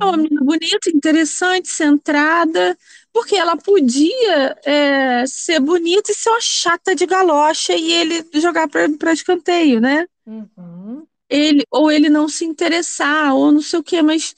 É 0.00 0.04
uma 0.04 0.16
uhum, 0.16 0.18
menina 0.18 0.42
bonita, 0.44 0.90
interessante, 0.90 1.68
centrada, 1.68 2.78
porque 3.12 3.36
ela 3.36 3.56
podia 3.56 4.56
é, 4.64 5.26
ser 5.26 5.60
bonita 5.60 6.12
e 6.12 6.14
ser 6.14 6.30
uma 6.30 6.40
chata 6.40 6.94
de 6.94 7.06
galocha 7.06 7.74
e 7.74 7.92
ele 7.92 8.24
jogar 8.34 8.68
para 8.68 9.12
escanteio, 9.12 9.80
né? 9.80 10.06
uhum, 10.26 11.06
Ele, 11.28 11.64
ou 11.70 11.90
ele 11.90 12.08
não 12.08 12.28
se 12.28 12.44
interessar, 12.44 13.34
ou 13.34 13.52
não 13.52 13.60
sei 13.60 13.78
o 13.78 13.82
quê, 13.82 14.00
mas 14.02 14.34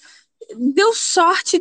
deu 0.57 0.93
sorte 0.95 1.61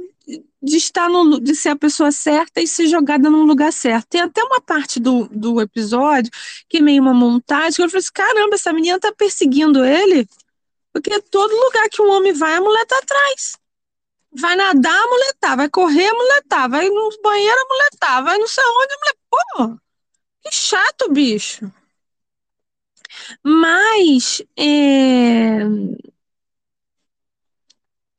de 0.62 0.78
estar 0.78 1.10
no, 1.10 1.40
de 1.40 1.56
ser 1.56 1.70
a 1.70 1.76
pessoa 1.76 2.12
certa 2.12 2.62
e 2.62 2.68
ser 2.68 2.88
jogada 2.88 3.30
num 3.30 3.44
lugar 3.44 3.72
certo. 3.74 4.08
Tem 4.10 4.22
até 4.22 4.44
uma 4.44 4.62
parte 4.62 5.00
do, 5.00 5.28
do 5.30 5.62
episódio 5.62 6.32
que 6.68 6.78
é 6.78 6.82
meio 6.82 7.02
uma 7.02 7.14
montagem, 7.14 7.76
que 7.76 7.84
eu 7.84 7.90
falei 7.90 8.00
assim: 8.00 8.14
caramba, 8.14 8.56
essa 8.56 8.74
menina 8.74 9.00
tá 9.00 9.14
perseguindo 9.14 9.84
ele, 9.86 10.28
porque 10.94 11.22
todo 11.24 11.56
lugar 11.56 11.90
que 11.90 12.02
um 12.02 12.10
homem 12.12 12.34
vai, 12.34 12.56
a 12.56 12.62
mulher 12.62 12.86
tá 12.86 12.98
atrás. 13.00 13.58
Vai 14.32 14.56
nadar, 14.56 15.04
a 15.04 15.08
mulher 15.08 15.34
tá. 15.40 15.56
Vai 15.56 15.70
correr, 15.70 16.08
a 16.08 16.14
mulher 16.14 16.44
tá. 16.48 16.68
Vai 16.68 16.90
no 16.90 17.10
banheiro, 17.24 17.56
a 17.60 17.68
mulher 17.74 17.90
tá. 18.00 18.22
Vai 18.22 18.38
não 18.38 18.48
sei 18.48 18.64
onde, 18.64 18.94
a 18.94 18.98
mulher. 18.98 19.16
Pô, 19.30 19.80
que 20.44 20.52
chato, 20.56 21.12
bicho. 21.12 21.72
Mas 23.44 24.42
é, 24.58 25.60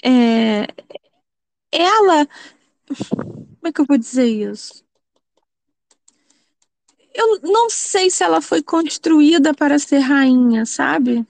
é, 0.02 0.66
ela. 1.72 2.26
Como 2.86 3.66
é 3.66 3.72
que 3.72 3.80
eu 3.80 3.86
vou 3.86 3.98
dizer 3.98 4.26
isso? 4.26 4.84
Eu 7.14 7.40
não 7.42 7.68
sei 7.68 8.08
se 8.10 8.22
ela 8.22 8.40
foi 8.40 8.62
construída 8.62 9.52
para 9.52 9.78
ser 9.78 9.98
rainha, 9.98 10.64
sabe? 10.64 11.26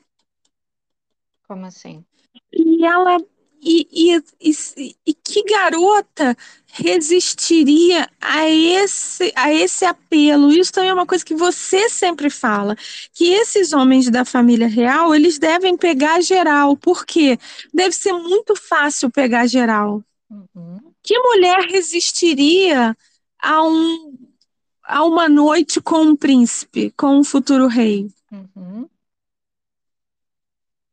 Como 1.49 1.67
assim? 1.67 2.05
E 2.53 2.85
ela. 2.85 3.19
E, 3.63 3.87
e, 3.93 4.23
e, 4.41 4.97
e 5.07 5.13
que 5.13 5.43
garota 5.43 6.35
resistiria 6.67 8.09
a 8.19 8.49
esse, 8.49 9.31
a 9.37 9.53
esse 9.53 9.85
apelo? 9.85 10.51
Isso 10.51 10.73
também 10.73 10.89
é 10.89 10.95
uma 10.95 11.05
coisa 11.05 11.23
que 11.23 11.35
você 11.35 11.91
sempre 11.91 12.31
fala, 12.31 12.75
que 13.13 13.31
esses 13.33 13.75
homens 13.75 14.09
da 14.09 14.25
família 14.25 14.67
real, 14.67 15.15
eles 15.15 15.39
devem 15.39 15.77
pegar 15.77 16.23
geral. 16.23 16.75
Por 16.75 17.05
quê? 17.05 17.39
Deve 17.75 17.95
ser 17.95 18.15
muito 18.15 18.57
fácil 18.57 19.11
pegar 19.11 19.47
geral. 19.47 20.03
Uhum. 20.31 20.93
Que 21.03 21.19
mulher 21.19 21.67
resistiria 21.69 22.97
a, 23.41 23.63
um, 23.63 24.17
a 24.85 25.05
uma 25.05 25.29
noite 25.29 25.81
com 25.81 26.03
um 26.03 26.17
príncipe, 26.17 26.93
com 26.97 27.19
um 27.19 27.25
futuro 27.25 27.67
rei? 27.67 28.09
Uhum. 28.31 28.89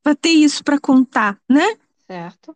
Para 0.01 0.15
ter 0.15 0.29
isso 0.29 0.63
para 0.63 0.79
contar, 0.79 1.39
né? 1.47 1.77
Certo. 2.07 2.55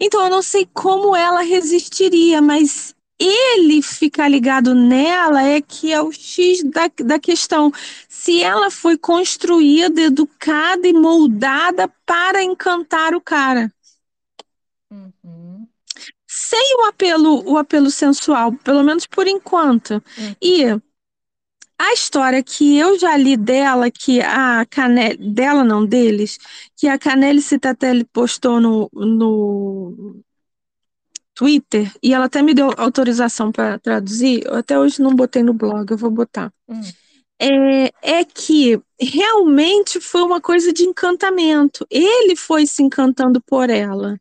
Então 0.00 0.24
eu 0.24 0.30
não 0.30 0.42
sei 0.42 0.66
como 0.72 1.14
ela 1.14 1.42
resistiria, 1.42 2.40
mas 2.40 2.94
ele 3.18 3.82
ficar 3.82 4.28
ligado 4.28 4.74
nela 4.74 5.42
é 5.42 5.60
que 5.60 5.92
é 5.92 6.00
o 6.02 6.10
X 6.10 6.64
da, 6.64 6.90
da 7.04 7.18
questão. 7.18 7.72
Se 8.08 8.42
ela 8.42 8.70
foi 8.70 8.96
construída, 8.96 10.00
educada 10.00 10.88
e 10.88 10.92
moldada 10.92 11.88
para 12.06 12.42
encantar 12.42 13.14
o 13.14 13.20
cara. 13.20 13.72
Sem 16.44 16.76
o 16.80 16.86
apelo, 16.86 17.48
o 17.48 17.56
apelo 17.56 17.88
sensual, 17.88 18.52
pelo 18.52 18.82
menos 18.82 19.06
por 19.06 19.28
enquanto. 19.28 20.02
Uhum. 20.18 20.34
E 20.42 20.64
a 21.78 21.92
história 21.92 22.42
que 22.42 22.76
eu 22.76 22.98
já 22.98 23.16
li 23.16 23.36
dela, 23.36 23.88
que 23.92 24.20
a 24.20 24.66
Canelli, 24.66 25.16
dela 25.16 25.62
não, 25.62 25.86
deles, 25.86 26.38
que 26.76 26.88
a 26.88 26.98
Canelli 26.98 27.40
Citatelli 27.40 28.04
postou 28.04 28.60
no, 28.60 28.90
no 28.92 30.20
Twitter, 31.32 31.92
e 32.02 32.12
ela 32.12 32.24
até 32.24 32.42
me 32.42 32.54
deu 32.54 32.72
autorização 32.76 33.52
para 33.52 33.78
traduzir, 33.78 34.44
eu 34.44 34.56
até 34.56 34.76
hoje 34.76 35.00
não 35.00 35.14
botei 35.14 35.44
no 35.44 35.54
blog, 35.54 35.90
eu 35.90 35.96
vou 35.96 36.10
botar. 36.10 36.52
Hum. 36.68 36.80
É, 37.40 38.18
é 38.18 38.24
que 38.24 38.80
realmente 39.00 40.00
foi 40.00 40.22
uma 40.22 40.40
coisa 40.40 40.72
de 40.72 40.84
encantamento. 40.84 41.86
Ele 41.90 42.36
foi 42.36 42.66
se 42.66 42.82
encantando 42.82 43.40
por 43.40 43.70
ela. 43.70 44.20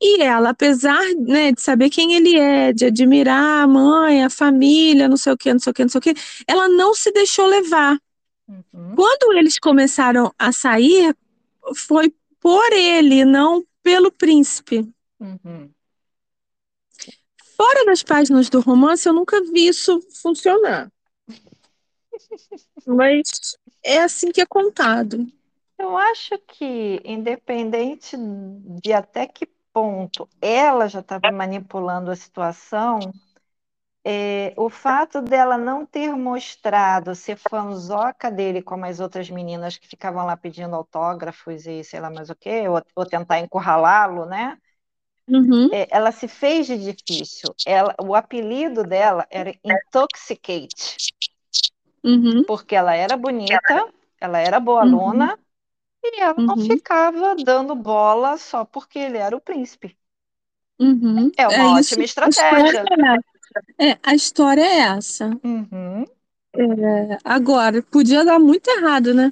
E 0.00 0.22
ela, 0.22 0.50
apesar 0.50 1.02
né, 1.16 1.52
de 1.52 1.60
saber 1.60 1.90
quem 1.90 2.14
ele 2.14 2.38
é, 2.38 2.72
de 2.72 2.86
admirar 2.86 3.64
a 3.64 3.66
mãe, 3.66 4.24
a 4.24 4.30
família, 4.30 5.08
não 5.08 5.16
sei 5.16 5.32
o 5.32 5.36
que, 5.36 5.52
não 5.52 5.60
sei 5.60 5.70
o 5.70 5.74
que, 5.74 5.82
não 5.82 5.88
sei 5.88 5.98
o 5.98 6.02
que, 6.02 6.14
ela 6.46 6.68
não 6.68 6.94
se 6.94 7.12
deixou 7.12 7.46
levar. 7.46 7.98
Uhum. 8.48 8.94
Quando 8.96 9.36
eles 9.36 9.58
começaram 9.58 10.32
a 10.38 10.52
sair, 10.52 11.14
foi 11.74 12.12
por 12.40 12.72
ele, 12.72 13.24
não 13.24 13.64
pelo 13.82 14.10
príncipe. 14.10 14.88
Uhum. 15.18 15.70
Fora 17.56 17.84
das 17.84 18.02
páginas 18.02 18.48
do 18.48 18.60
romance, 18.60 19.06
eu 19.06 19.12
nunca 19.12 19.40
vi 19.42 19.68
isso 19.68 20.00
funcionar. 20.22 20.90
Mas 22.86 23.56
é 23.84 23.98
assim 23.98 24.32
que 24.32 24.40
é 24.40 24.46
contado. 24.46 25.26
Eu 25.78 25.96
acho 25.96 26.38
que, 26.46 27.00
independente 27.04 28.16
de 28.82 28.92
até 28.92 29.26
que 29.26 29.46
ponto 29.72 30.28
ela 30.40 30.88
já 30.88 31.00
estava 31.00 31.30
manipulando 31.32 32.10
a 32.10 32.16
situação, 32.16 33.14
é, 34.04 34.54
o 34.56 34.68
fato 34.70 35.22
dela 35.22 35.56
não 35.58 35.86
ter 35.86 36.12
mostrado 36.16 37.14
ser 37.14 37.36
fanzoca 37.36 38.30
dele 38.30 38.62
como 38.62 38.84
as 38.86 39.00
outras 39.00 39.30
meninas 39.30 39.78
que 39.78 39.86
ficavam 39.88 40.26
lá 40.26 40.36
pedindo 40.36 40.74
autógrafos 40.76 41.66
e 41.66 41.84
sei 41.84 42.00
lá 42.00 42.10
mais 42.10 42.30
o 42.30 42.34
quê, 42.36 42.68
ou, 42.68 42.82
ou 42.96 43.06
tentar 43.06 43.38
encurralá-lo, 43.40 44.26
né? 44.26 44.58
Uhum. 45.28 45.70
É, 45.70 45.86
ela 45.96 46.12
se 46.12 46.26
fez 46.28 46.66
de 46.66 46.78
difícil. 46.78 47.54
Ela, 47.64 47.94
o 48.02 48.14
apelido 48.14 48.84
dela 48.84 49.26
era 49.30 49.54
Intoxicate, 49.64 51.00
Uhum. 52.04 52.44
porque 52.46 52.74
ela 52.74 52.94
era 52.94 53.16
bonita, 53.16 53.74
ela 54.20 54.38
era 54.38 54.60
boa 54.60 54.84
Uhum. 54.84 55.36
E 56.04 56.20
ela 56.20 56.42
não 56.46 56.56
Uhum. 56.56 56.58
ficava 56.58 57.34
dando 57.36 57.74
bola 57.74 58.36
só 58.38 58.64
porque 58.66 58.98
ele 58.98 59.18
era 59.18 59.36
o 59.36 59.40
príncipe. 59.40 59.96
Uhum. 60.80 61.30
É 61.36 61.48
uma 61.48 61.72
isso, 61.78 62.00
ótima 62.04 62.04
a 62.22 62.28
história 62.28 62.68
estratégia. 62.68 62.88
é 62.88 63.14
essa. 63.16 63.92
É, 63.92 63.98
a 64.02 64.14
história 64.14 64.62
é 64.62 64.78
essa. 64.96 65.30
Uhum, 65.44 66.04
É, 66.54 67.18
agora, 67.24 67.82
podia 67.82 68.24
dar 68.24 68.38
muito 68.38 68.68
errado, 68.68 69.14
né? 69.14 69.30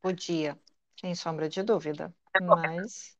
podia, 0.00 0.56
sem 1.00 1.14
sombra 1.16 1.48
de 1.48 1.62
dúvida. 1.62 2.14
Mas, 2.38 3.16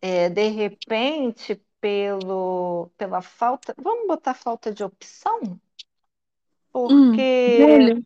é, 0.00 0.28
de 0.30 0.48
repente, 0.48 1.56
pelo, 1.80 2.90
pela 2.96 3.22
falta. 3.22 3.74
Vamos 3.78 4.06
botar 4.06 4.34
falta 4.34 4.72
de 4.72 4.84
opção? 4.84 5.60
Hum, 6.88 7.28
Porque 7.32 7.38
dele. 7.46 8.04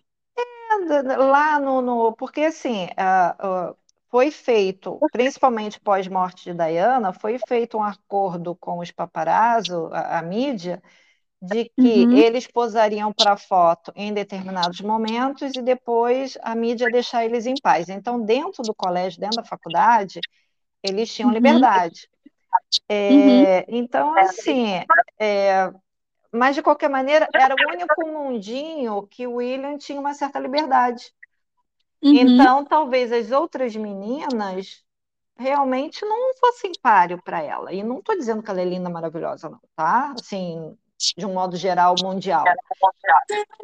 Lá 1.19 1.59
no, 1.61 1.81
no- 1.83 2.13
porque 2.17 2.43
assim 2.43 2.89
ah, 2.97 3.37
ah, 3.39 3.75
foi 4.11 4.31
feito, 4.31 5.05
principalmente 5.13 5.81
pós-morte 5.81 6.45
de 6.45 6.55
Diana, 6.55 7.13
foi 7.13 7.39
feito 7.39 7.77
um 7.79 7.83
acordo 7.83 8.55
com 8.57 8.79
os 8.79 8.91
paparazzi, 8.91 9.73
a, 9.93 10.19
a 10.19 10.23
mídia, 10.23 10.83
de 11.43 11.67
que 11.79 12.09
Uhum. 12.09 12.13
eles 12.13 12.47
posariam 12.47 13.13
para 13.13 13.37
foto 13.37 13.93
em 13.97 14.13
determinados 14.15 14.81
momentos 14.81 15.57
e 15.57 15.63
depois 15.63 16.39
a 16.43 16.55
mídia 16.55 16.91
deixar 16.91 17.25
eles 17.25 17.47
em 17.47 17.59
paz. 17.59 17.89
Então, 17.89 18.21
dentro 18.25 18.65
do 18.65 18.75
colégio, 18.75 19.21
dentro 19.21 19.37
da 19.37 19.45
faculdade, 19.45 20.25
eles 20.83 21.13
tinham 21.15 21.31
Uhum. 21.31 21.33
liberdade. 21.33 22.09
Uhum. 23.09 23.47
É, 23.51 23.65
então, 23.69 24.15
assim, 24.19 24.67
é, 25.19 25.73
mas 26.33 26.55
de 26.55 26.63
qualquer 26.63 26.89
maneira, 26.89 27.29
era 27.35 27.55
o 27.55 27.73
único 27.73 28.07
mundinho 28.07 29.07
que 29.07 29.27
o 29.27 29.35
William 29.35 29.79
tinha 29.79 30.01
uma 30.01 30.15
certa 30.15 30.39
liberdade. 30.39 31.13
Uhum. 32.03 32.15
Então, 32.15 32.65
talvez 32.65 33.11
as 33.13 33.31
outras 33.31 33.75
meninas 33.75 34.85
realmente 35.37 36.05
não 36.05 36.35
fossem 36.35 36.73
páreo 36.83 37.21
para 37.23 37.43
ela. 37.43 37.73
E 37.73 37.83
não 37.83 37.99
estou 37.99 38.17
dizendo 38.17 38.43
que 38.43 38.51
ela 38.51 38.61
é 38.61 38.65
linda, 38.65 38.91
maravilhosa, 38.91 39.49
não, 39.49 39.61
tá? 39.75 40.15
Assim, 40.19 40.77
de 41.17 41.25
um 41.25 41.33
modo 41.33 41.57
geral, 41.57 41.95
mundial. 42.03 42.45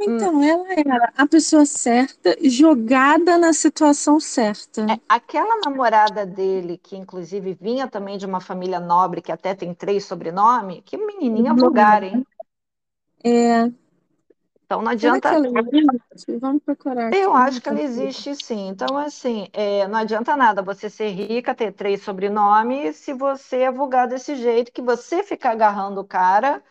Então, 0.00 0.42
ela 0.42 0.72
era 0.72 1.12
a 1.16 1.26
pessoa 1.26 1.66
certa, 1.66 2.36
jogada 2.42 3.36
na 3.36 3.52
situação 3.52 4.20
certa. 4.20 4.82
É, 4.82 5.00
aquela 5.08 5.60
namorada 5.64 6.24
dele, 6.24 6.78
que 6.78 6.96
inclusive 6.96 7.58
vinha 7.60 7.88
também 7.88 8.16
de 8.16 8.24
uma 8.24 8.40
família 8.40 8.78
nobre, 8.78 9.20
que 9.20 9.32
até 9.32 9.54
tem 9.54 9.74
três 9.74 10.04
sobrenomes, 10.04 10.80
que 10.84 10.96
menininha 10.96 11.52
vulgar, 11.52 12.02
hein? 12.04 12.24
É, 13.24 13.72
Então 14.66 14.82
não 14.82 14.90
adianta. 14.90 15.30
existe? 15.38 16.36
Vamos 16.38 16.62
procurar 16.62 17.08
aqui. 17.08 17.18
Eu 17.18 17.34
acho 17.34 17.60
que 17.60 17.68
ela 17.68 17.80
existe 17.80 18.34
sim. 18.36 18.68
Então, 18.68 18.96
assim, 18.96 19.48
é, 19.52 19.86
não 19.88 19.98
adianta 19.98 20.36
nada 20.36 20.62
você 20.62 20.90
ser 20.90 21.10
rica, 21.10 21.54
ter 21.54 21.72
três 21.72 22.02
sobrenomes, 22.02 22.96
se 22.96 23.12
você 23.12 23.62
é 23.62 23.70
vulgar 23.72 24.08
desse 24.08 24.36
jeito, 24.36 24.72
que 24.72 24.82
você 24.82 25.22
fica 25.22 25.50
agarrando 25.50 26.00
o 26.00 26.04
cara, 26.04 26.62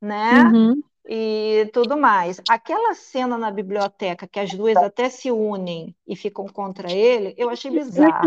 né? 0.00 0.44
Uhum. 0.44 0.82
E 1.08 1.70
tudo 1.72 1.96
mais. 1.96 2.40
Aquela 2.48 2.92
cena 2.94 3.38
na 3.38 3.50
biblioteca 3.50 4.26
que 4.26 4.40
as 4.40 4.52
duas 4.52 4.76
até 4.76 5.08
se 5.08 5.30
unem 5.30 5.94
e 6.06 6.16
ficam 6.16 6.46
contra 6.46 6.90
ele, 6.92 7.32
eu 7.38 7.48
achei 7.48 7.70
bizarra. 7.70 8.22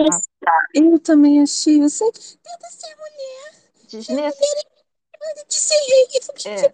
Eu 0.73 0.97
também 0.97 1.41
achei. 1.41 1.81
Você 1.81 2.06
tenta 2.11 2.68
ser 2.69 2.95
mulher, 2.95 3.51
Desnec... 3.85 4.38
de 5.47 5.56
ser 5.56 5.76
rei. 5.76 6.07
É. 6.45 6.73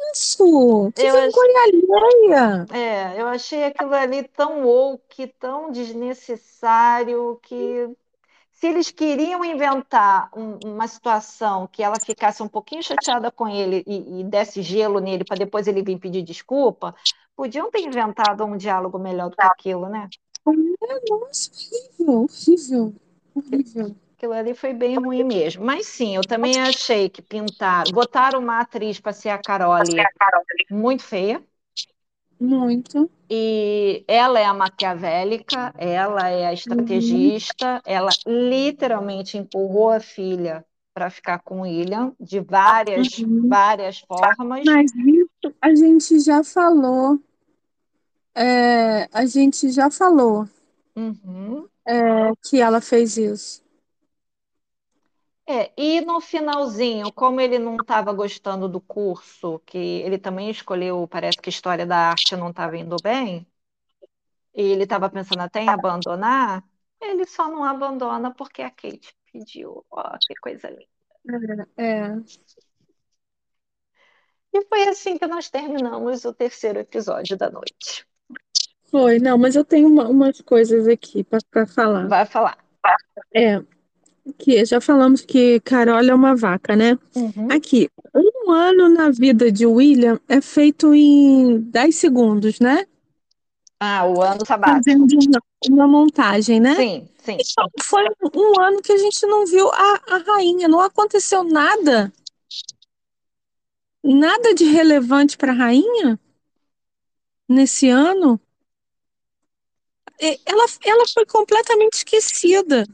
É 0.00 0.12
isso? 0.12 0.92
Que 0.94 1.02
Eu 1.02 1.12
vergonha 1.12 1.62
alheia. 1.62 2.66
É, 2.72 3.20
eu 3.20 3.26
achei 3.28 3.64
aquilo 3.64 3.94
ali 3.94 4.22
tão 4.28 4.64
woke, 4.64 5.26
tão 5.38 5.70
desnecessário, 5.70 7.38
que 7.42 7.88
se 8.52 8.66
eles 8.66 8.90
queriam 8.90 9.44
inventar 9.44 10.30
um- 10.36 10.58
uma 10.64 10.86
situação 10.86 11.66
que 11.66 11.82
ela 11.82 11.98
ficasse 11.98 12.42
um 12.42 12.48
pouquinho 12.48 12.82
chateada 12.82 13.30
com 13.30 13.48
ele 13.48 13.82
e, 13.86 14.20
e 14.20 14.24
desse 14.24 14.62
gelo 14.62 15.00
nele 15.00 15.24
para 15.24 15.36
depois 15.36 15.66
ele 15.66 15.82
vir 15.82 15.98
pedir 15.98 16.22
desculpa, 16.22 16.94
podiam 17.34 17.70
ter 17.70 17.80
inventado 17.80 18.44
um 18.44 18.56
diálogo 18.56 18.98
melhor 18.98 19.30
do 19.30 19.36
que 19.36 19.42
aquilo, 19.42 19.88
né? 19.88 20.08
Nossa, 20.44 21.50
horrível, 21.98 22.28
horrível, 22.28 22.94
horrível. 23.34 23.96
Aquilo 24.20 24.34
ali 24.34 24.52
foi 24.52 24.74
bem 24.74 24.96
ruim 24.96 25.24
mesmo. 25.24 25.64
Mas 25.64 25.86
sim, 25.86 26.14
eu 26.14 26.20
também 26.20 26.60
achei 26.60 27.08
que 27.08 27.22
pintaram, 27.22 27.90
botaram 27.90 28.38
uma 28.38 28.60
atriz 28.60 29.00
para 29.00 29.14
ser 29.14 29.30
a 29.30 29.38
Carole 29.38 29.96
muito 30.70 31.02
feia. 31.02 31.42
Muito. 32.38 33.10
E 33.30 34.04
ela 34.06 34.38
é 34.38 34.44
a 34.44 34.52
maquiavélica, 34.52 35.72
ela 35.78 36.28
é 36.28 36.48
a 36.48 36.52
estrategista, 36.52 37.80
ela 37.86 38.10
literalmente 38.26 39.38
empurrou 39.38 39.88
a 39.88 40.00
filha 40.00 40.66
para 40.92 41.08
ficar 41.08 41.38
com 41.38 41.60
o 41.60 41.62
William 41.62 42.12
de 42.20 42.40
várias, 42.40 43.16
Uhum. 43.16 43.48
várias 43.48 44.00
formas. 44.00 44.66
Mas 44.66 44.92
isso 44.94 45.54
a 45.62 45.74
gente 45.74 46.20
já 46.20 46.44
falou. 46.44 47.18
É, 48.34 49.08
a 49.10 49.24
gente 49.24 49.70
já 49.70 49.90
falou. 49.90 50.46
Uhum. 50.94 51.66
é, 51.86 52.32
que 52.44 52.60
ela 52.60 52.82
fez 52.82 53.16
isso. 53.16 53.59
É, 55.52 55.72
e 55.76 56.00
no 56.00 56.20
finalzinho, 56.20 57.12
como 57.12 57.40
ele 57.40 57.58
não 57.58 57.74
estava 57.76 58.12
gostando 58.12 58.68
do 58.68 58.80
curso, 58.80 59.58
que 59.66 59.76
ele 59.76 60.16
também 60.16 60.48
escolheu, 60.48 61.08
parece 61.08 61.38
que 61.38 61.48
História 61.50 61.84
da 61.84 61.96
Arte 62.10 62.36
não 62.36 62.50
estava 62.50 62.76
indo 62.76 62.94
bem, 63.02 63.44
e 64.54 64.62
ele 64.62 64.84
estava 64.84 65.10
pensando 65.10 65.40
até 65.40 65.60
em 65.62 65.68
abandonar, 65.68 66.62
ele 67.00 67.26
só 67.26 67.48
não 67.48 67.64
abandona 67.64 68.32
porque 68.32 68.62
a 68.62 68.70
Kate 68.70 69.12
pediu. 69.32 69.84
Ó, 69.90 70.02
que 70.20 70.34
coisa 70.36 70.68
linda. 70.70 71.68
É. 71.76 72.14
E 74.52 74.64
foi 74.66 74.88
assim 74.88 75.18
que 75.18 75.26
nós 75.26 75.50
terminamos 75.50 76.24
o 76.24 76.32
terceiro 76.32 76.78
episódio 76.78 77.36
da 77.36 77.50
noite. 77.50 78.06
Foi, 78.90 79.18
não, 79.18 79.38
mas 79.38 79.56
eu 79.56 79.64
tenho 79.64 79.88
uma- 79.88 80.08
umas 80.08 80.40
coisas 80.40 80.86
aqui 80.86 81.24
para 81.24 81.66
falar. 81.66 82.08
Vai 82.08 82.26
falar. 82.26 82.58
É, 83.34 83.62
que 84.38 84.64
já 84.64 84.80
falamos 84.80 85.22
que 85.22 85.60
Carol 85.60 86.00
é 86.00 86.14
uma 86.14 86.34
vaca, 86.34 86.76
né? 86.76 86.98
Uhum. 87.14 87.48
Aqui, 87.50 87.88
um 88.14 88.50
ano 88.50 88.88
na 88.88 89.10
vida 89.10 89.50
de 89.50 89.66
William 89.66 90.20
é 90.28 90.40
feito 90.40 90.94
em 90.94 91.60
10 91.60 91.96
segundos, 91.96 92.60
né? 92.60 92.86
Ah, 93.78 94.04
o 94.06 94.20
ano 94.20 94.44
sabático. 94.46 94.84
Fazendo 94.84 95.06
uma, 95.70 95.86
montagem, 95.86 96.60
né? 96.60 96.76
Sim, 96.76 97.08
sim. 97.24 97.38
Então, 97.40 97.70
foi 97.82 98.04
um 98.34 98.60
ano 98.60 98.82
que 98.82 98.92
a 98.92 98.98
gente 98.98 99.26
não 99.26 99.46
viu 99.46 99.68
a, 99.68 100.00
a 100.08 100.18
rainha, 100.18 100.68
não 100.68 100.80
aconteceu 100.80 101.42
nada. 101.42 102.12
Nada 104.04 104.54
de 104.54 104.64
relevante 104.64 105.36
para 105.38 105.52
a 105.52 105.54
rainha 105.54 106.18
nesse 107.48 107.88
ano. 107.88 108.38
Ela, 110.18 110.66
ela 110.84 111.04
foi 111.14 111.24
completamente 111.24 111.94
esquecida. 111.94 112.86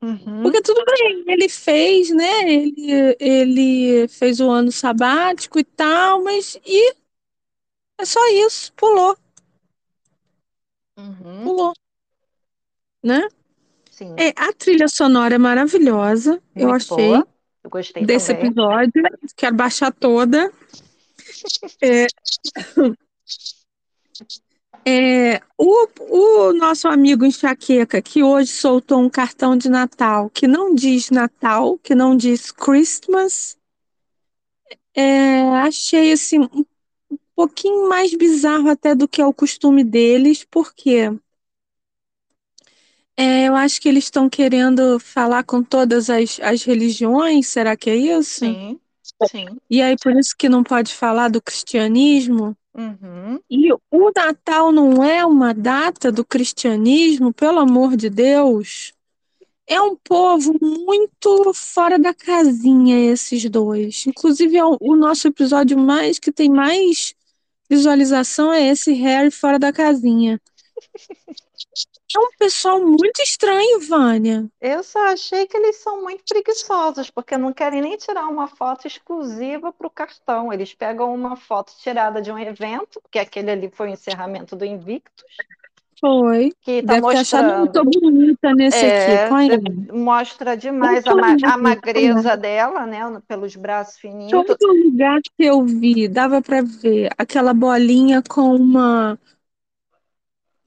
Uhum. 0.00 0.42
Porque 0.42 0.62
tudo 0.62 0.84
bem, 0.84 1.24
ele 1.26 1.48
fez, 1.48 2.10
né? 2.10 2.48
Ele, 2.48 3.16
ele 3.18 4.08
fez 4.08 4.40
o 4.40 4.48
ano 4.48 4.70
sabático 4.70 5.58
e 5.58 5.64
tal, 5.64 6.22
mas 6.22 6.58
e 6.64 6.94
é 7.98 8.04
só 8.04 8.20
isso, 8.28 8.72
pulou, 8.74 9.16
Uhum. 10.96 11.44
pulou, 11.44 11.72
né? 13.02 13.28
Sim. 13.90 14.14
É, 14.16 14.28
a 14.36 14.52
trilha 14.52 14.86
sonora 14.88 15.34
é 15.34 15.38
maravilhosa, 15.38 16.40
eu 16.54 16.68
Muito 16.68 16.76
achei, 16.76 17.08
boa. 17.08 17.28
Eu 17.64 17.70
gostei 17.70 18.04
desse 18.04 18.32
também. 18.32 18.46
episódio. 18.46 19.02
Quero 19.36 19.56
baixar 19.56 19.92
toda. 19.92 20.52
É, 21.82 22.06
é, 24.90 25.42
o, 25.58 26.48
o 26.48 26.52
nosso 26.54 26.88
amigo 26.88 27.26
Enxaqueca, 27.26 28.00
que 28.00 28.22
hoje 28.22 28.50
soltou 28.50 28.98
um 28.98 29.10
cartão 29.10 29.54
de 29.54 29.68
Natal 29.68 30.30
que 30.30 30.46
não 30.48 30.74
diz 30.74 31.10
Natal, 31.10 31.78
que 31.78 31.94
não 31.94 32.16
diz 32.16 32.50
Christmas, 32.50 33.58
é, 34.94 35.42
achei 35.60 36.10
assim 36.10 36.40
um 36.40 36.64
pouquinho 37.36 37.86
mais 37.86 38.14
bizarro 38.14 38.70
até 38.70 38.94
do 38.94 39.06
que 39.06 39.20
é 39.20 39.26
o 39.26 39.34
costume 39.34 39.84
deles, 39.84 40.46
porque 40.50 41.12
é, 43.14 43.46
eu 43.46 43.54
acho 43.54 43.78
que 43.82 43.90
eles 43.90 44.04
estão 44.04 44.26
querendo 44.30 44.98
falar 44.98 45.44
com 45.44 45.62
todas 45.62 46.08
as, 46.08 46.40
as 46.40 46.62
religiões, 46.62 47.48
será 47.48 47.76
que 47.76 47.90
é 47.90 47.96
isso? 47.96 48.46
Sim, 48.46 48.80
sim. 49.28 49.46
E 49.68 49.82
aí 49.82 49.96
por 50.02 50.16
isso 50.16 50.34
que 50.34 50.48
não 50.48 50.64
pode 50.64 50.94
falar 50.94 51.28
do 51.28 51.42
cristianismo? 51.42 52.56
Uhum. 52.78 53.40
E 53.50 53.72
o 53.72 54.12
Natal 54.14 54.70
não 54.70 55.02
é 55.02 55.26
uma 55.26 55.52
data 55.52 56.12
do 56.12 56.24
cristianismo, 56.24 57.32
pelo 57.32 57.58
amor 57.58 57.96
de 57.96 58.08
Deus. 58.08 58.92
É 59.66 59.82
um 59.82 59.96
povo 59.96 60.56
muito 60.62 61.52
fora 61.52 61.98
da 61.98 62.14
casinha, 62.14 63.12
esses 63.12 63.44
dois. 63.50 64.06
Inclusive, 64.06 64.56
é 64.56 64.64
o, 64.64 64.94
nosso 64.94 65.26
episódio 65.26 65.76
mais 65.76 66.20
que 66.20 66.30
tem 66.30 66.48
mais 66.48 67.14
visualização 67.68 68.52
é 68.52 68.68
esse 68.68 68.92
Harry 68.92 69.30
fora 69.32 69.58
da 69.58 69.72
casinha. 69.72 70.40
É 72.14 72.18
um 72.18 72.30
pessoal 72.38 72.80
muito 72.80 73.20
estranho, 73.22 73.80
Vânia. 73.86 74.48
Eu 74.60 74.82
só 74.82 74.98
achei 75.08 75.46
que 75.46 75.56
eles 75.56 75.76
são 75.76 76.02
muito 76.02 76.24
preguiçosos, 76.26 77.10
porque 77.10 77.36
não 77.36 77.52
querem 77.52 77.82
nem 77.82 77.96
tirar 77.96 78.26
uma 78.28 78.48
foto 78.48 78.86
exclusiva 78.86 79.72
para 79.72 79.86
o 79.86 79.90
cartão. 79.90 80.52
Eles 80.52 80.74
pegam 80.74 81.14
uma 81.14 81.36
foto 81.36 81.72
tirada 81.78 82.20
de 82.22 82.32
um 82.32 82.38
evento, 82.38 83.00
porque 83.00 83.18
aquele 83.18 83.50
ali 83.50 83.70
foi 83.70 83.88
o 83.88 83.92
encerramento 83.92 84.56
do 84.56 84.64
Invictus, 84.64 85.24
Foi. 86.00 86.52
que 86.62 86.72
está 86.72 86.94
Deve 86.94 87.02
ter 87.02 87.16
mostrando. 87.16 87.58
muito 87.58 88.00
bonita 88.00 88.54
nesse 88.54 88.84
É, 88.86 89.24
aqui. 89.26 89.52
Aí. 89.52 89.98
mostra 89.98 90.56
demais 90.56 91.06
a, 91.06 91.14
ma- 91.14 91.36
a 91.44 91.58
magreza 91.58 92.36
dela, 92.36 92.86
né? 92.86 93.00
Pelos 93.26 93.54
braços 93.56 93.98
fininhos. 93.98 94.30
Todo 94.30 94.56
lugar 94.66 95.20
que 95.22 95.44
eu 95.44 95.64
vi, 95.64 96.08
dava 96.08 96.40
pra 96.40 96.62
ver 96.62 97.10
aquela 97.18 97.52
bolinha 97.52 98.22
com 98.22 98.54
uma 98.54 99.18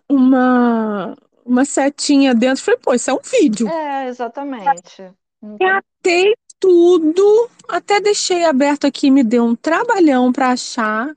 uma 0.09 1.15
uma 1.45 1.65
setinha 1.65 2.33
dentro. 2.33 2.63
Falei, 2.63 2.79
pô, 2.79 2.93
isso 2.93 3.09
é 3.09 3.13
um 3.13 3.21
vídeo. 3.23 3.67
É, 3.67 4.07
exatamente. 4.07 5.13
Catei 5.59 6.33
tudo, 6.59 7.49
até 7.67 7.99
deixei 7.99 8.45
aberto 8.45 8.85
aqui, 8.85 9.09
me 9.09 9.23
deu 9.23 9.43
um 9.43 9.55
trabalhão 9.55 10.31
pra 10.31 10.51
achar. 10.51 11.15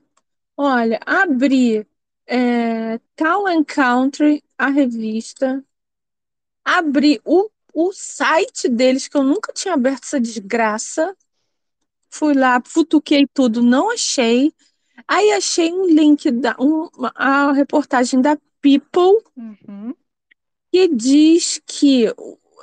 Olha, 0.57 0.99
abri 1.05 1.85
é, 2.25 2.99
Town 3.15 3.45
and 3.47 3.63
Country, 3.63 4.43
a 4.57 4.67
revista, 4.67 5.63
abri 6.63 7.21
o, 7.23 7.49
o 7.73 7.91
site 7.93 8.67
deles, 8.67 9.07
que 9.07 9.15
eu 9.15 9.23
nunca 9.23 9.53
tinha 9.53 9.75
aberto 9.75 10.05
essa 10.05 10.19
desgraça. 10.19 11.15
Fui 12.09 12.33
lá, 12.33 12.61
futuquei 12.65 13.27
tudo, 13.31 13.61
não 13.61 13.91
achei. 13.91 14.51
Aí 15.07 15.31
achei 15.33 15.71
um 15.71 15.85
link 15.85 16.31
da 16.31 16.55
um, 16.59 16.89
a 17.13 17.51
reportagem 17.51 18.21
da 18.21 18.37
People 18.61 19.21
uhum, 19.37 19.93
que 20.75 20.89
diz 20.89 21.61
que 21.65 22.13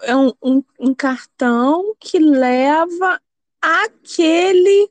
é 0.02 0.14
um, 0.14 0.32
um, 0.43 0.62
um 0.78 0.94
cartão 0.94 1.97
que 1.98 2.18
leva 2.18 3.18
aquele 3.59 4.90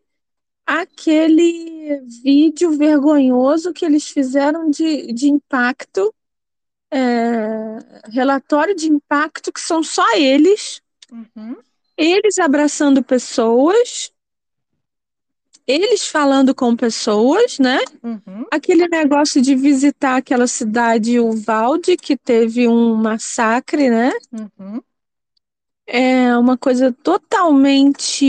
aquele 0.66 2.02
vídeo 2.24 2.72
vergonhoso 2.72 3.74
que 3.74 3.86
eles 3.86 4.08
fizeram 4.08 4.72
de, 4.72 5.14
de 5.14 5.30
impacto, 5.30 6.12
é, 6.90 6.98
relatório 8.12 8.74
de 8.74 8.88
impacto, 8.88 9.54
que 9.54 9.60
são 9.62 9.84
só 9.84 10.16
eles, 10.16 10.82
uhum, 11.12 11.58
eles 11.96 12.40
abraçando 12.40 13.04
pessoas, 13.04 14.12
eles 15.72 16.08
falando 16.08 16.54
com 16.54 16.76
pessoas, 16.76 17.60
né? 17.60 17.80
uhum, 18.04 18.46
Aquele 18.52 18.88
negócio 18.88 19.42
de 19.42 19.56
visitar 19.56 20.18
aquela 20.18 20.48
cidade 20.48 21.20
Uvalde 21.20 21.96
que 21.98 22.18
teve 22.18 22.68
um 22.68 22.96
massacre, 22.96 23.90
né? 23.90 24.12
uhum. 24.32 24.82
É 25.88 26.38
uma 26.38 26.58
coisa 26.58 26.96
totalmente 27.04 28.26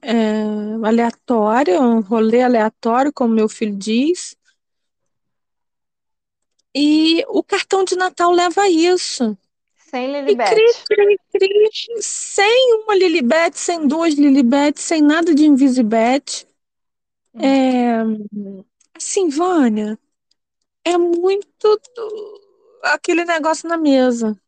é, 0.00 0.42
aleatória, 0.82 1.80
um 1.80 2.00
rolê 2.00 2.40
aleatório, 2.42 3.12
como 3.12 3.34
meu 3.34 3.48
filho 3.48 3.76
diz. 3.76 4.34
E 6.74 7.24
o 7.28 7.42
cartão 7.42 7.84
de 7.84 7.96
Natal 7.96 8.30
leva 8.30 8.62
a 8.62 8.70
isso. 8.70 9.36
Sem 9.90 10.12
Lilibet. 10.12 10.54
cri, 10.54 10.72
cri, 10.88 11.18
cri, 11.32 11.70
sem 12.00 12.74
uma 12.84 12.94
Lilibet, 12.94 13.58
sem 13.58 13.88
duas 13.88 14.14
Lilibet, 14.14 14.80
sem 14.80 15.02
nada 15.02 15.34
de 15.34 15.44
Invisibet. 15.46 16.46
É, 17.34 18.00
assim, 18.94 19.28
Vânia, 19.28 19.98
é 20.84 20.98
muito 20.98 21.80
do- 21.96 22.40
aquele 22.84 23.24
negócio 23.24 23.68
na 23.68 23.76
mesa. 23.78 24.38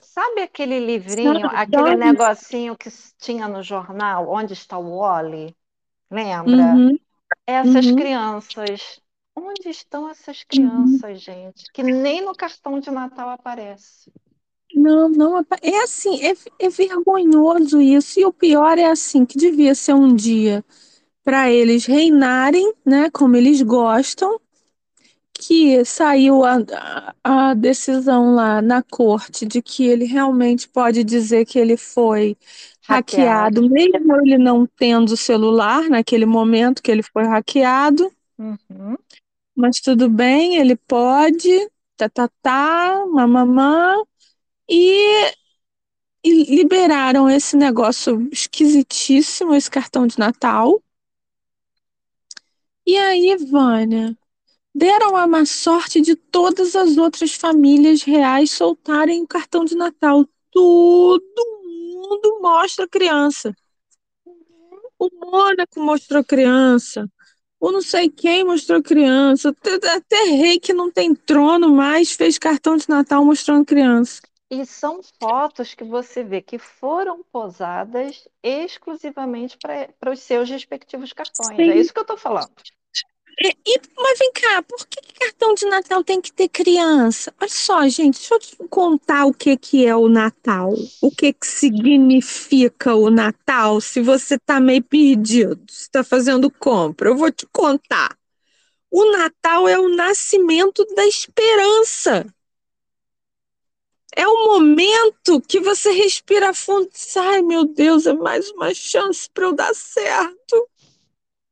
Sabe 0.00 0.42
aquele 0.42 0.78
livrinho, 0.78 1.48
Sabe, 1.48 1.48
aquele 1.48 1.96
negocinho 1.96 2.76
que 2.76 2.88
tinha 3.18 3.48
no 3.48 3.62
jornal, 3.62 4.28
Onde 4.30 4.52
está 4.52 4.78
o 4.78 4.98
Wally? 4.98 5.56
Lembra? 6.10 6.84
Uhum. 6.84 6.98
Essas 7.46 7.86
uhum. 7.86 7.96
crianças. 7.96 9.00
Onde 9.36 9.68
estão 9.70 10.08
essas 10.08 10.44
crianças, 10.44 11.20
gente? 11.22 11.70
Que 11.72 11.82
nem 11.82 12.22
no 12.22 12.34
cartão 12.34 12.80
de 12.80 12.90
Natal 12.90 13.30
aparece. 13.30 14.12
Não, 14.74 15.08
não, 15.08 15.38
é 15.62 15.78
assim, 15.82 16.20
é, 16.24 16.34
é 16.58 16.68
vergonhoso 16.68 17.80
isso. 17.80 18.18
E 18.18 18.24
o 18.24 18.32
pior 18.32 18.76
é 18.78 18.86
assim, 18.86 19.24
que 19.24 19.38
devia 19.38 19.74
ser 19.74 19.94
um 19.94 20.14
dia 20.14 20.64
para 21.24 21.50
eles 21.50 21.86
reinarem, 21.86 22.72
né, 22.84 23.10
como 23.10 23.36
eles 23.36 23.62
gostam, 23.62 24.38
que 25.32 25.84
saiu 25.84 26.44
a, 26.44 27.14
a, 27.22 27.54
decisão 27.54 28.34
lá 28.34 28.62
na 28.62 28.82
corte 28.82 29.44
de 29.44 29.60
que 29.60 29.84
ele 29.84 30.04
realmente 30.04 30.68
pode 30.68 31.02
dizer 31.02 31.44
que 31.44 31.58
ele 31.58 31.76
foi 31.76 32.36
hackeado, 32.86 33.68
mesmo 33.68 34.16
ele 34.22 34.38
não 34.38 34.66
tendo 34.66 35.10
o 35.10 35.16
celular 35.16 35.88
naquele 35.90 36.26
momento 36.26 36.82
que 36.82 36.90
ele 36.90 37.02
foi 37.02 37.24
hackeado, 37.24 38.10
Uhum. 38.38 38.96
mas 39.56 39.80
tudo 39.80 40.08
bem, 40.08 40.56
ele 40.56 40.76
pode. 40.76 41.48
tá, 41.96 42.08
tá, 42.08 42.28
tá, 42.42 43.04
mamamã, 43.06 43.96
e, 44.68 45.32
e 46.24 46.56
liberaram 46.56 47.28
esse 47.28 47.56
negócio 47.56 48.28
esquisitíssimo, 48.32 49.54
esse 49.54 49.70
cartão 49.70 50.06
de 50.06 50.18
Natal. 50.18 50.82
E 52.86 52.96
aí, 52.98 53.36
Vânia, 53.36 54.16
deram 54.74 55.16
a 55.16 55.26
má 55.26 55.46
sorte 55.46 56.00
de 56.00 56.14
todas 56.14 56.76
as 56.76 56.96
outras 56.96 57.32
famílias 57.32 58.02
reais 58.02 58.50
soltarem 58.50 59.22
o 59.22 59.26
cartão 59.26 59.64
de 59.64 59.74
Natal. 59.74 60.26
Todo 60.50 61.22
mundo 61.64 62.40
mostra 62.42 62.86
criança. 62.88 63.54
O 64.98 65.08
Mônaco 65.12 65.80
mostrou 65.80 66.24
criança. 66.24 67.08
O 67.58 67.72
não 67.72 67.80
sei 67.80 68.10
quem 68.10 68.44
mostrou 68.44 68.82
criança. 68.82 69.48
Até, 69.48 69.74
até 69.88 70.24
rei 70.24 70.60
que 70.60 70.74
não 70.74 70.90
tem 70.90 71.14
trono 71.14 71.70
mais 71.70 72.12
fez 72.12 72.38
cartão 72.38 72.76
de 72.76 72.88
Natal 72.88 73.24
mostrando 73.24 73.64
criança. 73.64 74.20
E 74.54 74.64
são 74.64 75.00
fotos 75.20 75.74
que 75.74 75.82
você 75.82 76.22
vê 76.22 76.40
que 76.40 76.58
foram 76.58 77.24
posadas 77.24 78.28
exclusivamente 78.42 79.58
para 79.58 80.12
os 80.12 80.20
seus 80.20 80.48
respectivos 80.48 81.12
cartões. 81.12 81.56
Sim. 81.56 81.70
É 81.70 81.76
isso 81.76 81.92
que 81.92 81.98
eu 81.98 82.02
estou 82.02 82.16
falando. 82.16 82.52
E, 83.40 83.48
e, 83.66 83.80
mas 83.96 84.18
vem 84.18 84.32
cá, 84.32 84.62
por 84.62 84.86
que, 84.86 85.00
que, 85.00 85.12
cartão 85.14 85.54
de 85.54 85.66
Natal 85.66 86.04
tem 86.04 86.20
que 86.20 86.32
ter 86.32 86.48
criança? 86.48 87.34
Olha 87.40 87.50
só, 87.50 87.88
gente, 87.88 88.18
deixa 88.18 88.34
eu 88.34 88.38
te 88.38 88.56
contar 88.68 89.26
o 89.26 89.34
que, 89.34 89.56
que 89.56 89.84
é 89.84 89.96
o 89.96 90.08
Natal. 90.08 90.72
O 91.02 91.10
que, 91.10 91.32
que 91.32 91.46
significa 91.46 92.94
o 92.94 93.10
Natal, 93.10 93.80
se 93.80 94.00
você 94.00 94.38
tá 94.38 94.60
meio 94.60 94.84
perdido, 94.84 95.60
se 95.68 95.90
tá 95.90 96.04
fazendo 96.04 96.48
compra. 96.48 97.08
Eu 97.08 97.16
vou 97.16 97.32
te 97.32 97.44
contar. 97.52 98.16
O 98.88 99.10
Natal 99.10 99.66
é 99.66 99.76
o 99.76 99.88
nascimento 99.88 100.86
da 100.94 101.04
esperança. 101.04 102.24
É 104.16 104.28
o 104.28 104.44
momento 104.46 105.40
que 105.40 105.58
você 105.58 105.90
respira 105.90 106.54
fundo 106.54 106.86
e 106.86 106.90
diz, 106.90 107.16
ai 107.16 107.42
meu 107.42 107.64
Deus, 107.64 108.06
é 108.06 108.12
mais 108.12 108.48
uma 108.50 108.72
chance 108.72 109.28
para 109.28 109.44
eu 109.44 109.52
dar 109.52 109.74
certo. 109.74 110.68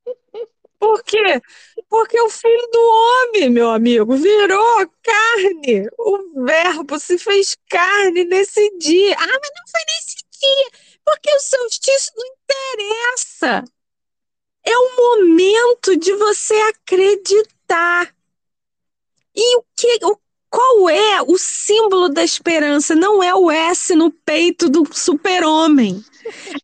Por 0.79 1.03
quê? 1.03 1.41
Porque 1.89 2.21
o 2.21 2.29
filho 2.29 2.69
do 2.73 2.81
homem, 2.81 3.51
meu 3.51 3.71
amigo, 3.71 4.17
virou 4.17 4.91
carne. 5.03 5.89
O 5.99 6.45
verbo 6.45 6.99
se 6.99 7.19
fez 7.19 7.57
carne 7.69 8.25
nesse 8.25 8.79
dia. 8.79 9.15
Ah, 9.15 9.27
mas 9.27 9.51
não 9.57 9.65
foi 9.71 9.81
nesse 9.87 10.17
dia, 10.41 10.71
porque 11.05 11.33
o 11.35 11.41
solstício 11.41 12.13
não 12.17 12.27
interessa. 12.27 13.65
É 14.65 14.77
o 14.77 14.97
momento 14.97 15.97
de 15.97 16.15
você 16.15 16.55
acreditar. 16.55 18.15
E 19.35 19.57
o 19.57 19.65
que, 19.77 19.99
o, 20.05 20.19
o 21.33 21.39
símbolo 21.39 22.09
da 22.09 22.23
esperança? 22.23 22.95
Não 22.95 23.23
é 23.23 23.35
o 23.35 23.51
S 23.51 23.95
no 23.95 24.11
peito 24.11 24.69
do 24.69 24.85
super-homem. 24.93 26.05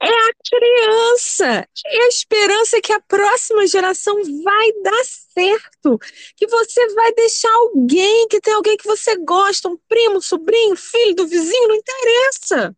É 0.01 0.09
a 0.09 0.32
criança. 0.49 1.69
É 1.86 2.03
a 2.03 2.09
esperança 2.09 2.81
que 2.81 2.93
a 2.93 3.01
próxima 3.01 3.66
geração 3.66 4.15
vai 4.43 4.73
dar 4.82 5.05
certo. 5.05 5.99
Que 6.36 6.47
você 6.47 6.95
vai 6.95 7.12
deixar 7.15 7.53
alguém, 7.53 8.28
que 8.28 8.40
tem 8.40 8.55
alguém 8.55 8.77
que 8.77 8.86
você 8.86 9.16
gosta, 9.16 9.69
um 9.69 9.77
primo, 9.89 10.20
sobrinho, 10.20 10.77
filho 10.77 11.16
do 11.16 11.27
vizinho, 11.27 11.69
não 11.69 11.74
interessa. 11.74 12.77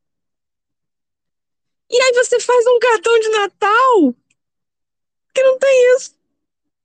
E 1.91 2.01
aí 2.01 2.13
você 2.13 2.39
faz 2.39 2.65
um 2.67 2.79
cartão 2.79 3.19
de 3.19 3.29
Natal 3.31 4.15
que 5.35 5.43
não 5.43 5.59
tem 5.59 5.97
isso. 5.97 6.15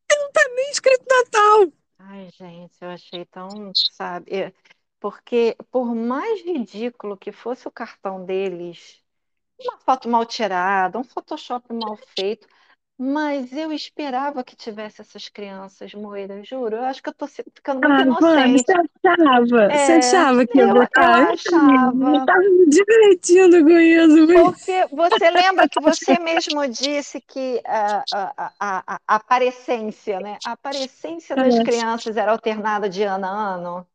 Que 0.07 0.15
não 0.17 0.31
tá 0.31 0.47
nem 0.55 0.71
escrito 0.71 1.05
Natal. 1.09 1.71
Ai, 1.99 2.29
gente, 2.37 2.75
eu 2.81 2.89
achei 2.89 3.25
tão, 3.25 3.71
sabe, 3.91 4.53
porque 5.05 5.55
por 5.69 5.93
mais 5.93 6.43
ridículo 6.43 7.15
que 7.15 7.31
fosse 7.31 7.67
o 7.67 7.71
cartão 7.71 8.25
deles, 8.25 8.99
uma 9.61 9.77
foto 9.77 10.09
mal 10.09 10.25
tirada, 10.25 10.97
um 10.97 11.03
Photoshop 11.03 11.71
mal 11.71 11.95
feito, 12.17 12.47
mas 12.97 13.53
eu 13.53 13.71
esperava 13.71 14.43
que 14.43 14.55
tivesse 14.55 15.01
essas 15.01 15.29
crianças, 15.29 15.93
Moira, 15.93 16.43
juro. 16.43 16.77
Eu 16.77 16.85
acho 16.85 17.03
que 17.03 17.09
eu 17.09 17.13
tô 17.13 17.27
ficando 17.27 17.87
muito 17.87 18.25
ah, 18.25 18.47
inocente. 18.47 18.63
Você 18.65 18.71
achava? 19.05 19.63
É, 19.71 19.77
você 19.77 19.91
achava 19.91 20.47
que 20.47 20.57
eu, 20.57 20.69
eu, 20.69 20.75
eu 20.75 20.83
achava. 20.83 22.07
Eu 22.07 22.19
estava 22.21 22.39
me 22.39 22.65
divertindo 22.67 23.63
com 23.63 23.79
isso. 23.79 24.27
Porque 24.43 24.87
você 24.91 25.29
lembra 25.29 25.69
que 25.69 25.79
você 25.81 26.17
mesmo 26.17 26.67
disse 26.67 27.21
que 27.21 27.61
a, 27.63 28.03
a, 28.11 28.51
a, 28.59 28.99
a 29.07 29.15
aparecência, 29.17 30.19
né? 30.19 30.39
A 30.43 30.53
aparecência 30.53 31.35
das 31.35 31.53
é. 31.53 31.63
crianças 31.63 32.17
era 32.17 32.31
alternada 32.31 32.89
de 32.89 33.03
ano 33.03 33.25
a 33.27 33.29
ano? 33.29 33.87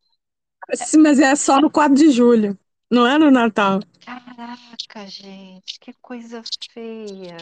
Sim, 0.73 0.99
mas 0.99 1.19
é 1.19 1.35
só 1.35 1.59
no 1.59 1.69
4 1.69 1.95
de 1.95 2.11
julho, 2.11 2.57
não 2.89 3.05
é 3.05 3.17
no 3.17 3.31
Natal. 3.31 3.79
Caraca, 4.05 5.07
gente, 5.07 5.79
que 5.79 5.93
coisa 6.01 6.41
feia. 6.73 7.37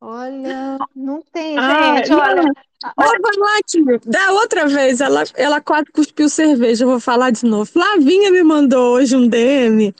Olha, 0.00 0.78
não 0.96 1.20
tem, 1.32 1.58
ah, 1.58 1.96
gente, 1.96 2.12
olha. 2.12 2.42
Olha, 2.96 4.00
da 4.06 4.32
outra 4.32 4.66
vez, 4.66 5.02
ela, 5.02 5.22
ela 5.34 5.60
quase 5.60 5.84
cuspiu 5.92 6.30
cerveja, 6.30 6.84
eu 6.84 6.88
vou 6.88 6.98
falar 6.98 7.30
de 7.30 7.44
novo. 7.44 7.66
Flavinha 7.66 8.30
me 8.30 8.42
mandou 8.42 8.94
hoje 8.94 9.14
um 9.14 9.28
DM 9.28 9.94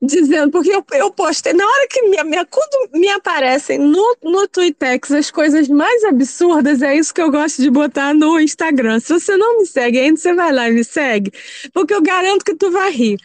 dizendo, 0.00 0.50
porque 0.50 0.70
eu, 0.70 0.84
eu 0.92 1.10
postei, 1.10 1.52
na 1.52 1.64
hora 1.64 1.88
que 1.88 2.02
minha, 2.02 2.24
minha, 2.24 2.46
quando 2.46 2.90
me 2.92 3.08
aparecem 3.08 3.78
no, 3.78 4.16
no 4.22 4.46
Twittex 4.48 5.12
as 5.12 5.30
coisas 5.30 5.68
mais 5.68 6.04
absurdas, 6.04 6.82
é 6.82 6.96
isso 6.96 7.12
que 7.12 7.20
eu 7.20 7.30
gosto 7.30 7.62
de 7.62 7.70
botar 7.70 8.14
no 8.14 8.38
Instagram. 8.40 9.00
Se 9.00 9.12
você 9.12 9.36
não 9.36 9.58
me 9.58 9.66
segue 9.66 9.98
ainda, 9.98 10.16
você 10.16 10.34
vai 10.34 10.52
lá 10.52 10.68
e 10.68 10.72
me 10.72 10.84
segue, 10.84 11.32
porque 11.72 11.94
eu 11.94 12.02
garanto 12.02 12.44
que 12.44 12.54
tu 12.54 12.70
vai 12.70 12.90
rir. 12.90 13.18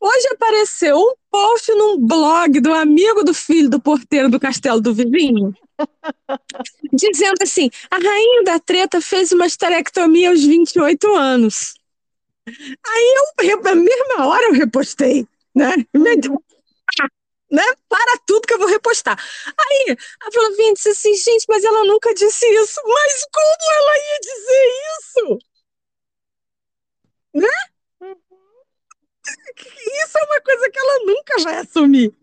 Hoje 0.00 0.28
apareceu 0.32 0.96
um 0.96 1.14
post 1.30 1.72
num 1.72 1.98
blog 1.98 2.60
do 2.60 2.72
amigo 2.72 3.24
do 3.24 3.32
filho 3.32 3.70
do 3.70 3.80
porteiro 3.80 4.28
do 4.28 4.38
castelo 4.38 4.80
do 4.80 4.92
vizinho, 4.94 5.54
dizendo 6.92 7.42
assim: 7.42 7.70
a 7.90 7.96
rainha 7.96 8.44
da 8.44 8.58
treta 8.58 9.00
fez 9.00 9.32
uma 9.32 9.46
esterectomia 9.46 10.30
aos 10.30 10.44
28 10.44 11.14
anos. 11.14 11.74
Aí 12.48 13.16
eu, 13.40 13.62
na 13.62 13.74
mesma 13.74 14.26
hora, 14.26 14.46
eu 14.48 14.52
repostei, 14.52 15.26
né? 15.56 15.70
né? 17.50 17.62
Para 17.88 18.18
tudo 18.26 18.46
que 18.46 18.52
eu 18.52 18.58
vou 18.58 18.68
repostar. 18.68 19.18
Aí 19.58 19.96
a 20.22 20.30
Flavinha 20.30 20.74
disse 20.74 20.90
assim: 20.90 21.14
gente, 21.14 21.46
mas 21.48 21.64
ela 21.64 21.84
nunca 21.84 22.12
disse 22.14 22.46
isso. 22.46 22.80
Mas 22.84 23.26
como 23.32 23.56
ela 23.74 23.96
ia 23.96 24.20
dizer 24.20 24.68
isso? 24.98 25.38
Né? 27.34 27.48
Isso 30.04 30.18
é 30.18 30.24
uma 30.24 30.40
coisa 30.40 30.70
que 30.70 30.78
ela 30.78 31.04
nunca 31.04 31.42
vai 31.42 31.56
assumir. 31.56 32.14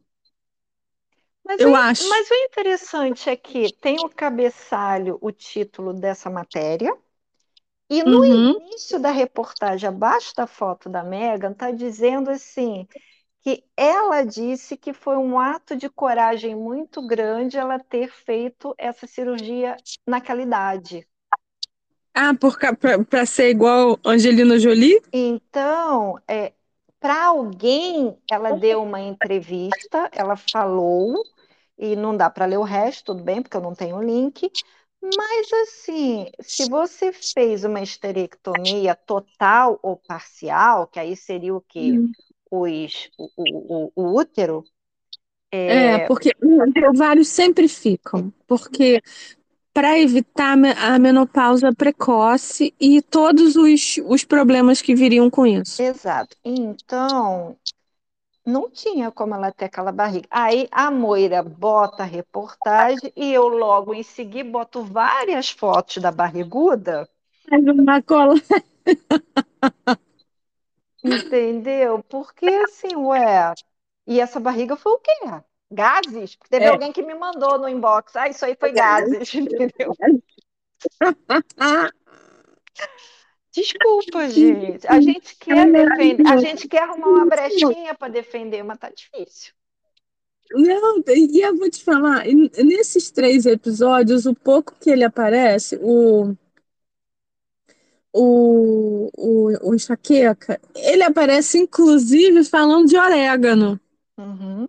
Mas 1.43 1.59
eu 1.59 1.71
o, 1.71 1.75
acho. 1.75 2.07
Mas 2.07 2.29
o 2.29 2.33
interessante 2.35 3.29
é 3.29 3.35
que 3.35 3.73
tem 3.81 3.97
o 3.99 4.09
cabeçalho, 4.09 5.17
o 5.21 5.31
título 5.31 5.93
dessa 5.93 6.29
matéria, 6.29 6.95
e 7.89 8.01
no 8.01 8.19
uhum. 8.19 8.51
início 8.61 8.97
da 8.99 9.11
reportagem, 9.11 9.89
abaixo 9.89 10.33
da 10.35 10.47
foto 10.47 10.89
da 10.89 11.03
Megan, 11.03 11.51
está 11.51 11.69
dizendo 11.69 12.29
assim 12.29 12.87
que 13.43 13.63
ela 13.75 14.23
disse 14.23 14.77
que 14.77 14.93
foi 14.93 15.17
um 15.17 15.37
ato 15.37 15.75
de 15.75 15.89
coragem 15.89 16.55
muito 16.55 17.05
grande 17.05 17.57
ela 17.57 17.77
ter 17.77 18.09
feito 18.09 18.73
essa 18.77 19.05
cirurgia 19.05 19.75
naquela 20.07 20.41
idade. 20.41 21.05
Ah, 22.15 22.33
para 23.09 23.25
ser 23.25 23.49
igual 23.49 23.99
Angelina 24.05 24.57
Jolie? 24.59 25.01
Então, 25.11 26.15
é, 26.27 26.53
para 26.99 27.25
alguém, 27.25 28.17
ela 28.29 28.51
deu 28.51 28.81
uma 28.83 29.01
entrevista, 29.01 30.09
ela 30.13 30.35
falou, 30.35 31.23
e 31.77 31.95
não 31.95 32.15
dá 32.15 32.29
para 32.29 32.45
ler 32.45 32.57
o 32.57 32.63
resto, 32.63 33.05
tudo 33.07 33.23
bem, 33.23 33.41
porque 33.41 33.57
eu 33.57 33.61
não 33.61 33.75
tenho 33.75 33.97
o 33.97 34.03
link. 34.03 34.49
Mas, 35.01 35.51
assim, 35.53 36.27
se 36.39 36.65
você 36.65 37.11
fez 37.11 37.63
uma 37.65 37.81
esterectomia 37.81 38.95
total 38.95 39.79
ou 39.83 39.97
parcial, 39.97 40.87
que 40.87 40.99
aí 40.99 41.15
seria 41.15 41.53
o 41.53 41.61
quê? 41.61 41.99
Hum. 41.99 42.13
Os, 42.55 43.09
o, 43.17 43.29
o, 43.35 43.91
o, 43.95 44.19
útero. 44.19 44.63
É... 45.51 45.75
é, 45.75 46.07
porque 46.07 46.31
os 46.39 46.83
ovários 46.89 47.27
sempre 47.27 47.67
ficam, 47.67 48.31
porque 48.47 49.01
para 49.73 49.99
evitar 49.99 50.55
a 50.77 50.99
menopausa 50.99 51.73
precoce 51.73 52.71
e 52.79 53.01
todos 53.01 53.55
os, 53.55 53.99
os 54.05 54.23
problemas 54.23 54.83
que 54.83 54.93
viriam 54.93 55.31
com 55.31 55.47
isso. 55.47 55.81
Exato. 55.81 56.37
Então, 56.45 57.57
não 58.45 58.69
tinha 58.69 59.09
como 59.09 59.33
ela 59.33 59.51
ter 59.51 59.65
aquela 59.65 59.91
barriga. 59.91 60.27
Aí 60.29 60.67
a 60.71 60.91
Moira 60.91 61.41
bota 61.41 62.03
a 62.03 62.05
reportagem 62.05 63.11
e 63.15 63.33
eu 63.33 63.47
logo 63.47 63.95
em 63.95 64.03
seguida 64.03 64.47
boto 64.47 64.83
várias 64.83 65.49
fotos 65.49 65.97
da 65.97 66.11
barriguda. 66.11 67.09
Faz 67.49 67.65
uma 67.65 67.99
cola. 68.03 68.35
Entendeu? 71.03 72.03
Porque 72.03 72.47
assim, 72.47 72.95
ué, 72.95 73.53
e 74.07 74.19
essa 74.19 74.39
barriga 74.39 74.75
foi 74.75 74.93
o 74.93 74.99
quê? 74.99 75.11
Gases? 75.71 76.37
Teve 76.49 76.65
é. 76.65 76.69
alguém 76.69 76.91
que 76.91 77.01
me 77.01 77.15
mandou 77.15 77.57
no 77.57 77.67
inbox. 77.67 78.15
Ah, 78.15 78.29
isso 78.29 78.45
aí 78.45 78.55
foi 78.57 78.71
gases, 78.71 79.33
entendeu? 79.35 79.93
Desculpa, 83.51 84.29
gente. 84.29 84.87
A 84.87 85.01
gente 85.01 85.35
quer 85.35 85.71
defender, 85.71 86.27
a 86.27 86.37
gente 86.37 86.67
quer 86.67 86.83
arrumar 86.83 87.07
uma 87.07 87.25
brechinha 87.25 87.93
para 87.95 88.11
defender, 88.11 88.63
mas 88.63 88.77
tá 88.77 88.89
difícil. 88.89 89.53
Não, 90.51 91.01
e 91.07 91.41
eu 91.41 91.57
vou 91.57 91.69
te 91.69 91.83
falar, 91.83 92.25
nesses 92.63 93.09
três 93.09 93.45
episódios, 93.45 94.25
o 94.25 94.35
pouco 94.35 94.75
que 94.79 94.89
ele 94.89 95.03
aparece, 95.03 95.79
o 95.81 96.35
o, 98.13 99.09
o, 99.17 99.69
o 99.69 99.75
enxaqueca, 99.75 100.61
ele 100.75 101.01
aparece 101.01 101.57
inclusive 101.57 102.43
falando 102.43 102.87
de 102.87 102.95
orégano. 102.95 103.79
Uhum. 104.17 104.67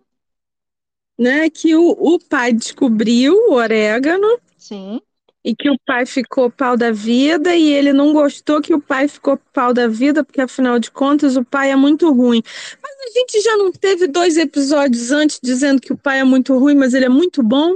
Né? 1.17 1.49
Que 1.49 1.75
o, 1.75 1.91
o 1.91 2.19
pai 2.19 2.51
descobriu 2.51 3.35
o 3.49 3.53
orégano. 3.53 4.27
Sim. 4.57 4.99
E 5.43 5.55
que 5.55 5.69
o 5.69 5.77
pai 5.85 6.07
ficou 6.07 6.49
pau 6.49 6.75
da 6.75 6.91
vida 6.91 7.55
e 7.55 7.71
ele 7.71 7.93
não 7.93 8.11
gostou 8.11 8.59
que 8.59 8.73
o 8.73 8.81
pai 8.81 9.07
ficou 9.07 9.37
pau 9.53 9.71
da 9.75 9.87
vida, 9.87 10.23
porque 10.23 10.41
afinal 10.41 10.79
de 10.79 10.89
contas 10.89 11.37
o 11.37 11.45
pai 11.45 11.69
é 11.69 11.75
muito 11.75 12.11
ruim. 12.11 12.41
Mas 12.81 12.91
a 12.91 13.19
gente 13.19 13.41
já 13.41 13.55
não 13.55 13.71
teve 13.71 14.07
dois 14.07 14.37
episódios 14.37 15.11
antes 15.11 15.39
dizendo 15.41 15.79
que 15.79 15.93
o 15.93 15.97
pai 15.97 16.19
é 16.19 16.23
muito 16.23 16.57
ruim, 16.57 16.73
mas 16.73 16.95
ele 16.95 17.05
é 17.05 17.09
muito 17.09 17.43
bom? 17.43 17.75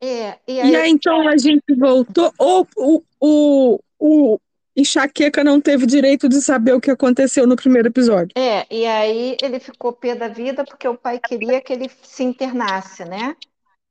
É, 0.00 0.38
e 0.46 0.60
aí, 0.60 0.70
e 0.70 0.76
aí 0.76 0.90
então 0.90 1.28
a 1.28 1.36
gente 1.36 1.74
voltou. 1.76 2.32
Ou 2.38 2.66
o, 2.76 3.02
o, 3.20 3.78
o 3.98 4.40
Enxaqueca 4.76 5.44
não 5.44 5.60
teve 5.60 5.84
direito 5.84 6.28
de 6.28 6.40
saber 6.40 6.72
o 6.72 6.80
que 6.80 6.90
aconteceu 6.90 7.46
no 7.46 7.56
primeiro 7.56 7.88
episódio. 7.88 8.30
É, 8.36 8.66
e 8.70 8.86
aí 8.86 9.36
ele 9.42 9.60
ficou 9.60 9.92
pé 9.92 10.14
da 10.14 10.28
vida 10.28 10.64
porque 10.64 10.88
o 10.88 10.96
pai 10.96 11.18
queria 11.18 11.60
que 11.60 11.72
ele 11.72 11.90
se 12.02 12.22
internasse, 12.22 13.04
né? 13.04 13.36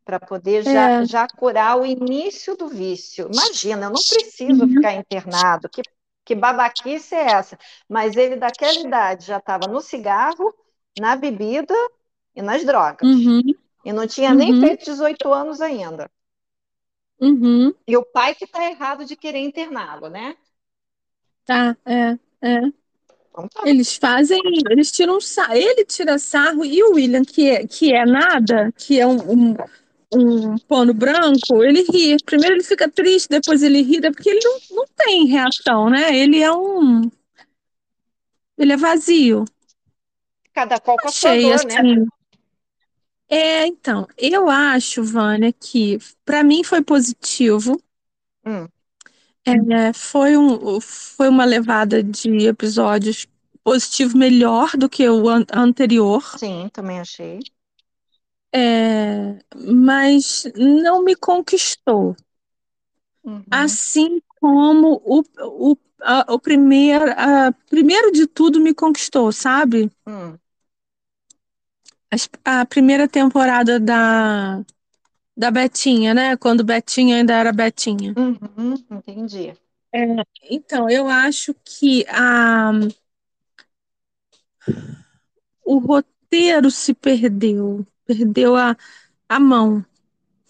Para 0.03 0.19
poder 0.19 0.63
já, 0.63 1.01
é. 1.01 1.05
já 1.05 1.27
curar 1.27 1.79
o 1.79 1.85
início 1.85 2.57
do 2.57 2.67
vício. 2.67 3.29
Imagina, 3.31 3.85
eu 3.85 3.91
não 3.91 4.01
preciso 4.01 4.63
uhum. 4.63 4.73
ficar 4.73 4.93
internado. 4.93 5.69
Que, 5.69 5.83
que 6.25 6.33
babaquice 6.33 7.13
é 7.13 7.31
essa? 7.31 7.57
Mas 7.87 8.15
ele, 8.15 8.35
daquela 8.35 8.79
idade, 8.79 9.27
já 9.27 9.37
estava 9.37 9.67
no 9.67 9.81
cigarro, 9.81 10.53
na 10.99 11.15
bebida 11.15 11.75
e 12.35 12.41
nas 12.41 12.65
drogas. 12.65 13.07
Uhum. 13.07 13.41
E 13.85 13.93
não 13.93 14.07
tinha 14.07 14.31
uhum. 14.31 14.37
nem 14.37 14.59
feito 14.59 14.85
18 14.85 15.31
anos 15.31 15.61
ainda. 15.61 16.09
Uhum. 17.19 17.73
E 17.87 17.97
o 17.97 18.03
pai 18.03 18.33
que 18.33 18.45
está 18.45 18.69
errado 18.69 19.05
de 19.05 19.15
querer 19.15 19.39
interná-lo, 19.39 20.09
né? 20.09 20.35
Tá, 21.45 21.75
é, 21.85 22.17
é. 22.41 22.59
Então 23.29 23.47
tá. 23.47 23.61
Eles 23.65 23.95
fazem, 23.95 24.39
eles 24.69 24.91
tiram 24.91 25.19
sarro, 25.19 25.53
ele 25.53 25.85
tira 25.85 26.17
sarro 26.17 26.63
e 26.65 26.81
o 26.83 26.93
William, 26.93 27.23
que 27.23 27.49
é, 27.49 27.67
que 27.67 27.93
é 27.93 28.05
nada, 28.05 28.71
que 28.77 28.99
é 28.99 29.05
um, 29.05 29.31
um, 29.31 29.55
um 30.13 30.57
pano 30.59 30.93
branco, 30.93 31.63
ele 31.63 31.83
ri. 31.83 32.17
Primeiro 32.25 32.55
ele 32.55 32.63
fica 32.63 32.89
triste, 32.89 33.29
depois 33.29 33.63
ele 33.63 33.81
ri, 33.81 33.97
é 33.97 34.11
porque 34.11 34.29
ele 34.29 34.41
não, 34.43 34.59
não 34.71 34.85
tem 34.95 35.25
reação, 35.25 35.89
né? 35.89 36.15
Ele 36.15 36.41
é 36.41 36.51
um. 36.51 37.09
Ele 38.57 38.73
é 38.73 38.77
vazio. 38.77 39.45
Cada 40.53 40.79
qual 40.79 40.97
com 40.97 41.07
a 41.07 41.11
sua 41.11 41.35
dor, 41.35 41.41
né? 41.41 41.77
assim, 41.77 41.95
né? 41.95 42.05
É, 43.29 43.67
então, 43.67 44.07
eu 44.17 44.49
acho, 44.49 45.03
Vânia, 45.03 45.53
que 45.53 45.99
para 46.25 46.43
mim 46.43 46.63
foi 46.63 46.81
positivo. 46.81 47.79
Hum. 48.43 48.67
É, 49.45 49.93
foi, 49.93 50.35
um, 50.35 50.81
foi 50.81 51.29
uma 51.29 51.45
levada 51.45 52.01
de 52.03 52.47
episódios 52.47 53.27
positivo 53.63 54.17
melhor 54.17 54.71
do 54.75 54.89
que 54.89 55.07
o 55.07 55.29
an 55.29 55.45
anterior. 55.53 56.23
Sim, 56.39 56.69
também 56.73 56.99
achei. 56.99 57.39
É, 58.53 59.37
mas 59.55 60.45
não 60.55 61.03
me 61.03 61.15
conquistou. 61.15 62.15
Uhum. 63.23 63.43
Assim 63.51 64.19
como 64.39 64.99
o, 65.05 65.21
o, 65.39 65.77
a, 66.01 66.33
o 66.33 66.39
primeiro, 66.39 67.11
a, 67.11 67.53
primeiro 67.69 68.11
de 68.11 68.25
tudo 68.25 68.59
me 68.59 68.73
conquistou, 68.73 69.31
sabe? 69.31 69.91
Hum 70.07 70.35
a 72.43 72.65
primeira 72.65 73.07
temporada 73.07 73.79
da, 73.79 74.63
da 75.37 75.51
Betinha, 75.51 76.13
né? 76.13 76.37
Quando 76.37 76.63
Betinha 76.63 77.17
ainda 77.17 77.33
era 77.33 77.51
Betinha. 77.51 78.13
Uhum, 78.17 78.75
entendi. 78.91 79.53
É, 79.93 80.05
então, 80.49 80.89
eu 80.89 81.07
acho 81.07 81.55
que 81.63 82.05
a, 82.09 82.71
o 85.65 85.77
roteiro 85.77 86.69
se 86.69 86.93
perdeu, 86.93 87.85
perdeu 88.05 88.55
a, 88.55 88.75
a 89.27 89.39
mão. 89.39 89.85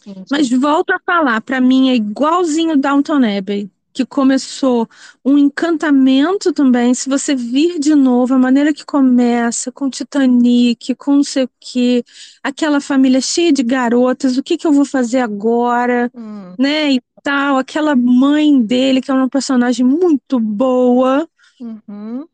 Entendi. 0.06 0.26
Mas 0.31 0.49
volto 0.49 0.91
a 0.91 0.99
falar, 0.99 1.41
para 1.41 1.60
mim 1.60 1.90
é 1.90 1.95
igualzinho 1.95 2.77
Downton 2.77 3.22
Abbey 3.38 3.69
que 4.00 4.06
começou 4.06 4.88
um 5.26 5.38
encantamento 5.38 6.54
também. 6.54 6.94
Se 6.94 7.10
você 7.10 7.36
vir 7.36 7.80
de 7.80 7.94
novo, 7.96 8.34
a 8.34 8.40
maneira 8.40 8.74
que 8.74 8.86
começa, 8.86 9.72
com 9.72 9.90
Titanic, 9.90 10.96
com 10.96 11.18
não 11.18 11.24
sei 11.24 11.44
o 11.44 11.50
quê, 11.60 12.04
aquela 12.42 12.80
família 12.80 13.20
cheia 13.20 13.52
de 13.52 13.62
garotas, 13.62 14.38
o 14.38 14.44
que, 14.44 14.58
que 14.58 14.66
eu 14.66 14.72
vou 14.72 14.86
fazer 14.86 15.20
agora, 15.20 16.10
hum. 16.16 16.54
né? 16.58 16.94
E 16.94 17.02
tal, 17.22 17.58
aquela 17.58 17.96
mãe 17.96 18.62
dele, 18.62 19.02
que 19.02 19.12
é 19.12 19.14
uma 19.14 19.30
personagem 19.30 19.86
muito 19.86 20.40
boa. 20.40 21.28
Uhum. 21.60 22.26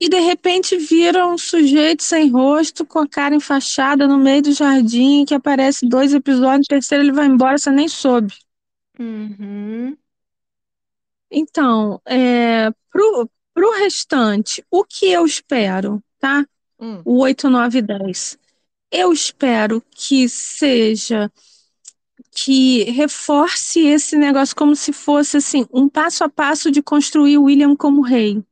E 0.00 0.08
de 0.08 0.18
repente 0.18 0.76
vira 0.76 1.26
um 1.26 1.38
sujeito 1.38 2.02
sem 2.02 2.28
rosto, 2.30 2.84
com 2.84 2.98
a 2.98 3.08
cara 3.08 3.34
enfaixada 3.36 4.08
no 4.08 4.18
meio 4.18 4.42
do 4.42 4.52
jardim, 4.52 5.24
que 5.24 5.34
aparece 5.34 5.88
dois 5.88 6.12
episódios, 6.12 6.66
terceiro 6.66 7.04
ele 7.04 7.12
vai 7.12 7.26
embora, 7.26 7.56
você 7.56 7.70
nem 7.70 7.86
soube. 7.86 8.34
Uhum. 8.98 9.96
Então, 11.36 12.00
é, 12.06 12.70
pro, 12.90 13.28
pro 13.52 13.72
restante, 13.78 14.64
o 14.70 14.84
que 14.84 15.06
eu 15.06 15.26
espero, 15.26 16.02
tá? 16.18 16.46
Hum. 16.78 17.02
O 17.04 17.18
8, 17.18 17.50
9 17.50 17.82
10. 17.82 18.38
Eu 18.90 19.12
espero 19.12 19.82
que 19.90 20.28
seja 20.28 21.30
que 22.30 22.84
reforce 22.84 23.80
esse 23.80 24.16
negócio 24.16 24.54
como 24.54 24.76
se 24.76 24.92
fosse 24.92 25.36
assim 25.36 25.66
um 25.72 25.88
passo 25.88 26.22
a 26.24 26.28
passo 26.28 26.70
de 26.70 26.82
construir 26.82 27.38
William 27.38 27.74
como 27.74 28.02
rei. 28.02 28.42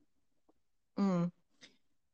Hum. 0.99 1.29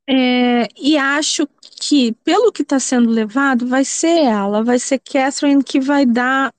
É, 0.06 0.68
e 0.76 0.96
acho 0.96 1.46
que, 1.80 2.12
pelo 2.24 2.52
que 2.52 2.62
está 2.62 2.80
sendo 2.80 3.10
levado, 3.10 3.66
vai 3.66 3.84
ser 3.84 4.22
ela, 4.24 4.62
vai 4.62 4.78
ser 4.78 4.98
Catherine 4.98 5.62
que 5.62 5.80
vai 5.80 6.06
dar 6.06 6.54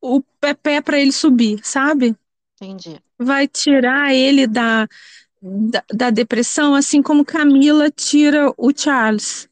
o 0.00 0.22
pé 0.40 0.80
para 0.80 0.98
ele 0.98 1.12
subir, 1.12 1.60
sabe? 1.64 2.16
Entendi 2.60 3.00
vai 3.18 3.48
tirar 3.48 4.14
ele 4.14 4.46
da, 4.46 4.88
da, 5.40 5.84
da, 5.92 6.10
depressão, 6.10 6.74
assim 6.74 7.02
como 7.02 7.24
Camila 7.24 7.90
tira 7.90 8.52
o 8.56 8.70
Charles. 8.76 9.48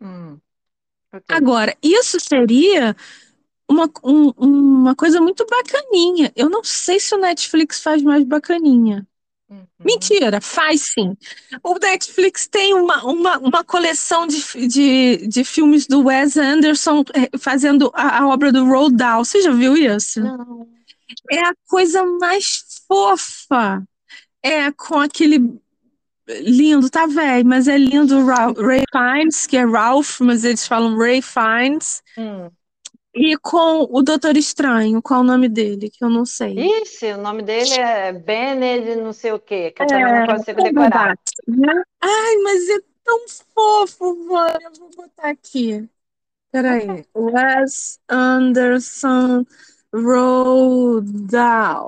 Hum, 0.00 0.38
okay. 1.12 1.36
Agora, 1.36 1.76
isso 1.82 2.18
seria 2.20 2.94
uma, 3.68 3.90
um, 4.04 4.30
uma 4.36 4.94
coisa 4.94 5.20
muito 5.20 5.46
bacaninha. 5.46 6.32
Eu 6.36 6.48
não 6.48 6.62
sei 6.62 7.00
se 7.00 7.14
o 7.14 7.18
Netflix 7.18 7.80
faz 7.80 8.02
mais 8.02 8.22
bacaninha. 8.24 9.06
Uhum. 9.48 9.64
Mentira, 9.84 10.40
faz 10.40 10.92
sim. 10.92 11.16
O 11.62 11.78
Netflix 11.78 12.48
tem 12.48 12.74
uma, 12.74 13.04
uma, 13.04 13.38
uma 13.38 13.64
coleção 13.64 14.26
de, 14.26 14.66
de, 14.66 15.28
de 15.28 15.44
filmes 15.44 15.86
do 15.86 16.04
Wes 16.04 16.36
Anderson 16.36 17.04
eh, 17.14 17.38
fazendo 17.38 17.92
a, 17.94 18.22
a 18.22 18.28
obra 18.28 18.50
do 18.50 18.66
Roald 18.66 18.96
Dahl. 18.96 19.24
Você 19.24 19.42
já 19.42 19.52
viu 19.52 19.76
isso? 19.76 20.20
Não. 20.20 20.68
É 21.30 21.40
a 21.40 21.54
coisa 21.68 22.04
mais 22.04 22.82
fofa. 22.86 23.82
É 24.42 24.70
com 24.72 24.98
aquele 24.98 25.60
lindo, 26.28 26.90
tá 26.90 27.06
velho, 27.06 27.46
mas 27.46 27.68
é 27.68 27.78
lindo 27.78 28.24
Ray 28.26 28.84
Fiennes, 28.90 29.46
que 29.46 29.56
é 29.56 29.64
Ralph, 29.64 30.20
mas 30.20 30.44
eles 30.44 30.66
falam 30.66 30.96
Ray 30.96 31.22
Fiennes. 31.22 32.02
Hum. 32.18 32.50
E 33.14 33.36
com 33.38 33.88
o 33.90 34.02
Doutor 34.02 34.36
Estranho, 34.36 35.00
qual 35.00 35.20
é 35.20 35.22
o 35.22 35.26
nome 35.26 35.48
dele, 35.48 35.88
que 35.88 36.04
eu 36.04 36.10
não 36.10 36.26
sei. 36.26 36.54
Ixi, 36.82 37.12
o 37.12 37.18
nome 37.18 37.42
dele 37.42 37.72
é 37.72 38.12
Bened 38.12 38.96
não 38.96 39.12
sei 39.12 39.32
o 39.32 39.38
quê, 39.38 39.70
que 39.70 39.82
eu 39.82 39.86
é, 39.86 39.88
também 39.88 40.20
não 40.20 40.26
consigo 40.26 40.62
decorar. 40.62 41.18
Né? 41.48 41.82
Ai, 42.02 42.36
mas 42.42 42.68
é 42.68 42.78
tão 43.02 43.24
fofo, 43.54 44.26
mano. 44.26 44.58
Eu 44.60 44.72
vou 44.78 44.90
botar 44.94 45.30
aqui. 45.30 45.88
Peraí. 46.52 47.06
Wes 47.14 47.98
Anderson 48.08 49.46
Rodal. 50.04 51.86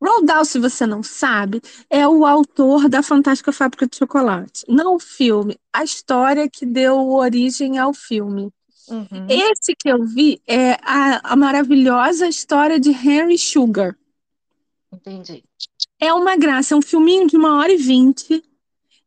Rodal, 0.00 0.44
se 0.44 0.58
você 0.58 0.86
não 0.86 1.02
sabe, 1.02 1.60
é 1.90 2.06
o 2.06 2.24
autor 2.24 2.88
da 2.88 3.02
Fantástica 3.02 3.50
Fábrica 3.50 3.86
de 3.86 3.96
Chocolate. 3.96 4.64
Não 4.68 4.94
o 4.94 5.00
filme, 5.00 5.58
a 5.72 5.82
história 5.82 6.48
que 6.48 6.64
deu 6.64 7.10
origem 7.10 7.78
ao 7.78 7.92
filme. 7.92 8.52
Uhum. 8.88 9.26
Esse 9.28 9.74
que 9.74 9.88
eu 9.88 10.04
vi 10.04 10.40
é 10.46 10.72
a, 10.82 11.32
a 11.32 11.36
maravilhosa 11.36 12.28
história 12.28 12.78
de 12.78 12.90
Henry 12.90 13.36
Sugar. 13.36 13.96
Entendi. 14.92 15.44
É 16.00 16.12
uma 16.12 16.36
graça, 16.36 16.74
é 16.74 16.76
um 16.76 16.82
filminho 16.82 17.26
de 17.26 17.36
uma 17.36 17.58
hora 17.58 17.72
e 17.72 17.76
vinte. 17.76 18.42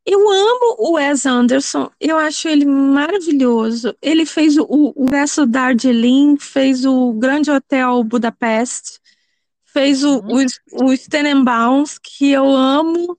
Eu 0.05 0.19
amo 0.29 0.75
o 0.79 0.93
Wes 0.93 1.25
Anderson, 1.25 1.89
eu 1.99 2.17
acho 2.17 2.47
ele 2.47 2.65
maravilhoso. 2.65 3.95
Ele 4.01 4.25
fez 4.25 4.57
o, 4.57 4.65
o 4.95 5.05
Verso 5.09 5.45
Darjeeling, 5.45 6.37
fez 6.39 6.85
o 6.85 7.13
Grande 7.13 7.51
Hotel 7.51 8.03
Budapeste, 8.03 8.99
fez 9.65 10.03
o, 10.03 10.17
Uhum. 10.19 10.43
os 10.89 11.07
Tenenbaums, 11.07 11.99
que 11.99 12.31
eu 12.31 12.45
amo. 12.45 13.15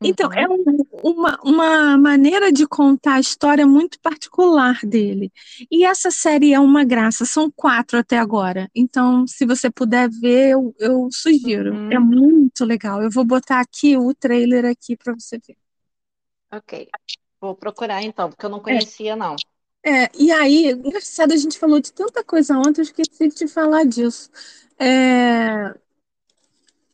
Então, 0.00 0.28
Uhum. 0.28 0.34
é 0.38 0.46
um- 0.48 0.86
uma, 1.10 1.38
uma 1.42 1.98
maneira 1.98 2.52
de 2.52 2.66
contar 2.68 3.14
a 3.14 3.20
história 3.20 3.66
muito 3.66 3.98
particular 4.00 4.78
dele. 4.84 5.32
E 5.70 5.84
essa 5.84 6.10
série 6.10 6.52
é 6.52 6.60
uma 6.60 6.84
graça, 6.84 7.24
são 7.24 7.50
quatro 7.50 7.98
até 7.98 8.16
agora. 8.18 8.70
Então, 8.74 9.26
se 9.26 9.44
você 9.44 9.68
puder 9.70 10.08
ver, 10.08 10.50
eu, 10.50 10.72
eu 10.78 11.08
sugiro. 11.10 11.72
Uhum. 11.74 11.92
É 11.92 11.98
muito 11.98 12.64
legal. 12.64 13.02
Eu 13.02 13.10
vou 13.10 13.24
botar 13.24 13.58
aqui 13.60 13.96
o 13.96 14.14
trailer 14.14 14.66
aqui 14.66 14.94
para 14.96 15.14
você 15.14 15.38
ver. 15.44 15.56
Ok. 16.52 16.88
Vou 17.40 17.54
procurar 17.54 18.02
então, 18.02 18.30
porque 18.30 18.44
eu 18.44 18.50
não 18.50 18.60
conhecia, 18.60 19.14
não. 19.14 19.36
É, 19.84 20.10
e 20.18 20.30
aí, 20.32 20.70
engraçado, 20.72 21.32
a 21.32 21.36
gente 21.36 21.58
falou 21.58 21.80
de 21.80 21.92
tanta 21.92 22.24
coisa 22.24 22.58
ontem, 22.58 22.80
eu 22.80 22.84
esqueci 22.84 23.28
de 23.28 23.34
te 23.34 23.48
falar 23.48 23.84
disso. 23.84 24.28
É, 24.78 25.74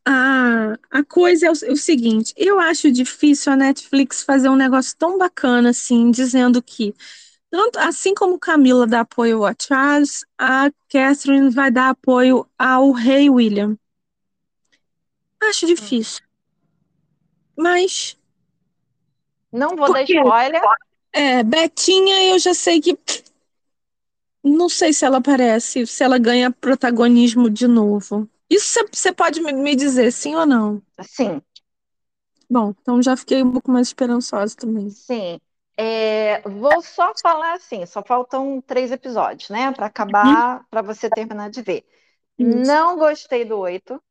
a, 0.06 0.76
a 0.90 1.04
coisa 1.04 1.46
é 1.46 1.50
o, 1.50 1.52
o 1.52 1.76
seguinte, 1.76 2.34
eu 2.36 2.60
acho 2.60 2.92
difícil 2.92 3.52
a 3.52 3.56
Netflix 3.56 4.22
fazer 4.22 4.48
um 4.50 4.56
negócio 4.56 4.94
tão 4.98 5.16
bacana 5.16 5.70
assim, 5.70 6.10
dizendo 6.10 6.62
que, 6.62 6.94
tanto, 7.50 7.78
assim 7.78 8.14
como 8.14 8.38
Camila 8.38 8.86
dá 8.86 9.00
apoio 9.00 9.46
a 9.46 9.54
Charles, 9.58 10.24
a 10.36 10.70
Catherine 10.90 11.50
vai 11.50 11.70
dar 11.70 11.90
apoio 11.90 12.46
ao 12.58 12.92
rei 12.92 13.30
William. 13.30 13.78
Acho 15.42 15.66
difícil. 15.66 16.22
Mas, 17.56 18.16
Não 19.54 19.74
vou 19.76 19.88
Por 19.88 19.96
dar 19.96 20.02
quê? 20.04 20.14
spoiler. 20.14 20.70
é, 21.12 21.42
Betinha, 21.44 22.24
eu 22.32 22.38
já 22.38 22.54
sei 22.54 22.80
que. 22.80 22.98
Não 24.44 24.68
sei 24.68 24.92
se 24.92 25.04
ela 25.04 25.18
aparece, 25.18 25.86
se 25.86 26.04
ela 26.04 26.18
ganha 26.18 26.50
protagonismo 26.52 27.48
de 27.50 27.66
novo. 27.66 28.28
Isso 28.48 28.78
você 28.92 29.12
pode 29.12 29.40
me- 29.40 29.52
me 29.52 29.74
dizer, 29.74 30.12
sim 30.12 30.34
ou 30.36 30.46
não? 30.46 30.82
Sim, 31.02 31.40
Bom, 32.48 32.70
então 32.80 33.02
já 33.02 33.16
fiquei 33.18 33.42
um 33.42 33.52
pouco 33.52 33.70
mais 33.70 33.88
esperançosa 33.88 34.56
também. 34.56 34.96
sim. 35.06 35.40
É, 35.76 36.40
vou 36.48 36.80
só 36.82 37.12
falar 37.20 37.54
assim, 37.54 37.84
só 37.86 38.02
faltam 38.04 38.60
três 38.62 38.92
episódios, 38.92 39.50
né? 39.50 39.72
Para 39.72 39.86
acabar, 39.86 40.64
para 40.70 40.82
você 40.82 41.10
terminar 41.10 41.50
de 41.50 41.62
ver. 41.62 41.84
Isso. 42.38 42.78
Não 42.78 42.96
gostei 42.98 43.44
do 43.44 43.58
oito. 43.60 44.02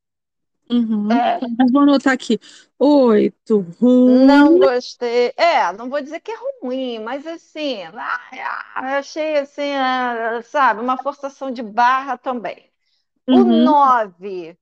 Uhum. 0.73 1.11
É. 1.11 1.39
Vou 1.71 1.81
anotar 1.81 2.13
aqui. 2.13 2.39
Oito, 2.79 3.59
ruim. 3.79 4.25
Não 4.25 4.57
gostei. 4.59 5.33
É, 5.37 5.71
não 5.73 5.89
vou 5.89 6.01
dizer 6.01 6.19
que 6.19 6.31
é 6.31 6.35
ruim, 6.61 6.99
mas 6.99 7.25
assim, 7.25 7.83
ah, 7.83 8.19
achei 8.97 9.37
assim, 9.37 9.71
ah, 9.73 10.41
sabe, 10.43 10.81
uma 10.81 10.97
forçação 10.97 11.51
de 11.51 11.61
barra 11.61 12.17
também. 12.17 12.69
O 13.27 13.37
Uhum. 13.37 13.63
9 13.65 14.57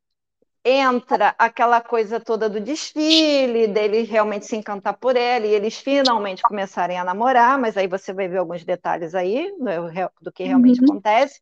entra 0.64 1.36
aquela 1.40 1.82
coisa 1.82 2.20
toda 2.20 2.50
do 2.50 2.60
desfile, 2.62 3.68
dele 3.68 4.04
realmente 4.04 4.46
se 4.46 4.56
encantar 4.56 4.96
por 4.98 5.16
ela 5.16 5.46
e 5.48 5.52
eles 5.54 5.78
finalmente 5.80 6.44
começarem 6.44 7.00
a 7.00 7.04
namorar, 7.04 7.58
mas 7.60 7.78
aí 7.78 7.88
você 7.88 8.14
vai 8.14 8.28
ver 8.28 8.38
alguns 8.38 8.64
detalhes 8.64 9.16
aí 9.16 9.52
do, 9.58 10.12
do 10.22 10.32
que 10.32 10.44
realmente 10.44 10.80
Uhum. 10.82 10.88
acontece. 10.90 11.42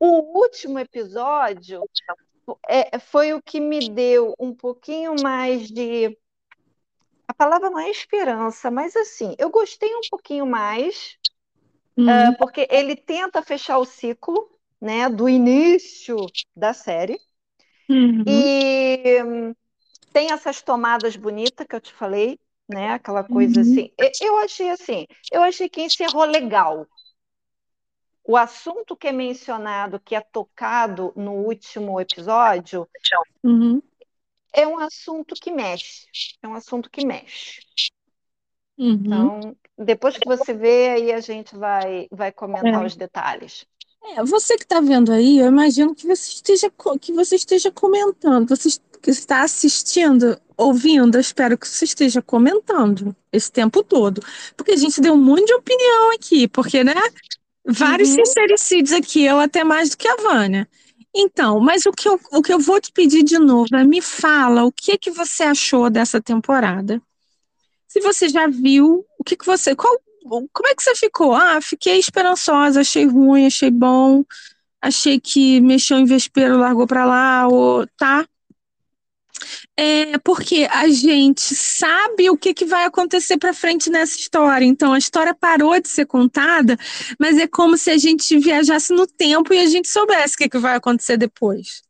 O 0.00 0.40
último 0.40 0.78
episódio 0.78 1.82
é, 2.68 2.98
foi 2.98 3.32
o 3.34 3.42
que 3.42 3.60
me 3.60 3.80
deu 3.80 4.34
um 4.38 4.54
pouquinho 4.54 5.14
mais 5.16 5.68
de. 5.70 6.16
A 7.26 7.32
palavra 7.32 7.70
não 7.70 7.78
é 7.78 7.88
esperança, 7.90 8.70
mas 8.70 8.94
assim, 8.96 9.34
eu 9.38 9.48
gostei 9.50 9.94
um 9.94 10.04
pouquinho 10.10 10.44
mais, 10.46 11.16
Uhum. 11.96 12.36
porque 12.38 12.66
ele 12.70 12.96
tenta 12.96 13.42
fechar 13.42 13.78
o 13.78 13.84
ciclo, 13.84 14.50
né, 14.80 15.08
do 15.08 15.28
início 15.28 16.32
da 16.56 16.72
série. 16.72 17.18
Uhum. 17.88 18.24
E 18.26 19.22
tem 20.12 20.32
essas 20.32 20.62
tomadas 20.62 21.16
bonitas 21.16 21.66
que 21.66 21.74
eu 21.76 21.80
te 21.80 21.92
falei, 21.92 22.38
né? 22.68 22.90
Aquela 22.92 23.24
coisa 23.24 23.60
Uhum. 23.60 23.62
assim. 23.62 23.90
Eu 24.20 24.38
achei 24.38 24.70
assim, 24.70 25.06
eu 25.32 25.42
achei 25.42 25.68
que 25.68 25.82
encerrou 25.82 26.24
legal. 26.24 26.86
O 28.28 28.36
assunto 28.36 28.94
que 28.94 29.08
é 29.08 29.12
mencionado, 29.12 29.98
que 29.98 30.14
é 30.14 30.20
tocado 30.20 31.14
no 31.16 31.32
último 31.32 31.98
episódio, 31.98 32.86
Uhum. 33.42 33.80
é 34.52 34.66
um 34.66 34.78
assunto 34.78 35.34
que 35.34 35.50
mexe. 35.50 36.06
É 36.42 36.46
um 36.46 36.52
assunto 36.52 36.90
que 36.90 37.06
mexe. 37.06 37.62
Uhum. 38.76 38.92
Então, 38.92 39.56
depois 39.78 40.18
que 40.18 40.28
você 40.28 40.52
vê, 40.52 40.90
aí 40.90 41.12
a 41.12 41.20
gente 41.20 41.56
vai, 41.56 42.06
vai 42.10 42.30
comentar 42.30 42.82
É. 42.82 42.86
os 42.86 42.94
detalhes. 42.94 43.64
É, 44.04 44.22
você 44.22 44.56
que 44.56 44.64
está 44.64 44.80
vendo 44.80 45.10
aí, 45.10 45.38
eu 45.38 45.46
imagino 45.46 45.94
que 45.94 46.06
você 46.06 46.30
esteja, 46.30 46.70
que 47.00 47.12
você 47.14 47.34
esteja 47.36 47.72
comentando. 47.72 48.48
Você 48.48 48.78
que 49.02 49.10
está 49.10 49.42
assistindo, 49.42 50.38
ouvindo, 50.56 51.16
eu 51.16 51.20
espero 51.20 51.56
que 51.56 51.66
você 51.66 51.84
esteja 51.84 52.20
comentando 52.20 53.14
esse 53.32 53.50
tempo 53.50 53.82
todo. 53.82 54.20
Porque 54.56 54.72
a 54.72 54.76
gente 54.76 55.00
deu 55.00 55.14
um 55.14 55.22
monte 55.22 55.46
de 55.46 55.54
opinião 55.54 56.12
aqui, 56.14 56.46
porque, 56.48 56.82
né? 56.84 56.94
Vários 57.68 58.10
Uhum. 58.10 58.24
sincericídios 58.24 58.92
aqui, 58.92 59.24
eu 59.24 59.38
até 59.38 59.62
mais 59.62 59.90
do 59.90 59.96
que 59.96 60.08
a 60.08 60.16
Vânia. 60.16 60.68
Então, 61.14 61.60
mas 61.60 61.84
o 61.86 61.92
que 61.92 62.08
eu, 62.08 62.20
o 62.32 62.42
que 62.42 62.52
eu 62.52 62.58
vou 62.58 62.80
te 62.80 62.92
pedir 62.92 63.22
de 63.22 63.38
novo 63.38 63.74
é 63.74 63.84
me 63.84 64.00
fala 64.00 64.64
o 64.64 64.72
que 64.72 64.96
que 64.96 65.10
você 65.10 65.42
achou 65.44 65.90
dessa 65.90 66.20
temporada. 66.20 67.00
Se 67.86 68.00
você 68.00 68.28
já 68.28 68.46
viu, 68.46 69.04
o 69.18 69.24
que 69.24 69.36
que 69.36 69.46
você, 69.46 69.74
qual, 69.74 69.98
como 70.24 70.68
é 70.68 70.74
que 70.74 70.82
você 70.82 70.94
ficou? 70.94 71.34
Ah, 71.34 71.60
fiquei 71.60 71.98
esperançosa, 71.98 72.80
achei 72.80 73.06
ruim, 73.06 73.46
achei 73.46 73.70
bom, 73.70 74.24
achei 74.80 75.18
que 75.18 75.60
mexeu 75.60 75.98
em 75.98 76.04
vespeiro, 76.04 76.58
largou 76.58 76.86
pra 76.86 77.04
lá, 77.04 77.48
ou 77.48 77.86
tá? 77.96 78.26
É 79.76 80.18
porque 80.18 80.68
a 80.70 80.88
gente 80.88 81.54
sabe 81.54 82.30
o 82.30 82.36
que, 82.36 82.52
que 82.52 82.64
vai 82.64 82.84
acontecer 82.84 83.38
pra 83.38 83.54
frente 83.54 83.90
nessa 83.90 84.16
história. 84.18 84.64
Então 84.64 84.92
a 84.92 84.98
história 84.98 85.34
parou 85.34 85.80
de 85.80 85.88
ser 85.88 86.06
contada, 86.06 86.76
mas 87.18 87.38
é 87.38 87.46
como 87.46 87.76
se 87.76 87.90
a 87.90 87.98
gente 87.98 88.38
viajasse 88.38 88.92
no 88.92 89.06
tempo 89.06 89.54
e 89.54 89.58
a 89.58 89.66
gente 89.66 89.88
soubesse 89.88 90.34
o 90.34 90.38
que, 90.38 90.48
que 90.48 90.58
vai 90.58 90.76
acontecer 90.76 91.16
depois. 91.16 91.82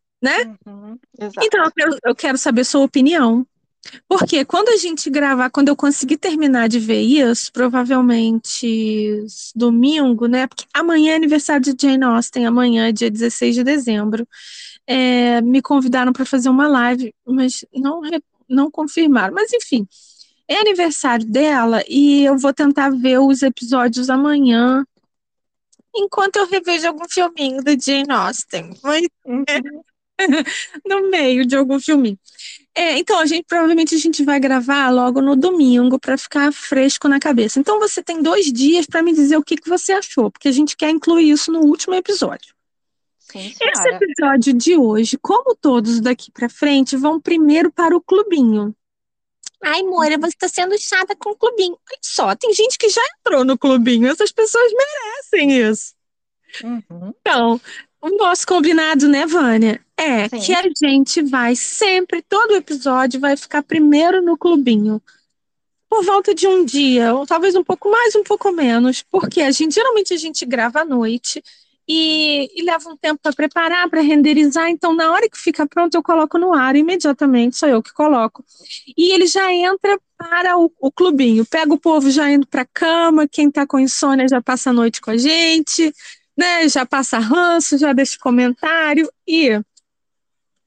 Uhum. 0.67 0.99
Exato. 1.19 1.47
Então, 1.47 1.65
eu 1.65 1.73
quero, 1.73 1.99
eu 2.05 2.15
quero 2.15 2.39
saber 2.39 2.65
sua 2.65 2.83
opinião. 2.83 3.47
Porque 4.09 4.45
quando 4.45 4.69
a 4.71 4.77
gente 4.77 5.09
gravar, 5.09 5.51
quando 5.51 5.69
eu 5.69 5.77
conseguir 5.77 6.19
terminar 6.19 6.69
de 6.69 6.79
ver 6.79 7.01
isso, 7.01 7.51
provavelmente 7.53 9.25
domingo, 9.55 10.27
né? 10.27 10.47
Porque 10.47 10.65
amanhã 10.75 11.13
é 11.13 11.17
aniversário 11.17 11.63
de 11.63 11.75
Jane 11.81 12.05
Austen, 12.05 12.45
amanhã 12.45 12.89
é 12.89 12.93
dia 12.93 13.11
16 13.11 13.55
de 13.55 13.65
dezembro. 13.65 14.27
É, 14.91 15.43
me 15.43 15.61
convidaram 15.61 16.13
para 16.15 16.25
fazer 16.25 16.49
uma 16.49 16.67
live, 16.67 17.15
mas 17.27 17.65
não, 17.75 18.01
não 18.49 18.71
confirmaram. 18.71 19.35
Mas 19.35 19.53
enfim, 19.53 19.87
é 20.49 20.57
aniversário 20.57 21.27
dela 21.27 21.85
e 21.87 22.25
eu 22.25 22.39
vou 22.39 22.55
tentar 22.55 22.91
ver 22.91 23.19
os 23.19 23.43
episódios 23.43 24.09
amanhã, 24.09 24.83
enquanto 25.95 26.37
eu 26.37 26.49
revejo 26.49 26.89
algum 26.89 27.07
filminho 27.09 27.63
da 27.63 27.73
Jane 27.77 28.11
Austen. 28.11 28.71
Mas 28.83 29.03
Uhum. 29.27 29.45
no 30.87 31.11
meio 31.11 31.47
de 31.47 31.57
algum 31.57 31.79
filminho. 31.79 32.19
É, 32.75 32.99
então, 32.99 33.19
a 33.19 33.27
gente 33.27 33.45
provavelmente 33.47 33.95
a 33.95 33.99
gente 33.99 34.25
vai 34.25 34.39
gravar 34.39 34.91
logo 34.91 35.21
no 35.21 35.35
domingo 35.37 35.99
para 35.99 36.17
ficar 36.17 36.53
fresco 36.53 37.09
na 37.09 37.19
cabeça. 37.19 37.59
Então, 37.59 37.79
você 37.79 38.03
tem 38.03 38.23
dois 38.23 38.53
dias 38.53 38.87
para 38.87 39.03
me 39.03 39.13
dizer 39.13 39.37
o 39.37 39.43
que, 39.43 39.57
que 39.57 39.69
você 39.69 39.93
achou, 39.93 40.31
porque 40.31 40.49
a 40.49 40.53
gente 40.53 40.77
quer 40.77 40.91
incluir 40.91 41.31
isso 41.31 41.53
no 41.53 41.61
último 41.61 41.95
episódio. 41.95 42.55
Sim, 43.31 43.53
Esse 43.61 43.89
episódio 43.89 44.55
de 44.55 44.77
hoje, 44.77 45.19
como 45.19 45.55
todos 45.55 46.01
daqui 46.01 46.31
para 46.31 46.49
frente, 46.49 46.97
vão 46.97 47.21
primeiro 47.21 47.71
para 47.71 47.95
o 47.95 48.01
clubinho. 48.01 48.75
Ai, 49.63 49.83
Moira, 49.83 50.17
você 50.17 50.29
está 50.29 50.49
sendo 50.49 50.79
chata 50.79 51.15
com 51.17 51.31
o 51.31 51.37
clubinho. 51.37 51.73
Olha 51.73 51.99
só, 52.01 52.35
tem 52.35 52.55
gente 52.55 52.79
que 52.79 52.89
já 52.89 53.03
entrou 53.19 53.45
no 53.45 53.59
clubinho. 53.59 54.09
Essas 54.09 54.33
pessoas 54.33 54.73
merecem 54.73 55.61
isso. 55.61 55.95
Uhum. 56.65 57.13
Então, 57.21 57.61
o 58.01 58.09
nosso 58.17 58.47
combinado, 58.47 59.09
né, 59.09 59.27
Vânia, 59.27 59.81
é 59.97 60.29
Sim. 60.29 60.39
que 60.39 60.55
a 60.55 60.63
gente 60.81 61.21
vai 61.23 61.55
sempre, 61.57 62.23
todo 62.23 62.57
episódio 62.57 63.21
vai 63.21 63.37
ficar 63.37 63.63
primeiro 63.63 64.23
no 64.23 64.39
clubinho. 64.39 65.03
Por 65.89 66.05
volta 66.05 66.35
de 66.35 66.47
um 66.47 66.65
dia, 66.65 67.15
ou 67.15 67.27
talvez 67.27 67.55
um 67.57 67.65
pouco 67.65 67.91
mais, 67.91 68.15
um 68.15 68.23
pouco 68.23 68.53
menos, 68.53 69.03
porque 69.03 69.41
a 69.41 69.51
gente 69.51 69.75
geralmente 69.75 70.15
a 70.15 70.19
gente 70.19 70.47
grava 70.47 70.81
à 70.81 70.85
noite 70.85 71.43
e, 71.89 72.51
e 72.55 72.63
leva 72.63 72.91
um 72.91 72.97
tempo 72.97 73.21
para 73.23 73.33
preparar, 73.33 73.89
para 73.89 74.01
renderizar. 74.01 74.69
Então, 74.69 74.95
na 74.95 75.11
hora 75.11 75.29
que 75.29 75.39
fica 75.39 75.67
pronto, 75.67 75.95
eu 75.95 76.03
coloco 76.03 76.39
no 76.39 76.53
ar 76.53 76.77
imediatamente, 76.77 77.57
sou 77.57 77.69
eu 77.69 77.83
que 77.83 77.93
coloco. 77.93 78.45
E 78.97 79.13
ele 79.13 79.27
já 79.27 79.51
entra 79.53 79.99
para 80.17 80.59
o, 80.59 80.71
o 80.81 80.93
clubinho. 80.93 81.47
Pega 81.47 81.73
o 81.73 81.79
povo 81.79 82.11
já 82.11 82.31
indo 82.31 82.47
para 82.47 82.65
cama, 82.67 83.27
quem 83.27 83.49
está 83.49 83.67
com 83.67 83.79
insônia 83.79 84.29
já 84.29 84.43
passa 84.43 84.71
a 84.71 84.73
noite 84.73 85.01
com 85.01 85.11
a 85.11 85.17
gente 85.17 85.93
né, 86.39 86.69
já 86.69 86.87
passa 86.87 87.19
ranço, 87.19 87.77
já 87.77 87.93
deixa 87.93 88.17
comentário 88.17 89.11
e 89.27 89.61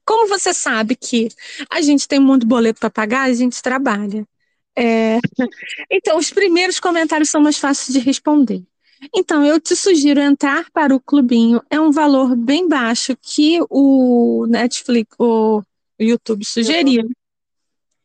como 0.04 0.28
você 0.28 0.52
sabe 0.52 0.94
que 0.94 1.28
a 1.70 1.80
gente 1.80 2.06
tem 2.06 2.20
muito 2.20 2.46
boleto 2.46 2.78
para 2.78 2.90
pagar, 2.90 3.22
a 3.22 3.32
gente 3.32 3.62
trabalha. 3.62 4.28
É, 4.76 5.18
Então, 5.90 6.18
os 6.18 6.30
primeiros 6.30 6.78
comentários 6.78 7.30
são 7.30 7.40
mais 7.40 7.56
fáceis 7.56 7.94
de 7.94 8.00
responder. 8.00 8.62
Então, 9.14 9.44
eu 9.44 9.60
te 9.60 9.74
sugiro 9.74 10.20
entrar 10.20 10.70
para 10.70 10.94
o 10.94 11.00
clubinho. 11.00 11.62
É 11.70 11.80
um 11.80 11.90
valor 11.90 12.36
bem 12.36 12.68
baixo 12.68 13.16
que 13.20 13.58
o 13.68 14.46
Netflix, 14.48 15.14
o 15.18 15.62
YouTube 15.98 16.44
sugeriu. 16.44 17.10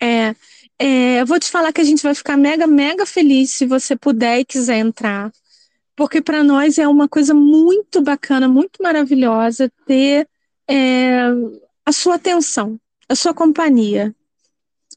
É, 0.01 0.35
é, 0.79 1.21
eu 1.21 1.25
vou 1.25 1.39
te 1.39 1.49
falar 1.49 1.73
que 1.73 1.81
a 1.81 1.83
gente 1.83 2.03
vai 2.03 2.13
ficar 2.13 2.37
mega, 2.37 2.67
mega 2.67 3.05
feliz 3.05 3.51
se 3.51 3.65
você 3.65 3.95
puder 3.95 4.39
e 4.39 4.45
quiser 4.45 4.77
entrar. 4.77 5.31
Porque 5.95 6.21
para 6.21 6.43
nós 6.43 6.77
é 6.77 6.87
uma 6.87 7.07
coisa 7.07 7.33
muito 7.33 8.01
bacana, 8.01 8.47
muito 8.47 8.81
maravilhosa 8.81 9.71
ter 9.85 10.27
é, 10.67 11.19
a 11.85 11.91
sua 11.91 12.15
atenção, 12.15 12.79
a 13.09 13.15
sua 13.15 13.33
companhia. 13.33 14.15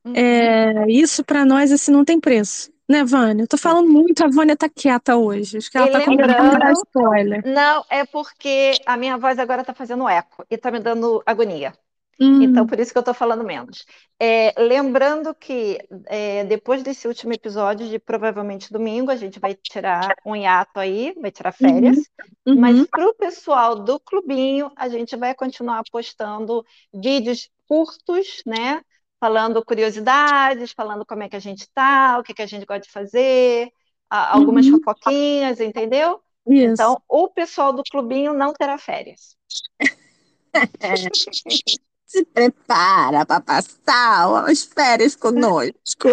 Uhum. 0.05 0.13
É, 0.15 0.91
isso 0.91 1.25
para 1.25 1.45
nós 1.45 1.73
assim 1.73 1.91
não 1.91 2.05
tem 2.05 2.21
preço. 2.21 2.71
Né, 2.91 3.05
Vânia? 3.05 3.45
Eu 3.45 3.47
tô 3.47 3.57
falando 3.57 3.89
muito, 3.89 4.25
a 4.25 4.27
Vânia 4.27 4.57
tá 4.57 4.69
quieta 4.69 5.15
hoje. 5.15 5.59
Acho 5.59 5.71
que 5.71 5.79
ela 5.79 5.87
e 5.87 5.93
tá 5.93 5.99
lembrando... 5.99 6.59
com 6.59 6.73
spoiler. 6.73 7.43
Não, 7.47 7.85
é 7.89 8.05
porque 8.05 8.73
a 8.85 8.97
minha 8.97 9.17
voz 9.17 9.39
agora 9.39 9.63
tá 9.63 9.73
fazendo 9.73 10.09
eco 10.09 10.45
e 10.51 10.59
tá 10.59 10.73
me 10.73 10.81
dando 10.81 11.23
agonia. 11.25 11.73
Hum. 12.21 12.43
Então, 12.43 12.67
por 12.67 12.81
isso 12.81 12.91
que 12.91 12.99
eu 12.99 13.03
estou 13.03 13.15
falando 13.15 13.45
menos. 13.45 13.87
É, 14.19 14.53
lembrando 14.59 15.33
que 15.33 15.79
é, 16.07 16.43
depois 16.43 16.83
desse 16.83 17.07
último 17.07 17.33
episódio, 17.33 17.89
de 17.89 18.01
provavelmente 18.01 18.73
domingo, 18.73 19.13
a 19.13 19.17
gente 19.17 19.39
vai 19.39 19.55
tirar 19.55 20.13
um 20.27 20.35
hiato 20.35 20.81
aí, 20.81 21.15
vai 21.21 21.31
tirar 21.31 21.53
férias. 21.53 21.97
Uhum. 22.45 22.55
Uhum. 22.55 22.61
Mas 22.61 22.87
para 22.89 23.09
o 23.09 23.15
pessoal 23.15 23.77
do 23.77 24.01
clubinho, 24.01 24.69
a 24.75 24.89
gente 24.89 25.15
vai 25.15 25.33
continuar 25.33 25.85
postando 25.93 26.67
vídeos 26.93 27.49
curtos, 27.69 28.43
né? 28.45 28.83
Falando 29.21 29.65
curiosidades, 29.65 30.73
falando 30.73 31.05
como 31.05 31.23
é 31.23 31.29
que 31.29 31.37
a 31.37 31.41
gente 31.41 31.61
está, 31.61 32.19
o 32.19 32.23
que, 32.23 32.33
que 32.33 32.43
a 32.43 32.47
gente 32.47 32.65
gosta 32.65 32.81
de 32.81 32.91
fazer, 32.91 33.71
algumas 34.09 34.67
uhum. 34.67 34.79
fofoquinhas, 34.79 35.61
entendeu? 35.61 36.21
Isso. 36.47 36.73
Então, 36.73 37.01
o 37.09 37.29
pessoal 37.29 37.73
do 37.73 37.83
clubinho 37.85 38.33
não 38.33 38.53
terá 38.53 38.79
férias. 38.79 39.37
se 42.11 42.25
prepara 42.25 43.25
para 43.25 43.41
passar 43.41 44.29
umas 44.29 44.65
férias 44.65 45.15
conosco. 45.15 46.09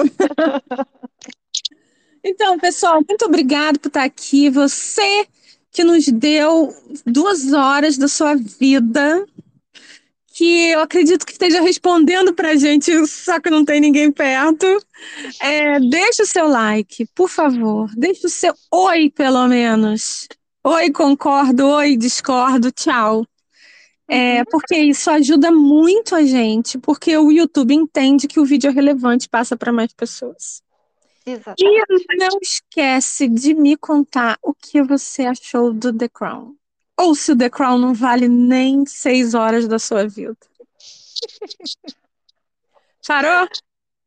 então, 2.24 2.60
pessoal, 2.60 3.02
muito 3.08 3.26
obrigado 3.26 3.80
por 3.80 3.88
estar 3.88 4.04
aqui. 4.04 4.48
Você 4.52 5.28
que 5.72 5.84
nos 5.84 6.08
deu 6.08 6.72
duas 7.04 7.52
horas 7.52 7.98
da 7.98 8.08
sua 8.08 8.36
vida, 8.36 9.26
que 10.38 10.70
eu 10.70 10.82
acredito 10.82 11.26
que 11.26 11.32
esteja 11.32 11.60
respondendo 11.62 12.32
para 12.32 12.50
a 12.50 12.56
gente, 12.56 13.08
só 13.08 13.40
que 13.40 13.50
não 13.50 13.66
tem 13.66 13.82
ninguém 13.82 14.12
perto. 14.12 14.68
É, 15.42 15.80
deixa 15.80 16.22
o 16.22 16.28
seu 16.28 16.48
like, 16.48 17.08
por 17.16 17.28
favor. 17.28 17.90
Deixa 17.98 18.28
o 18.28 18.30
seu 18.30 18.54
oi, 18.72 19.10
pelo 19.10 19.48
menos. 19.48 20.28
Oi, 20.64 20.92
concordo. 20.92 21.66
Oi, 21.66 21.98
discordo. 21.98 22.72
Tchau. 22.72 23.26
É, 24.08 24.38
uhum. 24.38 24.46
porque 24.52 24.78
isso 24.78 25.10
ajuda 25.10 25.52
muito 25.52 26.14
a 26.14 26.22
gente, 26.22 26.78
porque 26.78 27.18
o 27.18 27.32
YouTube 27.32 27.74
entende 27.74 28.28
que 28.28 28.40
o 28.40 28.46
vídeo 28.46 28.70
é 28.70 28.72
relevante 28.72 29.28
passa 29.28 29.58
para 29.58 29.74
mais 29.74 29.92
pessoas. 29.92 30.62
Exatamente. 31.26 31.64
E 31.64 32.16
não 32.16 32.38
esquece 32.40 33.28
de 33.28 33.56
me 33.56 33.76
contar 33.76 34.38
o 34.44 34.54
que 34.54 34.84
você 34.84 35.24
achou 35.26 35.74
do 35.74 35.92
The 35.92 36.08
Crown. 36.08 36.57
Ou 37.00 37.14
se 37.14 37.32
o 37.32 37.38
The 37.38 37.50
Crown 37.50 37.78
não 37.78 37.94
vale 37.94 38.28
nem 38.28 38.86
seis 38.86 39.34
horas 39.34 39.68
da 39.68 39.78
sua 39.78 40.08
vida. 40.08 40.38
Parou? 43.08 43.48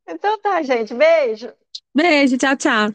Então 0.07 0.39
tá, 0.41 0.63
gente. 0.63 0.93
Beijo. 0.93 1.53
Beijo, 1.95 2.37
tchau, 2.37 2.57
tchau. 2.57 2.95